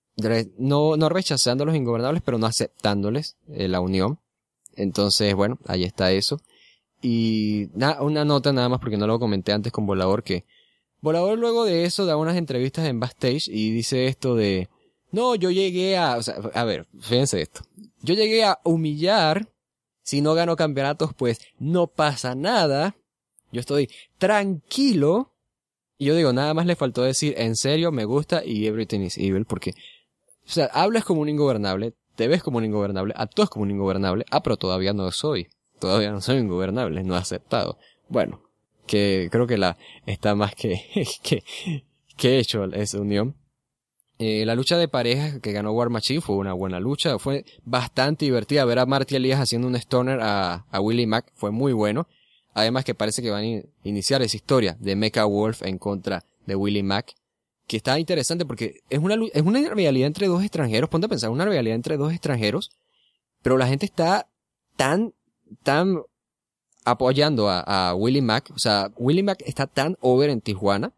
no, 0.59 0.97
no 0.97 1.09
rechazando 1.09 1.65
a 1.65 1.67
los 1.67 1.77
ingobernables, 1.77 2.23
pero 2.23 2.39
no 2.39 2.47
aceptándoles 2.47 3.37
eh, 3.49 3.69
la 3.69 3.81
unión. 3.81 4.19
Entonces, 4.77 5.35
bueno, 5.35 5.59
ahí 5.67 5.85
está 5.85 6.13
eso. 6.13 6.41
Y 7.03 7.69
una 7.75 8.25
nota 8.25 8.53
nada 8.53 8.69
más 8.69 8.81
porque 8.81 8.97
no 8.97 9.07
lo 9.07 9.19
comenté 9.19 9.53
antes 9.53 9.73
con 9.73 9.87
Volador 9.87 10.23
que 10.23 10.45
Volador 11.01 11.39
luego 11.39 11.65
de 11.65 11.87
eso 11.87 12.05
da 12.05 12.19
unas 12.19 12.37
entrevistas 12.37 12.87
en 12.87 13.01
backstage 13.01 13.49
y 13.49 13.71
dice 13.71 14.07
esto 14.07 14.35
de, 14.35 14.69
no, 15.13 15.35
yo 15.35 15.51
llegué 15.51 15.97
a, 15.97 16.17
o 16.17 16.23
sea, 16.23 16.37
a 16.55 16.65
ver, 16.65 16.87
fíjense 17.01 17.41
esto. 17.41 17.63
Yo 18.03 18.15
llegué 18.15 18.45
a 18.45 18.61
humillar, 18.65 19.49
si 20.03 20.21
no 20.21 20.35
gano 20.35 20.57
campeonatos, 20.57 21.15
pues 21.15 21.41
no 21.59 21.89
pasa 21.89 22.35
nada. 22.35 22.97
Yo 23.53 23.61
estoy 23.61 23.91
tranquilo. 24.19 25.35
Y 25.99 26.07
yo 26.07 26.15
digo, 26.15 26.33
nada 26.33 26.55
más 26.55 26.67
le 26.67 26.77
faltó 26.77 27.03
decir, 27.03 27.35
en 27.37 27.57
serio, 27.57 27.93
me 27.93 28.05
gusta 28.05 28.45
y 28.45 28.67
everything 28.67 29.01
is 29.01 29.19
evil, 29.19 29.45
porque, 29.45 29.73
o 30.47 30.51
sea, 30.51 30.67
hablas 30.73 31.05
como 31.05 31.21
un 31.21 31.29
ingobernable, 31.29 31.95
te 32.17 32.27
ves 32.27 32.43
como 32.43 32.59
un 32.59 32.65
ingobernable, 32.65 33.13
actúas 33.17 33.51
como 33.51 33.65
un 33.65 33.71
ingobernable, 33.71 34.25
ah, 34.31 34.43
pero 34.43 34.57
todavía 34.57 34.95
no 34.95 35.11
soy. 35.11 35.49
Todavía 35.79 36.11
no 36.11 36.21
soy 36.21 36.39
ingobernable, 36.39 37.03
no 37.03 37.15
he 37.15 37.19
aceptado. 37.19 37.79
Bueno, 38.09 38.43
que 38.87 39.29
creo 39.31 39.47
que 39.47 39.59
la 39.59 39.77
está 40.07 40.35
más 40.35 40.55
que, 40.55 40.83
que, 41.23 41.43
que 42.17 42.39
hecho 42.39 42.65
esa 42.65 43.01
unión. 43.01 43.37
Eh, 44.23 44.45
la 44.45 44.55
lucha 44.55 44.77
de 44.77 44.87
parejas 44.87 45.41
que 45.41 45.51
ganó 45.51 45.73
War 45.73 45.89
Machine 45.89 46.21
fue 46.21 46.37
una 46.37 46.53
buena 46.53 46.79
lucha, 46.79 47.19
fue 47.19 47.47
bastante 47.65 48.27
divertida. 48.27 48.67
Ver 48.67 48.79
a 48.79 48.85
Marty 48.85 49.17
Elias 49.17 49.41
haciendo 49.41 49.67
un 49.67 49.77
stoner 49.77 50.21
a, 50.21 50.67
a 50.71 50.81
Willie 50.83 51.07
Mack 51.07 51.33
fue 51.35 51.51
muy 51.51 51.73
bueno. 51.73 52.07
Además 52.53 52.85
que 52.85 52.95
parece 52.95 53.23
que 53.23 53.31
van 53.31 53.45
a 53.45 53.63
iniciar 53.83 54.21
esa 54.21 54.37
historia 54.37 54.77
de 54.79 54.95
Mecha 54.95 55.25
Wolf 55.25 55.63
en 55.63 55.79
contra 55.79 56.23
de 56.45 56.55
Willie 56.55 56.83
Mack. 56.83 57.15
Que 57.67 57.79
está 57.79 57.99
interesante 57.99 58.45
porque 58.45 58.81
es 58.91 58.99
una, 58.99 59.17
es 59.33 59.41
una 59.41 59.67
realidad 59.71 60.09
entre 60.09 60.27
dos 60.27 60.43
extranjeros. 60.43 60.91
Ponte 60.91 61.07
a 61.07 61.09
pensar, 61.09 61.31
una 61.31 61.47
realidad 61.47 61.77
entre 61.77 61.97
dos 61.97 62.13
extranjeros. 62.13 62.73
Pero 63.41 63.57
la 63.57 63.69
gente 63.69 63.87
está 63.87 64.29
tan, 64.77 65.15
tan 65.63 66.03
apoyando 66.85 67.49
a, 67.49 67.61
a 67.61 67.95
Willie 67.95 68.21
Mack. 68.21 68.51
O 68.55 68.59
sea, 68.59 68.91
Willie 68.99 69.23
Mack 69.23 69.43
está 69.47 69.67
tan 69.67 69.97
over 70.03 70.29
en 70.29 70.43
Tijuana 70.43 70.93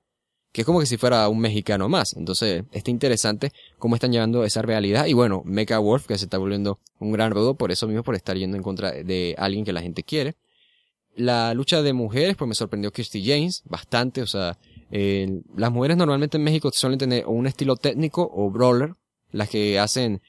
que 0.52 0.60
es 0.60 0.66
como 0.66 0.80
que 0.80 0.86
si 0.86 0.98
fuera 0.98 1.28
un 1.28 1.40
mexicano 1.40 1.88
más. 1.88 2.14
Entonces, 2.14 2.64
está 2.72 2.90
interesante 2.90 3.52
cómo 3.78 3.94
están 3.94 4.12
llevando 4.12 4.44
esa 4.44 4.60
realidad. 4.60 5.06
Y 5.06 5.14
bueno, 5.14 5.42
Mecha 5.46 5.78
Wolf, 5.78 6.06
que 6.06 6.18
se 6.18 6.24
está 6.24 6.36
volviendo 6.36 6.78
un 6.98 7.10
gran 7.10 7.32
rudo 7.32 7.54
por 7.54 7.72
eso 7.72 7.86
mismo, 7.86 8.02
por 8.02 8.14
estar 8.14 8.36
yendo 8.36 8.56
en 8.56 8.62
contra 8.62 8.92
de 8.92 9.34
alguien 9.38 9.64
que 9.64 9.72
la 9.72 9.80
gente 9.80 10.02
quiere. 10.02 10.34
La 11.16 11.54
lucha 11.54 11.82
de 11.82 11.92
mujeres, 11.94 12.36
pues 12.36 12.48
me 12.48 12.54
sorprendió 12.54 12.92
Christy 12.92 13.24
James 13.24 13.62
bastante. 13.64 14.20
O 14.20 14.26
sea, 14.26 14.58
eh, 14.90 15.40
las 15.56 15.72
mujeres 15.72 15.96
normalmente 15.96 16.36
en 16.36 16.44
México 16.44 16.70
suelen 16.72 16.98
tener 16.98 17.26
un 17.26 17.46
estilo 17.46 17.76
técnico 17.76 18.30
o 18.32 18.50
brawler. 18.50 18.94
Las 19.30 19.48
que 19.48 19.78
hacen 19.78 20.20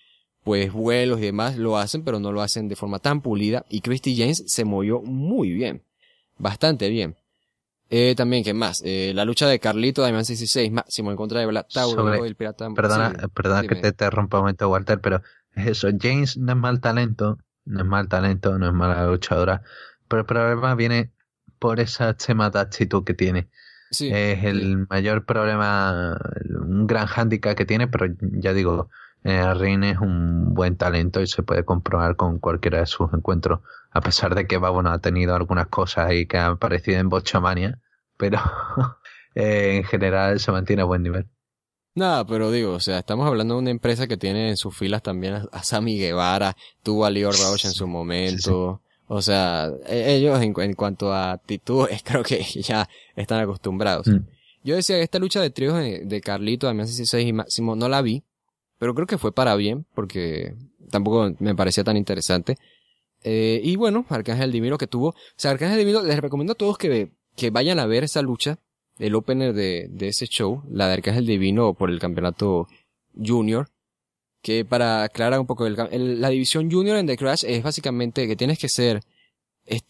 pues 0.46 0.72
vuelos 0.72 1.20
y 1.20 1.24
demás 1.24 1.58
lo 1.58 1.78
hacen, 1.78 2.04
pero 2.04 2.20
no 2.20 2.32
lo 2.32 2.42
hacen 2.42 2.70
de 2.70 2.78
forma 2.78 3.00
tan 3.00 3.22
pulida. 3.22 3.66
Y 3.70 3.82
Christy 3.82 4.16
James 4.16 4.44
se 4.48 4.64
movió 4.64 5.02
muy 5.02 5.52
bien. 5.52 5.84
Bastante 6.38 6.90
bien. 6.90 7.18
Eh, 7.96 8.16
también, 8.16 8.44
¿qué 8.44 8.56
más? 8.56 8.82
Eh, 8.84 9.12
la 9.14 9.24
lucha 9.24 9.48
de 9.48 9.60
Carlito 9.60 10.02
de 10.02 10.08
Diamond 10.08 10.26
66 10.26 10.72
máximo 10.72 11.12
en 11.12 11.16
contra 11.16 11.42
de 11.42 11.46
Black 11.46 11.68
Tauro, 11.72 12.26
el 12.26 12.36
pirata. 12.36 12.68
Perdona, 12.74 13.14
perdona 13.32 13.68
que 13.68 13.76
te 13.76 13.90
interrumpa 13.90 14.40
un 14.40 14.46
momento, 14.46 14.68
Walter, 14.68 15.00
pero 15.00 15.22
es 15.54 15.68
eso. 15.68 15.90
James 16.02 16.36
no 16.38 16.54
es 16.54 16.58
mal 16.58 16.82
talento, 16.82 17.38
no 17.66 17.82
es 17.82 17.86
mal 17.86 18.08
talento, 18.08 18.58
no 18.58 18.66
es 18.66 18.74
mala 18.74 19.06
luchadora, 19.06 19.62
pero 20.08 20.22
el 20.22 20.26
problema 20.26 20.74
viene 20.74 21.12
por 21.60 21.80
esa 21.80 22.10
extrema 22.10 22.50
de 22.50 22.62
actitud 22.62 23.04
que 23.04 23.14
tiene. 23.14 23.50
Sí, 23.92 24.10
es 24.12 24.44
el 24.44 24.88
mayor 24.90 25.24
problema, 25.26 26.18
un 26.50 26.88
gran 26.88 27.06
hándicap 27.06 27.56
que 27.56 27.66
tiene, 27.66 27.88
pero 27.88 28.08
ya 28.20 28.54
digo, 28.54 28.90
eh, 29.24 29.54
Rin 29.54 29.84
es 29.84 30.00
un 30.00 30.56
buen 30.56 30.78
talento 30.78 31.22
y 31.22 31.28
se 31.28 31.44
puede 31.44 31.64
comprobar 31.64 32.16
con 32.16 32.40
cualquiera 32.40 32.80
de 32.80 32.88
sus 32.88 33.14
encuentros, 33.14 33.60
a 33.92 34.02
pesar 34.02 34.34
de 34.34 34.48
que 34.48 34.58
va, 34.58 34.72
bueno, 34.72 34.90
ha 34.90 34.98
tenido 34.98 35.36
algunas 35.36 35.68
cosas 35.68 36.08
ahí 36.08 36.26
que 36.26 36.40
han 36.40 36.54
aparecido 36.54 37.00
en 37.00 37.10
Bochamania, 37.10 37.80
pero 38.24 38.40
eh, 39.36 39.78
en 39.78 39.84
general 39.84 40.40
se 40.40 40.52
mantiene 40.54 40.82
a 40.82 40.86
buen 40.86 41.04
nivel. 41.04 41.28
Nada, 41.94 42.26
pero 42.26 42.52
digo, 42.52 42.72
o 42.72 42.80
sea, 42.80 43.00
estamos 43.00 43.28
hablando 43.28 43.56
de 43.56 43.60
una 43.60 43.70
empresa 43.70 44.08
que 44.08 44.16
tiene 44.16 44.50
en 44.50 44.56
sus 44.56 44.76
filas 44.76 45.04
también 45.04 45.42
a, 45.52 45.64
Sammy 45.64 45.98
Guevara, 45.98 46.56
tuvo 46.84 47.06
a 47.06 47.10
Leo 47.10 47.32
Rauch 47.32 47.66
en 47.66 47.72
su 47.72 47.86
momento. 47.86 48.82
O 49.08 49.22
sea, 49.22 49.70
e, 49.86 50.16
ellos 50.16 50.42
en, 50.42 50.74
cuanto 50.74 51.12
a 51.12 51.34
actitud, 51.34 51.88
creo 52.06 52.24
que 52.24 52.42
ya 52.42 52.88
están 53.18 53.42
acostumbrados. 53.42 54.08
Mm. 54.08 54.26
Yo 54.64 54.76
decía 54.76 54.96
que 54.96 55.04
esta 55.04 55.20
lucha 55.20 55.42
de 55.42 55.50
tríos 55.50 55.78
de, 55.78 56.06
de 56.06 56.22
Carlito, 56.22 56.68
Damián 56.68 56.88
16 56.88 57.28
y 57.28 57.34
Máximo 57.34 57.76
no 57.76 57.90
la 57.90 58.02
vi, 58.02 58.24
pero 58.80 58.96
creo 58.96 59.06
que 59.06 59.18
fue 59.18 59.34
para 59.34 59.56
bien, 59.58 59.86
porque 59.94 60.56
tampoco 60.90 61.36
me 61.40 61.56
parecía 61.56 61.84
tan 61.84 61.98
interesante. 61.98 62.58
Eh, 63.24 63.60
y 63.64 63.76
bueno, 63.76 64.06
Arcángel 64.08 64.54
Divino 64.54 64.78
que 64.78 64.88
tuvo, 64.88 65.10
o 65.10 65.16
sea, 65.36 65.52
Arcángel 65.52 65.78
Divino, 65.78 66.02
les 66.02 66.20
recomiendo 66.20 66.54
a 66.54 66.56
todos 66.56 66.78
que, 66.78 67.12
que 67.36 67.50
vayan 67.50 67.80
a 67.80 67.86
ver 67.86 68.04
esa 68.04 68.22
lucha, 68.22 68.60
el 69.00 69.16
opener 69.16 69.54
de, 69.54 69.88
de 69.90 70.08
ese 70.10 70.28
show, 70.28 70.64
la 70.70 70.88
de 70.88 70.94
Arcángel 70.94 71.26
Divino 71.26 71.74
por 71.74 71.90
el 71.90 72.00
campeonato 72.00 72.68
junior, 73.16 73.70
que 74.42 74.66
para 74.66 75.04
aclarar 75.04 75.40
un 75.40 75.48
poco, 75.48 75.66
el, 75.66 76.22
la 76.22 76.30
división 76.30 76.70
junior 76.70 76.98
en 76.98 77.08
The 77.08 77.18
Crash 77.18 77.46
es 77.46 77.64
básicamente 77.64 78.28
que 78.28 78.36
tienes 78.36 78.60
que 78.60 78.70
ser, 78.70 79.02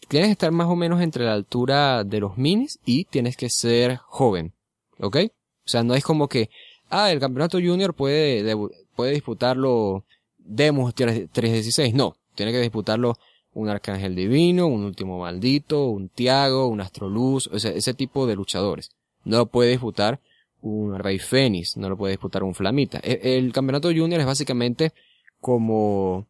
tienes 0.08 0.28
que 0.28 0.32
estar 0.32 0.52
más 0.52 0.68
o 0.68 0.76
menos 0.76 1.02
entre 1.02 1.24
la 1.24 1.34
altura 1.34 2.04
de 2.04 2.20
los 2.20 2.38
minis 2.38 2.78
y 2.84 3.04
tienes 3.04 3.36
que 3.36 3.50
ser 3.50 3.96
joven, 3.96 4.54
¿ok? 4.98 5.16
O 5.26 5.68
sea, 5.68 5.82
no 5.82 5.94
es 5.94 6.04
como 6.04 6.28
que, 6.28 6.50
ah, 6.88 7.10
el 7.10 7.18
campeonato 7.18 7.58
junior 7.58 7.94
puede, 7.94 8.56
puede 8.94 9.12
disputarlo 9.12 10.04
Demus 10.38 10.94
316. 10.94 11.94
No, 11.94 12.16
tiene 12.34 12.52
que 12.52 12.60
disputarlo 12.60 13.18
un 13.54 13.68
Arcángel 13.68 14.14
Divino, 14.14 14.66
un 14.66 14.84
Último 14.84 15.20
Maldito, 15.20 15.86
un 15.86 16.08
Tiago, 16.08 16.66
un 16.66 16.80
Astroluz, 16.80 17.46
o 17.46 17.58
sea, 17.58 17.70
ese 17.70 17.94
tipo 17.94 18.26
de 18.26 18.36
luchadores. 18.36 18.90
No 19.24 19.38
lo 19.38 19.46
puede 19.46 19.70
disputar 19.70 20.20
un 20.60 20.98
Rey 20.98 21.18
Fénix, 21.18 21.76
no 21.76 21.88
lo 21.88 21.96
puede 21.96 22.12
disputar 22.12 22.42
un 22.42 22.54
Flamita. 22.54 23.00
E, 23.02 23.38
el, 23.38 23.52
campeonato 23.52 23.88
junior 23.88 24.20
es 24.20 24.26
básicamente 24.26 24.92
como 25.40 26.26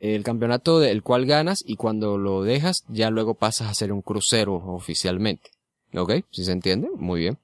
el 0.00 0.22
campeonato 0.24 0.80
del 0.80 1.02
cual 1.02 1.26
ganas 1.26 1.62
y 1.64 1.76
cuando 1.76 2.18
lo 2.18 2.42
dejas 2.42 2.84
ya 2.88 3.10
luego 3.10 3.34
pasas 3.34 3.68
a 3.68 3.74
ser 3.74 3.92
un 3.92 4.02
crucero 4.02 4.54
oficialmente. 4.54 5.50
¿Ok? 5.94 6.12
¿Si 6.30 6.44
se 6.44 6.52
entiende? 6.52 6.88
Muy 6.96 7.20
bien. 7.20 7.38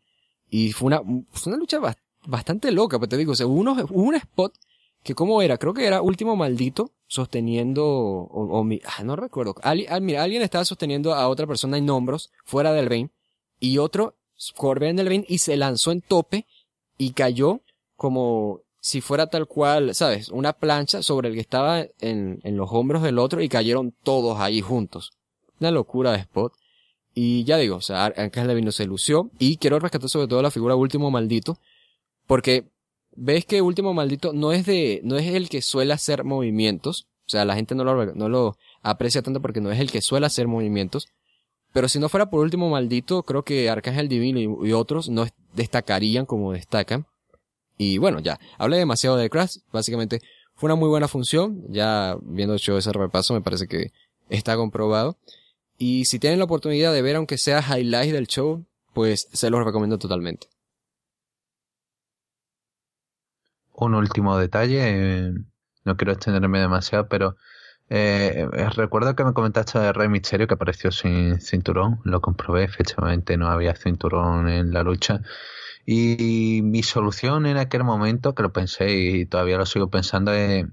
Y 0.51 0.73
fue 0.73 0.87
una, 0.89 1.03
lucha 1.57 1.79
bastante 2.27 2.71
loca, 2.73 2.99
pero 2.99 3.01
pues 3.01 3.11
te 3.11 3.17
digo, 3.17 3.33
o 3.33 3.93
un 3.93 4.15
spot 4.15 4.55
que 5.05 5.15
cómo 5.15 5.43
era, 5.43 5.59
creo 5.59 5.75
que 5.75 5.87
era 5.87 6.03
Último 6.03 6.35
Maldito 6.35 6.91
sosteniendo, 7.07 7.85
o, 7.87 8.67
ah, 8.85 9.05
no 9.05 9.15
recuerdo, 9.15 9.55
ah, 9.63 9.75
mira, 10.01 10.23
alguien 10.23 10.43
estaba 10.43 10.65
sosteniendo 10.65 11.15
a 11.15 11.29
otra 11.29 11.47
persona 11.47 11.77
en 11.77 11.89
hombros, 11.91 12.33
fuera 12.45 12.73
del 12.73 12.87
ring, 12.87 13.11
y 13.61 13.79
otro 13.79 14.17
corrió 14.57 14.89
en 14.89 14.99
el 14.99 15.07
ring 15.07 15.25
y 15.29 15.39
se 15.39 15.57
lanzó 15.57 15.93
en 15.93 16.01
tope 16.01 16.47
y 16.99 17.13
cayó 17.13 17.61
como 17.97 18.63
si 18.81 19.01
fuera 19.01 19.29
tal 19.29 19.47
cual, 19.47 19.95
¿sabes? 19.95 20.31
Una 20.31 20.55
plancha 20.55 21.03
sobre 21.03 21.29
el 21.29 21.35
que 21.35 21.41
estaba 21.41 21.87
en, 22.01 22.41
en 22.43 22.57
los 22.57 22.69
hombros 22.73 23.03
del 23.03 23.19
otro 23.19 23.43
y 23.43 23.49
cayeron 23.49 23.95
todos 24.03 24.41
ahí 24.41 24.61
juntos. 24.61 25.13
Una 25.61 25.71
locura 25.71 26.13
de 26.13 26.19
spot. 26.19 26.53
Y 27.15 27.45
ya 27.45 27.57
digo, 27.57 27.77
o 27.77 27.81
sea, 27.81 28.13
Ángel 28.17 28.47
Levino 28.47 28.73
se 28.73 28.87
lució 28.87 29.31
y 29.39 29.57
quiero 29.57 29.79
rescatar 29.79 30.11
sobre 30.11 30.27
todo 30.27 30.43
la 30.43 30.51
figura 30.51 30.75
Último 30.75 31.11
Maldito, 31.11 31.59
porque 32.27 32.74
ves 33.17 33.45
que 33.45 33.63
Último 33.63 33.95
Maldito 33.95 34.33
no 34.33 34.53
es 34.53 34.67
de, 34.67 35.01
no 35.05 35.17
es 35.17 35.27
el 35.35 35.49
que 35.49 35.63
suele 35.63 35.93
hacer 35.93 36.25
movimientos. 36.25 37.07
O 37.27 37.31
sea, 37.31 37.45
la 37.45 37.55
gente 37.55 37.75
no 37.75 37.85
lo, 37.85 38.15
no 38.15 38.29
lo 38.29 38.57
aprecia 38.83 39.23
tanto 39.23 39.41
porque 39.41 39.61
no 39.61 39.71
es 39.71 39.81
el 39.81 39.91
que 39.91 40.03
suele 40.03 40.27
hacer 40.27 40.47
movimientos. 40.47 41.09
Pero 41.73 41.89
si 41.89 41.99
no 41.99 42.09
fuera 42.09 42.31
por 42.31 42.41
Último 42.41 42.71
Maldito, 42.71 43.23
creo 43.25 43.43
que 43.43 43.69
Arcángel 43.69 44.09
Divino 44.09 44.39
y, 44.65 44.73
otros 44.73 45.09
no 45.09 45.27
destacarían 45.55 46.27
como 46.27 46.53
destacan. 46.53 47.07
Y 47.77 47.99
bueno, 47.99 48.21
ya, 48.21 48.39
hablé 48.59 48.77
demasiado 48.77 49.17
de 49.17 49.29
Crash. 49.29 49.57
Básicamente 49.73 50.21
fue 50.55 50.69
una 50.69 50.77
muy 50.77 50.89
buena 50.89 51.09
función. 51.09 51.65
Ya 51.69 52.17
viendo 52.23 52.55
hecho 52.55 52.79
ese 52.79 52.93
repaso 52.93 53.35
me 53.35 53.41
parece 53.41 53.67
que 53.67 53.91
está 54.29 54.57
comprobado. 54.57 55.19
Y 55.77 56.05
si 56.05 56.21
tienen 56.21 56.39
la 56.39 56.45
oportunidad 56.45 56.93
de 56.93 57.03
ver 57.03 57.17
aunque 57.17 57.39
sea 57.39 57.61
highlights 57.61 58.13
del 58.13 58.29
show, 58.29 58.65
pues 58.93 59.29
se 59.33 59.51
los 59.51 59.65
recomiendo 59.65 59.99
totalmente. 59.99 60.47
Un 63.75 63.95
último 63.95 64.39
detalle, 64.39 65.29
eh, 65.29 65.33
no 65.85 65.97
quiero 65.97 66.13
extenderme 66.13 66.61
demasiado, 66.61 67.09
pero 67.09 67.37
eh, 67.91 68.47
recuerdo 68.77 69.15
que 69.15 69.25
me 69.25 69.35
comentaste 69.35 69.79
de 69.79 69.93
Rey 69.93 70.09
Misterio 70.09 70.47
que 70.47 70.55
apareció 70.55 70.91
sin 70.91 71.41
cinturón, 71.41 72.01
lo 72.05 72.21
comprobé, 72.21 72.65
efectivamente 72.65 73.37
no 73.37 73.49
había 73.49 73.75
cinturón 73.75 74.49
en 74.49 74.73
la 74.73 74.83
lucha. 74.83 75.21
Y 75.87 76.63
mi 76.65 76.83
solución 76.83 77.47
en 77.47 77.59
aquel 77.59 77.85
momento, 77.85 78.35
que 78.35 78.43
lo 78.43 78.53
pensé 78.53 78.91
y 78.97 79.27
todavía 79.27 79.59
lo 79.59 79.67
sigo 79.67 79.91
pensando, 79.91 80.33
es 80.33 80.67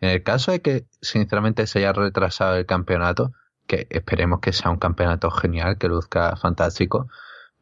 en 0.00 0.10
el 0.10 0.22
caso 0.22 0.52
de 0.52 0.60
que 0.60 0.86
sinceramente 1.00 1.66
se 1.66 1.78
haya 1.80 1.92
retrasado 1.92 2.56
el 2.56 2.66
campeonato, 2.66 3.32
que 3.66 3.86
esperemos 3.90 4.40
que 4.40 4.52
sea 4.52 4.70
un 4.70 4.78
campeonato 4.78 5.30
genial, 5.30 5.78
que 5.78 5.88
luzca 5.88 6.36
fantástico, 6.36 7.08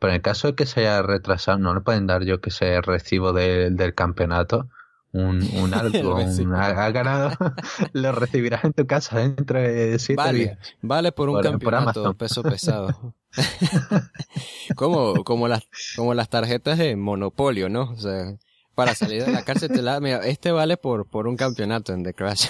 pero 0.03 0.15
en 0.15 0.17
el 0.17 0.23
caso 0.23 0.49
de 0.49 0.57
que 0.57 0.67
se 0.67 0.81
haya 0.81 1.01
retrasado, 1.01 1.59
no 1.59 1.73
le 1.75 1.81
pueden 1.81 2.09
dar 2.09 2.25
yo 2.25 2.41
que 2.41 2.51
se 2.51 2.81
recibo 2.81 3.33
del 3.33 3.95
campeonato. 3.95 4.69
Un, 5.13 5.49
un 5.55 5.75
algo, 5.75 6.17
ha, 6.17 6.91
ganado, 6.91 7.31
lo 7.93 8.11
recibirás 8.11 8.65
en 8.65 8.73
tu 8.73 8.85
casa 8.85 9.21
dentro 9.21 9.61
de 9.61 9.97
siete 10.01 10.21
vale, 10.21 10.39
días. 10.39 10.59
Vale 10.81 11.13
por 11.13 11.29
un 11.29 11.41
campeonato 11.41 12.15
peso 12.15 12.43
pesado. 12.43 13.15
como, 14.75 15.23
como 15.23 15.47
las, 15.47 15.69
como 15.95 16.15
las 16.15 16.29
tarjetas 16.29 16.79
de 16.79 16.97
monopolio, 16.97 17.69
¿no? 17.69 17.93
O 17.93 17.97
sea, 17.97 18.35
para 18.75 18.97
salir 18.97 19.25
de 19.25 19.31
la 19.31 19.45
cárcel 19.45 19.71
te 19.71 19.83
la, 19.83 20.01
mira, 20.01 20.27
este 20.27 20.51
vale 20.51 20.79
por, 20.79 21.07
por 21.07 21.29
un 21.29 21.37
campeonato 21.37 21.93
en 21.93 22.03
The 22.03 22.15
Crash. 22.15 22.49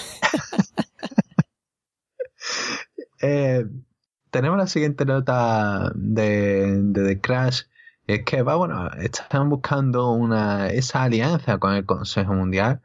eh, 3.20 3.66
tenemos 4.32 4.58
la 4.58 4.66
siguiente 4.66 5.04
nota 5.04 5.92
de, 5.94 6.82
The 6.94 7.20
Crash. 7.20 7.62
Es 8.06 8.24
que, 8.24 8.42
va, 8.42 8.56
bueno, 8.56 8.90
están 8.98 9.48
buscando 9.50 10.10
una, 10.10 10.68
esa 10.68 11.04
alianza 11.04 11.58
con 11.58 11.74
el 11.74 11.86
Consejo 11.86 12.34
Mundial. 12.34 12.80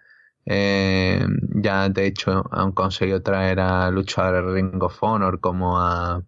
Eh, 0.46 1.26
ya, 1.56 1.90
de 1.90 2.06
hecho, 2.06 2.46
han 2.52 2.74
conseguido 2.74 3.24
traer 3.24 3.60
a 3.60 3.90
luchadores 3.92 4.54
Ring 4.54 4.82
of 4.84 5.02
Honor 5.02 5.40
como 5.40 5.80
a, 5.80 6.24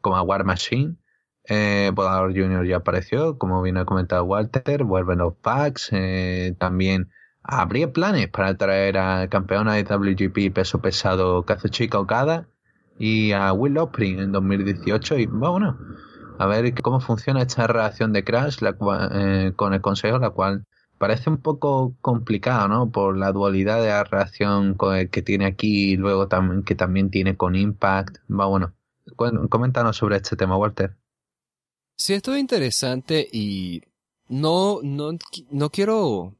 como 0.00 0.16
a 0.16 0.22
War 0.22 0.44
Machine. 0.44 0.96
Eh, 1.44 1.90
Volador 1.92 2.32
Jr. 2.32 2.64
ya 2.64 2.76
apareció, 2.76 3.38
como 3.38 3.62
bien 3.62 3.76
ha 3.78 3.84
comentado 3.84 4.24
Walter. 4.24 4.84
Vuelven 4.84 5.18
los 5.18 5.34
packs. 5.34 5.90
Eh, 5.92 6.54
también 6.58 7.10
habría 7.42 7.92
planes 7.92 8.28
para 8.28 8.56
traer 8.56 8.96
a 8.98 9.28
campeona 9.28 9.74
de 9.74 9.82
WGP 9.82 10.54
peso 10.54 10.80
pesado 10.80 11.44
Kazuchika 11.44 11.98
Okada 11.98 12.46
y 12.98 13.32
a 13.32 13.52
Will 13.52 13.78
Ospreay 13.78 14.18
en 14.18 14.32
2018 14.32 15.18
y 15.18 15.26
bueno, 15.26 15.78
a 16.38 16.46
ver 16.46 16.74
cómo 16.82 17.00
funciona 17.00 17.42
esta 17.42 17.66
relación 17.66 18.12
de 18.12 18.24
Crash 18.24 18.60
la 18.60 18.76
eh, 19.12 19.52
con 19.56 19.74
el 19.74 19.80
Consejo, 19.80 20.18
la 20.18 20.30
cual 20.30 20.64
parece 20.98 21.30
un 21.30 21.38
poco 21.38 21.94
complicado, 22.00 22.68
¿no? 22.68 22.90
Por 22.90 23.16
la 23.16 23.32
dualidad 23.32 23.82
de 23.82 23.88
la 23.88 24.04
relación 24.04 24.76
que 25.10 25.22
tiene 25.22 25.46
aquí 25.46 25.96
luego 25.96 26.28
también 26.28 26.62
que 26.62 26.74
también 26.74 27.10
tiene 27.10 27.36
con 27.36 27.56
Impact. 27.56 28.18
Va 28.30 28.46
bueno, 28.46 28.74
coméntanos 29.48 29.96
sobre 29.96 30.16
este 30.16 30.36
tema, 30.36 30.56
Walter. 30.56 30.96
Sí, 31.96 32.14
esto 32.14 32.34
es 32.34 32.40
interesante 32.40 33.28
y 33.32 33.82
no, 34.28 34.80
no, 34.82 35.12
no 35.50 35.70
quiero 35.70 36.34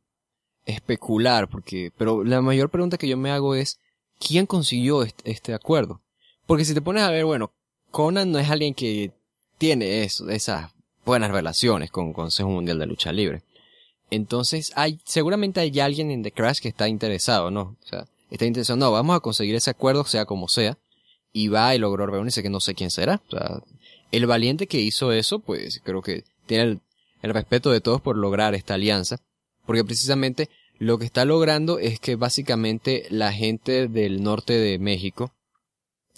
especular, 0.65 1.49
porque, 1.49 1.93
pero 1.97 2.25
la 2.25 2.41
mayor 2.41 2.71
pregunta 2.71 2.99
que 2.99 3.09
yo 3.09 3.17
me 3.17 3.31
hago 3.31 3.55
es, 3.55 3.81
¿quién 4.19 4.47
consiguió 4.47 5.03
este, 5.03 5.55
acuerdo? 5.55 6.02
Porque 6.47 6.65
si 6.65 6.75
te 6.75 6.83
pones 6.83 7.03
a 7.03 7.11
ver, 7.11 7.25
bueno, 7.25 7.53
Conan 7.91 8.33
no 8.33 8.39
es 8.39 8.51
alguien 8.51 8.75
que 8.75 9.13
tiene 9.59 10.03
eso, 10.03 10.29
esas 10.29 10.73
buenas 11.05 11.31
relaciones 11.31 11.91
con 11.91 12.09
el 12.09 12.15
Consejo 12.15 12.49
Mundial 12.49 12.79
de 12.79 12.87
Lucha 12.87 13.13
Libre. 13.13 13.43
Entonces, 14.11 14.73
hay, 14.77 15.01
seguramente 15.05 15.61
hay 15.61 15.79
alguien 15.81 16.11
en 16.11 16.23
The 16.23 16.33
Crash 16.33 16.59
que 16.59 16.69
está 16.69 16.89
interesado, 16.89 17.51
¿no? 17.51 17.77
O 17.83 17.87
sea, 17.87 18.07
está 18.31 18.45
interesado, 18.45 18.77
no, 18.79 18.93
vamos 18.93 19.17
a 19.17 19.21
conseguir 19.21 19.55
ese 19.55 19.71
acuerdo, 19.71 20.05
sea 20.05 20.27
como 20.27 20.49
sea, 20.49 20.79
y 21.33 21.49
va 21.49 21.75
y 21.75 21.79
logró 21.79 22.07
reunirse, 22.07 22.43
que 22.43 22.51
no 22.51 22.61
sé 22.61 22.75
quién 22.75 22.91
será. 22.91 23.23
O 23.29 23.31
sea, 23.31 23.63
el 24.11 24.27
valiente 24.27 24.67
que 24.67 24.81
hizo 24.81 25.13
eso, 25.13 25.39
pues 25.39 25.81
creo 25.83 26.03
que 26.03 26.25
tiene 26.47 26.65
el, 26.65 26.81
el 27.23 27.33
respeto 27.33 27.71
de 27.71 27.81
todos 27.81 28.01
por 28.01 28.17
lograr 28.17 28.55
esta 28.55 28.75
alianza, 28.75 29.19
porque 29.65 29.85
precisamente 29.85 30.51
lo 30.79 30.99
que 30.99 31.07
está 31.07 31.25
logrando 31.25 31.79
es 31.79 32.01
que 32.01 32.17
básicamente 32.17 33.07
la 33.09 33.33
gente 33.33 33.89
del 33.89 34.23
norte 34.23 34.55
de 34.55 34.79
México 34.79 35.33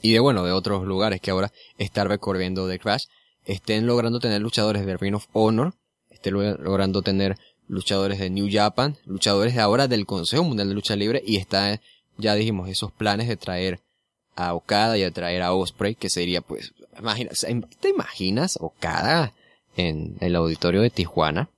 y 0.05 0.13
de 0.13 0.21
bueno, 0.21 0.45
de 0.45 0.53
otros 0.53 0.85
lugares 0.85 1.19
que 1.23 1.31
ahora 1.31 1.51
están 1.79 2.09
recorriendo 2.09 2.69
The 2.69 2.79
Crash, 2.79 3.07
estén 3.47 3.87
logrando 3.87 4.21
tener 4.21 4.43
luchadores 4.43 4.85
de 4.85 4.99
Ring 4.99 5.15
of 5.15 5.29
Honor, 5.33 5.73
estén 6.11 6.35
logrando 6.35 7.01
tener 7.01 7.39
luchadores 7.69 8.19
de 8.19 8.29
New 8.29 8.47
Japan, 8.53 8.99
luchadores 9.07 9.55
de 9.55 9.63
ahora 9.63 9.89
del 9.89 10.05
Consejo 10.05 10.45
Mundial 10.45 10.69
de 10.69 10.75
Lucha 10.75 10.95
Libre 10.95 11.23
y 11.27 11.37
está, 11.37 11.81
ya 12.19 12.35
dijimos, 12.35 12.69
esos 12.69 12.93
planes 12.93 13.29
de 13.29 13.39
traer 13.39 13.81
a 14.37 14.53
Okada 14.53 14.99
y 14.99 15.01
de 15.01 15.11
traer 15.11 15.41
a 15.41 15.55
Osprey, 15.55 15.95
que 15.95 16.11
sería 16.11 16.43
pues, 16.43 16.75
imagina, 16.99 17.31
¿te 17.81 17.89
imaginas 17.89 18.59
Okada 18.61 19.33
en 19.75 20.19
el 20.21 20.37
auditorio 20.37 20.83
de 20.83 20.91
Tijuana? 20.91 21.49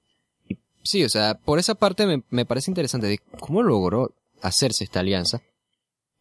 Sí, 0.85 1.03
o 1.03 1.09
sea, 1.09 1.35
por 1.35 1.59
esa 1.59 1.75
parte 1.75 2.07
me, 2.07 2.23
me 2.31 2.45
parece 2.45 2.71
interesante 2.71 3.09
de 3.09 3.19
cómo 3.41 3.65
logró 3.65 4.15
hacerse 4.41 4.85
esta 4.85 5.01
alianza. 5.01 5.43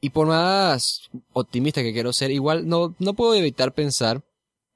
Y 0.02 0.10
por 0.12 0.28
más 0.28 1.10
optimista 1.34 1.82
que 1.82 1.94
quiero 1.94 2.14
ser, 2.14 2.32
igual 2.32 2.68
no, 2.68 2.96
no 3.00 3.14
puedo 3.14 3.34
evitar 3.34 3.74
pensar, 3.74 4.24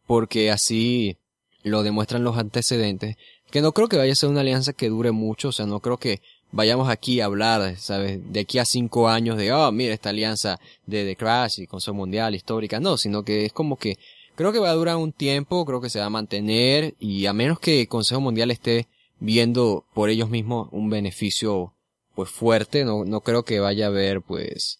porque 0.07 0.49
así 0.49 1.17
lo 1.63 1.83
demuestran 1.83 2.23
los 2.23 2.37
antecedentes, 2.37 3.17
que 3.51 3.61
no 3.61 3.73
creo 3.73 3.89
que 3.89 3.97
vaya 3.97 4.13
a 4.13 4.15
ser 4.15 4.29
una 4.29 4.41
alianza 4.41 4.73
que 4.73 4.89
dure 4.89 5.11
mucho, 5.11 5.49
o 5.49 5.51
sea, 5.51 5.65
no 5.65 5.79
creo 5.79 5.97
que 5.97 6.21
vayamos 6.51 6.89
aquí 6.89 7.21
a 7.21 7.25
hablar, 7.25 7.77
¿sabes? 7.77 8.19
De 8.31 8.41
aquí 8.41 8.59
a 8.59 8.65
cinco 8.65 9.09
años 9.09 9.37
de, 9.37 9.51
oh, 9.51 9.71
mira 9.71 9.93
esta 9.93 10.09
alianza 10.09 10.59
de 10.85 11.05
The 11.05 11.15
Crash 11.15 11.59
y 11.59 11.67
Consejo 11.67 11.95
Mundial 11.95 12.35
histórica, 12.35 12.79
no, 12.79 12.97
sino 12.97 13.23
que 13.23 13.45
es 13.45 13.53
como 13.53 13.77
que 13.77 13.97
creo 14.35 14.51
que 14.51 14.59
va 14.59 14.69
a 14.69 14.75
durar 14.75 14.95
un 14.97 15.11
tiempo, 15.11 15.65
creo 15.65 15.81
que 15.81 15.89
se 15.89 15.99
va 15.99 16.05
a 16.05 16.09
mantener 16.09 16.95
y 16.99 17.25
a 17.25 17.33
menos 17.33 17.59
que 17.59 17.81
el 17.81 17.87
Consejo 17.87 18.21
Mundial 18.21 18.51
esté 18.51 18.87
viendo 19.19 19.85
por 19.93 20.09
ellos 20.09 20.29
mismos 20.29 20.69
un 20.71 20.89
beneficio 20.89 21.73
pues 22.15 22.29
fuerte, 22.29 22.83
no, 22.83 23.05
no 23.05 23.21
creo 23.21 23.43
que 23.43 23.59
vaya 23.59 23.85
a 23.85 23.89
haber 23.89 24.21
pues, 24.21 24.79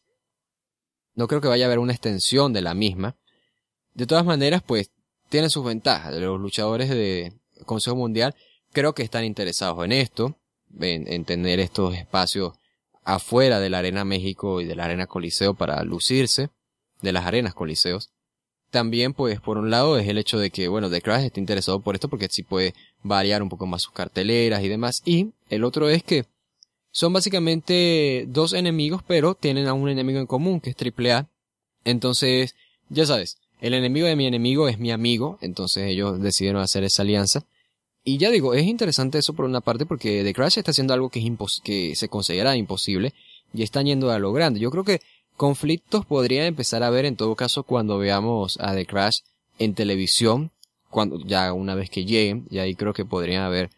no 1.19 1.27
creo 1.27 1.41
que 1.41 1.49
vaya 1.49 1.65
a 1.65 1.67
haber 1.67 1.79
una 1.79 1.91
extensión 1.91 2.53
de 2.53 2.61
la 2.61 2.73
misma. 2.73 3.17
De 3.93 4.05
todas 4.05 4.23
maneras, 4.23 4.63
pues, 4.65 4.89
tienen 5.27 5.49
sus 5.49 5.65
ventajas. 5.65 6.15
Los 6.15 6.39
luchadores 6.39 6.87
de 6.89 7.33
Consejo 7.65 7.97
Mundial 7.97 8.35
creo 8.71 8.93
que 8.93 9.03
están 9.03 9.25
interesados 9.25 9.83
en 9.83 9.91
esto, 9.91 10.37
en, 10.79 11.25
tener 11.25 11.59
estos 11.59 11.93
espacios 11.93 12.53
afuera 13.03 13.59
de 13.59 13.69
la 13.69 13.79
Arena 13.79 14.05
México 14.05 14.61
y 14.61 14.65
de 14.65 14.77
la 14.77 14.85
Arena 14.85 15.07
Coliseo 15.07 15.55
para 15.55 15.83
lucirse, 15.83 16.51
de 17.01 17.11
las 17.11 17.25
arenas 17.25 17.53
Coliseos. 17.53 18.11
También, 18.71 19.13
pues, 19.13 19.41
por 19.41 19.57
un 19.57 19.69
lado 19.69 19.97
es 19.97 20.07
el 20.07 20.19
hecho 20.19 20.39
de 20.39 20.51
que, 20.51 20.69
bueno, 20.69 20.89
The 20.89 21.01
Crash 21.01 21.25
está 21.25 21.41
interesado 21.41 21.81
por 21.81 21.95
esto 21.95 22.07
porque 22.07 22.29
sí 22.29 22.43
puede 22.43 22.73
variar 23.03 23.43
un 23.43 23.49
poco 23.49 23.65
más 23.65 23.81
sus 23.81 23.91
carteleras 23.91 24.63
y 24.63 24.69
demás. 24.69 25.01
Y 25.03 25.33
el 25.49 25.65
otro 25.65 25.89
es 25.89 26.01
que 26.01 26.27
son 26.91 27.13
básicamente 27.13 28.25
dos 28.27 28.53
enemigos, 28.53 29.03
pero 29.05 29.35
tienen 29.35 29.67
a 29.67 29.73
un 29.73 29.89
enemigo 29.89 30.19
en 30.19 30.27
común, 30.27 30.59
que 30.59 30.71
es 30.71 30.75
AAA. 30.75 31.27
Entonces, 31.85 32.55
ya 32.89 33.05
sabes, 33.05 33.37
el 33.61 33.73
enemigo 33.73 34.07
de 34.07 34.15
mi 34.15 34.25
enemigo 34.25 34.67
es 34.67 34.79
mi 34.79 34.91
amigo, 34.91 35.37
entonces 35.41 35.87
ellos 35.87 36.21
decidieron 36.21 36.61
hacer 36.61 36.83
esa 36.83 37.01
alianza. 37.03 37.45
Y 38.03 38.17
ya 38.17 38.31
digo, 38.31 38.53
es 38.53 38.65
interesante 38.65 39.17
eso 39.17 39.33
por 39.33 39.45
una 39.45 39.61
parte 39.61 39.85
porque 39.85 40.23
The 40.23 40.33
Crash 40.33 40.57
está 40.57 40.71
haciendo 40.71 40.93
algo 40.93 41.09
que, 41.09 41.19
es 41.19 41.61
que 41.63 41.95
se 41.95 42.07
considera 42.07 42.55
imposible 42.55 43.13
y 43.53 43.63
están 43.63 43.85
yendo 43.85 44.11
a 44.11 44.19
lo 44.19 44.31
grande. 44.31 44.59
Yo 44.59 44.71
creo 44.71 44.83
que 44.83 45.01
conflictos 45.35 46.05
podrían 46.05 46.45
empezar 46.45 46.81
a 46.83 46.87
haber 46.87 47.05
en 47.05 47.17
todo 47.17 47.35
caso 47.35 47.63
cuando 47.63 47.97
veamos 47.97 48.57
a 48.59 48.73
The 48.73 48.85
Crash 48.85 49.19
en 49.59 49.75
televisión, 49.75 50.51
cuando 50.89 51.19
ya 51.19 51.51
una 51.53 51.75
vez 51.75 51.89
que 51.89 52.05
lleguen, 52.05 52.47
y 52.49 52.59
ahí 52.59 52.75
creo 52.75 52.93
que 52.93 53.05
podrían 53.05 53.43
haber 53.43 53.69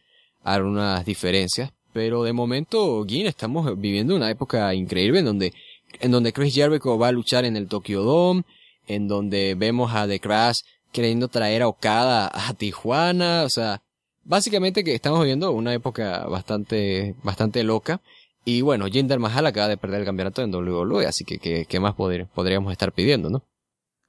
algunas 0.44 1.06
diferencias. 1.06 1.72
Pero 1.94 2.24
de 2.24 2.34
momento, 2.34 3.06
Gin, 3.06 3.28
estamos 3.28 3.80
viviendo 3.80 4.16
una 4.16 4.30
época 4.30 4.74
increíble 4.74 5.20
en 5.20 5.26
donde, 5.26 5.54
en 6.00 6.12
donde 6.12 6.34
Chris 6.34 6.54
Jericho 6.54 6.98
va 6.98 7.10
a 7.10 7.12
luchar 7.12 7.46
en 7.46 7.58
el 7.58 7.68
Tokyo 7.68 8.04
Dome, 8.04 8.44
en 8.88 9.08
donde 9.08 9.56
vemos 9.58 9.94
a 9.94 10.08
The 10.08 10.20
Crash 10.20 10.62
queriendo 10.92 11.28
traer 11.28 11.62
a 11.62 11.68
Okada 11.68 12.30
a 12.34 12.54
Tijuana, 12.54 13.44
o 13.44 13.50
sea, 13.50 13.82
Básicamente 14.24 14.84
que 14.84 14.94
estamos 14.94 15.20
viviendo 15.22 15.52
una 15.52 15.74
época 15.74 16.26
bastante, 16.28 17.16
bastante 17.24 17.64
loca. 17.64 18.02
Y 18.46 18.62
bueno, 18.62 18.86
Jinder 18.88 19.20
Mahal 19.20 19.46
acaba 19.46 19.68
de 19.68 19.78
perder 19.78 20.02
el 20.02 20.06
campeonato 20.06 20.42
en 20.42 20.54
WWE, 20.54 21.06
así 21.06 21.26
que 21.26 21.66
¿qué 21.66 21.80
más 21.80 21.96
podríamos 21.96 22.72
estar 22.72 22.92
pidiendo, 22.92 23.30
no? 23.30 23.44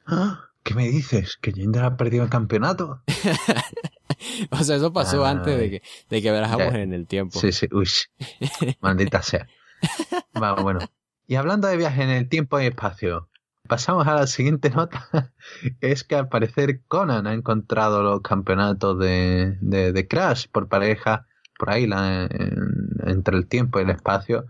¿Ah? 0.07 0.52
¿Qué 0.63 0.75
me 0.75 0.89
dices? 0.89 1.37
¿Que 1.41 1.53
Jinder 1.53 1.85
ha 1.85 1.97
perdido 1.97 2.25
el 2.25 2.31
campeonato? 2.31 3.03
o 4.51 4.57
sea, 4.59 4.77
eso 4.77 4.93
pasó 4.93 5.25
antes 5.25 5.59
de 5.59 5.71
que, 5.71 5.83
de 6.09 6.23
que 6.23 6.31
viajamos 6.31 6.75
en 6.75 6.93
el 6.93 7.07
tiempo. 7.07 7.39
Sí, 7.39 7.53
sí, 7.53 7.69
uy. 7.73 7.89
Maldita 8.81 9.23
sea. 9.23 9.49
Vamos, 10.35 10.63
bueno. 10.63 10.81
Y 11.27 11.35
hablando 11.35 11.69
de 11.69 11.77
viaje 11.77 12.03
en 12.03 12.11
el 12.11 12.29
tiempo 12.29 12.61
y 12.61 12.67
espacio, 12.67 13.29
pasamos 13.67 14.07
a 14.07 14.15
la 14.15 14.27
siguiente 14.27 14.71
nota. 14.71 15.09
es 15.81 16.05
que 16.05 16.15
al 16.15 16.29
parecer 16.29 16.83
Conan 16.87 17.27
ha 17.27 17.35
encontrado 17.35 18.03
los 18.03 18.21
campeonatos 18.21 18.99
de, 18.99 19.57
de, 19.61 20.09
Crash 20.09 20.47
por 20.51 20.69
pareja, 20.69 21.27
por 21.59 21.71
ahí, 21.71 21.87
la, 21.87 22.29
entre 23.05 23.37
el 23.37 23.49
tiempo 23.49 23.81
y 23.81 23.83
el 23.83 23.91
espacio. 23.91 24.47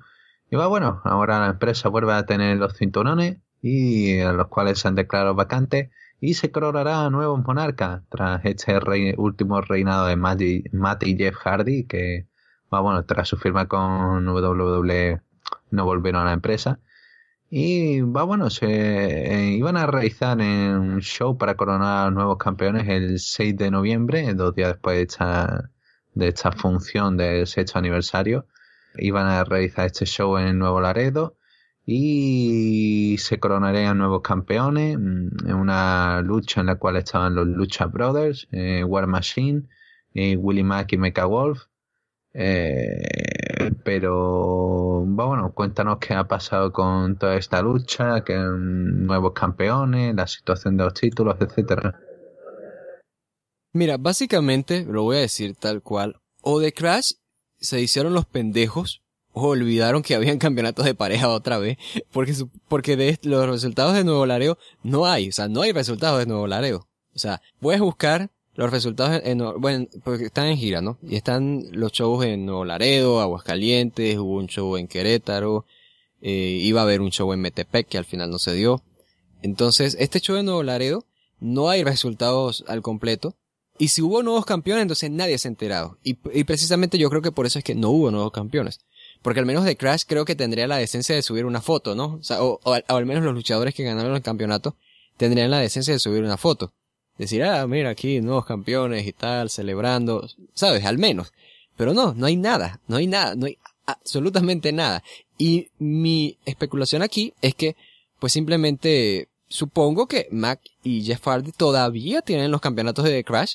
Y 0.51 0.57
va 0.57 0.67
bueno, 0.67 1.01
ahora 1.05 1.41
la 1.41 1.51
empresa 1.51 1.89
vuelve 1.89 2.13
a 2.13 2.27
tener 2.27 2.59
los 2.59 2.77
cinturones 2.77 3.39
y 3.63 4.21
a 4.21 4.33
los 4.33 4.49
cuales 4.49 4.79
se 4.79 4.89
han 4.89 4.95
declarado 4.95 5.35
vacantes 5.35 5.91
y 6.23 6.35
se 6.35 6.53
coronará 6.53 7.05
a 7.05 7.11
nuevos 7.11 7.45
monarcas 7.45 8.03
tras 8.09 8.45
este 8.45 8.79
último 9.19 9.61
reinado 9.61 10.07
de 10.07 10.15
Matt 10.15 10.41
y, 10.41 11.17
Jeff 11.19 11.35
Hardy 11.35 11.85
que 11.85 12.29
bueno, 12.71 13.05
tras 13.05 13.29
su 13.29 13.37
firma 13.37 13.67
con 13.67 14.29
WWE 14.29 15.21
no 15.73 15.85
volvieron 15.85 16.23
a 16.23 16.27
la 16.27 16.33
empresa 16.33 16.79
y 17.51 18.03
va 18.03 18.23
bueno, 18.23 18.51
se 18.51 18.67
eh, 18.67 19.51
iban 19.57 19.77
a 19.77 19.87
realizar 19.87 20.39
un 20.39 21.01
show 21.01 21.37
para 21.37 21.57
coronar 21.57 22.07
a 22.07 22.11
nuevos 22.13 22.39
campeones 22.39 22.89
el 22.89 23.19
6 23.19 23.57
de 23.57 23.71
noviembre, 23.73 24.33
dos 24.35 24.55
días 24.55 24.69
después 24.75 24.97
de 24.97 25.03
esta, 25.03 25.71
de 26.15 26.29
esta 26.29 26.53
función 26.53 27.17
del 27.17 27.47
sexto 27.49 27.79
aniversario. 27.79 28.47
Iban 28.97 29.27
a 29.27 29.45
realizar 29.45 29.87
este 29.87 30.07
show 30.07 30.39
en 30.39 30.59
Nuevo 30.59 30.81
Laredo 30.81 31.37
y 31.85 33.17
se 33.19 33.41
coronarían 33.41 33.99
nuevos 33.99 34.23
campeones 34.23 34.97
mm, 34.99 35.49
en 35.49 35.55
una 35.55 36.21
lucha 36.23 36.61
en 36.61 36.67
la 36.67 36.77
cual 36.77 36.97
estaban 36.97 37.35
los 37.35 37.47
Lucha 37.47 37.87
Brothers, 37.87 38.49
eh, 38.53 38.85
War 38.85 39.07
Machine, 39.07 39.69
eh, 40.15 40.37
Willie 40.37 40.65
Mack 40.65 40.93
y 40.93 40.99
Mecha 40.99 41.25
Wolf. 41.25 41.65
Eh, 42.35 43.03
pero 43.85 45.05
bueno, 45.05 45.53
cuéntanos 45.53 45.99
qué 45.99 46.15
ha 46.15 46.25
pasado 46.25 46.73
con 46.73 47.17
toda 47.17 47.37
esta 47.37 47.61
lucha, 47.63 48.25
que 48.25 48.37
nuevos 48.37 49.33
campeones, 49.33 50.15
la 50.15 50.27
situación 50.27 50.77
de 50.77 50.85
los 50.85 50.95
títulos, 50.95 51.37
etcétera. 51.41 52.01
Mira, 53.75 53.97
básicamente 53.99 54.85
lo 54.85 55.03
voy 55.03 55.17
a 55.17 55.21
decir 55.21 55.57
tal 55.57 55.83
cual. 55.83 56.21
O 56.43 56.61
de 56.61 56.73
Crash 56.73 57.13
se 57.59 57.81
hicieron 57.81 58.15
los 58.15 58.27
pendejos 58.27 59.02
olvidaron 59.33 60.03
que 60.03 60.15
habían 60.15 60.39
campeonatos 60.39 60.85
de 60.85 60.95
pareja 60.95 61.29
otra 61.29 61.59
vez, 61.59 61.79
porque 62.13 62.35
porque 62.69 62.97
de 62.97 63.19
los 63.23 63.47
resultados 63.49 63.95
de 63.95 64.05
Nuevo 64.05 64.27
Laredo 64.27 64.59
no 64.83 65.07
hay, 65.07 65.29
o 65.29 65.33
sea, 65.33 65.49
no 65.49 65.63
hay 65.63 65.73
resultados 65.73 66.19
de 66.19 66.27
Nuevo 66.27 66.47
Laredo. 66.47 66.87
O 67.15 67.19
sea, 67.19 67.43
puedes 67.61 67.81
buscar 67.81 68.31
los 68.55 68.71
resultados, 68.71 69.21
en, 69.25 69.39
bueno, 69.61 69.87
porque 70.05 70.27
están 70.27 70.47
en 70.47 70.59
gira, 70.59 70.81
¿no? 70.81 70.99
Y 71.03 71.17
están 71.17 71.65
los 71.73 71.93
shows 71.93 72.25
en 72.25 72.45
Nuevo 72.45 72.65
Laredo, 72.65 73.21
Aguascalientes, 73.21 74.19
hubo 74.19 74.37
un 74.37 74.47
show 74.47 74.77
en 74.77 74.89
Querétaro, 74.89 75.65
eh, 76.21 76.59
iba 76.63 76.81
a 76.81 76.85
haber 76.85 77.01
un 77.01 77.11
show 77.11 77.33
en 77.33 77.41
Metepec 77.41 77.89
que 77.89 77.99
al 77.99 78.05
final 78.05 78.31
no 78.31 78.39
se 78.39 78.53
dio. 78.53 78.83
Entonces, 79.43 79.97
este 79.99 80.21
show 80.21 80.37
en 80.37 80.47
Nuevo 80.47 80.63
Laredo, 80.63 81.07
no 81.41 81.71
hay 81.71 81.83
resultados 81.83 82.65
al 82.69 82.83
completo. 82.83 83.35
Y 83.79 83.89
si 83.89 84.03
hubo 84.03 84.23
nuevos 84.23 84.45
campeones, 84.45 84.83
entonces 84.83 85.11
nadie 85.11 85.39
se 85.39 85.49
ha 85.49 85.51
enterado. 85.51 85.99
Y 86.05 86.15
precisamente 86.45 86.99
yo 86.99 87.11
creo 87.11 87.23
que 87.23 87.33
por 87.33 87.47
eso 87.47 87.59
es 87.59 87.65
que 87.65 87.75
no 87.75 87.91
hubo 87.91 88.11
nuevos 88.11 88.31
campeones. 88.31 88.81
Porque 89.23 89.41
al 89.41 89.47
menos 89.47 89.65
de 89.65 89.77
Crash 89.77 90.03
creo 90.07 90.25
que 90.25 90.35
tendría 90.35 90.67
la 90.67 90.77
decencia 90.77 91.15
de 91.15 91.23
subir 91.23 91.47
una 91.47 91.61
foto, 91.61 91.95
¿no? 91.95 92.21
O, 92.31 92.61
o, 92.63 92.73
o 92.73 92.97
al 92.97 93.07
menos 93.07 93.25
los 93.25 93.35
luchadores 93.35 93.75
que 93.75 93.85
ganaron 93.85 94.15
el 94.15 94.23
campeonato 94.23 94.77
tendrían 95.17 95.51
la 95.51 95.61
decencia 95.61 95.95
de 95.95 96.01
subir 96.01 96.23
una 96.25 96.37
foto 96.37 96.73
decir, 97.19 97.43
ah, 97.45 97.67
mira 97.67 97.91
aquí 97.91 98.21
nuevos 98.21 98.47
campeones 98.47 99.07
y 99.07 99.13
tal, 99.13 99.51
celebrando, 99.51 100.29
¿sabes? 100.55 100.85
Al 100.85 100.99
menos. 100.99 101.33
Pero 101.77 101.95
no, 101.95 102.15
no 102.15 102.27
hay 102.27 102.37
nada, 102.37 102.81
no 102.89 102.97
hay 102.97 103.07
nada, 103.07 103.35
no 103.35 103.47
hay 103.47 103.59
absolutamente 103.87 104.73
nada. 104.73 105.03
Y 105.39 105.69
mi 105.79 106.39
especulación 106.45 107.03
aquí 107.03 107.33
es 107.41 107.55
que, 107.55 107.77
pues 108.19 108.33
simplemente, 108.33 109.29
supongo 109.49 110.07
que 110.07 110.29
Mac 110.31 110.61
y 110.83 111.03
Jeff 111.03 111.27
Hardy 111.27 111.53
todavía 111.53 112.23
tienen 112.23 112.51
los 112.51 112.61
campeonatos 112.61 113.05
de 113.05 113.11
The 113.11 113.25
Crash, 113.25 113.55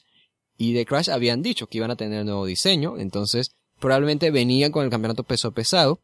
y 0.57 0.73
The 0.73 0.85
Crash 0.85 1.09
habían 1.09 1.43
dicho 1.43 1.67
que 1.67 1.77
iban 1.77 1.91
a 1.91 1.95
tener 1.95 2.25
nuevo 2.25 2.45
diseño, 2.45 2.97
entonces 2.97 3.51
probablemente 3.79 4.31
venían 4.31 4.71
con 4.71 4.83
el 4.83 4.91
campeonato 4.91 5.23
peso 5.23 5.51
pesado, 5.51 5.99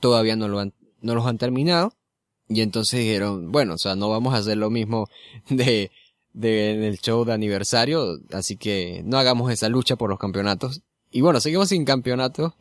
todavía 0.00 0.36
no 0.36 0.48
lo 0.48 0.60
han, 0.60 0.74
no 1.00 1.14
los 1.14 1.26
han 1.26 1.38
terminado, 1.38 1.92
y 2.48 2.62
entonces 2.62 3.00
dijeron, 3.00 3.52
bueno, 3.52 3.74
o 3.74 3.78
sea, 3.78 3.94
no 3.94 4.08
vamos 4.08 4.34
a 4.34 4.38
hacer 4.38 4.56
lo 4.56 4.70
mismo 4.70 5.08
de, 5.50 5.90
de 6.32 6.72
en 6.72 6.82
el 6.82 6.98
show 6.98 7.24
de 7.24 7.32
aniversario, 7.32 8.18
así 8.32 8.56
que 8.56 9.02
no 9.04 9.18
hagamos 9.18 9.52
esa 9.52 9.68
lucha 9.68 9.96
por 9.96 10.10
los 10.10 10.18
campeonatos. 10.18 10.82
Y 11.10 11.22
bueno, 11.22 11.40
seguimos 11.40 11.70
sin 11.70 11.86
campeonato, 11.86 12.54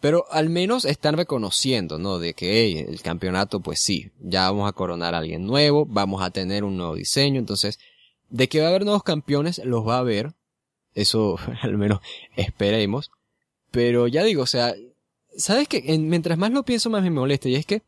pero 0.00 0.26
al 0.30 0.50
menos 0.50 0.84
están 0.84 1.16
reconociendo, 1.16 1.98
¿no? 1.98 2.18
De 2.18 2.34
que 2.34 2.80
el 2.80 3.00
campeonato, 3.00 3.60
pues 3.60 3.80
sí, 3.80 4.10
ya 4.20 4.50
vamos 4.50 4.68
a 4.68 4.74
coronar 4.74 5.14
a 5.14 5.18
alguien 5.18 5.46
nuevo, 5.46 5.86
vamos 5.86 6.22
a 6.22 6.30
tener 6.30 6.62
un 6.62 6.76
nuevo 6.76 6.94
diseño, 6.94 7.38
entonces, 7.38 7.78
de 8.28 8.48
que 8.50 8.60
va 8.60 8.66
a 8.66 8.68
haber 8.68 8.84
nuevos 8.84 9.02
campeones, 9.02 9.62
los 9.64 9.86
va 9.86 9.96
a 9.96 10.00
haber. 10.00 10.34
Eso 10.94 11.38
al 11.62 11.78
menos 11.78 12.00
esperemos. 12.36 13.10
Pero 13.70 14.06
ya 14.08 14.24
digo, 14.24 14.42
o 14.42 14.46
sea, 14.46 14.74
¿sabes 15.36 15.68
qué? 15.68 15.82
Mientras 15.98 16.38
más 16.38 16.50
lo 16.50 16.64
pienso, 16.64 16.90
más 16.90 17.02
me 17.02 17.10
molesta. 17.10 17.48
Y 17.48 17.54
es 17.54 17.66
que, 17.66 17.82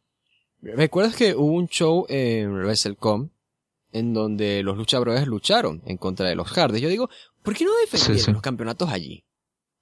¿recuerdas 0.60 1.16
que 1.16 1.34
hubo 1.34 1.52
un 1.52 1.68
show 1.68 2.06
en 2.08 2.52
WrestleCom 2.52 3.28
en 3.92 4.14
donde 4.14 4.62
los 4.62 4.76
luchadores 4.76 5.26
lucharon 5.26 5.82
en 5.86 5.96
contra 5.96 6.28
de 6.28 6.34
los 6.34 6.48
Hardys? 6.48 6.82
Yo 6.82 6.88
digo, 6.88 7.10
¿por 7.42 7.54
qué 7.54 7.64
no 7.64 7.72
defendieron 7.80 8.34
los 8.34 8.42
campeonatos 8.42 8.90
allí? 8.90 9.24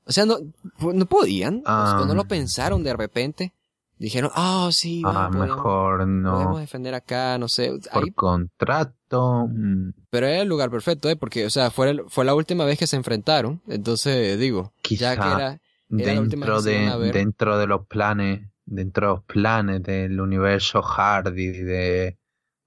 O 0.07 0.13
sea, 0.13 0.27
no, 0.27 0.39
no 0.81 1.07
podían, 1.07 1.63
o 1.67 2.05
no 2.05 2.15
lo 2.15 2.23
ah. 2.23 2.29
pensaron 2.29 2.83
de 2.83 2.95
repente. 2.95 3.53
Dijeron, 4.01 4.31
ah, 4.35 4.65
oh, 4.67 4.73
sí, 4.73 5.03
ah, 5.05 5.29
mejor 5.29 6.09
no. 6.09 6.33
Podemos 6.33 6.61
defender 6.61 6.95
acá, 6.95 7.37
no 7.37 7.49
sé. 7.49 7.71
Por 7.93 8.15
contrato. 8.15 9.47
Mm. 9.47 9.91
Pero 10.09 10.27
era 10.27 10.41
el 10.41 10.49
lugar 10.49 10.71
perfecto, 10.71 11.11
¿eh? 11.11 11.17
Porque, 11.17 11.45
o 11.45 11.51
sea, 11.51 11.71
fue, 11.71 12.03
fue 12.09 12.25
la 12.25 12.35
última 12.35 12.65
vez 12.65 12.79
que 12.79 12.87
se 12.87 12.97
enfrentaron. 12.97 13.61
Entonces, 13.69 14.39
digo, 14.39 14.73
ya 14.89 15.17
que 15.17 15.29
era, 15.29 15.61
dentro 15.91 16.63
de, 16.63 17.11
dentro 17.13 17.59
de 17.59 17.67
los 17.67 17.87
planes, 17.87 18.49
dentro 18.65 19.07
de 19.07 19.13
los 19.15 19.25
planes 19.25 19.83
del 19.83 20.21
universo 20.21 20.83
Hardy, 20.83 21.51
de, 21.51 22.19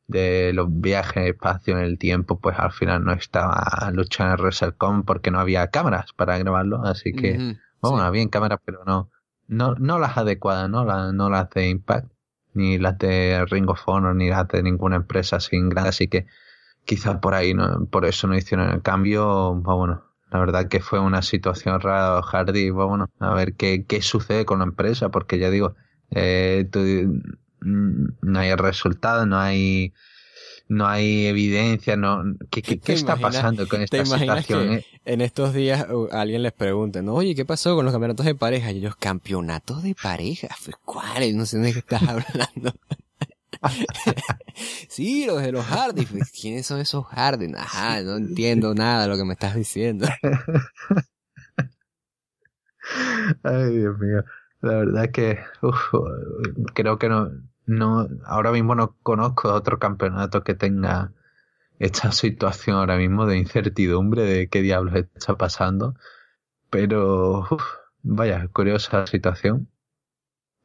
de 0.07 0.51
los 0.53 0.67
viajes, 0.69 1.29
espacio 1.29 1.77
en 1.77 1.83
el 1.83 1.97
tiempo, 1.97 2.39
pues 2.39 2.59
al 2.59 2.71
final 2.71 3.03
no 3.03 3.13
estaba 3.13 3.89
luchando 3.93 4.33
en 4.35 4.41
WrestleCon 4.41 5.03
porque 5.03 5.31
no 5.31 5.39
había 5.39 5.67
cámaras 5.67 6.13
para 6.13 6.37
grabarlo, 6.37 6.83
así 6.83 7.13
que, 7.13 7.57
bueno, 7.81 8.01
había 8.01 8.29
cámaras, 8.29 8.59
pero 8.65 8.83
no, 8.85 9.09
no, 9.47 9.75
no 9.75 9.99
las 9.99 10.17
adecuadas, 10.17 10.69
¿no? 10.69 10.83
Las, 10.83 11.13
no 11.13 11.29
las 11.29 11.49
de 11.51 11.69
Impact, 11.69 12.11
ni 12.53 12.77
las 12.77 12.97
de 12.97 13.45
Ring 13.49 13.69
of 13.69 13.87
Honor, 13.87 14.15
ni 14.15 14.29
las 14.29 14.47
de 14.49 14.61
ninguna 14.61 14.97
empresa 14.97 15.39
sin 15.39 15.69
grande, 15.69 15.89
así 15.89 16.07
que 16.07 16.27
quizás 16.85 17.17
por 17.19 17.33
ahí, 17.33 17.53
no, 17.53 17.85
por 17.85 18.05
eso 18.05 18.27
no 18.27 18.35
hicieron 18.35 18.69
el 18.69 18.81
cambio, 18.81 19.59
pues 19.63 19.77
bueno, 19.77 20.03
la 20.33 20.39
verdad 20.39 20.67
que 20.67 20.81
fue 20.81 20.99
una 20.99 21.21
situación 21.21 21.79
rara, 21.79 22.21
Hardy, 22.21 22.71
bueno, 22.71 23.09
a 23.19 23.33
ver 23.33 23.53
qué, 23.53 23.85
qué 23.85 24.01
sucede 24.01 24.43
con 24.45 24.59
la 24.59 24.65
empresa, 24.65 25.09
porque 25.09 25.39
ya 25.39 25.49
digo, 25.49 25.75
eh, 26.11 26.67
Mm, 27.63 28.07
no 28.21 28.39
hay 28.39 28.53
resultado, 28.55 29.25
no 29.25 29.39
hay 29.39 29.93
no 30.67 30.87
hay 30.87 31.27
evidencia, 31.27 31.95
no 31.95 32.23
¿qué, 32.49 32.61
qué, 32.61 32.73
está 32.93 33.15
pasando 33.15 33.67
con 33.67 33.81
esta 33.81 34.05
situación? 34.05 34.73
Eh? 34.73 34.85
En 35.05 35.21
estos 35.21 35.53
días 35.53 35.87
uh, 35.89 36.07
alguien 36.11 36.43
les 36.43 36.53
pregunta, 36.53 37.01
¿no? 37.01 37.13
Oye, 37.13 37.35
¿qué 37.35 37.45
pasó 37.45 37.75
con 37.75 37.85
los 37.85 37.93
campeonatos 37.93 38.25
de 38.25 38.35
pareja? 38.35 38.71
Y 38.71 38.79
ellos, 38.79 38.95
¿campeonatos 38.95 39.83
de 39.83 39.95
pareja? 39.95 40.49
Pues, 40.65 40.75
¿Cuáles? 40.83 41.35
No 41.35 41.45
sé 41.45 41.57
de 41.59 41.73
qué 41.73 41.79
estás 41.79 42.01
hablando. 42.07 42.73
sí, 44.89 45.25
los 45.25 45.41
de 45.41 45.51
los 45.51 45.65
Hardy. 45.65 46.05
Pues, 46.05 46.31
¿Quiénes 46.31 46.65
son 46.65 46.79
esos 46.79 47.05
Hardy? 47.05 47.53
Ajá, 47.55 48.01
no 48.01 48.17
entiendo 48.17 48.73
nada 48.73 49.03
de 49.03 49.09
lo 49.09 49.17
que 49.17 49.25
me 49.25 49.33
estás 49.33 49.55
diciendo. 49.55 50.07
Ay, 53.43 53.77
Dios 53.77 53.97
mío. 53.99 54.23
La 54.61 54.77
verdad 54.77 55.05
es 55.05 55.11
que 55.11 55.39
creo 56.73 56.97
que 56.97 57.09
no, 57.09 57.31
no, 57.65 58.07
ahora 58.25 58.51
mismo 58.51 58.75
no 58.75 58.95
conozco 59.03 59.53
otro 59.53 59.79
campeonato 59.79 60.43
que 60.43 60.53
tenga 60.55 61.11
esta 61.79 62.11
situación 62.11 62.77
ahora 62.77 62.97
mismo 62.97 63.25
de 63.25 63.37
incertidumbre 63.37 64.23
de 64.23 64.49
qué 64.49 64.61
diablos 64.61 64.95
está 65.15 65.37
pasando. 65.37 65.95
Pero, 66.69 67.47
vaya, 68.03 68.47
curiosa 68.53 69.07
situación. 69.07 69.69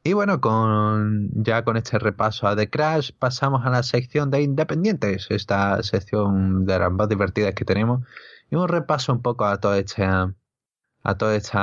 Y 0.05 0.13
bueno, 0.13 0.41
con, 0.41 1.31
ya 1.35 1.65
con 1.65 1.77
este 1.77 1.99
repaso 1.99 2.47
a 2.47 2.57
The 2.57 2.71
Crash, 2.71 3.11
pasamos 3.19 3.67
a 3.67 3.71
la 3.71 3.83
sección 3.83 4.31
de 4.31 4.43
independientes, 4.43 5.27
esta 5.31 5.83
sección 5.83 6.65
de 6.67 6.79
las 6.79 6.93
más 6.93 7.09
divertidas 7.09 7.55
que 7.55 7.65
tenemos. 7.65 8.07
Y 8.51 8.57
un 8.57 8.69
repaso 8.69 9.13
un 9.13 9.23
poco 9.23 9.45
a 9.45 9.59
todo 9.61 9.75
este, 9.75 10.05
a 10.05 11.15
todo 11.19 11.33
este 11.33 11.59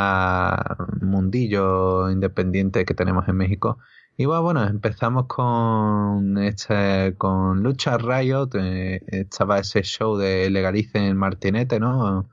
mundillo 1.01 2.09
independiente 2.09 2.85
que 2.85 2.93
tenemos 2.93 3.27
en 3.27 3.37
México. 3.37 3.79
Y 4.17 4.25
bueno, 4.25 4.63
empezamos 4.63 5.27
con 5.27 6.37
este, 6.37 7.15
con 7.17 7.63
Lucha 7.63 7.97
Riot, 7.97 8.49
eh, 8.55 9.01
estaba 9.07 9.59
ese 9.59 9.81
show 9.83 10.15
de 10.17 10.49
Legalicen 10.49 11.17
Martinete, 11.17 11.79
¿no? 11.79 12.29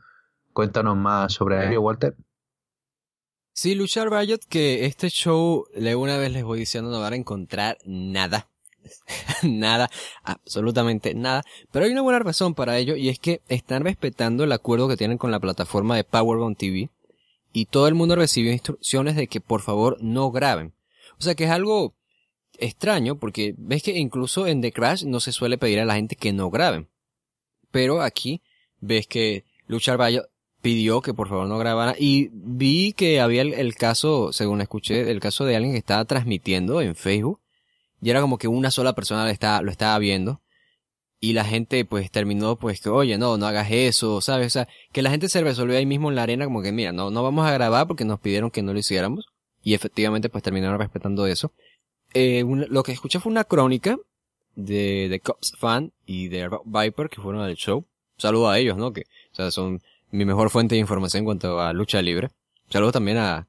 Cuéntanos 0.52 0.96
más 0.96 1.32
sobre 1.32 1.68
ello, 1.68 1.80
Walter. 1.80 2.14
Sí, 3.54 3.74
Lucha 3.74 4.04
Riot, 4.06 4.40
que 4.48 4.86
este 4.86 5.10
show, 5.10 5.66
de 5.74 5.94
una 5.94 6.16
vez 6.16 6.32
les 6.32 6.42
voy 6.42 6.58
diciendo, 6.58 6.90
no 6.90 7.00
van 7.00 7.12
a 7.12 7.16
encontrar 7.16 7.78
nada. 7.84 8.48
nada, 9.42 9.90
absolutamente 10.22 11.14
nada. 11.14 11.44
Pero 11.70 11.84
hay 11.84 11.92
una 11.92 12.00
buena 12.02 12.18
razón 12.18 12.54
para 12.54 12.78
ello, 12.78 12.96
y 12.96 13.10
es 13.10 13.18
que 13.18 13.42
están 13.48 13.84
respetando 13.84 14.44
el 14.44 14.52
acuerdo 14.52 14.88
que 14.88 14.96
tienen 14.96 15.18
con 15.18 15.30
la 15.30 15.40
plataforma 15.40 15.96
de 15.96 16.04
Powerbomb 16.04 16.56
TV, 16.56 16.90
y 17.52 17.66
todo 17.66 17.88
el 17.88 17.94
mundo 17.94 18.16
recibió 18.16 18.52
instrucciones 18.52 19.16
de 19.16 19.26
que 19.26 19.40
por 19.40 19.60
favor 19.60 19.98
no 20.00 20.30
graben. 20.30 20.72
O 21.18 21.22
sea 21.22 21.34
que 21.34 21.44
es 21.44 21.50
algo 21.50 21.94
extraño 22.58 23.18
porque 23.18 23.54
ves 23.58 23.82
que 23.82 23.98
incluso 23.98 24.46
en 24.46 24.60
The 24.60 24.72
Crash 24.72 25.04
no 25.04 25.20
se 25.20 25.32
suele 25.32 25.58
pedir 25.58 25.80
a 25.80 25.84
la 25.84 25.96
gente 25.96 26.16
que 26.16 26.32
no 26.32 26.50
graben. 26.50 26.88
Pero 27.70 28.00
aquí 28.00 28.42
ves 28.80 29.06
que 29.06 29.44
Luchar 29.66 29.98
Bayo 29.98 30.28
pidió 30.62 31.02
que 31.02 31.12
por 31.12 31.28
favor 31.28 31.48
no 31.48 31.58
grabara 31.58 31.94
y 31.98 32.30
vi 32.32 32.92
que 32.92 33.20
había 33.20 33.42
el, 33.42 33.74
caso, 33.74 34.32
según 34.32 34.60
escuché, 34.60 35.10
el 35.10 35.20
caso 35.20 35.44
de 35.44 35.56
alguien 35.56 35.72
que 35.72 35.78
estaba 35.78 36.04
transmitiendo 36.04 36.80
en 36.80 36.94
Facebook 36.94 37.40
y 38.00 38.10
era 38.10 38.20
como 38.20 38.38
que 38.38 38.48
una 38.48 38.70
sola 38.70 38.94
persona 38.94 39.24
lo 39.24 39.30
estaba, 39.30 39.60
lo 39.60 39.70
estaba 39.70 39.98
viendo 39.98 40.40
y 41.20 41.34
la 41.34 41.44
gente 41.44 41.84
pues 41.84 42.10
terminó 42.10 42.56
pues 42.56 42.80
que 42.80 42.88
oye 42.88 43.18
no, 43.18 43.36
no 43.36 43.46
hagas 43.46 43.70
eso, 43.70 44.20
¿sabes? 44.20 44.46
O 44.46 44.50
sea, 44.50 44.68
que 44.92 45.02
la 45.02 45.10
gente 45.10 45.28
se 45.28 45.42
resolvió 45.42 45.76
ahí 45.76 45.86
mismo 45.86 46.08
en 46.08 46.16
la 46.16 46.22
arena 46.22 46.44
como 46.44 46.62
que 46.62 46.72
mira, 46.72 46.92
no, 46.92 47.10
no 47.10 47.22
vamos 47.22 47.46
a 47.46 47.52
grabar 47.52 47.88
porque 47.88 48.04
nos 48.04 48.20
pidieron 48.20 48.50
que 48.50 48.62
no 48.62 48.72
lo 48.72 48.78
hiciéramos 48.78 49.26
y 49.62 49.74
efectivamente 49.74 50.28
pues 50.28 50.44
terminaron 50.44 50.78
respetando 50.78 51.26
eso. 51.26 51.52
Eh, 52.14 52.44
lo 52.46 52.82
que 52.82 52.92
escuché 52.92 53.18
fue 53.18 53.32
una 53.32 53.44
crónica 53.44 53.98
de, 54.54 55.08
de 55.08 55.20
Cops 55.20 55.54
Fan 55.58 55.92
y 56.06 56.28
de 56.28 56.48
Viper 56.64 57.08
que 57.08 57.20
fueron 57.20 57.42
al 57.42 57.54
show. 57.56 57.84
Saludo 58.16 58.50
a 58.50 58.58
ellos, 58.58 58.76
¿no? 58.76 58.92
Que, 58.92 59.02
o 59.32 59.34
sea, 59.34 59.50
son 59.50 59.80
mi 60.12 60.24
mejor 60.24 60.50
fuente 60.50 60.76
de 60.76 60.80
información 60.80 61.20
en 61.20 61.24
cuanto 61.24 61.60
a 61.60 61.72
lucha 61.72 62.00
libre. 62.00 62.28
Saludo 62.68 62.92
también 62.92 63.18
a, 63.18 63.48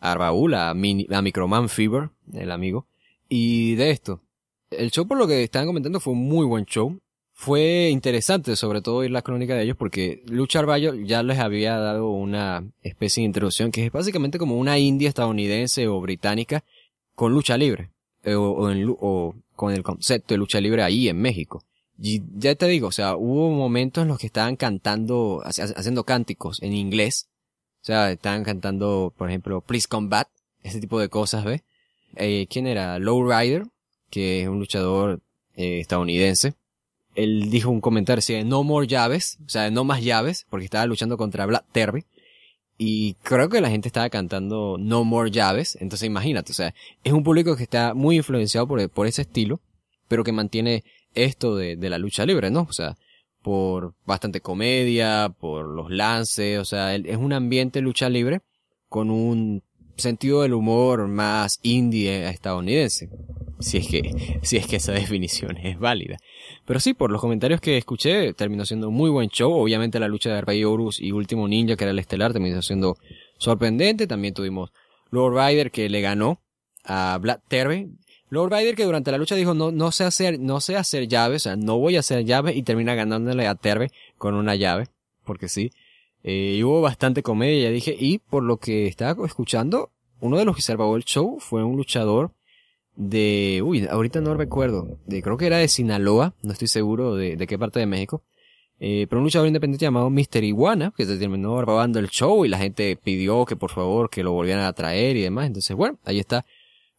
a 0.00 0.14
Raúl, 0.14 0.54
a, 0.54 0.74
Microman 0.74 1.68
Fever, 1.68 2.10
el 2.32 2.50
amigo. 2.50 2.86
Y 3.28 3.74
de 3.76 3.90
esto. 3.90 4.22
El 4.70 4.90
show, 4.90 5.06
por 5.06 5.18
lo 5.18 5.26
que 5.26 5.44
estaban 5.44 5.66
comentando, 5.66 6.00
fue 6.00 6.14
un 6.14 6.28
muy 6.28 6.46
buen 6.46 6.64
show. 6.64 6.98
Fue 7.32 7.88
interesante, 7.90 8.56
sobre 8.56 8.80
todo, 8.80 8.96
oír 8.96 9.10
la 9.10 9.22
crónica 9.22 9.54
de 9.54 9.62
ellos, 9.62 9.76
porque 9.76 10.22
Lucha 10.26 10.58
Arballo 10.58 10.94
ya 10.94 11.22
les 11.22 11.38
había 11.38 11.78
dado 11.78 12.10
una 12.10 12.64
especie 12.82 13.20
de 13.20 13.26
introducción, 13.26 13.70
que 13.70 13.86
es 13.86 13.92
básicamente 13.92 14.38
como 14.38 14.56
una 14.56 14.78
india 14.78 15.08
estadounidense 15.08 15.86
o 15.86 16.00
británica 16.00 16.64
con 17.14 17.32
lucha 17.32 17.56
libre, 17.56 17.90
eh, 18.24 18.34
o, 18.34 19.34
con 19.54 19.72
el 19.72 19.82
concepto 19.82 20.34
de 20.34 20.38
lucha 20.38 20.60
libre 20.60 20.82
ahí 20.82 21.08
en 21.08 21.20
México. 21.20 21.62
Y 22.00 22.22
ya 22.36 22.54
te 22.54 22.66
digo, 22.66 22.88
o 22.88 22.92
sea, 22.92 23.16
hubo 23.16 23.50
momentos 23.50 24.02
en 24.02 24.08
los 24.08 24.18
que 24.18 24.28
estaban 24.28 24.56
cantando, 24.56 25.42
haciendo 25.44 26.04
cánticos 26.04 26.62
en 26.62 26.72
inglés. 26.72 27.28
O 27.82 27.84
sea, 27.84 28.10
estaban 28.12 28.44
cantando, 28.44 29.12
por 29.16 29.28
ejemplo, 29.28 29.60
Please 29.60 29.88
Combat, 29.88 30.28
ese 30.62 30.80
tipo 30.80 31.00
de 31.00 31.08
cosas, 31.08 31.44
¿ves? 31.44 31.62
Eh, 32.16 32.46
¿Quién 32.48 32.66
era? 32.66 32.98
Lowrider, 32.98 33.66
que 34.10 34.42
es 34.42 34.48
un 34.48 34.58
luchador 34.58 35.20
eh, 35.56 35.80
estadounidense 35.80 36.54
él 37.18 37.50
dijo 37.50 37.68
un 37.70 37.80
comentario 37.80 38.20
así 38.20 38.44
no 38.44 38.62
more 38.62 38.86
llaves, 38.86 39.38
o 39.44 39.48
sea, 39.48 39.70
no 39.72 39.82
más 39.82 40.02
llaves, 40.02 40.46
porque 40.48 40.64
estaba 40.64 40.86
luchando 40.86 41.16
contra 41.16 41.46
Black 41.46 41.64
Terry. 41.72 42.04
Y 42.78 43.14
creo 43.24 43.48
que 43.48 43.60
la 43.60 43.70
gente 43.70 43.88
estaba 43.88 44.08
cantando 44.08 44.76
no 44.78 45.02
more 45.02 45.32
llaves, 45.32 45.76
entonces 45.80 46.06
imagínate, 46.06 46.52
o 46.52 46.54
sea, 46.54 46.74
es 47.02 47.12
un 47.12 47.24
público 47.24 47.56
que 47.56 47.64
está 47.64 47.92
muy 47.92 48.18
influenciado 48.18 48.68
por, 48.68 48.88
por 48.88 49.08
ese 49.08 49.22
estilo, 49.22 49.60
pero 50.06 50.22
que 50.22 50.30
mantiene 50.30 50.84
esto 51.14 51.56
de, 51.56 51.76
de 51.76 51.90
la 51.90 51.98
lucha 51.98 52.26
libre, 52.26 52.50
¿no? 52.50 52.66
O 52.68 52.72
sea, 52.72 52.96
por 53.42 53.94
bastante 54.04 54.40
comedia, 54.40 55.32
por 55.40 55.66
los 55.66 55.90
lances, 55.90 56.58
o 56.58 56.64
sea, 56.64 56.94
es 56.94 57.16
un 57.16 57.32
ambiente 57.32 57.80
lucha 57.80 58.08
libre 58.08 58.40
con 58.88 59.10
un 59.10 59.62
sentido 59.96 60.42
del 60.42 60.54
humor 60.54 61.08
más 61.08 61.58
indie 61.62 62.28
estadounidense. 62.28 63.10
Si 63.60 63.78
es 63.78 63.88
que, 63.88 64.38
si 64.42 64.56
es 64.56 64.66
que 64.66 64.76
esa 64.76 64.92
definición 65.04 65.56
es 65.56 65.78
válida. 65.78 66.18
Pero 66.64 66.80
sí, 66.80 66.94
por 66.94 67.10
los 67.10 67.20
comentarios 67.20 67.60
que 67.60 67.76
escuché, 67.76 68.32
terminó 68.34 68.64
siendo 68.64 68.88
un 68.88 68.94
muy 68.94 69.10
buen 69.10 69.28
show. 69.28 69.52
Obviamente 69.52 69.98
la 69.98 70.08
lucha 70.08 70.32
de 70.32 70.40
Rey 70.40 70.64
Horus 70.64 71.00
y 71.00 71.12
Último 71.12 71.48
Ninja, 71.48 71.76
que 71.76 71.84
era 71.84 71.90
el 71.90 71.98
estelar, 71.98 72.32
terminó 72.32 72.62
siendo 72.62 72.96
sorprendente. 73.38 74.06
También 74.06 74.34
tuvimos 74.34 74.70
Lord 75.10 75.34
Rider 75.34 75.70
que 75.70 75.88
le 75.88 76.00
ganó 76.00 76.40
a 76.84 77.18
Black 77.20 77.42
Terry. 77.48 77.90
Lord 78.30 78.52
Rider 78.52 78.74
que 78.74 78.84
durante 78.84 79.10
la 79.10 79.18
lucha 79.18 79.34
dijo 79.34 79.54
no, 79.54 79.70
no 79.70 79.90
sé 79.92 80.04
hacer, 80.04 80.38
no 80.38 80.60
sé 80.60 80.76
hacer 80.76 81.08
llaves, 81.08 81.42
o 81.42 81.44
sea, 81.44 81.56
no 81.56 81.78
voy 81.78 81.96
a 81.96 82.00
hacer 82.00 82.24
llaves 82.24 82.56
y 82.56 82.62
termina 82.62 82.94
ganándole 82.94 83.46
a 83.46 83.54
Terry 83.54 83.88
con 84.16 84.34
una 84.34 84.54
llave, 84.54 84.88
porque 85.24 85.48
sí. 85.48 85.70
Eh, 86.24 86.56
y 86.58 86.64
hubo 86.64 86.80
bastante 86.80 87.22
comedia, 87.22 87.70
dije, 87.70 87.96
y 87.98 88.18
por 88.18 88.42
lo 88.42 88.58
que 88.58 88.86
estaba 88.86 89.24
escuchando, 89.24 89.90
uno 90.20 90.36
de 90.36 90.44
los 90.44 90.56
que 90.56 90.62
salvó 90.62 90.96
el 90.96 91.04
show 91.04 91.38
fue 91.40 91.64
un 91.64 91.76
luchador 91.76 92.32
de, 92.96 93.62
uy, 93.64 93.86
ahorita 93.86 94.20
no 94.20 94.34
recuerdo, 94.34 94.98
de, 95.06 95.22
creo 95.22 95.36
que 95.36 95.46
era 95.46 95.58
de 95.58 95.68
Sinaloa, 95.68 96.34
no 96.42 96.52
estoy 96.52 96.68
seguro 96.68 97.14
de, 97.14 97.36
de 97.36 97.46
qué 97.46 97.56
parte 97.58 97.78
de 97.78 97.86
México, 97.86 98.22
eh, 98.80 99.06
pero 99.08 99.20
un 99.20 99.24
luchador 99.24 99.48
independiente 99.48 99.86
llamado 99.86 100.10
Mr. 100.10 100.44
Iguana, 100.44 100.92
que 100.96 101.04
se 101.04 101.16
terminó 101.16 101.62
robando 101.62 101.98
el 101.98 102.08
show 102.08 102.44
y 102.44 102.48
la 102.48 102.58
gente 102.58 102.96
pidió 102.96 103.44
que 103.44 103.56
por 103.56 103.70
favor 103.70 104.10
que 104.10 104.22
lo 104.22 104.32
volvieran 104.32 104.64
a 104.64 104.72
traer 104.72 105.16
y 105.16 105.22
demás, 105.22 105.46
entonces 105.46 105.76
bueno, 105.76 105.98
ahí 106.04 106.18
está 106.18 106.44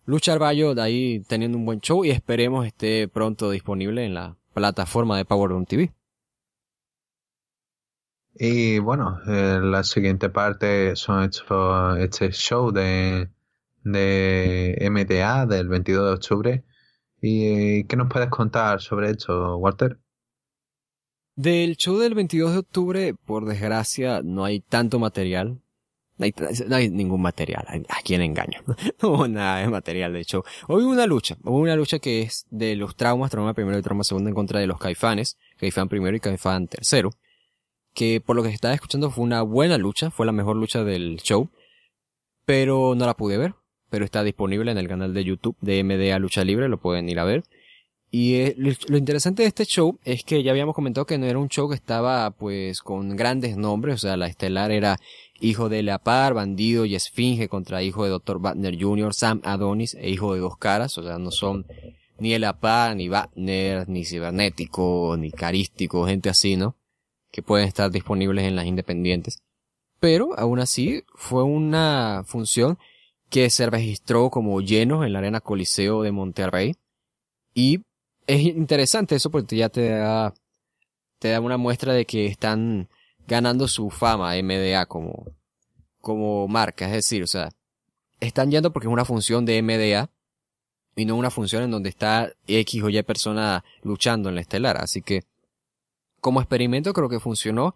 Lucha 0.10 0.34
Arballo 0.34 0.74
de 0.74 0.82
ahí 0.82 1.20
teniendo 1.20 1.56
un 1.60 1.66
buen 1.66 1.82
show 1.82 2.04
y 2.04 2.10
esperemos 2.10 2.66
esté 2.66 3.08
pronto 3.08 3.52
disponible 3.52 4.04
en 4.04 4.16
la 4.16 4.36
plataforma 4.56 5.16
de 5.16 5.24
Power 5.24 5.64
TV. 5.68 5.94
Y 8.34 8.80
bueno, 8.80 9.20
eh, 9.28 9.60
la 9.62 9.84
siguiente 9.84 10.32
parte 10.32 10.96
son 10.96 11.30
este 12.00 12.32
show 12.32 12.72
de, 12.72 13.30
de 13.84 14.90
MTA 14.90 15.46
del 15.46 15.68
22 15.68 16.04
de 16.04 16.14
octubre. 16.16 16.64
¿Y 17.22 17.84
qué 17.84 17.96
nos 17.96 18.12
puedes 18.12 18.30
contar 18.30 18.82
sobre 18.82 19.12
esto, 19.12 19.58
Walter? 19.58 20.00
Del 21.36 21.78
show 21.78 22.00
del 22.00 22.16
22 22.16 22.54
de 22.54 22.58
octubre, 22.58 23.14
por 23.14 23.46
desgracia, 23.46 24.22
no 24.24 24.44
hay 24.44 24.60
tanto 24.60 24.98
material. 24.98 25.62
No 26.20 26.76
hay, 26.76 26.90
ningún 26.90 27.22
material. 27.22 27.66
¿A 27.88 28.02
quién 28.04 28.22
engaño? 28.22 28.60
No 29.02 29.10
hubo 29.10 29.28
nada 29.28 29.62
de 29.62 29.68
material, 29.70 30.14
de 30.14 30.20
hecho. 30.20 30.44
Hubo 30.68 30.78
una 30.78 31.08
lucha. 31.08 31.38
Hubo 31.44 31.58
una 31.58 31.76
lucha 31.76 32.00
que 32.00 32.22
es 32.22 32.46
de 32.52 32.76
los 32.76 32.96
traumas, 32.96 33.32
trauma 33.32 33.54
primero 33.54 33.80
y 33.80 33.82
trauma 33.82 34.04
segundo 34.04 34.30
en 34.30 34.36
contra 34.36 34.60
de 34.60 34.68
los 34.68 34.78
caifanes. 34.80 35.38
Caifán 35.58 35.88
primero 35.90 36.16
y 36.16 36.20
caifán 36.20 36.68
tercero 36.68 37.12
que 37.94 38.22
por 38.22 38.36
lo 38.36 38.44
que 38.44 38.50
estaba 38.50 38.74
escuchando 38.74 39.12
fue 39.12 39.24
una 39.24 39.42
buena 39.42 39.78
lucha, 39.78 40.12
fue 40.12 40.26
la 40.26 40.32
mejor 40.32 40.56
lucha 40.56 40.84
del 40.84 41.18
show, 41.18 41.50
pero 42.46 42.96
no 42.96 43.06
la 43.06 43.16
pude 43.16 43.38
ver, 43.38 43.56
pero 43.90 44.06
está 44.06 44.24
disponible 44.24 44.72
en 44.72 44.78
el 44.78 44.88
canal 44.88 45.14
de 45.14 45.24
YouTube 45.24 45.58
de 45.62 45.84
MDA 45.84 46.20
Lucha 46.20 46.44
Libre, 46.44 46.70
lo 46.70 46.80
pueden 46.80 47.10
ir 47.10 47.20
a 47.20 47.26
ver. 47.26 47.44
Y 48.12 48.36
eh, 48.36 48.56
lo 48.58 48.98
interesante 48.98 49.44
de 49.44 49.48
este 49.48 49.66
show 49.66 50.00
es 50.04 50.24
que 50.24 50.42
ya 50.42 50.52
habíamos 50.52 50.74
comentado 50.74 51.06
que 51.06 51.18
no 51.18 51.28
era 51.28 51.38
un 51.38 51.50
show 51.50 51.70
que 51.70 51.76
estaba 51.76 52.32
pues 52.32 52.82
con 52.82 53.16
grandes 53.16 53.56
nombres, 53.56 53.96
o 53.96 53.98
sea, 54.00 54.18
la 54.18 54.28
estelar 54.28 54.72
era 54.72 54.98
hijo 55.40 55.70
de 55.70 55.84
Leapar, 55.84 56.34
bandido 56.34 56.86
y 56.86 56.96
esfinge 56.96 57.48
contra 57.48 57.84
hijo 57.84 58.04
de 58.04 58.10
Dr. 58.10 58.40
Batner 58.40 58.82
Jr., 58.82 59.14
Sam 59.14 59.42
Adonis 59.44 59.94
e 59.94 60.10
hijo 60.10 60.34
de 60.34 60.40
dos 60.40 60.58
caras, 60.58 60.98
o 60.98 61.04
sea, 61.04 61.20
no 61.20 61.30
son 61.30 61.68
ni 62.18 62.34
el 62.34 62.44
Apar, 62.44 62.96
ni 62.96 63.08
Batner, 63.08 63.88
ni 63.88 64.04
cibernético, 64.04 65.16
ni 65.18 65.32
carístico, 65.32 66.06
gente 66.06 66.30
así, 66.30 66.58
¿no? 66.58 66.76
que 67.32 67.44
pueden 67.44 67.68
estar 67.68 67.92
disponibles 67.92 68.46
en 68.46 68.56
las 68.56 68.66
independientes. 68.66 69.42
Pero 70.00 70.38
aún 70.38 70.60
así 70.60 71.04
fue 71.14 71.44
una 71.44 72.24
función 72.26 72.78
que 73.30 73.50
se 73.50 73.70
registró 73.70 74.30
como 74.30 74.62
lleno 74.62 75.04
en 75.04 75.14
la 75.14 75.20
Arena 75.20 75.42
Coliseo 75.42 76.02
de 76.02 76.12
Monterrey. 76.12 76.76
Y 77.54 77.82
es 78.30 78.42
interesante 78.42 79.16
eso 79.16 79.32
porque 79.32 79.56
ya 79.56 79.70
te 79.70 79.90
da, 79.90 80.36
te 81.18 81.30
da 81.30 81.42
una 81.42 81.58
muestra 81.58 81.94
de 81.94 82.06
que 82.06 82.28
están 82.28 82.88
ganando 83.28 83.68
su 83.68 83.90
fama 83.90 84.36
MDA 84.42 84.86
como, 84.86 85.26
como 86.00 86.48
marca. 86.48 86.86
Es 86.86 86.92
decir, 86.92 87.24
o 87.24 87.28
sea, 87.28 87.50
están 88.20 88.52
yendo 88.52 88.72
porque 88.72 88.88
es 88.88 88.94
una 88.94 89.04
función 89.04 89.46
de 89.46 89.60
MDA 89.64 90.12
y 90.96 91.06
no 91.06 91.16
una 91.16 91.32
función 91.32 91.64
en 91.64 91.72
donde 91.72 91.90
está 91.90 92.32
X 92.46 92.84
o 92.84 92.90
Y 92.90 93.02
persona 93.02 93.66
luchando 93.82 94.30
en 94.30 94.36
la 94.36 94.42
estelar. 94.42 94.78
Así 94.78 95.02
que 95.02 95.24
como 96.22 96.40
experimento 96.40 96.94
creo 96.94 97.10
que 97.10 97.20
funcionó. 97.20 97.74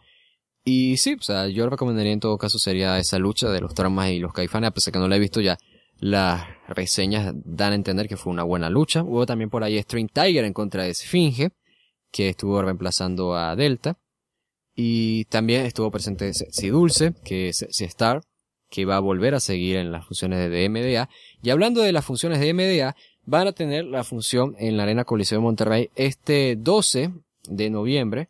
Y 0.63 0.97
sí, 0.97 1.17
o 1.19 1.23
sea, 1.23 1.47
yo 1.47 1.67
recomendaría 1.67 2.13
en 2.13 2.19
todo 2.19 2.37
caso 2.37 2.59
sería 2.59 2.99
esa 2.99 3.17
lucha 3.17 3.49
de 3.49 3.59
los 3.59 3.73
traumas 3.73 4.11
y 4.11 4.19
los 4.19 4.33
caifanes, 4.33 4.67
a 4.67 4.71
pesar 4.71 4.93
que 4.93 4.99
no 4.99 5.07
la 5.07 5.15
he 5.15 5.19
visto 5.19 5.41
ya. 5.41 5.57
Las 5.97 6.45
reseñas 6.67 7.33
dan 7.43 7.73
a 7.73 7.75
entender 7.75 8.07
que 8.07 8.17
fue 8.17 8.31
una 8.31 8.43
buena 8.43 8.69
lucha. 8.69 9.03
Hubo 9.03 9.25
también 9.25 9.49
por 9.49 9.63
ahí 9.63 9.77
String 9.79 10.09
Tiger 10.09 10.45
en 10.45 10.53
contra 10.53 10.83
de 10.83 10.91
Esfinge, 10.91 11.51
que 12.11 12.29
estuvo 12.29 12.61
reemplazando 12.61 13.35
a 13.35 13.55
Delta. 13.55 13.97
Y 14.75 15.25
también 15.25 15.65
estuvo 15.65 15.91
presente 15.91 16.33
Si 16.33 16.69
Dulce, 16.69 17.13
que 17.23 17.49
es 17.49 17.65
Si 17.69 17.83
Star, 17.85 18.21
que 18.69 18.85
va 18.85 18.97
a 18.97 19.01
volver 19.01 19.35
a 19.35 19.39
seguir 19.39 19.77
en 19.77 19.91
las 19.91 20.05
funciones 20.05 20.49
de 20.49 20.69
MDA. 20.69 21.09
Y 21.43 21.49
hablando 21.51 21.81
de 21.81 21.91
las 21.91 22.05
funciones 22.05 22.39
de 22.39 22.53
MDA, 22.53 22.95
van 23.25 23.47
a 23.47 23.51
tener 23.51 23.85
la 23.85 24.03
función 24.03 24.55
en 24.57 24.77
la 24.77 24.83
Arena 24.83 25.05
Coliseo 25.05 25.37
de 25.37 25.43
Monterrey 25.43 25.89
este 25.95 26.55
12 26.55 27.11
de 27.47 27.69
noviembre 27.69 28.29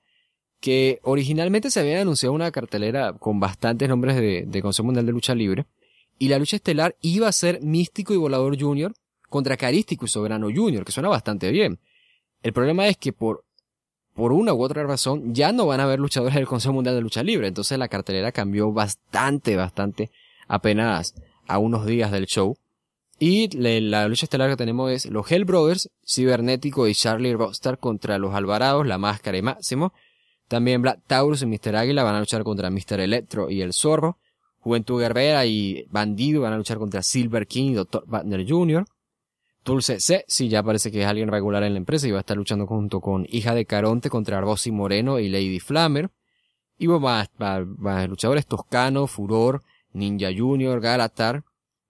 que 0.60 1.00
originalmente 1.04 1.70
se 1.70 1.82
había 1.82 2.02
anunciado 2.02 2.34
una 2.34 2.52
cartelera 2.52 3.14
con 3.14 3.40
bastantes 3.40 3.90
nombres 3.90 4.16
de, 4.16 4.46
de 4.48 4.62
Consejo 4.62 4.86
Mundial 4.86 5.06
de 5.06 5.12
Lucha 5.12 5.36
Libre, 5.36 5.66
y 6.20 6.28
la 6.30 6.40
lucha 6.40 6.56
estelar 6.56 6.96
iba 7.02 7.28
a 7.28 7.32
ser 7.32 7.62
Místico 7.62 8.14
y 8.14 8.18
Volador 8.18 8.60
Junior 8.60 8.94
contra 9.30 9.58
Carístico 9.58 10.06
y 10.06 10.10
Soberano 10.10 10.48
Junior, 10.54 10.86
que 10.86 10.92
suena 10.92 11.10
bastante 11.10 11.52
bien. 11.52 11.80
El 12.44 12.54
problema 12.54 12.88
es 12.88 12.98
que 12.98 13.14
por, 13.14 13.46
por 14.14 14.32
una 14.32 14.54
u 14.54 14.62
otra 14.62 14.84
razón 14.84 15.34
ya 15.34 15.52
no 15.52 15.66
van 15.66 15.80
a 15.80 15.84
haber 15.84 16.00
luchadores 16.00 16.36
del 16.36 16.46
Consejo 16.46 16.74
Mundial 16.74 16.96
de 16.96 17.02
Lucha 17.02 17.24
Libre, 17.24 17.48
entonces 17.48 17.78
la 17.78 17.88
cartelera 17.88 18.32
cambió 18.32 18.72
bastante, 18.72 19.56
bastante 19.56 20.12
apenas 20.48 21.16
a 21.48 21.58
unos 21.58 21.86
días 21.86 22.12
del 22.12 22.26
show. 22.26 22.58
Y 23.20 23.56
la 23.58 24.08
lucha 24.08 24.26
estelar 24.26 24.50
que 24.50 24.58
tenemos 24.58 24.92
es 24.92 25.06
los 25.06 25.32
Hell 25.32 25.46
Brothers, 25.46 25.90
Cibernético 26.06 26.88
y 26.88 26.96
Charlie 26.96 27.34
Rockstar 27.34 27.78
contra 27.78 28.18
los 28.18 28.34
Alvarados, 28.36 28.86
La 28.86 28.98
Máscara 28.98 29.38
y 29.38 29.42
Máximo, 29.42 29.94
también 30.48 30.82
Black 30.82 31.00
Taurus 31.08 31.42
y 31.42 31.46
Mr. 31.46 31.76
Águila 31.76 32.04
van 32.04 32.16
a 32.16 32.20
luchar 32.20 32.44
contra 32.44 32.70
Mr. 32.70 33.00
Electro 33.00 33.50
y 33.50 33.62
el 33.62 33.74
Zorro. 33.74 34.18
Juventud 34.64 35.02
Guerrera 35.02 35.46
y 35.46 35.86
Bandido 35.90 36.42
van 36.42 36.54
a 36.54 36.58
luchar 36.58 36.78
contra 36.78 37.04
Silver 37.04 37.48
King 37.48 37.72
y 37.72 37.74
Dr. 37.74 38.06
Wagner 38.08 38.46
Jr. 38.48 38.86
Dulce 39.66 40.00
C, 40.00 40.26
sí, 40.28 40.50
ya 40.50 40.62
parece 40.62 40.92
que 40.92 41.02
es 41.02 41.08
alguien 41.08 41.30
regular 41.30 41.64
en 41.64 41.74
la 41.74 41.80
empresa 41.80 42.08
y 42.08 42.12
va 42.12 42.18
a 42.18 42.20
estar 42.22 42.36
luchando 42.36 42.66
junto 42.68 43.00
con 43.00 43.26
Hija 43.30 43.54
de 43.56 43.66
Caronte 43.66 44.10
contra 44.10 44.42
Rosy 44.42 44.72
Moreno 44.72 45.20
y 45.20 45.30
Lady 45.30 45.60
Flammer. 45.60 46.10
Y 46.78 46.88
más, 46.88 47.30
más, 47.38 48.10
luchadores 48.10 48.46
Toscano, 48.46 49.08
Furor, 49.08 49.62
Ninja 49.94 50.30
Junior, 50.36 50.82
Galatar, 50.82 51.44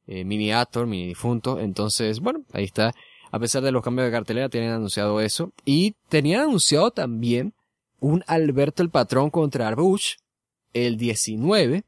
eh, 0.06 0.24
Miniator, 0.24 0.86
Mini 0.86 1.08
Difunto. 1.08 1.60
Entonces, 1.60 2.20
bueno, 2.20 2.44
ahí 2.52 2.66
está. 2.66 2.94
A 3.32 3.40
pesar 3.40 3.64
de 3.64 3.72
los 3.72 3.84
cambios 3.84 4.06
de 4.06 4.12
cartelera, 4.12 4.50
tienen 4.50 4.72
anunciado 4.72 5.20
eso. 5.22 5.52
Y 5.66 5.96
tenían 6.10 6.42
anunciado 6.42 6.92
también 6.92 7.54
un 8.00 8.24
Alberto 8.28 8.84
el 8.84 8.90
Patrón 8.90 9.32
contra 9.32 9.68
Arbush 9.68 10.16
el 10.74 10.98
19, 10.98 11.84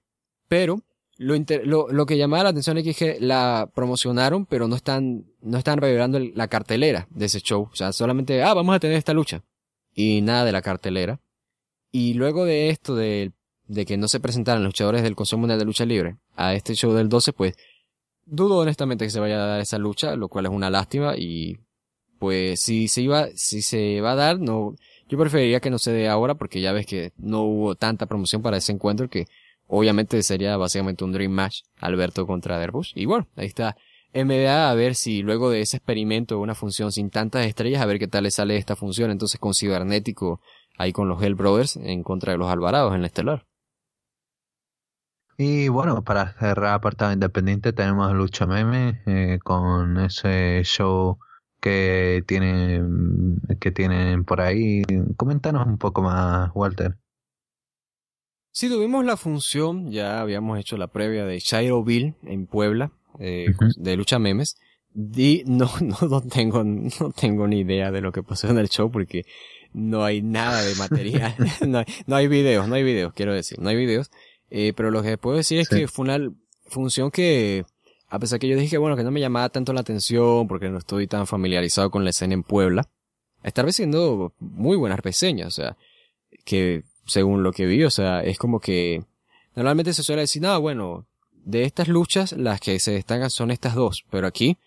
pero 0.48 0.82
lo, 1.18 1.88
lo, 1.92 2.06
que 2.06 2.18
llamaba 2.18 2.44
la 2.44 2.50
atención 2.50 2.78
es 2.78 2.98
que 2.98 3.18
la 3.22 3.70
promocionaron, 3.74 4.46
pero 4.46 4.68
no 4.68 4.76
están, 4.76 5.26
no 5.42 5.58
están 5.58 5.80
revelando 5.80 6.20
la 6.20 6.48
cartelera 6.48 7.08
de 7.10 7.26
ese 7.26 7.40
show. 7.40 7.70
O 7.72 7.76
sea, 7.76 7.94
solamente, 7.94 8.44
ah, 8.44 8.54
vamos 8.54 8.76
a 8.76 8.80
tener 8.80 8.98
esta 8.98 9.14
lucha. 9.14 9.44
Y 9.94 10.22
nada 10.22 10.44
de 10.44 10.52
la 10.52 10.62
cartelera. 10.62 11.22
Y 11.92 12.16
luego 12.16 12.44
de 12.44 12.70
esto, 12.70 12.96
de, 12.96 13.32
de 13.68 13.86
que 13.86 13.96
no 13.96 14.10
se 14.10 14.20
presentaran 14.20 14.62
los 14.62 14.70
luchadores 14.70 15.04
del 15.04 15.16
Consejo 15.16 15.40
Mundial 15.40 15.60
de 15.60 15.66
Lucha 15.66 15.86
Libre 15.86 16.18
a 16.36 16.54
este 16.54 16.76
show 16.76 16.94
del 16.94 17.08
12, 17.08 17.32
pues, 17.32 17.56
dudo 18.26 18.58
honestamente 18.58 19.06
que 19.06 19.12
se 19.12 19.20
vaya 19.22 19.36
a 19.36 19.48
dar 19.48 19.62
esa 19.62 19.78
lucha, 19.78 20.16
lo 20.18 20.28
cual 20.28 20.48
es 20.48 20.52
una 20.52 20.70
lástima 20.70 21.16
y, 21.16 21.60
pues, 22.20 22.60
si 22.60 22.90
se 22.90 23.02
iba, 23.02 23.28
si 23.36 23.62
se 23.62 24.02
va 24.02 24.12
a 24.12 24.16
dar, 24.16 24.40
no, 24.40 24.76
yo 25.08 25.18
preferiría 25.18 25.62
que 25.62 25.70
no 25.70 25.80
se 25.80 25.92
dé 25.94 26.10
ahora 26.10 26.36
porque 26.36 26.60
ya 26.60 26.74
ves 26.74 26.86
que 26.86 27.14
no 27.18 27.44
hubo 27.44 27.76
tanta 27.76 28.08
promoción 28.08 28.42
para 28.42 28.58
ese 28.58 28.74
encuentro 28.74 29.10
que 29.10 29.28
obviamente 29.68 30.22
sería 30.24 30.58
básicamente 30.58 31.04
un 31.04 31.12
Dream 31.12 31.32
Match 31.32 31.62
Alberto 31.80 32.26
contra 32.28 32.60
Derbush. 32.60 32.92
Y 32.96 33.06
bueno, 33.06 33.28
ahí 33.36 33.48
está 33.48 33.76
MDA 34.14 34.70
a 34.70 34.74
ver 34.76 34.96
si 34.96 35.22
luego 35.22 35.50
de 35.50 35.62
ese 35.62 35.78
experimento, 35.78 36.40
una 36.40 36.56
función 36.56 36.92
sin 36.92 37.10
tantas 37.10 37.46
estrellas, 37.46 37.82
a 37.82 37.86
ver 37.86 38.00
qué 38.00 38.08
tal 38.08 38.24
le 38.24 38.32
sale 38.32 38.56
esta 38.58 38.76
función 38.76 39.12
entonces 39.12 39.40
con 39.40 39.54
Cibernético 39.54 40.40
ahí 40.78 40.94
con 40.94 41.08
los 41.10 41.22
Hell 41.22 41.36
Brothers 41.36 41.78
en 41.78 42.04
contra 42.04 42.32
de 42.34 42.38
los 42.38 42.50
Alvarados 42.50 42.96
en 42.96 43.02
la 43.02 43.08
estelar. 43.08 43.46
Y 45.38 45.68
bueno, 45.68 46.04
para 46.04 46.34
cerrar 46.40 46.76
apartado 46.76 47.12
independiente 47.12 47.74
tenemos 47.74 48.14
Lucha 48.14 48.46
Meme 48.46 49.02
eh, 49.06 49.40
con 49.44 50.00
ese 50.00 50.62
show 50.64 51.18
que 51.60 52.24
tienen, 52.26 53.42
que 53.60 53.72
tienen 53.72 54.24
por 54.24 54.40
ahí. 54.40 54.84
Coméntanos 55.18 55.68
un 55.68 55.78
poco 55.78 56.02
más, 56.02 56.52
Walter. 56.54 56.98
Sí, 58.56 58.70
tuvimos 58.70 59.04
la 59.04 59.18
función, 59.18 59.92
ya 59.92 60.22
habíamos 60.22 60.58
hecho 60.58 60.78
la 60.78 60.88
previa 60.88 61.26
de 61.26 61.44
Bill 61.86 62.16
en 62.24 62.48
Puebla, 62.48 62.94
eh, 63.20 63.48
de 63.76 63.98
lucha 63.98 64.18
memes. 64.18 64.56
Y 64.96 65.44
no, 65.46 65.70
no, 65.82 65.98
no 66.08 66.22
tengo, 66.22 66.64
no 66.64 67.12
tengo 67.12 67.50
ni 67.50 67.60
idea 67.60 67.92
de 67.92 68.00
lo 68.00 68.14
que 68.14 68.24
pasó 68.24 68.48
en 68.48 68.58
el 68.58 68.70
show 68.70 68.90
porque 68.90 69.26
no 69.74 70.06
hay 70.06 70.22
nada 70.22 70.62
de 70.62 70.74
material. 70.76 71.36
no, 71.68 71.80
hay, 71.80 71.86
no 72.08 72.16
hay 72.16 72.30
videos, 72.30 72.70
no 72.70 72.76
hay 72.76 72.84
videos, 72.84 73.12
quiero 73.14 73.34
decir, 73.34 73.60
no 73.60 73.68
hay 73.68 73.76
videos. 73.76 74.10
Eh, 74.50 74.72
pero 74.74 74.90
lo 74.90 75.04
que 75.04 75.18
puedo 75.18 75.36
decir 75.36 75.60
es 75.60 75.68
que 75.68 75.90
fue 75.90 76.06
una 76.06 76.18
función 76.68 77.12
que, 77.12 77.66
a 78.08 78.20
pesar 78.20 78.40
que 78.40 78.48
yo 78.48 78.56
dije 78.56 78.70
que 78.70 78.78
bueno, 78.78 78.96
que 78.96 79.04
no 79.04 79.12
me 79.12 79.20
llamaba 79.20 79.50
tanto 79.50 79.74
la 79.74 79.82
atención 79.82 80.48
porque 80.48 80.70
no 80.70 80.78
estoy 80.78 81.08
tan 81.08 81.28
familiarizado 81.28 81.92
con 81.92 82.06
la 82.06 82.12
escena 82.12 82.34
en 82.34 82.44
Puebla, 82.44 82.88
estar 83.44 83.66
recibiendo 83.66 84.34
muy 84.40 84.78
buenas 84.78 85.02
reseñas, 85.02 85.48
o 85.48 85.62
sea, 85.62 85.78
que 86.46 86.86
según 87.06 87.44
lo 87.44 87.52
que 87.52 87.66
vi, 87.66 87.84
o 87.84 87.90
sea, 87.90 88.24
es 88.24 88.38
como 88.38 88.60
que 88.60 89.04
normalmente 89.56 89.94
se 89.94 90.04
suele 90.04 90.24
decir, 90.24 90.42
no, 90.42 90.60
bueno, 90.60 91.06
de 91.44 91.64
estas 91.64 91.88
luchas 91.88 92.34
las 92.34 92.60
que 92.60 92.80
se 92.80 92.92
destacan 92.92 93.30
son 93.30 93.52
estas 93.52 93.76
dos, 93.76 94.06
pero 94.10 94.28
aquí, 94.28 94.58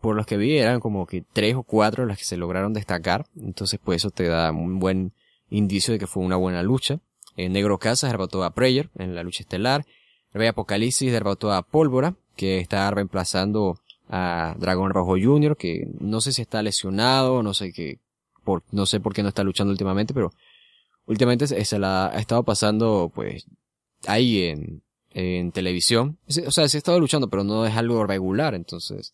por 0.00 0.14
los 0.14 0.26
que 0.26 0.36
vi, 0.36 0.58
eran 0.58 0.80
como 0.80 1.06
que 1.06 1.24
tres 1.32 1.54
o 1.54 1.62
cuatro 1.62 2.06
las 2.06 2.18
que 2.18 2.24
se 2.24 2.36
lograron 2.36 2.72
destacar, 2.72 3.26
entonces 3.40 3.80
pues 3.82 4.02
eso 4.02 4.10
te 4.10 4.28
da 4.28 4.52
un 4.52 4.78
buen 4.78 5.12
indicio 5.50 5.92
de 5.92 5.98
que 5.98 6.06
fue 6.06 6.22
una 6.22 6.36
buena 6.36 6.62
lucha. 6.62 7.00
En 7.36 7.52
Negro 7.52 7.78
Casas 7.78 8.10
derrotó 8.10 8.44
a 8.44 8.54
Prayer 8.54 8.88
en 8.96 9.14
la 9.14 9.22
lucha 9.22 9.42
estelar, 9.42 9.84
Rey 10.32 10.48
Apocalipsis 10.48 11.12
derrotó 11.12 11.52
a 11.52 11.62
Pólvora, 11.62 12.14
que 12.36 12.58
está 12.58 12.90
reemplazando 12.90 13.80
a 14.08 14.54
Dragón 14.58 14.90
Rojo 14.90 15.16
Jr., 15.20 15.56
que 15.56 15.88
no 15.98 16.20
sé 16.20 16.32
si 16.32 16.42
está 16.42 16.62
lesionado, 16.62 17.42
no 17.42 17.54
sé 17.54 17.72
qué, 17.72 17.98
por, 18.44 18.62
no 18.70 18.86
sé 18.86 19.00
por 19.00 19.14
qué 19.14 19.22
no 19.22 19.30
está 19.30 19.42
luchando 19.42 19.72
últimamente, 19.72 20.12
pero 20.12 20.32
últimamente 21.06 21.46
se 21.46 21.78
la 21.78 22.08
ha 22.08 22.18
estado 22.18 22.42
pasando, 22.42 23.10
pues, 23.14 23.46
ahí 24.06 24.44
en, 24.44 24.82
en 25.10 25.50
televisión. 25.52 26.18
O 26.46 26.50
sea, 26.50 26.68
sí 26.68 26.76
ha 26.76 26.78
estado 26.78 27.00
luchando, 27.00 27.28
pero 27.28 27.42
no 27.42 27.66
es 27.66 27.74
algo 27.74 28.06
regular, 28.06 28.54
entonces 28.54 29.12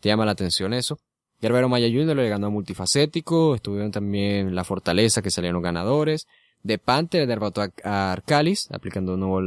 te 0.00 0.08
llama 0.08 0.24
la 0.24 0.32
atención 0.32 0.72
eso. 0.72 0.98
Guerrero 1.40 1.68
Maya 1.68 1.88
Jr. 1.88 2.16
le 2.16 2.28
ganó 2.28 2.46
a 2.46 2.50
Multifacético, 2.50 3.54
estuvieron 3.54 3.90
también 3.90 4.54
La 4.54 4.64
Fortaleza, 4.64 5.20
que 5.20 5.30
salieron 5.30 5.60
ganadores. 5.60 6.26
De 6.62 6.78
Panther 6.78 7.26
derrotó 7.26 7.60
a 7.60 8.12
Arcalis, 8.12 8.70
aplicando 8.70 9.14
un 9.14 9.20
nuevo, 9.20 9.40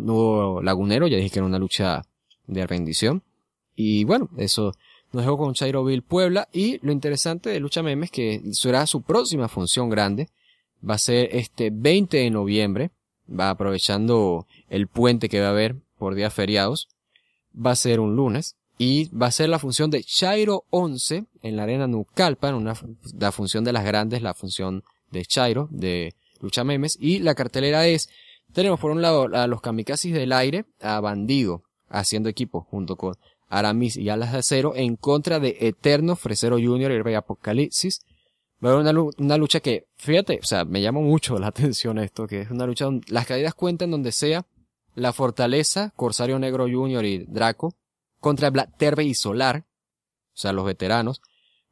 nuevo 0.00 0.62
lagunero, 0.62 1.06
ya 1.06 1.16
dije 1.16 1.30
que 1.30 1.38
era 1.38 1.46
una 1.46 1.58
lucha 1.58 2.02
de 2.46 2.66
rendición. 2.66 3.22
Y 3.74 4.04
bueno, 4.04 4.28
eso 4.36 4.74
nos 5.12 5.22
dejó 5.24 5.38
con 5.38 5.54
Chairoville 5.54 6.02
Puebla. 6.02 6.48
Y 6.52 6.84
lo 6.84 6.92
interesante 6.92 7.48
de 7.48 7.60
Lucha 7.60 7.82
Memes 7.82 8.08
es 8.08 8.10
que 8.10 8.42
será 8.52 8.86
su 8.86 9.00
próxima 9.00 9.48
función 9.48 9.88
grande, 9.88 10.28
va 10.88 10.94
a 10.94 10.98
ser 10.98 11.28
este 11.32 11.70
20 11.72 12.16
de 12.16 12.30
noviembre, 12.30 12.90
va 13.28 13.50
aprovechando 13.50 14.46
el 14.68 14.86
puente 14.86 15.28
que 15.28 15.40
va 15.40 15.48
a 15.48 15.50
haber 15.50 15.76
por 15.98 16.14
días 16.14 16.32
feriados, 16.32 16.88
va 17.54 17.72
a 17.72 17.76
ser 17.76 18.00
un 18.00 18.16
lunes, 18.16 18.56
y 18.78 19.08
va 19.14 19.26
a 19.26 19.32
ser 19.32 19.48
la 19.48 19.58
función 19.58 19.90
de 19.90 20.04
Chairo 20.04 20.64
11 20.70 21.24
en 21.42 21.56
la 21.56 21.64
arena 21.64 21.88
Nucalpan, 21.88 22.54
una, 22.54 22.74
la 23.18 23.32
función 23.32 23.64
de 23.64 23.72
las 23.72 23.84
grandes, 23.84 24.22
la 24.22 24.34
función 24.34 24.84
de 25.10 25.24
Chairo, 25.24 25.68
de 25.72 26.14
Lucha 26.40 26.62
Memes, 26.62 26.96
y 27.00 27.18
la 27.18 27.34
cartelera 27.34 27.86
es, 27.88 28.08
tenemos 28.52 28.78
por 28.78 28.92
un 28.92 29.02
lado 29.02 29.28
a 29.34 29.48
los 29.48 29.60
kamikazes 29.60 30.12
del 30.12 30.32
aire, 30.32 30.64
a 30.80 31.00
Bandido, 31.00 31.64
haciendo 31.88 32.28
equipo 32.28 32.68
junto 32.70 32.94
con 32.94 33.16
Aramis 33.48 33.96
y 33.96 34.08
Alas 34.10 34.32
de 34.32 34.38
Acero 34.38 34.74
en 34.76 34.94
contra 34.94 35.40
de 35.40 35.56
Eterno, 35.60 36.14
Fresero 36.14 36.56
Junior 36.56 36.92
y 36.92 37.02
Rey 37.02 37.14
Apocalipsis, 37.14 38.02
va 38.64 38.72
a 38.72 38.76
una, 39.18 39.36
lucha 39.36 39.60
que, 39.60 39.86
fíjate, 39.96 40.40
o 40.42 40.46
sea, 40.46 40.64
me 40.64 40.80
llama 40.82 41.00
mucho 41.00 41.38
la 41.38 41.46
atención 41.48 41.98
esto, 41.98 42.26
que 42.26 42.42
es 42.42 42.50
una 42.50 42.66
lucha 42.66 42.86
donde 42.86 43.06
las 43.10 43.26
caídas 43.26 43.54
cuentan 43.54 43.90
donde 43.90 44.12
sea 44.12 44.46
la 44.94 45.12
Fortaleza, 45.12 45.92
Corsario 45.96 46.38
Negro 46.38 46.66
Junior 46.68 47.04
y 47.04 47.24
Draco, 47.26 47.74
contra 48.20 48.50
Black 48.50 48.76
Terbe 48.76 49.04
y 49.04 49.14
Solar, 49.14 49.64
o 50.34 50.40
sea, 50.40 50.52
los 50.52 50.64
veteranos, 50.64 51.20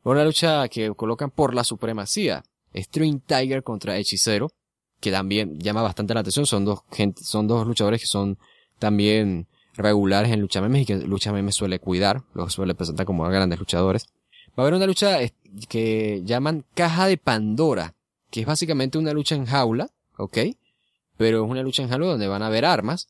una 0.04 0.24
lucha 0.24 0.68
que 0.68 0.94
colocan 0.94 1.30
por 1.30 1.54
la 1.54 1.64
supremacía, 1.64 2.44
String 2.72 3.20
Tiger 3.20 3.64
contra 3.64 3.96
Hechicero, 3.96 4.52
que 5.00 5.10
también 5.10 5.58
llama 5.58 5.82
bastante 5.82 6.14
la 6.14 6.20
atención, 6.20 6.46
son 6.46 6.64
dos 6.64 6.82
gente, 6.92 7.24
son 7.24 7.48
dos 7.48 7.66
luchadores 7.66 8.00
que 8.00 8.06
son 8.06 8.38
también 8.78 9.48
regulares 9.74 10.32
en 10.32 10.40
lucha 10.40 10.60
memes 10.60 10.82
y 10.82 10.86
que 10.86 10.96
lucha 10.96 11.32
memes 11.32 11.54
suele 11.54 11.78
cuidar, 11.78 12.22
los 12.34 12.52
suele 12.52 12.74
presentar 12.74 13.06
como 13.06 13.28
grandes 13.28 13.58
luchadores. 13.58 14.06
Va 14.58 14.62
a 14.62 14.66
haber 14.66 14.74
una 14.74 14.86
lucha 14.86 15.18
que 15.68 16.22
llaman 16.24 16.64
Caja 16.74 17.06
de 17.06 17.18
Pandora, 17.18 17.94
que 18.30 18.40
es 18.40 18.46
básicamente 18.46 18.98
una 18.98 19.12
lucha 19.12 19.34
en 19.34 19.46
jaula, 19.46 19.90
¿ok? 20.16 20.38
Pero 21.16 21.44
es 21.44 21.50
una 21.50 21.62
lucha 21.62 21.82
en 21.82 21.88
jaula 21.88 22.06
donde 22.06 22.28
van 22.28 22.42
a 22.42 22.46
haber 22.46 22.64
armas 22.64 23.08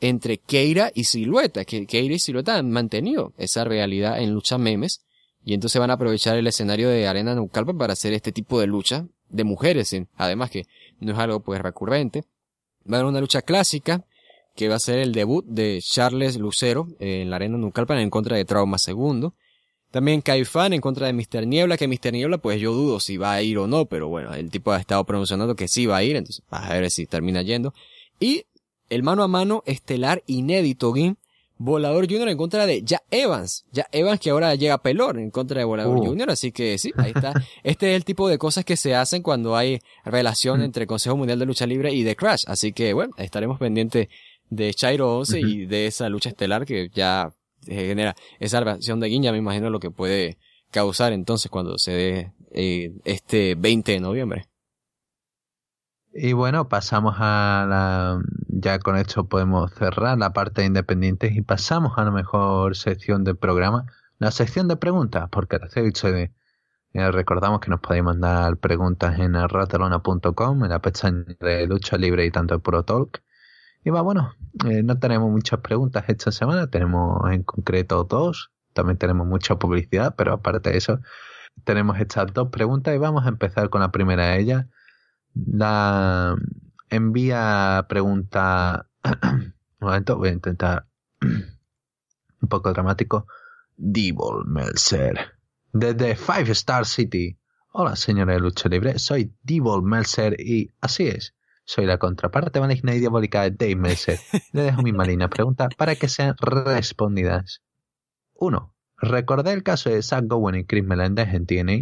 entre 0.00 0.38
Keira 0.38 0.90
y 0.94 1.04
Silueta, 1.04 1.64
que 1.64 1.86
Keira 1.86 2.14
y 2.14 2.18
Silueta 2.18 2.56
han 2.56 2.70
mantenido 2.70 3.32
esa 3.36 3.64
realidad 3.64 4.20
en 4.20 4.32
lucha 4.32 4.58
memes, 4.58 5.04
y 5.44 5.54
entonces 5.54 5.80
van 5.80 5.90
a 5.90 5.94
aprovechar 5.94 6.36
el 6.36 6.46
escenario 6.46 6.88
de 6.88 7.06
Arena 7.06 7.34
Nucalpa 7.34 7.72
para 7.74 7.94
hacer 7.94 8.12
este 8.12 8.32
tipo 8.32 8.60
de 8.60 8.66
lucha 8.66 9.06
de 9.28 9.44
mujeres, 9.44 9.94
además 10.16 10.50
que 10.50 10.66
no 11.00 11.12
es 11.12 11.18
algo 11.18 11.40
pues 11.40 11.60
recurrente. 11.60 12.24
Va 12.90 12.96
a 12.96 13.00
haber 13.00 13.10
una 13.10 13.20
lucha 13.20 13.42
clásica, 13.42 14.04
que 14.54 14.68
va 14.68 14.74
a 14.74 14.80
ser 14.80 14.98
el 14.98 15.12
debut 15.12 15.44
de 15.46 15.78
Charles 15.80 16.36
Lucero 16.36 16.88
en 16.98 17.30
la 17.30 17.36
Arena 17.36 17.56
Nucalpan 17.56 17.98
en 17.98 18.10
contra 18.10 18.36
de 18.36 18.44
Trauma 18.44 18.78
Segundo. 18.78 19.34
También 19.90 20.20
Caifán 20.20 20.72
en 20.72 20.80
contra 20.80 21.06
de 21.06 21.12
Mr. 21.12 21.46
Niebla, 21.46 21.76
que 21.76 21.88
Mr. 21.88 22.12
Niebla 22.12 22.38
pues 22.38 22.60
yo 22.60 22.72
dudo 22.72 23.00
si 23.00 23.16
va 23.16 23.32
a 23.32 23.42
ir 23.42 23.58
o 23.58 23.66
no, 23.66 23.86
pero 23.86 24.08
bueno, 24.08 24.34
el 24.34 24.50
tipo 24.50 24.72
ha 24.72 24.78
estado 24.78 25.04
promocionando 25.04 25.56
que 25.56 25.68
sí 25.68 25.86
va 25.86 25.96
a 25.96 26.04
ir, 26.04 26.16
entonces 26.16 26.44
a 26.50 26.68
ver 26.74 26.90
si 26.90 27.06
termina 27.06 27.42
yendo. 27.42 27.72
Y 28.20 28.44
el 28.90 29.02
mano 29.02 29.22
a 29.22 29.28
mano 29.28 29.62
estelar 29.66 30.22
inédito 30.26 30.92
game 30.92 31.16
Volador 31.58 32.06
Junior 32.06 32.28
en 32.28 32.38
contra 32.38 32.66
de 32.66 32.82
Ya 32.84 33.02
Evans. 33.10 33.64
Ya 33.72 33.88
Evans 33.90 34.20
que 34.20 34.30
ahora 34.30 34.54
llega 34.54 34.74
a 34.74 34.82
pelor 34.82 35.18
en 35.18 35.30
contra 35.30 35.58
de 35.58 35.64
Volador 35.64 35.98
uh. 35.98 36.04
Junior, 36.04 36.30
así 36.30 36.52
que 36.52 36.78
sí, 36.78 36.92
ahí 36.96 37.12
está. 37.14 37.34
este 37.64 37.90
es 37.90 37.96
el 37.96 38.04
tipo 38.04 38.28
de 38.28 38.38
cosas 38.38 38.64
que 38.64 38.76
se 38.76 38.94
hacen 38.94 39.22
cuando 39.22 39.56
hay 39.56 39.80
relación 40.04 40.60
mm. 40.60 40.64
entre 40.64 40.86
Consejo 40.86 41.16
Mundial 41.16 41.38
de 41.38 41.46
Lucha 41.46 41.66
Libre 41.66 41.92
y 41.92 42.04
The 42.04 42.14
Crash. 42.14 42.44
Así 42.46 42.72
que 42.72 42.92
bueno, 42.92 43.12
estaremos 43.18 43.58
pendientes 43.58 44.08
de 44.50 44.72
Chairo 44.72 45.18
11 45.18 45.40
y 45.40 45.66
de 45.66 45.86
esa 45.86 46.08
lucha 46.08 46.30
estelar 46.30 46.64
que 46.64 46.90
ya 46.94 47.32
genera 47.64 48.14
esa 48.40 48.60
versión 48.60 49.00
de 49.00 49.08
guiña, 49.08 49.32
me 49.32 49.38
imagino 49.38 49.70
lo 49.70 49.80
que 49.80 49.90
puede 49.90 50.38
causar 50.70 51.12
entonces 51.12 51.50
cuando 51.50 51.78
se 51.78 51.92
dé 51.92 52.32
eh, 52.52 52.92
este 53.04 53.54
20 53.54 53.92
de 53.92 54.00
noviembre. 54.00 54.48
Y 56.12 56.32
bueno, 56.32 56.68
pasamos 56.68 57.16
a 57.18 57.66
la. 57.68 58.20
Ya 58.48 58.78
con 58.78 58.96
esto 58.96 59.28
podemos 59.28 59.72
cerrar 59.72 60.18
la 60.18 60.32
parte 60.32 60.62
de 60.62 60.66
independientes 60.66 61.36
y 61.36 61.42
pasamos 61.42 61.92
a 61.96 62.04
la 62.04 62.10
mejor 62.10 62.76
sección 62.76 63.24
del 63.24 63.36
programa, 63.36 63.86
la 64.18 64.30
sección 64.30 64.66
de 64.68 64.76
preguntas, 64.76 65.28
porque 65.30 65.58
de, 65.58 66.32
eh, 66.94 67.10
recordamos 67.12 67.60
que 67.60 67.70
nos 67.70 67.80
podéis 67.80 68.02
mandar 68.02 68.56
preguntas 68.56 69.18
en 69.18 69.34
ratalona.com, 69.34 70.64
en 70.64 70.70
la 70.70 70.80
pestaña 70.80 71.24
de 71.40 71.66
lucha 71.66 71.96
libre 71.98 72.24
y 72.26 72.30
tanto 72.30 72.54
de 72.54 72.60
Pro 72.60 72.82
Talk. 72.82 73.22
Y 73.88 73.90
va, 73.90 74.02
bueno, 74.02 74.34
eh, 74.66 74.82
no 74.82 74.98
tenemos 74.98 75.30
muchas 75.30 75.60
preguntas 75.60 76.04
esta 76.08 76.30
semana, 76.30 76.66
tenemos 76.66 77.22
en 77.32 77.42
concreto 77.42 78.04
dos, 78.04 78.50
también 78.74 78.98
tenemos 78.98 79.26
mucha 79.26 79.58
publicidad, 79.58 80.14
pero 80.14 80.34
aparte 80.34 80.68
de 80.68 80.76
eso, 80.76 81.00
tenemos 81.64 81.98
estas 81.98 82.34
dos 82.34 82.50
preguntas 82.50 82.94
y 82.94 82.98
vamos 82.98 83.24
a 83.24 83.30
empezar 83.30 83.70
con 83.70 83.80
la 83.80 83.90
primera 83.90 84.26
de 84.26 84.40
ellas. 84.40 84.66
La 85.32 86.36
envía 86.90 87.86
pregunta, 87.88 88.90
un 89.22 89.54
momento, 89.80 90.18
voy 90.18 90.28
a 90.28 90.32
intentar 90.32 90.86
un 91.22 92.48
poco 92.50 92.70
dramático. 92.74 93.26
Divol 93.74 94.46
Melser, 94.46 95.32
desde 95.72 96.14
Five 96.14 96.50
Star 96.50 96.84
City. 96.84 97.38
Hola, 97.72 97.96
señora 97.96 98.34
de 98.34 98.40
lucha 98.40 98.68
libre, 98.68 98.98
soy 98.98 99.32
Divol 99.42 99.82
Melser 99.82 100.38
y 100.38 100.74
así 100.82 101.06
es 101.08 101.37
soy 101.68 101.84
la 101.84 101.98
contraparte 101.98 102.60
maligna 102.60 102.94
y 102.94 102.98
diabólica 102.98 103.42
de 103.42 103.50
Dave 103.50 103.76
Meltzer. 103.76 104.18
Le 104.52 104.62
dejo 104.62 104.80
mi 104.80 104.92
maligna 104.92 105.28
pregunta 105.28 105.68
para 105.76 105.96
que 105.96 106.08
sean 106.08 106.34
respondidas. 106.40 107.62
1. 108.36 108.74
Recordé 108.96 109.52
el 109.52 109.62
caso 109.62 109.90
de 109.90 110.02
Zach 110.02 110.24
Gowen 110.26 110.54
y 110.54 110.64
Chris 110.64 110.82
Melendez 110.82 111.28
en 111.34 111.44
TNA 111.44 111.72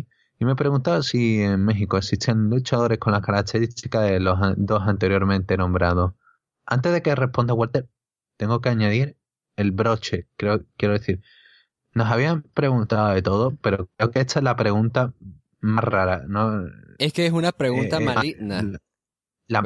y 0.40 0.44
me 0.44 0.56
preguntaba 0.56 1.04
si 1.04 1.40
en 1.40 1.64
México 1.64 1.96
existen 1.96 2.50
luchadores 2.50 2.98
con 2.98 3.12
las 3.12 3.22
características 3.22 4.10
de 4.10 4.18
los 4.18 4.36
dos 4.56 4.82
anteriormente 4.82 5.56
nombrados. 5.56 6.14
Antes 6.66 6.92
de 6.92 7.00
que 7.00 7.14
responda 7.14 7.54
Walter, 7.54 7.88
tengo 8.36 8.60
que 8.60 8.70
añadir 8.70 9.16
el 9.54 9.70
broche. 9.70 10.26
Creo, 10.36 10.64
quiero 10.76 10.94
decir, 10.94 11.22
nos 11.94 12.10
habían 12.10 12.42
preguntado 12.42 13.14
de 13.14 13.22
todo, 13.22 13.56
pero 13.62 13.88
creo 13.96 14.10
que 14.10 14.18
esta 14.18 14.40
es 14.40 14.42
la 14.42 14.56
pregunta 14.56 15.14
más 15.60 15.84
rara, 15.84 16.24
¿no? 16.26 16.64
Es 16.98 17.12
que 17.12 17.26
es 17.26 17.32
una 17.32 17.52
pregunta 17.52 17.98
eh, 17.98 18.02
eh, 18.02 18.04
maligna. 18.04 18.80
La, 19.48 19.60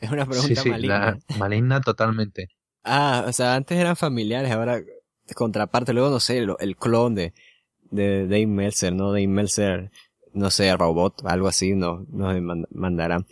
es 0.00 0.10
una 0.10 0.26
pregunta 0.26 0.64
maligna. 0.64 1.18
maligna 1.38 1.80
totalmente. 1.80 2.48
Ah, 2.84 3.24
o 3.26 3.32
sea, 3.32 3.54
antes 3.54 3.76
eran 3.76 3.96
familiares, 3.96 4.50
ahora 4.50 4.80
contraparte, 5.34 5.92
luego 5.92 6.10
no 6.10 6.20
sé, 6.20 6.38
el, 6.38 6.76
clon 6.76 7.14
de, 7.14 7.34
de 7.90 8.26
Dave 8.26 8.46
Meltzer, 8.46 8.92
¿no? 8.92 9.12
Dave 9.12 9.28
Meltzer, 9.28 9.90
no 10.32 10.50
sé, 10.50 10.74
robot, 10.76 11.24
algo 11.26 11.48
así, 11.48 11.74
no, 11.74 12.06
nos 12.10 12.34
mandarán. 12.70 13.26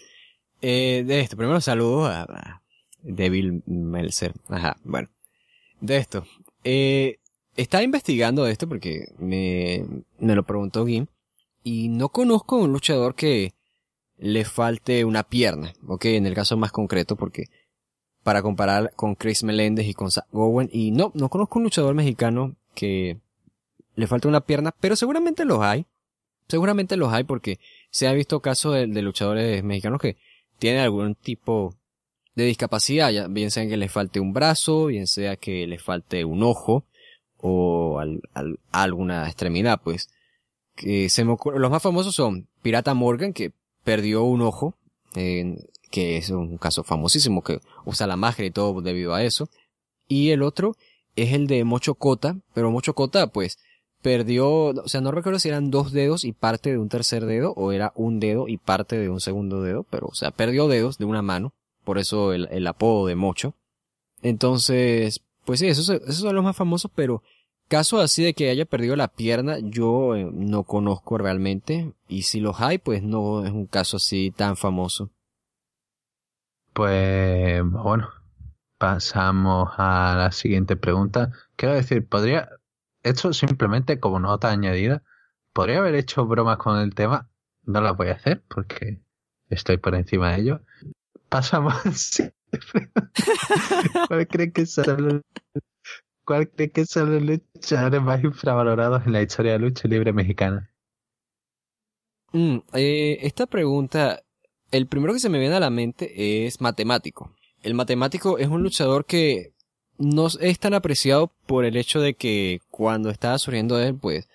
Eh, 0.60 1.04
de 1.06 1.20
esto, 1.20 1.36
primero 1.36 1.60
saludos 1.60 2.10
a, 2.10 2.62
Devil 3.02 3.62
Meltzer. 3.66 4.32
Ajá, 4.48 4.76
bueno. 4.82 5.08
De 5.80 5.96
esto. 5.96 6.26
Eh, 6.64 7.20
estaba 7.56 7.84
investigando 7.84 8.46
esto 8.46 8.68
porque 8.68 9.12
me, 9.18 9.86
me 10.18 10.34
lo 10.34 10.42
preguntó 10.42 10.84
Gim. 10.84 11.06
Y 11.62 11.88
no 11.88 12.08
conozco 12.08 12.56
un 12.56 12.72
luchador 12.72 13.14
que 13.14 13.52
le 14.18 14.44
falte 14.44 15.04
una 15.04 15.22
pierna, 15.22 15.72
ok, 15.86 16.06
en 16.06 16.26
el 16.26 16.34
caso 16.34 16.56
más 16.56 16.72
concreto, 16.72 17.16
porque 17.16 17.44
para 18.22 18.42
comparar 18.42 18.92
con 18.96 19.14
Chris 19.14 19.44
Meléndez 19.44 19.86
y 19.86 19.94
con 19.94 20.10
Zach 20.10 20.26
Gowen, 20.32 20.68
y 20.72 20.90
no, 20.90 21.12
no 21.14 21.28
conozco 21.28 21.58
un 21.58 21.64
luchador 21.64 21.94
mexicano 21.94 22.56
que 22.74 23.18
le 23.94 24.06
falte 24.06 24.28
una 24.28 24.40
pierna, 24.40 24.74
pero 24.80 24.96
seguramente 24.96 25.44
los 25.44 25.60
hay, 25.60 25.86
seguramente 26.48 26.96
los 26.96 27.12
hay 27.12 27.24
porque 27.24 27.58
se 27.90 28.08
ha 28.08 28.12
visto 28.12 28.40
casos 28.40 28.74
de, 28.74 29.02
luchadores 29.02 29.62
mexicanos 29.62 30.00
que 30.00 30.16
tienen 30.58 30.82
algún 30.82 31.14
tipo 31.14 31.74
de 32.34 32.44
discapacidad, 32.44 33.10
ya, 33.10 33.28
bien 33.28 33.50
sea 33.50 33.66
que 33.66 33.76
les 33.76 33.90
falte 33.90 34.20
un 34.20 34.32
brazo, 34.32 34.86
bien 34.86 35.06
sea 35.06 35.36
que 35.36 35.66
les 35.66 35.82
falte 35.82 36.24
un 36.24 36.42
ojo, 36.42 36.84
o 37.38 38.00
alguna 38.72 39.26
extremidad, 39.26 39.80
pues. 39.82 40.08
Que 40.74 41.08
se 41.08 41.24
los 41.24 41.70
más 41.70 41.82
famosos 41.82 42.14
son 42.14 42.48
Pirata 42.60 42.92
Morgan, 42.92 43.32
que 43.32 43.52
perdió 43.86 44.24
un 44.24 44.42
ojo, 44.42 44.74
que 45.14 46.16
es 46.16 46.30
un 46.30 46.58
caso 46.58 46.82
famosísimo, 46.82 47.44
que 47.44 47.60
usa 47.84 48.08
la 48.08 48.16
máscara 48.16 48.48
y 48.48 48.50
todo 48.50 48.82
debido 48.82 49.14
a 49.14 49.22
eso. 49.22 49.48
Y 50.08 50.30
el 50.30 50.42
otro 50.42 50.76
es 51.14 51.32
el 51.32 51.46
de 51.46 51.62
Mocho 51.62 51.94
Cota, 51.94 52.36
pero 52.52 52.72
Mocho 52.72 52.94
Cota, 52.94 53.28
pues, 53.28 53.60
perdió, 54.02 54.48
o 54.48 54.88
sea, 54.88 55.00
no 55.00 55.12
recuerdo 55.12 55.38
si 55.38 55.48
eran 55.48 55.70
dos 55.70 55.92
dedos 55.92 56.24
y 56.24 56.32
parte 56.32 56.70
de 56.70 56.78
un 56.78 56.88
tercer 56.88 57.26
dedo, 57.26 57.52
o 57.52 57.70
era 57.70 57.92
un 57.94 58.18
dedo 58.18 58.48
y 58.48 58.56
parte 58.56 58.98
de 58.98 59.08
un 59.08 59.20
segundo 59.20 59.62
dedo, 59.62 59.84
pero, 59.88 60.08
o 60.08 60.14
sea, 60.14 60.32
perdió 60.32 60.66
dedos 60.66 60.98
de 60.98 61.04
una 61.04 61.22
mano, 61.22 61.54
por 61.84 61.98
eso 61.98 62.32
el, 62.32 62.66
apodo 62.66 63.06
de 63.06 63.14
Mocho. 63.14 63.54
Entonces, 64.20 65.22
pues 65.44 65.60
sí, 65.60 65.68
esos, 65.68 65.88
esos 65.90 66.16
son 66.16 66.34
los 66.34 66.42
más 66.42 66.56
famosos, 66.56 66.90
pero 66.92 67.22
Caso 67.68 67.98
así 68.00 68.22
de 68.22 68.34
que 68.34 68.48
haya 68.48 68.64
perdido 68.64 68.94
la 68.94 69.08
pierna, 69.08 69.58
yo 69.58 70.14
eh, 70.14 70.28
no 70.32 70.62
conozco 70.62 71.18
realmente. 71.18 71.92
Y 72.06 72.22
si 72.22 72.38
los 72.40 72.60
hay, 72.60 72.78
pues 72.78 73.02
no 73.02 73.44
es 73.44 73.50
un 73.50 73.66
caso 73.66 73.96
así 73.96 74.30
tan 74.30 74.56
famoso. 74.56 75.10
Pues 76.72 77.62
bueno, 77.64 78.08
pasamos 78.78 79.70
a 79.78 80.14
la 80.16 80.30
siguiente 80.30 80.76
pregunta. 80.76 81.32
Quiero 81.56 81.74
decir, 81.74 82.06
podría, 82.06 82.50
esto 83.02 83.32
simplemente 83.32 83.98
como 83.98 84.20
nota 84.20 84.50
añadida, 84.50 85.02
podría 85.52 85.78
haber 85.78 85.96
hecho 85.96 86.24
bromas 86.26 86.58
con 86.58 86.78
el 86.78 86.94
tema. 86.94 87.28
No 87.64 87.80
las 87.80 87.96
voy 87.96 88.08
a 88.08 88.14
hacer 88.14 88.44
porque 88.46 89.00
estoy 89.48 89.78
por 89.78 89.96
encima 89.96 90.32
de 90.32 90.40
ello. 90.40 90.60
Pasamos. 91.28 91.74
¿Cuál 94.08 94.28
cree 94.28 94.52
que 94.52 94.66
¿Cuál 96.26 96.50
cree 96.50 96.72
que 96.72 96.84
son 96.84 97.14
los 97.14 97.22
luchadores 97.22 98.02
más 98.02 98.22
infravalorados 98.24 99.06
en 99.06 99.12
la 99.12 99.22
historia 99.22 99.52
de 99.52 99.60
lucha 99.60 99.86
libre 99.86 100.12
mexicana? 100.12 100.68
Mm, 102.32 102.58
eh, 102.72 103.18
esta 103.22 103.46
pregunta, 103.46 104.20
el 104.72 104.88
primero 104.88 105.12
que 105.12 105.20
se 105.20 105.28
me 105.28 105.38
viene 105.38 105.54
a 105.54 105.60
la 105.60 105.70
mente 105.70 106.44
es 106.44 106.60
matemático. 106.60 107.32
El 107.62 107.74
matemático 107.74 108.38
es 108.38 108.48
un 108.48 108.64
luchador 108.64 109.06
que 109.06 109.54
no 109.98 110.26
es 110.40 110.58
tan 110.58 110.74
apreciado 110.74 111.32
por 111.46 111.64
el 111.64 111.76
hecho 111.76 112.00
de 112.00 112.14
que 112.14 112.58
cuando 112.70 113.10
estaba 113.10 113.38
surgiendo 113.38 113.78
él, 113.80 113.94
pues, 113.94 114.28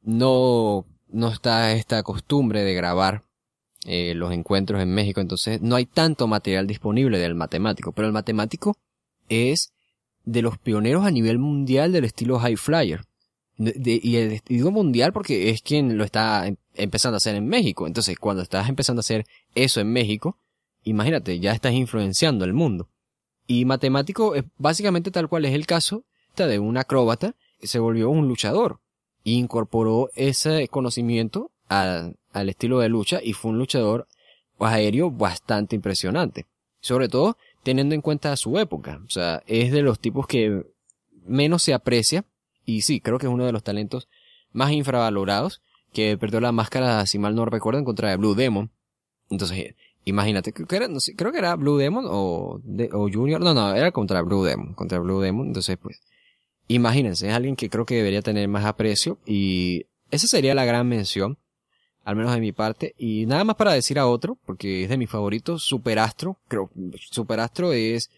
no, 0.00 0.86
no 1.08 1.28
está 1.28 1.72
esta 1.74 2.02
costumbre 2.02 2.62
de 2.62 2.72
grabar 2.72 3.22
eh, 3.84 4.14
los 4.14 4.32
encuentros 4.32 4.80
en 4.80 4.94
México, 4.94 5.20
entonces 5.20 5.60
no 5.60 5.76
hay 5.76 5.84
tanto 5.84 6.26
material 6.26 6.66
disponible 6.66 7.18
del 7.18 7.34
matemático, 7.34 7.92
pero 7.92 8.06
el 8.06 8.14
matemático 8.14 8.78
es 9.28 9.73
de 10.24 10.42
los 10.42 10.58
pioneros 10.58 11.04
a 11.04 11.10
nivel 11.10 11.38
mundial 11.38 11.92
del 11.92 12.04
estilo 12.04 12.38
high 12.38 12.56
flyer. 12.56 13.02
y, 13.56 14.16
el, 14.16 14.40
digo 14.46 14.70
mundial 14.70 15.12
porque 15.12 15.50
es 15.50 15.62
quien 15.62 15.96
lo 15.96 16.04
está 16.04 16.46
em, 16.46 16.56
empezando 16.74 17.16
a 17.16 17.18
hacer 17.18 17.36
en 17.36 17.46
México. 17.46 17.86
Entonces, 17.86 18.18
cuando 18.18 18.42
estás 18.42 18.68
empezando 18.68 19.00
a 19.00 19.02
hacer 19.02 19.26
eso 19.54 19.80
en 19.80 19.92
México, 19.92 20.38
imagínate, 20.82 21.38
ya 21.40 21.52
estás 21.52 21.72
influenciando 21.72 22.44
el 22.44 22.52
mundo. 22.52 22.88
Y 23.46 23.64
matemático 23.64 24.34
es 24.34 24.44
básicamente 24.56 25.10
tal 25.10 25.28
cual 25.28 25.44
es 25.44 25.52
el 25.52 25.66
caso 25.66 26.04
de 26.36 26.58
un 26.58 26.76
acróbata 26.76 27.36
que 27.60 27.68
se 27.68 27.78
volvió 27.78 28.10
un 28.10 28.26
luchador. 28.26 28.80
E 29.24 29.32
incorporó 29.32 30.10
ese 30.14 30.68
conocimiento 30.68 31.52
al, 31.68 32.16
al 32.32 32.48
estilo 32.48 32.80
de 32.80 32.88
lucha 32.88 33.20
y 33.22 33.32
fue 33.32 33.52
un 33.52 33.58
luchador 33.58 34.06
aéreo 34.58 35.10
bastante 35.10 35.76
impresionante. 35.76 36.46
Sobre 36.80 37.08
todo 37.08 37.36
teniendo 37.64 37.94
en 37.94 38.02
cuenta 38.02 38.36
su 38.36 38.58
época. 38.58 39.00
O 39.04 39.10
sea, 39.10 39.42
es 39.46 39.72
de 39.72 39.82
los 39.82 39.98
tipos 39.98 40.28
que 40.28 40.64
menos 41.26 41.62
se 41.62 41.74
aprecia. 41.74 42.24
Y 42.64 42.82
sí, 42.82 43.00
creo 43.00 43.18
que 43.18 43.26
es 43.26 43.32
uno 43.32 43.44
de 43.44 43.52
los 43.52 43.64
talentos 43.64 44.08
más 44.52 44.70
infravalorados. 44.70 45.62
Que 45.92 46.16
perdió 46.18 46.40
la 46.40 46.52
máscara, 46.52 47.06
si 47.06 47.18
mal 47.18 47.34
no 47.34 47.44
recuerdo, 47.44 47.78
en 47.78 47.84
contra 47.84 48.10
de 48.10 48.16
Blue 48.16 48.34
Demon. 48.34 48.70
Entonces, 49.30 49.74
imagínate, 50.04 50.52
creo 50.52 50.66
que 50.66 50.76
era, 50.76 50.88
creo 51.16 51.32
que 51.32 51.38
era 51.38 51.54
Blue 51.54 51.78
Demon 51.78 52.04
o, 52.08 52.60
o 52.92 53.10
Junior. 53.12 53.40
No, 53.40 53.54
no, 53.54 53.74
era 53.74 53.92
contra 53.92 54.20
Blue 54.22 54.44
Demon. 54.44 54.74
Contra 54.74 54.98
Blue 54.98 55.20
Demon. 55.20 55.46
Entonces, 55.46 55.76
pues, 55.80 56.00
imagínense, 56.68 57.28
es 57.28 57.34
alguien 57.34 57.56
que 57.56 57.70
creo 57.70 57.86
que 57.86 57.94
debería 57.94 58.22
tener 58.22 58.48
más 58.48 58.64
aprecio. 58.64 59.18
Y 59.24 59.86
esa 60.10 60.26
sería 60.26 60.54
la 60.54 60.64
gran 60.64 60.88
mención 60.88 61.38
al 62.04 62.16
menos 62.16 62.34
de 62.34 62.40
mi 62.40 62.52
parte. 62.52 62.94
Y 62.98 63.26
nada 63.26 63.44
más 63.44 63.56
para 63.56 63.72
decir 63.72 63.98
a 63.98 64.06
otro, 64.06 64.38
porque 64.46 64.84
es 64.84 64.88
de 64.88 64.98
mis 64.98 65.10
favoritos, 65.10 65.62
Superastro. 65.62 66.38
Creo, 66.48 66.70
Superastro 67.10 67.72
es, 67.72 68.10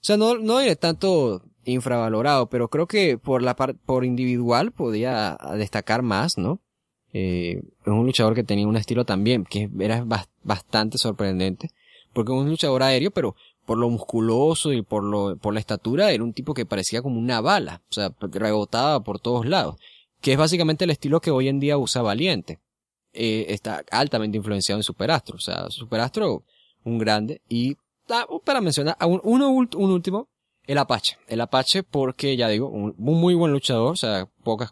o 0.00 0.04
sea, 0.04 0.16
no, 0.16 0.38
no 0.38 0.60
es 0.60 0.78
tanto 0.78 1.42
infravalorado, 1.64 2.48
pero 2.48 2.68
creo 2.68 2.86
que 2.86 3.18
por 3.18 3.42
la 3.42 3.56
parte, 3.56 3.78
por 3.84 4.04
individual 4.04 4.72
podía 4.72 5.36
destacar 5.56 6.02
más, 6.02 6.38
¿no? 6.38 6.60
Eh, 7.12 7.62
es 7.82 7.86
un 7.86 8.06
luchador 8.06 8.34
que 8.34 8.44
tenía 8.44 8.66
un 8.66 8.76
estilo 8.76 9.04
también, 9.04 9.44
que 9.44 9.70
era 9.78 10.04
bastante 10.42 10.98
sorprendente, 10.98 11.70
porque 12.12 12.32
es 12.32 12.38
un 12.38 12.50
luchador 12.50 12.82
aéreo, 12.82 13.10
pero 13.10 13.34
por 13.66 13.78
lo 13.78 13.88
musculoso 13.88 14.72
y 14.72 14.82
por 14.82 15.02
lo, 15.04 15.36
por 15.38 15.54
la 15.54 15.60
estatura, 15.60 16.10
era 16.10 16.22
un 16.22 16.34
tipo 16.34 16.54
que 16.54 16.66
parecía 16.66 17.02
como 17.02 17.18
una 17.18 17.40
bala, 17.40 17.82
o 17.88 17.92
sea, 17.94 18.12
rebotaba 18.20 19.02
por 19.02 19.20
todos 19.20 19.46
lados, 19.46 19.76
que 20.20 20.32
es 20.32 20.38
básicamente 20.38 20.84
el 20.84 20.90
estilo 20.90 21.20
que 21.20 21.30
hoy 21.30 21.48
en 21.48 21.60
día 21.60 21.78
usa 21.78 22.02
Valiente 22.02 22.58
eh, 23.14 23.46
está 23.48 23.84
altamente 23.90 24.36
influenciado 24.36 24.78
en 24.78 24.82
Superastro. 24.82 25.36
O 25.36 25.40
sea, 25.40 25.70
Superastro, 25.70 26.44
un 26.84 26.98
grande. 26.98 27.40
Y 27.48 27.76
ah, 28.10 28.26
para 28.44 28.60
mencionar, 28.60 28.96
un, 29.06 29.20
un 29.24 29.90
último, 29.90 30.28
el 30.66 30.78
Apache. 30.78 31.18
El 31.28 31.40
Apache 31.40 31.82
porque, 31.82 32.36
ya 32.36 32.48
digo, 32.48 32.68
un, 32.68 32.94
muy 32.98 33.34
buen 33.34 33.52
luchador. 33.52 33.92
O 33.92 33.96
sea, 33.96 34.28
pocas, 34.42 34.70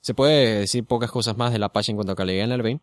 se 0.00 0.14
puede 0.14 0.60
decir 0.60 0.84
pocas 0.84 1.10
cosas 1.10 1.36
más 1.36 1.52
del 1.52 1.62
Apache 1.62 1.92
en 1.92 1.96
cuanto 1.96 2.12
a 2.12 2.16
calidad 2.16 2.44
en 2.44 2.52
el 2.52 2.62
ring. 2.62 2.80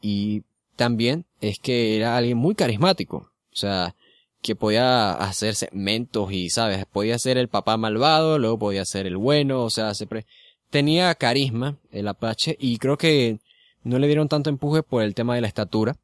Y 0.00 0.42
también 0.76 1.26
es 1.40 1.58
que 1.58 1.96
era 1.96 2.16
alguien 2.16 2.36
muy 2.36 2.54
carismático. 2.54 3.30
O 3.52 3.56
sea, 3.56 3.94
que 4.42 4.54
podía 4.54 5.12
hacer 5.12 5.54
segmentos 5.54 6.30
y, 6.30 6.50
¿sabes? 6.50 6.84
Podía 6.86 7.18
ser 7.18 7.38
el 7.38 7.48
papá 7.48 7.76
malvado, 7.78 8.38
luego 8.38 8.58
podía 8.58 8.84
ser 8.84 9.06
el 9.06 9.16
bueno, 9.16 9.62
o 9.62 9.70
sea, 9.70 9.94
siempre 9.94 10.26
tenía 10.68 11.14
carisma 11.14 11.78
el 11.90 12.08
Apache 12.08 12.56
y 12.60 12.76
creo 12.78 12.98
que 12.98 13.38
no 13.84 13.98
le 13.98 14.06
dieron 14.06 14.28
tanto 14.28 14.50
empuje 14.50 14.82
por 14.82 15.02
el 15.02 15.14
tema 15.14 15.34
de 15.34 15.42
la 15.42 15.46
estatura, 15.46 15.96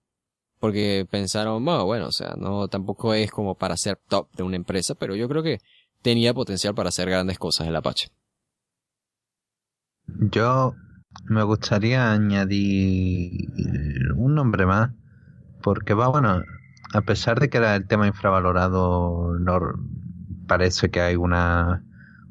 porque 0.59 1.07
pensaron, 1.11 1.65
bueno, 1.65 2.07
o 2.07 2.12
sea, 2.12 2.35
no 2.36 2.69
tampoco 2.69 3.15
es 3.15 3.31
como 3.31 3.57
para 3.57 3.77
ser 3.77 3.98
top 4.09 4.31
de 4.36 4.43
una 4.43 4.57
empresa, 4.57 4.94
pero 4.94 5.16
yo 5.16 5.28
creo 5.28 5.43
que 5.43 5.61
tenía 6.02 6.35
potencial 6.35 6.74
para 6.74 6.90
hacer 6.90 7.09
grandes 7.09 7.39
cosas 7.39 7.66
el 7.66 7.77
Apache. 7.77 8.09
Yo 10.07 10.74
me 11.24 11.43
gustaría 11.43 12.12
añadir 12.12 13.48
un 14.16 14.35
nombre 14.35 14.66
más, 14.66 14.90
porque 15.62 15.94
va, 15.94 16.09
bueno, 16.09 16.43
a 16.93 17.01
pesar 17.02 17.40
de 17.40 17.48
que 17.48 17.59
era 17.59 17.77
el 17.77 17.86
tema 17.86 18.07
infravalorado, 18.07 19.39
no, 19.39 19.61
parece 20.47 20.90
que 20.90 21.01
hay 21.01 21.16
una, 21.16 21.85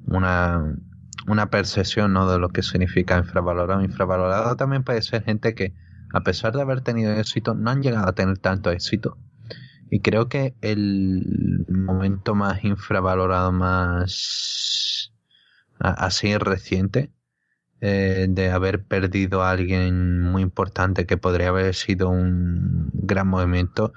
una 0.05 0.75
una 1.29 1.51
percepción 1.51 2.11
¿no? 2.11 2.29
de 2.29 2.39
lo 2.39 2.49
que 2.49 2.63
significa 2.63 3.17
infravalorado. 3.17 3.81
Infravalorado 3.83 4.55
también 4.55 4.83
puede 4.83 5.01
ser 5.03 5.23
gente 5.23 5.53
que, 5.53 5.73
a 6.11 6.21
pesar 6.21 6.53
de 6.53 6.61
haber 6.61 6.81
tenido 6.81 7.13
éxito, 7.13 7.53
no 7.53 7.69
han 7.69 7.83
llegado 7.83 8.09
a 8.09 8.13
tener 8.15 8.39
tanto 8.39 8.71
éxito. 8.71 9.17
Y 9.91 10.01
creo 10.01 10.27
que 10.27 10.55
el 10.61 11.65
momento 11.69 12.35
más 12.35 12.63
infravalorado, 12.63 13.51
más 13.51 15.11
así 15.79 16.35
reciente, 16.37 17.11
eh, 17.81 18.25
de 18.29 18.49
haber 18.49 18.83
perdido 18.83 19.43
a 19.43 19.51
alguien 19.51 20.21
muy 20.21 20.41
importante 20.41 21.05
que 21.05 21.17
podría 21.17 21.49
haber 21.49 21.75
sido 21.75 22.09
un 22.09 22.89
gran 22.93 23.27
movimiento, 23.27 23.93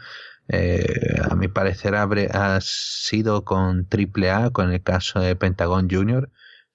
eh, 0.49 1.19
a 1.31 1.35
mi 1.35 1.49
parecer 1.49 1.95
ha 1.95 2.59
sido 2.61 3.45
con 3.45 3.87
AAA, 3.87 4.51
con 4.51 4.71
el 4.71 4.83
caso 4.83 5.21
de 5.21 5.35
Pentagon 5.35 5.89
Junior, 5.91 6.31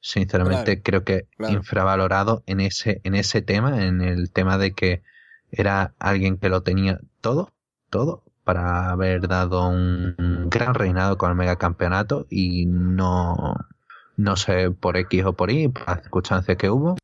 Sinceramente 0.07 0.81
creo 0.81 1.03
que 1.03 1.27
infravalorado 1.49 2.41
en 2.45 2.61
ese, 2.61 3.01
en 3.03 3.13
ese 3.13 3.41
tema, 3.41 3.83
en 3.83 3.99
el 3.99 4.31
tema 4.31 4.57
de 4.57 4.71
que 4.71 5.03
era 5.51 5.95
alguien 5.99 6.37
que 6.37 6.47
lo 6.47 6.63
tenía 6.63 7.01
todo, 7.19 7.51
todo, 7.89 8.23
para 8.45 8.89
haber 8.89 9.27
dado 9.27 9.67
un 9.67 10.15
gran 10.49 10.75
reinado 10.75 11.17
con 11.17 11.31
el 11.31 11.35
megacampeonato 11.35 12.25
y 12.29 12.67
no, 12.67 13.57
no 14.15 14.37
sé 14.37 14.71
por 14.71 14.95
X 14.95 15.25
o 15.25 15.33
por 15.33 15.51
Y, 15.51 15.67
por 15.67 15.85
las 15.85 16.03
circunstancias 16.03 16.55
que 16.55 16.69
hubo, 16.69 16.95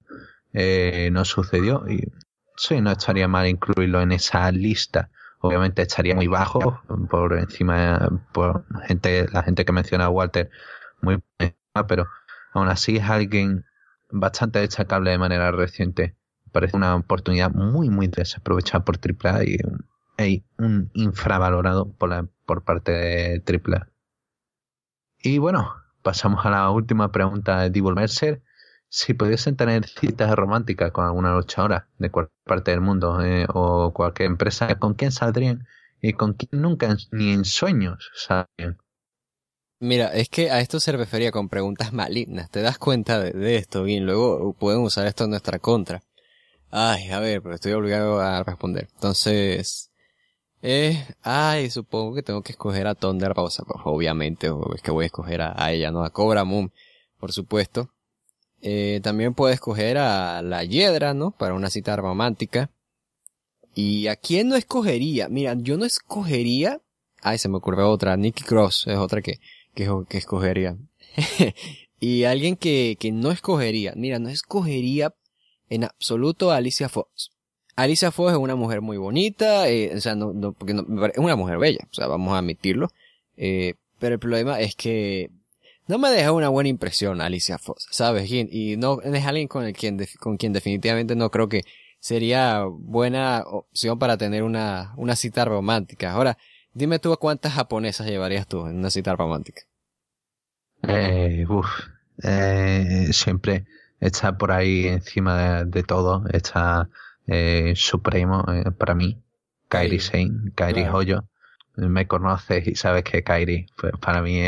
eh, 0.53 1.09
no 1.11 1.25
sucedió 1.25 1.83
y 1.89 2.09
sí, 2.55 2.79
no 2.79 2.91
estaría 2.91 3.27
mal 3.27 3.47
incluirlo 3.47 3.99
en 3.99 4.13
esa 4.13 4.49
lista. 4.53 5.09
Obviamente 5.41 5.81
estaría 5.81 6.15
muy 6.15 6.27
bajo 6.27 6.81
por 7.09 7.37
encima, 7.37 8.07
por 8.31 8.63
gente, 8.87 9.27
la 9.29 9.43
gente 9.43 9.65
que 9.65 9.73
menciona 9.73 10.05
a 10.05 10.09
Walter, 10.09 10.49
muy 11.01 11.21
pero 11.87 12.07
aún 12.53 12.67
así 12.67 12.97
es 12.97 13.09
alguien 13.09 13.65
bastante 14.09 14.59
destacable 14.59 15.11
de 15.11 15.17
manera 15.17 15.51
reciente. 15.51 16.15
Parece 16.51 16.77
una 16.77 16.95
oportunidad 16.95 17.51
muy, 17.51 17.89
muy 17.89 18.07
desaprovechada 18.07 18.85
por 18.85 18.97
AAA 18.97 19.43
y 20.19 20.45
un 20.57 20.91
infravalorado 20.93 21.91
por, 21.93 22.63
parte 22.63 22.91
de 22.91 23.43
AAA. 23.45 23.87
Y 25.17 25.39
bueno, 25.39 25.73
pasamos 26.03 26.45
a 26.45 26.51
la 26.51 26.69
última 26.69 27.11
pregunta 27.11 27.61
de 27.61 27.69
Divol 27.71 27.95
Mercer. 27.95 28.43
Si 28.89 29.15
pudiesen 29.15 29.55
tener 29.55 29.87
citas 29.87 30.35
románticas 30.35 30.91
con 30.91 31.05
alguna 31.05 31.33
luchadora 31.33 31.87
de 31.97 32.11
cualquier 32.11 32.43
parte 32.43 32.71
del 32.71 32.81
mundo 32.81 33.23
eh, 33.23 33.47
o 33.49 33.91
cualquier 33.91 34.27
empresa, 34.27 34.75
¿con 34.77 34.93
quién 34.93 35.11
saldrían? 35.11 35.65
Y 35.99 36.13
con 36.13 36.33
quién 36.33 36.61
nunca 36.61 36.95
ni 37.11 37.31
en 37.31 37.45
sueños 37.45 38.11
saldrían. 38.13 38.77
Mira, 39.83 40.13
es 40.13 40.29
que 40.29 40.49
a 40.49 40.61
esto 40.61 40.79
se 40.79 40.93
refería 40.93 41.33
con 41.33 41.49
preguntas 41.49 41.91
malignas. 41.91 42.49
¿Te 42.49 42.61
das 42.61 42.77
cuenta 42.77 43.19
de, 43.19 43.57
esto? 43.57 43.83
Bien, 43.83 44.05
luego 44.05 44.53
pueden 44.53 44.79
usar 44.79 45.05
esto 45.07 45.25
en 45.25 45.31
nuestra 45.31 45.59
contra. 45.59 46.01
Ay, 46.71 47.09
a 47.09 47.19
ver, 47.19 47.41
pero 47.41 47.55
estoy 47.55 47.73
obligado 47.73 48.21
a 48.21 48.41
responder. 48.43 48.87
Entonces, 48.93 49.91
eh, 50.61 51.05
ay, 51.21 51.69
supongo 51.69 52.15
que 52.15 52.23
tengo 52.23 52.41
que 52.41 52.53
escoger 52.53 52.87
a 52.87 52.95
Thunder 52.95 53.33
Rosa, 53.33 53.65
pues 53.67 53.81
obviamente, 53.83 54.49
es 54.73 54.81
que 54.81 54.91
voy 54.91 55.03
a 55.03 55.07
escoger 55.07 55.41
a, 55.41 55.71
ella, 55.73 55.91
¿no? 55.91 56.05
A 56.05 56.11
Cobra 56.11 56.45
Moon, 56.45 56.71
por 57.19 57.33
supuesto. 57.33 57.89
Eh, 58.61 59.01
también 59.03 59.33
puedo 59.33 59.51
escoger 59.51 59.97
a 59.97 60.41
la 60.41 60.63
Hiedra, 60.63 61.13
¿no? 61.13 61.31
Para 61.31 61.55
una 61.55 61.69
cita 61.69 61.97
romántica. 61.97 62.71
¿Y 63.75 64.07
a 64.07 64.15
quién 64.15 64.47
no 64.47 64.55
escogería? 64.55 65.27
Mira, 65.27 65.55
yo 65.57 65.75
no 65.75 65.83
escogería... 65.83 66.79
Ay, 67.21 67.37
se 67.37 67.49
me 67.49 67.57
ocurrió 67.57 67.89
otra. 67.89 68.15
Nikki 68.15 68.43
Cross 68.43 68.85
es 68.87 68.97
otra 68.97 69.21
que, 69.21 69.39
que, 69.73 69.89
que 70.09 70.17
escogería. 70.17 70.77
y 71.99 72.23
alguien 72.23 72.55
que, 72.55 72.97
que 72.99 73.11
no 73.11 73.31
escogería. 73.31 73.93
Mira, 73.95 74.19
no 74.19 74.29
escogería 74.29 75.13
en 75.69 75.83
absoluto 75.83 76.51
a 76.51 76.57
Alicia 76.57 76.89
Fox. 76.89 77.31
Alicia 77.75 78.11
Fox 78.11 78.33
es 78.33 78.37
una 78.37 78.55
mujer 78.55 78.81
muy 78.81 78.97
bonita, 78.97 79.67
eh, 79.69 79.91
o 79.95 79.99
sea, 79.99 80.15
no, 80.15 80.31
no, 80.33 80.53
porque 80.53 80.73
es 80.73 81.17
una 81.17 81.35
mujer 81.35 81.57
bella, 81.57 81.87
o 81.89 81.93
sea, 81.93 82.07
vamos 82.07 82.33
a 82.33 82.37
admitirlo. 82.37 82.89
Eh, 83.35 83.73
pero 83.99 84.13
el 84.13 84.19
problema 84.19 84.59
es 84.59 84.75
que 84.75 85.31
no 85.87 85.97
me 85.97 86.09
deja 86.11 86.31
una 86.31 86.49
buena 86.49 86.69
impresión 86.69 87.19
Alicia 87.21 87.57
Fox, 87.57 87.87
¿sabes? 87.89 88.31
Y, 88.31 88.77
no 88.77 89.01
es 89.01 89.25
alguien 89.25 89.47
con 89.47 89.65
el 89.65 89.73
quien, 89.73 89.99
con 90.19 90.37
quien 90.37 90.53
definitivamente 90.53 91.15
no 91.15 91.31
creo 91.31 91.49
que 91.49 91.63
sería 91.99 92.63
buena 92.65 93.43
opción 93.45 93.97
para 93.97 94.17
tener 94.17 94.43
una, 94.43 94.93
una 94.97 95.15
cita 95.15 95.45
romántica. 95.45 96.11
Ahora, 96.11 96.37
dime 96.73 96.99
tú 96.99 97.13
a 97.13 97.17
cuántas 97.17 97.53
japonesas 97.53 98.07
llevarías 98.07 98.47
tú 98.47 98.67
en 98.67 98.77
una 98.77 98.89
cita 98.89 99.15
romántica. 99.15 99.61
Eh, 100.83 101.45
uf, 101.47 101.67
eh, 102.21 103.09
siempre 103.11 103.65
está 103.99 104.37
por 104.37 104.51
ahí 104.51 104.87
encima 104.87 105.63
de, 105.63 105.83
todo, 105.83 106.25
está 106.31 106.89
eh, 107.27 107.73
supremo 107.75 108.45
eh, 108.51 108.71
para 108.71 108.95
mí, 108.95 109.21
Kairi 109.69 109.99
Sane, 109.99 110.51
Kairi 110.55 110.83
Hoyo. 110.83 111.23
Me 111.75 112.07
conoces 112.07 112.67
y 112.67 112.75
sabes 112.75 113.03
que 113.03 113.23
Kairi 113.23 113.65
pues, 113.77 113.93
para 113.99 114.21
mí 114.21 114.39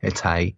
está 0.00 0.34
ahí. 0.34 0.56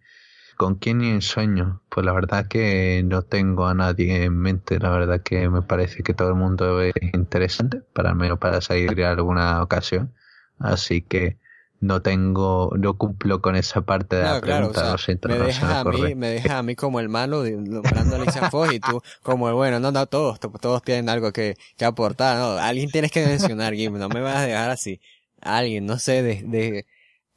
¿Con 0.57 0.75
quién 0.75 0.97
ni 0.97 1.09
en 1.09 1.21
sueño? 1.21 1.81
Pues 1.87 2.05
la 2.05 2.11
verdad 2.11 2.47
que 2.47 3.01
no 3.05 3.21
tengo 3.21 3.67
a 3.67 3.73
nadie 3.73 4.25
en 4.25 4.37
mente. 4.37 4.77
La 4.77 4.89
verdad 4.89 5.21
que 5.21 5.47
me 5.47 5.61
parece 5.61 6.03
que 6.03 6.13
todo 6.13 6.29
el 6.29 6.35
mundo 6.35 6.81
es 6.81 6.93
interesante, 7.13 7.81
para 7.93 8.09
al 8.09 8.17
menos 8.17 8.39
para 8.39 8.59
salir 8.59 8.93
de 8.93 9.05
alguna 9.05 9.63
ocasión. 9.63 10.13
Así 10.59 11.01
que 11.01 11.37
no 11.81 12.01
tengo, 12.01 12.71
no 12.77 12.97
cumplo 12.97 13.41
con 13.41 13.55
esa 13.55 13.81
parte 13.81 14.17
de 14.17 14.23
la 14.23 14.41
pregunta, 14.41 14.95
me 15.27 15.37
dejas 15.37 15.63
a 15.63 15.83
mí, 15.85 16.15
me 16.15 16.27
deja 16.29 16.57
a 16.57 16.63
mí 16.63 16.75
como 16.75 16.99
el 16.99 17.07
malo 17.07 17.43
nombrando 17.45 18.15
a 18.15 18.21
Alicia 18.21 18.49
Fox 18.51 18.73
y 18.73 18.79
tú 18.79 19.01
como 19.23 19.47
el 19.47 19.55
bueno, 19.55 19.79
no, 19.79 19.91
no, 19.91 20.05
todos, 20.07 20.39
todos 20.39 20.83
tienen 20.83 21.07
algo 21.07 21.31
que, 21.31 21.55
que 21.77 21.85
aportar, 21.85 22.37
no, 22.37 22.51
alguien 22.57 22.89
tienes 22.89 23.11
que 23.11 23.25
mencionar, 23.25 23.73
Gim, 23.73 23.97
no 23.97 24.09
me 24.09 24.19
vas 24.19 24.37
a 24.37 24.41
dejar 24.45 24.69
así, 24.69 24.99
alguien, 25.41 25.85
no 25.85 25.99
sé, 25.99 26.21
de, 26.21 26.43
de, 26.43 26.85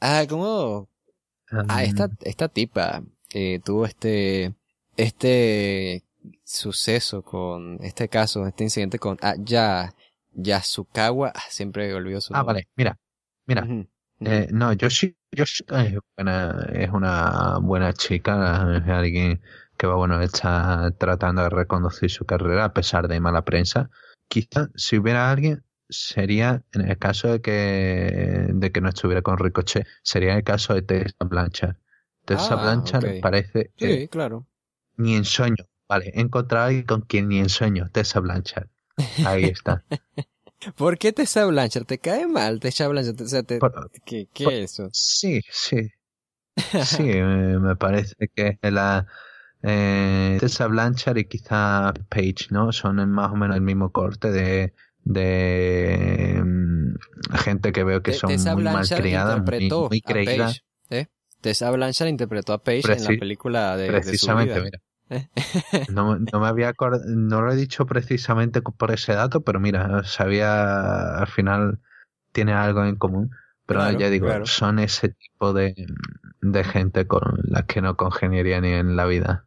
ah, 0.00 0.24
como, 0.28 0.88
ah, 1.68 1.84
esta, 1.84 2.08
esta 2.22 2.48
tipa, 2.48 3.02
eh, 3.32 3.60
tuvo 3.64 3.86
este, 3.86 4.54
este 4.96 6.02
suceso 6.42 7.22
con, 7.22 7.78
este 7.82 8.08
caso, 8.08 8.44
este 8.46 8.64
incidente 8.64 8.98
con, 8.98 9.18
ah, 9.22 9.34
ya, 9.38 9.94
Yasukawa, 10.32 11.32
ah, 11.34 11.42
siempre 11.48 11.94
olvido 11.94 12.20
su 12.20 12.34
Ah, 12.34 12.42
vale, 12.42 12.66
mira, 12.74 12.98
mira, 13.46 13.66
eh, 14.20 14.48
no, 14.52 14.72
Yoshi, 14.72 15.16
Yoshi 15.32 15.64
es, 15.68 15.98
buena, 16.16 16.66
es 16.72 16.90
una 16.90 17.58
buena 17.60 17.92
chica, 17.92 18.76
es 18.76 18.88
alguien 18.88 19.40
que 19.76 19.86
va, 19.86 19.96
bueno, 19.96 20.20
está 20.20 20.92
tratando 20.98 21.42
de 21.42 21.50
reconducir 21.50 22.10
su 22.10 22.24
carrera 22.24 22.66
a 22.66 22.72
pesar 22.72 23.08
de 23.08 23.20
mala 23.20 23.44
prensa. 23.44 23.90
Quizá 24.28 24.68
si 24.76 24.98
hubiera 24.98 25.30
alguien, 25.30 25.64
sería 25.88 26.62
en 26.72 26.88
el 26.88 26.98
caso 26.98 27.28
de 27.28 27.40
que, 27.40 28.48
de 28.52 28.72
que 28.72 28.80
no 28.80 28.88
estuviera 28.88 29.22
con 29.22 29.38
Ricochet, 29.38 29.86
sería 30.02 30.34
el 30.36 30.44
caso 30.44 30.74
de 30.74 30.82
Tessa 30.82 31.24
Blanchard. 31.24 31.76
Tessa 32.24 32.54
ah, 32.54 32.62
Blanchard 32.62 33.20
parece 33.20 33.72
sí, 33.76 34.08
claro. 34.08 34.46
ni 34.96 35.16
en 35.16 35.24
sueño. 35.24 35.64
Vale, 35.88 36.12
he 36.14 36.20
encontrado 36.20 36.64
a 36.64 36.68
alguien 36.68 36.86
con 36.86 37.00
quien 37.02 37.28
ni 37.28 37.38
en 37.38 37.48
sueño, 37.48 37.90
Tessa 37.92 38.20
Blanchard. 38.20 38.68
Ahí 39.26 39.44
está. 39.44 39.84
¿Por 40.76 40.98
qué 40.98 41.12
Tessa 41.12 41.44
Blanchard? 41.46 41.84
¿Te 41.84 41.98
cae 41.98 42.26
mal 42.26 42.60
Tessa 42.60 42.88
Blanchard? 42.88 43.16
¿Qué, 44.04 44.28
es 44.34 44.72
eso? 44.72 44.88
Sí, 44.92 45.40
sí. 45.50 45.88
Sí, 46.84 47.02
me, 47.02 47.76
parece 47.76 48.14
que 48.34 48.58
la 48.62 49.06
eh, 49.62 50.36
Tessa 50.38 50.66
Blanchard 50.66 51.16
y 51.16 51.24
quizá 51.24 51.94
Page, 52.08 52.48
¿no? 52.50 52.72
Son 52.72 53.08
más 53.10 53.32
o 53.32 53.36
menos 53.36 53.56
el 53.56 53.62
mismo 53.62 53.90
corte 53.90 54.30
de, 54.30 54.74
de 55.04 56.42
mm, 56.44 56.94
gente 57.36 57.72
que 57.72 57.84
veo 57.84 58.02
que 58.02 58.12
son 58.12 58.30
muy 58.54 58.64
mal 58.64 58.86
criadas, 58.88 59.42
muy, 59.42 59.70
muy 59.88 60.00
creídas. 60.02 60.62
¿eh? 60.90 61.06
Tessa 61.40 61.70
Blanchard 61.70 62.08
interpretó 62.08 62.52
a 62.52 62.62
Page 62.62 62.92
en 62.92 63.04
la 63.04 63.08
película 63.18 63.76
de, 63.76 63.86
precisamente, 63.88 64.50
de 64.50 64.60
su 64.60 64.64
vida. 64.64 64.70
mira. 64.70 64.91
No, 65.90 66.18
no, 66.18 66.40
me 66.40 66.46
había 66.46 66.74
no 67.06 67.42
lo 67.42 67.52
he 67.52 67.56
dicho 67.56 67.86
precisamente 67.86 68.62
por 68.62 68.90
ese 68.90 69.14
dato, 69.14 69.42
pero 69.42 69.60
mira, 69.60 70.04
sabía 70.04 71.18
al 71.18 71.26
final 71.26 71.80
tiene 72.32 72.52
algo 72.52 72.84
en 72.84 72.96
común. 72.96 73.30
Pero 73.66 73.90
ya 73.92 74.10
digo, 74.10 74.28
son 74.44 74.80
ese 74.80 75.10
tipo 75.10 75.52
de, 75.52 75.74
de 76.40 76.64
gente 76.64 77.06
con 77.06 77.22
las 77.44 77.64
que 77.64 77.80
no 77.80 77.96
congeniaría 77.96 78.60
ni 78.60 78.72
en 78.72 78.96
la 78.96 79.06
vida. 79.06 79.46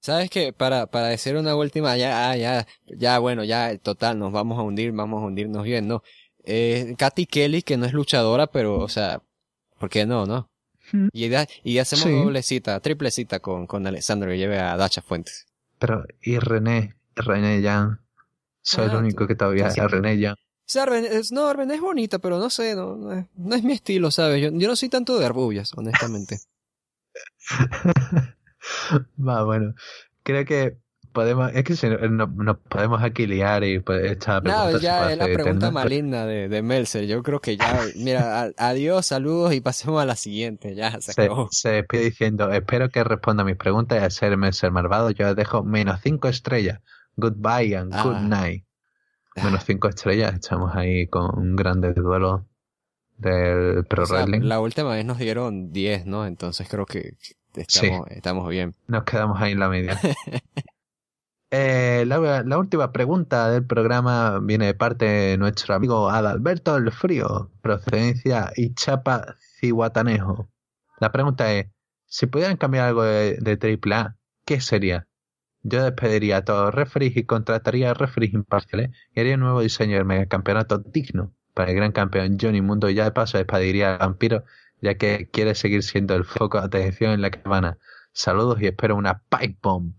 ¿Sabes 0.00 0.30
qué? 0.30 0.52
Para, 0.52 0.86
para 0.86 1.08
decir 1.08 1.36
una 1.36 1.56
última, 1.56 1.96
ya, 1.96 2.30
ah, 2.30 2.36
ya, 2.36 2.66
ya, 2.86 3.18
bueno, 3.18 3.44
ya, 3.44 3.76
total, 3.78 4.18
nos 4.18 4.32
vamos 4.32 4.58
a 4.58 4.62
hundir, 4.62 4.92
vamos 4.92 5.22
a 5.22 5.26
hundirnos 5.26 5.64
bien, 5.64 5.88
¿no? 5.88 6.02
Eh, 6.44 6.94
Katy 6.96 7.26
Kelly, 7.26 7.62
que 7.62 7.76
no 7.76 7.86
es 7.86 7.92
luchadora, 7.92 8.46
pero, 8.46 8.78
o 8.78 8.88
sea, 8.88 9.20
¿por 9.78 9.90
qué 9.90 10.06
no, 10.06 10.24
no? 10.24 10.48
Y, 11.12 11.30
y 11.64 11.78
hacemos 11.78 12.24
doble 12.24 12.42
cita, 12.42 12.80
triple 12.80 13.10
cita 13.10 13.40
con, 13.40 13.66
con 13.66 13.86
Alessandro 13.86 14.30
que 14.30 14.38
lleve 14.38 14.58
a 14.58 14.76
Dacha 14.76 15.02
Fuentes. 15.02 15.46
Pero, 15.78 16.04
y 16.22 16.38
René, 16.38 16.94
René 17.14 17.62
Jan. 17.62 18.00
Soy 18.62 18.86
el 18.86 18.90
ah, 18.92 18.98
único 18.98 19.26
que 19.26 19.34
todavía 19.34 19.68
es 19.68 19.76
René 19.76 20.20
Jan. 20.20 20.36
no, 21.30 21.52
René 21.52 21.74
es 21.74 21.80
bonita, 21.80 22.18
pero 22.18 22.38
no 22.38 22.50
sé, 22.50 22.74
no, 22.74 22.96
no, 22.96 23.54
es, 23.54 23.62
mi 23.62 23.72
estilo, 23.72 24.10
¿sabes? 24.10 24.42
Yo, 24.42 24.50
yo 24.50 24.68
no 24.68 24.76
soy 24.76 24.88
tanto 24.88 25.18
de 25.18 25.26
arbubias, 25.26 25.72
honestamente. 25.76 26.38
Va, 29.18 29.44
bueno. 29.44 29.74
Creo 30.22 30.44
que 30.44 30.78
podemos, 31.16 31.50
es 31.54 31.64
que 31.64 31.98
nos 32.10 32.30
no 32.30 32.58
podemos 32.58 33.02
aquí 33.02 33.26
liar 33.26 33.64
y 33.64 33.78
pues, 33.78 34.04
esta 34.04 34.42
pregunta 34.42 34.72
No, 34.72 34.78
ya 34.78 35.12
es 35.12 35.16
la 35.16 35.24
pregunta 35.24 35.70
maligna 35.70 36.26
de, 36.26 36.50
de 36.50 36.60
Melzer. 36.60 37.06
Yo 37.06 37.22
creo 37.22 37.40
que 37.40 37.56
ya, 37.56 37.80
mira, 37.96 38.50
adiós, 38.58 39.06
saludos 39.06 39.54
y 39.54 39.62
pasemos 39.62 40.02
a 40.02 40.04
la 40.04 40.14
siguiente. 40.14 40.74
Ya 40.74 41.00
se, 41.00 41.12
acabó. 41.12 41.48
Se, 41.50 41.70
despide 41.70 42.02
diciendo, 42.02 42.52
espero 42.52 42.90
que 42.90 43.02
responda 43.02 43.44
a 43.44 43.46
mis 43.46 43.56
preguntas 43.56 43.98
y 43.98 44.04
a 44.04 44.10
ser 44.10 44.36
Melzer 44.36 44.70
malvado. 44.72 45.10
Yo 45.10 45.34
dejo 45.34 45.64
menos 45.64 46.00
cinco 46.02 46.28
estrellas. 46.28 46.80
Goodbye 47.16 47.74
and 47.74 47.94
ah. 47.94 48.02
good 48.02 48.20
night. 48.20 48.64
Menos 49.36 49.64
cinco 49.64 49.88
estrellas. 49.88 50.34
Estamos 50.34 50.76
ahí 50.76 51.06
con 51.06 51.30
un 51.38 51.56
grande 51.56 51.94
duelo 51.94 52.44
del 53.16 53.86
Pro 53.86 54.04
La 54.26 54.60
última 54.60 54.90
vez 54.90 55.06
nos 55.06 55.16
dieron 55.16 55.72
10, 55.72 56.04
¿no? 56.04 56.26
Entonces 56.26 56.68
creo 56.68 56.84
que 56.84 57.14
estamos, 57.54 58.06
estamos 58.10 58.50
bien. 58.50 58.74
Nos 58.86 59.04
quedamos 59.04 59.40
ahí 59.40 59.52
en 59.52 59.60
la 59.60 59.70
media. 59.70 59.98
Eh, 61.58 62.04
la, 62.04 62.58
última 62.58 62.92
pregunta 62.92 63.50
del 63.50 63.64
programa 63.64 64.40
viene 64.40 64.66
de 64.66 64.74
parte 64.74 65.06
de 65.06 65.38
nuestro 65.38 65.74
amigo 65.74 66.10
Adalberto 66.10 66.76
el 66.76 66.92
Frío, 66.92 67.50
procedencia 67.62 68.52
y 68.56 68.74
chapa 68.74 69.36
cihuatanejo. 69.58 70.50
La 71.00 71.12
pregunta 71.12 71.50
es, 71.54 71.68
si 72.04 72.26
pudieran 72.26 72.58
cambiar 72.58 72.88
algo 72.88 73.04
de, 73.04 73.38
de 73.40 73.78
AAA, 73.82 74.16
¿qué 74.44 74.60
sería? 74.60 75.08
Yo 75.62 75.82
despediría 75.82 76.38
a 76.38 76.44
todos 76.44 76.74
los 76.74 76.88
y 77.00 77.24
contrataría 77.24 77.92
a 77.92 77.94
referees 77.94 78.34
imparciales 78.34 78.90
y 79.14 79.20
haría 79.20 79.36
un 79.36 79.40
nuevo 79.40 79.62
diseño 79.62 79.96
del 79.96 80.04
megacampeonato 80.04 80.76
digno 80.80 81.32
para 81.54 81.70
el 81.70 81.76
gran 81.76 81.92
campeón 81.92 82.36
Johnny 82.38 82.60
Mundo 82.60 82.90
y 82.90 82.94
ya 82.96 83.04
de 83.04 83.12
paso 83.12 83.38
despediría 83.38 83.94
a 83.94 83.98
Vampiro 83.98 84.44
ya 84.82 84.96
que 84.98 85.30
quiere 85.30 85.54
seguir 85.54 85.82
siendo 85.82 86.16
el 86.16 86.24
foco 86.24 86.58
de 86.60 86.66
atención 86.66 87.12
en 87.12 87.22
la 87.22 87.30
cabana. 87.30 87.78
Saludos 88.12 88.60
y 88.60 88.66
espero 88.66 88.94
una 88.94 89.22
pipe 89.30 89.58
bomb. 89.62 89.94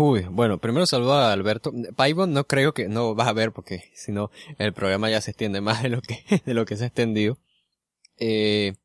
Bueno, 0.00 0.58
primero 0.58 0.86
saludo 0.86 1.12
a 1.12 1.30
Alberto. 1.30 1.72
Pipe 1.72 2.26
no 2.26 2.46
creo 2.46 2.72
que 2.72 2.88
no 2.88 3.14
vas 3.14 3.28
a 3.28 3.34
ver 3.34 3.52
porque 3.52 3.84
si 3.94 4.12
no 4.12 4.30
el 4.56 4.72
programa 4.72 5.10
ya 5.10 5.20
se 5.20 5.32
extiende 5.32 5.60
más 5.60 5.82
de 5.82 5.90
lo 5.90 6.00
que, 6.00 6.24
de 6.46 6.54
lo 6.54 6.64
que 6.64 6.78
se 6.78 6.84
ha 6.84 6.86
extendido. 6.86 7.36
Eh, 8.16 8.76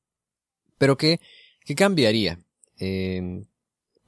pero 0.78 0.98
¿qué, 0.98 1.22
qué 1.64 1.74
cambiaría? 1.74 2.40
Eh, 2.80 3.46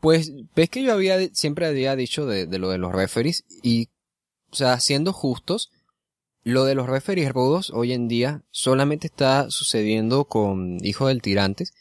pues 0.02 0.34
ves 0.54 0.70
que 0.70 0.84
yo 0.84 0.92
había 0.92 1.34
siempre 1.34 1.66
había 1.66 1.96
dicho 1.96 2.26
de, 2.26 2.46
de, 2.46 2.60
lo 2.60 2.70
de 2.70 2.78
los 2.78 2.92
referees 2.92 3.46
y, 3.64 3.88
o 4.52 4.56
sea, 4.58 4.78
siendo 4.82 5.14
justos, 5.14 5.72
lo 6.44 6.66
de 6.66 6.76
los 6.76 6.88
referees 6.88 7.32
rudos 7.32 7.72
hoy 7.74 7.94
en 7.94 8.10
día 8.10 8.44
solamente 8.52 9.08
está 9.08 9.50
sucediendo 9.50 10.26
con 10.26 10.84
Hijo 10.84 11.08
del 11.08 11.22
Tirantes 11.22 11.74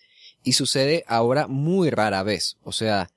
y 0.45 0.53
sucede 0.53 1.03
ahora 1.09 1.49
muy 1.49 1.91
rara 1.91 2.23
vez. 2.23 2.59
O 2.63 2.71
sea, 2.71 3.11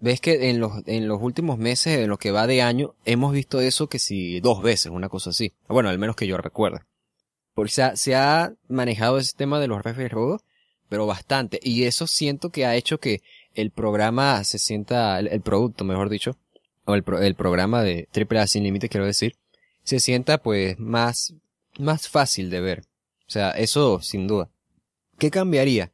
ves 0.00 0.20
que 0.20 0.50
en 0.50 0.60
los, 0.60 0.72
en 0.86 1.06
los 1.06 1.20
últimos 1.22 1.58
meses, 1.58 1.98
en 1.98 2.08
lo 2.08 2.18
que 2.18 2.30
va 2.30 2.46
de 2.46 2.62
año, 2.62 2.94
hemos 3.04 3.32
visto 3.32 3.60
eso 3.60 3.88
que 3.88 3.98
si 3.98 4.40
dos 4.40 4.62
veces, 4.62 4.90
una 4.90 5.08
cosa 5.08 5.30
así. 5.30 5.52
Bueno, 5.68 5.88
al 5.88 5.98
menos 5.98 6.16
que 6.16 6.26
yo 6.26 6.36
recuerdo. 6.36 6.80
Porque 7.54 7.72
se 7.72 7.82
ha, 7.82 7.96
se 7.96 8.14
ha 8.14 8.52
manejado 8.68 9.18
ese 9.18 9.36
tema 9.36 9.60
de 9.60 9.68
los 9.68 9.82
referees 9.82 10.12
rudos, 10.12 10.42
pero 10.88 11.06
bastante. 11.06 11.60
Y 11.62 11.84
eso 11.84 12.06
siento 12.06 12.50
que 12.50 12.66
ha 12.66 12.76
hecho 12.76 12.98
que 12.98 13.22
el 13.54 13.70
programa 13.70 14.42
se 14.44 14.58
sienta, 14.58 15.18
el, 15.18 15.40
producto, 15.42 15.84
mejor 15.84 16.08
dicho, 16.08 16.36
o 16.84 16.94
el, 16.94 17.04
el 17.20 17.34
programa 17.34 17.82
de 17.82 18.08
AAA 18.14 18.46
Sin 18.46 18.64
Límite, 18.64 18.88
quiero 18.88 19.06
decir, 19.06 19.36
se 19.82 20.00
sienta 20.00 20.38
pues 20.38 20.78
más, 20.78 21.34
más 21.78 22.08
fácil 22.08 22.50
de 22.50 22.60
ver. 22.60 22.80
O 23.26 23.30
sea, 23.30 23.50
eso 23.50 24.00
sin 24.00 24.26
duda. 24.26 24.50
¿Qué 25.18 25.30
cambiaría? 25.30 25.92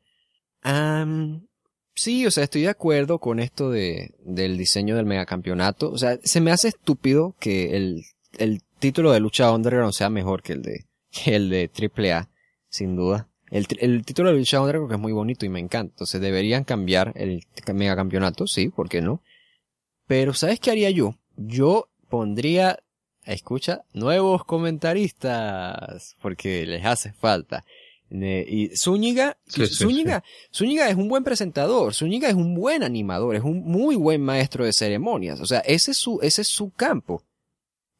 Sí, 1.97 2.27
o 2.27 2.31
sea, 2.31 2.45
estoy 2.45 2.63
de 2.63 2.69
acuerdo 2.69 3.19
con 3.19 3.41
esto 3.41 3.71
de, 3.71 4.15
del 4.21 4.57
diseño 4.57 4.95
del 4.95 5.07
megacampeonato. 5.07 5.91
O 5.91 5.99
sea, 5.99 6.19
se 6.23 6.41
me 6.41 6.53
hace 6.53 6.69
estúpido 6.69 7.35
que 7.41 7.77
el, 7.77 8.05
el 8.39 8.63
título 8.79 9.11
de 9.11 9.21
lucha 9.21 9.51
underground 9.51 9.93
sea 9.93 10.11
mejor 10.11 10.43
que 10.43 10.53
el 10.53 10.63
de, 10.63 10.85
que 11.11 11.35
el 11.35 11.51
de 11.51 11.71
AAA, 11.75 12.31
sin 12.69 12.95
duda. 12.95 13.29
El, 13.51 13.67
el 13.81 14.05
título 14.05 14.31
de 14.31 14.39
lucha 14.39 14.61
underground 14.61 14.93
es 14.93 14.99
muy 14.99 15.13
bonito 15.13 15.45
y 15.45 15.49
me 15.49 15.59
encanta. 15.59 15.95
Entonces 15.95 16.21
deberían 16.21 16.63
cambiar 16.63 17.13
el 17.17 17.43
megacampeonato, 17.73 18.47
sí, 18.47 18.69
¿por 18.69 18.89
qué 18.89 19.01
no? 19.01 19.23
Pero 20.07 20.35
¿sabes 20.35 20.61
qué 20.61 20.71
haría 20.71 20.91
yo? 20.91 21.17
Yo 21.37 21.89
pondría 22.09 22.79
escucha 23.27 23.83
nuevos 23.93 24.45
comentaristas, 24.45 26.17
porque 26.23 26.65
les 26.67 26.85
hace 26.85 27.13
falta. 27.13 27.65
Y 28.09 28.69
Zúñiga, 28.77 29.37
Zúñiga, 29.49 30.23
Zúñiga 30.55 30.89
es 30.89 30.95
un 30.95 31.09
buen 31.09 31.25
presentador, 31.25 31.93
Zúñiga 31.93 32.29
es 32.29 32.35
un 32.35 32.55
buen 32.55 32.83
animador, 32.85 33.35
es 33.35 33.43
un 33.43 33.65
muy 33.65 33.97
buen 33.97 34.23
maestro 34.23 34.65
de 34.65 34.73
ceremonias, 34.73 35.41
o 35.41 35.47
sea, 35.47 35.59
ese 35.61 35.91
es 35.91 35.97
su, 35.97 36.21
ese 36.23 36.43
es 36.43 36.49
su 36.49 36.71
campo. 36.71 37.25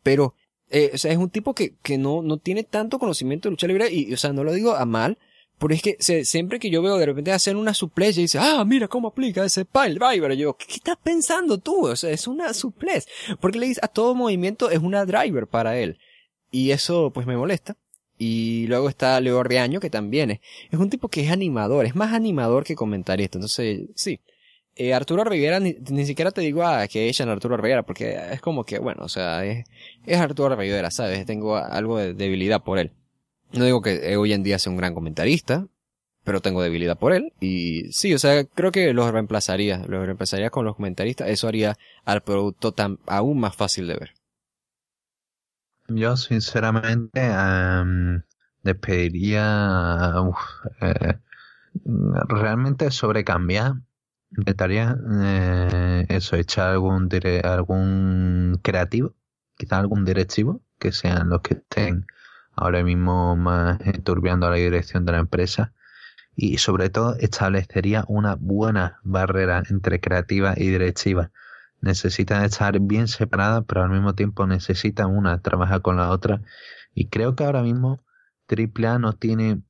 Pero, 0.05 0.35
eh, 0.71 0.93
o 0.95 0.99
sea, 0.99 1.11
es 1.11 1.19
un 1.19 1.31
tipo 1.31 1.55
que, 1.55 1.75
que 1.83 1.99
no, 1.99 2.23
no 2.23 2.39
tiene 2.39 2.63
tanto 2.63 3.01
conocimiento 3.01 3.49
de 3.49 3.51
lucha 3.51 3.67
libre 3.67 3.93
y, 3.93 4.13
o 4.13 4.17
sea, 4.17 4.33
no 4.33 4.45
lo 4.45 4.53
digo 4.53 4.77
a 4.77 4.87
mal, 4.87 5.19
porque 5.59 5.75
es 5.77 5.83
que 5.83 6.25
siempre 6.25 6.59
que 6.59 6.71
yo 6.71 6.83
veo 6.83 6.99
de 6.99 7.07
repente 7.07 7.33
hacer 7.33 7.57
una 7.57 7.73
suplex 7.73 8.19
y 8.19 8.23
dice, 8.23 8.39
ah, 8.39 8.65
mira 8.65 8.89
cómo 8.89 9.09
aplica 9.09 9.45
ese 9.45 9.65
pile 9.65 9.95
driver. 9.95 10.33
yo, 10.35 10.57
¿qué, 10.57 10.67
estás 10.75 10.99
pensando 11.03 11.59
tú? 11.59 11.87
O 11.87 11.97
sea, 11.97 12.11
es 12.11 12.27
una 12.27 12.53
suplex. 12.53 13.07
Porque 13.41 13.59
le 13.59 13.67
dice 13.67 13.81
a 13.83 13.89
todo 13.89 14.15
movimiento 14.15 14.71
es 14.71 14.81
una 14.81 15.07
driver 15.07 15.47
para 15.47 15.79
él. 15.79 15.99
Y 16.51 16.73
eso 16.73 17.11
pues 17.11 17.27
me 17.27 17.37
molesta. 17.37 17.77
Y 18.19 18.67
luego 18.69 18.89
está 18.89 19.21
Leo 19.21 19.43
Reaño, 19.43 19.81
que 19.81 19.91
también 19.91 20.31
es, 20.31 20.41
es 20.71 20.79
un 20.79 20.91
tipo 20.91 21.09
que 21.09 21.23
es 21.23 21.31
animador, 21.31 21.87
es 21.87 21.95
más 21.95 22.13
animador 22.13 22.65
que 22.65 22.75
comentarista. 22.75 23.39
Entonces, 23.39 23.83
sí. 23.95 24.21
Eh, 24.79 24.93
Arturo 24.93 25.25
Rivera, 25.25 25.59
ni, 25.59 26.05
siquiera 26.05 26.31
te 26.31 26.43
digo 26.43 26.63
ah, 26.63 26.87
que 26.87 27.09
echan 27.09 27.31
a 27.31 27.33
Arturo 27.33 27.57
Rivera, 27.57 27.83
porque 27.83 28.15
es 28.33 28.43
como 28.43 28.65
que, 28.65 28.79
bueno, 28.79 29.05
o 29.05 29.09
sea, 29.09 29.45
es, 29.45 29.65
es 30.05 30.19
Arturo 30.19 30.55
Rivera, 30.55 30.91
¿sabes? 30.91 31.25
Tengo 31.25 31.57
algo 31.57 31.99
de 31.99 32.13
debilidad 32.13 32.63
por 32.63 32.79
él. 32.79 32.93
No 33.53 33.65
digo 33.65 33.81
que 33.81 34.17
hoy 34.17 34.33
en 34.35 34.43
día 34.43 34.59
sea 34.59 34.71
un 34.71 34.77
gran 34.77 34.93
comentarista, 34.93 35.67
pero 36.25 36.41
tengo 36.41 36.61
debilidad 36.61 36.99
por 36.99 37.13
él. 37.13 37.33
Y 37.41 37.93
sí, 37.93 38.13
o 38.13 38.19
sea, 38.19 38.45
creo 38.45 38.73
que 38.73 38.93
los 38.93 39.11
reemplazaría, 39.13 39.79
los 39.87 40.05
reemplazaría 40.05 40.51
con 40.51 40.65
los 40.65 40.77
comentaristas. 40.77 41.29
Eso 41.29 41.49
haría 41.49 41.79
al 42.05 42.23
producto 42.23 42.73
tan, 42.73 42.99
aún 43.07 43.39
más 43.39 43.55
fácil 43.57 43.87
de 43.87 43.95
ver. 43.95 44.16
Yo, 45.89 46.17
sinceramente, 46.17 47.21
despediría, 48.63 50.15
eh, 50.81 51.19
realmente 52.29 52.91
sobrecambiar. 52.91 53.75
Intentaría 54.37 54.97
eh, 55.23 56.07
eso, 56.09 56.37
echar 56.37 56.71
algún, 56.71 57.09
algún 57.45 58.61
creativo, 58.63 59.15
quizá 59.57 59.79
algún 59.79 60.05
directivo, 60.05 60.63
que 60.79 60.93
sean 60.93 61.29
los 61.31 61.41
que 61.43 61.55
estén 61.55 62.07
ahora 62.57 62.83
mismo 62.83 63.37
más 63.37 63.79
enturbiando 63.83 64.51
la 64.51 64.57
dirección 64.57 65.05
de 65.05 65.13
la 65.13 65.19
empresa 65.19 65.73
y 66.35 66.59
sobre 66.59 66.91
todo 66.91 67.17
establecería 67.17 68.05
una 68.09 68.35
buena 68.35 69.01
barrera 69.03 69.63
entre 69.71 70.01
creativa 70.01 70.55
y 70.57 70.69
directiva. 70.69 71.31
Necesitan 71.87 72.45
estar 72.45 72.79
bien 72.81 73.09
separadas, 73.09 73.65
pero 73.67 73.83
al 73.83 73.91
mismo 73.91 74.15
tiempo 74.15 74.47
necesitan 74.47 75.17
una 75.17 75.41
trabajar 75.41 75.83
con 75.83 75.97
la 75.97 76.11
otra. 76.11 76.43
Y 76.95 77.09
creo 77.09 77.37
que 77.37 77.45
ahora 77.45 77.63
mismo 77.63 78.05
AAA 78.49 78.99
no 78.99 79.15
tiene 79.15 79.63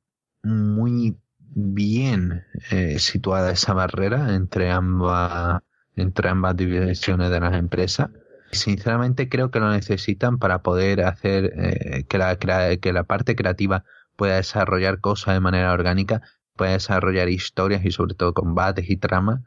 muy 0.43 1.17
bien 1.39 2.43
eh, 2.71 2.99
situada 2.99 3.51
esa 3.51 3.73
barrera 3.73 4.35
entre 4.35 4.71
ambas 4.71 5.61
entre 5.95 6.29
ambas 6.29 6.55
divisiones 6.55 7.31
de 7.31 7.39
las 7.39 7.55
empresas 7.55 8.09
Sinceramente 8.51 9.27
creo 9.27 9.51
que 9.51 9.59
lo 9.59 9.69
necesitan 9.71 10.37
para 10.37 10.61
poder 10.61 11.01
hacer 11.01 11.53
eh, 11.57 12.05
que, 12.07 12.17
la, 12.17 12.37
que 12.37 12.93
la 12.93 13.03
parte 13.03 13.35
creativa 13.35 13.83
pueda 14.15 14.35
desarrollar 14.35 15.01
cosas 15.01 15.33
de 15.33 15.41
manera 15.41 15.73
orgánica, 15.73 16.21
pueda 16.55 16.71
desarrollar 16.71 17.29
historias 17.29 17.83
y 17.83 17.91
sobre 17.91 18.15
todo 18.15 18.33
combates 18.33 18.89
y 18.89 18.97
tramas 18.97 19.41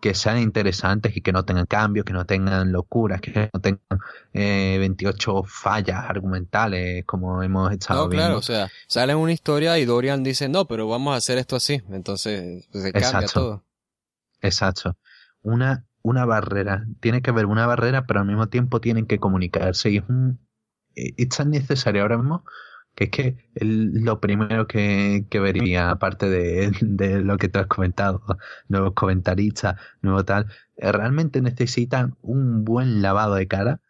que 0.00 0.14
sean 0.14 0.38
interesantes 0.38 1.16
y 1.16 1.20
que 1.20 1.32
no 1.32 1.44
tengan 1.44 1.66
cambios, 1.66 2.04
que 2.04 2.12
no 2.12 2.24
tengan 2.24 2.72
locuras, 2.72 3.20
que 3.20 3.50
no 3.52 3.60
tengan 3.60 4.00
eh, 4.32 4.76
28 4.78 5.44
fallas 5.44 6.04
argumentales 6.08 7.04
como 7.04 7.42
hemos 7.42 7.72
estado 7.72 8.04
no, 8.04 8.08
viendo. 8.08 8.26
Claro, 8.26 8.38
o 8.38 8.42
sea, 8.42 8.68
sale 8.86 9.14
una 9.14 9.32
historia 9.32 9.78
y 9.78 9.84
Dorian 9.84 10.22
dice, 10.22 10.48
no, 10.48 10.66
pero 10.66 10.88
vamos 10.88 11.14
a 11.14 11.16
hacer 11.16 11.38
esto 11.38 11.56
así. 11.56 11.82
Entonces 11.90 12.66
pues, 12.72 12.84
se 12.84 12.92
cambia 12.92 13.28
todo. 13.28 13.64
Exacto. 14.40 14.96
Una 15.42 15.86
una 16.02 16.24
barrera, 16.24 16.86
tiene 17.00 17.22
que 17.22 17.30
haber 17.30 17.46
una 17.46 17.66
barrera, 17.66 18.06
pero 18.06 18.20
al 18.20 18.26
mismo 18.26 18.48
tiempo 18.48 18.80
tienen 18.80 19.06
que 19.06 19.18
comunicarse 19.18 19.90
y 19.90 19.98
es 19.98 20.04
un 20.08 20.40
e, 20.96 21.14
es 21.16 21.28
tan 21.28 21.50
necesario 21.50 22.02
ahora 22.02 22.16
mismo 22.16 22.44
es 23.00 23.10
que 23.10 23.36
lo 23.54 24.20
primero 24.20 24.66
que, 24.66 25.26
que 25.30 25.40
vería, 25.40 25.90
aparte 25.90 26.28
de, 26.28 26.70
de, 26.82 27.20
lo 27.22 27.38
que 27.38 27.48
tú 27.48 27.58
has 27.58 27.66
comentado, 27.66 28.22
nuevos 28.68 28.92
comentaristas, 28.94 29.80
nuevo 30.02 30.24
tal, 30.24 30.46
eh, 30.76 30.92
realmente 30.92 31.40
necesitan 31.40 32.16
un 32.20 32.64
buen 32.64 33.00
lavado 33.00 33.36
de 33.36 33.48
cara, 33.48 33.80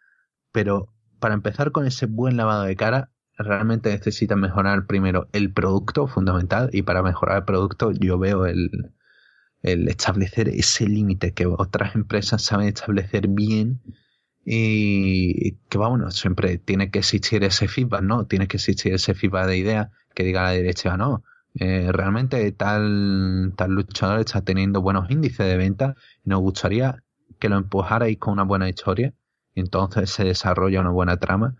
pero 0.53 0.93
para 1.19 1.33
empezar 1.33 1.73
con 1.73 1.85
ese 1.85 2.05
buen 2.05 2.37
lavado 2.37 2.63
de 2.63 2.77
cara, 2.77 3.11
realmente 3.37 3.89
necesitan 3.91 4.39
mejorar 4.39 4.87
primero 4.87 5.27
el 5.33 5.51
producto 5.51 6.07
fundamental 6.07 6.69
y 6.71 6.83
para 6.83 7.03
mejorar 7.03 7.39
el 7.39 7.45
producto 7.45 7.91
yo 7.91 8.17
veo 8.17 8.45
el, 8.45 8.93
el 9.61 9.89
establecer 9.89 10.47
ese 10.47 10.87
límite 10.87 11.33
que 11.33 11.47
otras 11.47 11.95
empresas 11.95 12.43
saben 12.43 12.67
establecer 12.69 13.27
bien 13.27 13.81
y 14.45 15.53
que 15.69 15.77
bueno, 15.77 16.11
siempre 16.11 16.57
tiene 16.57 16.91
que 16.91 16.99
existir 16.99 17.43
ese 17.43 17.67
feedback, 17.67 18.01
¿no? 18.01 18.25
Tiene 18.25 18.47
que 18.47 18.57
existir 18.57 18.93
ese 18.93 19.13
feedback 19.13 19.47
de 19.47 19.57
idea 19.57 19.91
que 20.15 20.23
diga 20.23 20.43
la 20.43 20.51
directiva, 20.51 20.97
no, 20.97 21.23
eh, 21.55 21.91
realmente 21.91 22.51
tal, 22.53 23.53
tal 23.55 23.71
luchador 23.71 24.19
está 24.19 24.41
teniendo 24.41 24.81
buenos 24.81 25.09
índices 25.11 25.45
de 25.47 25.57
venta 25.57 25.95
y 26.25 26.29
nos 26.29 26.39
gustaría 26.41 27.03
que 27.39 27.49
lo 27.49 27.57
empujarais 27.57 28.17
con 28.17 28.33
una 28.33 28.43
buena 28.43 28.69
historia 28.69 29.13
entonces 29.55 30.09
se 30.09 30.23
desarrolla 30.23 30.81
una 30.81 30.91
buena 30.91 31.17
trama, 31.17 31.55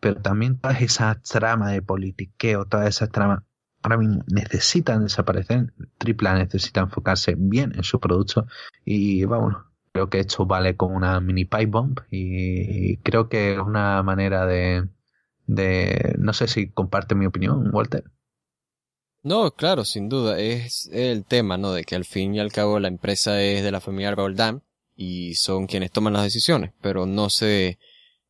pero 0.00 0.20
también 0.20 0.58
todas 0.58 0.80
esas 0.82 1.22
tramas 1.22 1.72
de 1.72 1.82
politiqueo, 1.82 2.66
todas 2.66 2.88
esas 2.88 3.10
tramas 3.10 3.40
ahora 3.82 3.98
mismo 3.98 4.24
necesitan 4.28 5.02
desaparecer. 5.02 5.72
Tripla 5.98 6.34
necesita 6.34 6.80
enfocarse 6.80 7.34
bien 7.36 7.72
en 7.74 7.84
su 7.84 8.00
producto 8.00 8.46
y 8.84 9.24
vamos, 9.24 9.56
creo 9.94 10.10
que 10.10 10.18
esto 10.18 10.44
vale 10.44 10.76
como 10.76 10.96
una 10.96 11.20
mini 11.20 11.44
pipe 11.44 11.66
bomb 11.66 12.00
y 12.10 12.96
creo 12.98 13.28
que 13.28 13.52
es 13.52 13.58
una 13.60 14.02
manera 14.02 14.44
de, 14.44 14.88
de 15.46 16.16
no 16.18 16.32
sé 16.32 16.48
si 16.48 16.68
comparte 16.68 17.14
mi 17.14 17.26
opinión, 17.26 17.70
Walter. 17.72 18.02
No, 19.22 19.52
claro, 19.52 19.84
sin 19.84 20.08
duda, 20.08 20.40
es 20.40 20.90
el 20.92 21.24
tema, 21.24 21.56
¿no? 21.58 21.72
De 21.72 21.84
que 21.84 21.94
al 21.94 22.04
fin 22.04 22.34
y 22.34 22.40
al 22.40 22.50
cabo 22.50 22.80
la 22.80 22.88
empresa 22.88 23.40
es 23.40 23.62
de 23.62 23.70
la 23.70 23.80
familia 23.80 24.14
Roldán 24.14 24.64
y 24.96 25.36
son 25.36 25.68
quienes 25.68 25.92
toman 25.92 26.12
las 26.12 26.24
decisiones, 26.24 26.72
pero 26.82 27.06
no 27.06 27.30
se, 27.30 27.78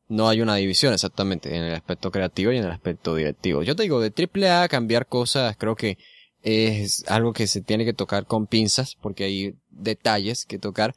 no 0.07 0.29
hay 0.29 0.43
una 0.43 0.57
división 0.57 0.93
exactamente 0.93 1.57
en 1.57 1.65
el 1.65 1.75
aspecto 1.75 2.11
creativo 2.11 2.53
y 2.53 2.59
en 2.59 2.65
el 2.65 2.73
aspecto 2.73 3.15
directivo. 3.15 3.63
Yo 3.63 3.75
te 3.75 3.85
digo, 3.85 4.01
de 4.01 4.13
AAA 4.13 4.69
cambiar 4.69 5.07
cosas 5.07 5.57
creo 5.57 5.77
que 5.77 5.97
es 6.43 7.05
algo 7.09 7.33
que 7.33 7.47
se 7.47 7.63
tiene 7.63 7.87
que 7.87 7.95
tocar 7.95 8.27
con 8.27 8.47
pinzas 8.47 8.97
porque 9.01 9.25
hay 9.25 9.57
detalles 9.71 10.45
que 10.45 10.59
tocar, 10.59 10.95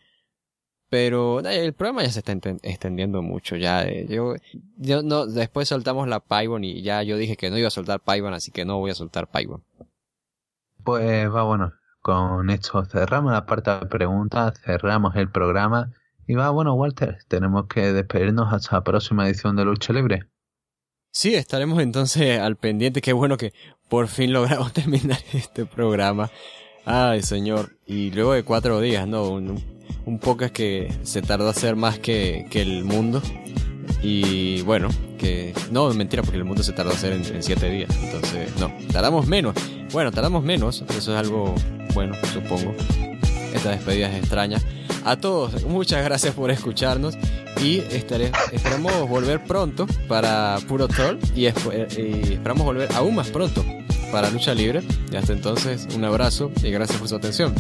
pero 0.89 1.39
el 1.41 1.73
programa 1.73 2.03
ya 2.03 2.11
se 2.11 2.19
está 2.19 2.34
extendiendo 2.64 3.22
mucho. 3.22 3.55
Ya, 3.55 3.84
eh, 3.84 4.05
yo, 4.09 4.35
yo 4.77 5.01
no, 5.03 5.26
después 5.26 5.68
soltamos 5.68 6.07
la 6.07 6.22
Python 6.22 6.64
y 6.64 6.81
ya 6.81 7.03
yo 7.03 7.18
dije 7.18 7.35
que 7.35 7.49
no 7.49 7.57
iba 7.57 7.68
a 7.68 7.72
soltar 7.72 7.99
Python, 7.99 8.34
así 8.34 8.51
que 8.51 8.65
no 8.65 8.80
voy 8.80 8.91
a 8.91 8.95
soltar 8.95 9.27
Python. 9.27 9.64
Pues 10.84 11.30
va 11.34 11.43
bueno, 11.43 11.73
con 12.01 12.49
esto 12.49 12.85
cerramos 12.85 13.34
la 13.34 13.45
parte 13.45 13.72
de 13.72 13.85
preguntas, 13.88 14.59
cerramos 14.64 15.15
el 15.15 15.30
programa 15.30 15.91
y 16.26 16.35
va 16.35 16.49
bueno, 16.49 16.73
Walter, 16.73 17.18
tenemos 17.27 17.68
que 17.68 17.91
despedirnos 17.91 18.53
hasta 18.53 18.77
la 18.77 18.84
próxima 18.84 19.27
edición 19.27 19.55
de 19.55 19.65
Lucha 19.65 19.93
Libre. 19.93 20.30
Sí, 21.11 21.35
estaremos 21.35 21.80
entonces 21.80 22.39
al 22.39 22.57
pendiente. 22.57 23.01
Qué 23.01 23.11
bueno 23.11 23.38
que 23.38 23.53
por 23.89 24.07
fin 24.07 24.31
logramos 24.31 24.72
terminar 24.73 25.18
este 25.34 25.65
programa. 25.65 26.30
Ay, 26.85 27.23
señor. 27.23 27.77
Y 27.85 28.11
luego 28.11 28.34
de 28.34 28.43
cuatro 28.43 28.80
días, 28.80 29.07
¿no? 29.07 29.27
Un, 29.30 29.76
un 30.05 30.19
es 30.41 30.51
que 30.51 30.93
se 31.03 31.22
tardó 31.22 31.47
a 31.47 31.51
hacer 31.51 31.76
más 31.76 31.99
que, 31.99 32.45
que, 32.49 32.61
el 32.61 32.84
mundo. 32.84 33.22
Y 34.01 34.61
bueno, 34.61 34.89
que 35.18 35.53
no, 35.72 35.93
mentira, 35.93 36.23
porque 36.23 36.38
el 36.38 36.45
mundo 36.45 36.64
se 36.64 36.73
tardó 36.73 36.91
a 36.91 36.93
hacer 36.93 37.14
en, 37.14 37.43
siete 37.43 37.69
días. 37.69 37.89
Entonces, 38.03 38.51
no, 38.59 38.72
tardamos 38.91 39.27
menos. 39.27 39.55
Bueno, 39.91 40.11
tardamos 40.11 40.43
menos, 40.43 40.84
eso 40.89 41.14
es 41.14 41.18
algo 41.19 41.55
bueno, 41.93 42.15
supongo. 42.34 42.73
Esta 43.53 43.72
despedida 43.72 44.09
es 44.09 44.19
extraña. 44.19 44.61
A 45.03 45.15
todos, 45.15 45.64
muchas 45.64 46.03
gracias 46.03 46.34
por 46.35 46.51
escucharnos 46.51 47.18
y 47.61 47.77
estaré, 47.80 48.31
esperamos 48.51 49.07
volver 49.07 49.43
pronto 49.43 49.88
para 50.07 50.57
Puro 50.68 50.88
Troll 50.88 51.18
y, 51.34 51.45
y 51.45 52.34
esperamos 52.34 52.65
volver 52.65 52.89
aún 52.93 53.15
más 53.15 53.30
pronto 53.30 53.64
para 54.11 54.30
Lucha 54.30 54.53
Libre. 54.53 54.84
Y 55.11 55.15
hasta 55.15 55.34
entonces, 55.34 55.88
un 55.95 56.03
abrazo 56.03 56.51
y 56.61 56.72
gracias 56.72 56.99
por 56.99 57.07
su 57.07 57.15
atención. 57.15 57.53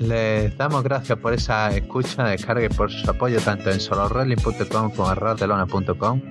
Les 0.00 0.56
damos 0.56 0.82
gracias 0.84 1.18
por 1.18 1.32
esa 1.32 1.70
escucha, 1.76 2.24
descarga 2.24 2.64
y 2.64 2.68
por 2.68 2.90
su 2.90 3.10
apoyo 3.10 3.40
tanto 3.40 3.70
en 3.70 3.80
solorelling.com 3.80 4.90
como 4.90 5.10
en 5.10 5.16
raddelona.com. 5.16 6.22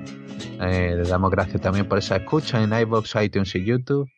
Eh, 0.62 0.96
les 0.98 1.10
damos 1.10 1.32
gracias 1.32 1.62
también 1.62 1.88
por 1.88 1.98
esa 1.98 2.18
escucha 2.18 2.62
en 2.62 2.72
iBox, 2.74 3.16
iTunes 3.22 3.54
y 3.56 3.66
YouTube. 3.66 4.10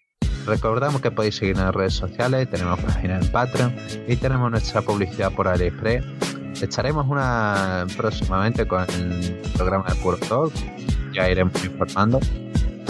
Recordamos 0.45 1.01
que 1.01 1.11
podéis 1.11 1.35
seguirnos 1.35 1.65
en 1.65 1.73
redes 1.73 1.93
sociales, 1.93 2.49
tenemos 2.49 2.79
página 2.79 3.19
en 3.19 3.27
Patreon 3.31 3.75
y 4.07 4.15
tenemos 4.15 4.49
nuestra 4.51 4.81
publicidad 4.81 5.31
por 5.31 5.47
AliExpress. 5.47 6.05
Estaremos 6.61 7.07
una 7.07 7.85
próximamente 7.97 8.67
con 8.67 8.81
el 8.81 9.41
programa 9.55 9.85
de 9.89 9.95
Puro 9.95 10.17
Talk, 10.17 10.53
ya 11.13 11.29
iremos 11.29 11.63
informando. 11.63 12.19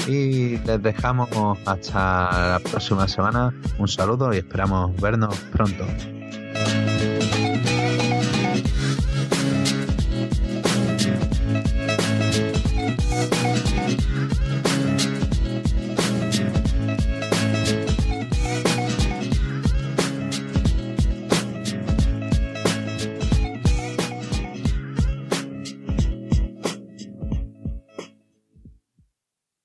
Y 0.07 0.57
les 0.59 0.81
dejamos 0.81 1.29
hasta 1.65 2.51
la 2.53 2.59
próxima 2.59 3.07
semana. 3.07 3.53
Un 3.77 3.87
saludo 3.87 4.33
y 4.33 4.37
esperamos 4.37 4.99
vernos 4.99 5.37
pronto. 5.51 5.85
Bye. 6.53 6.88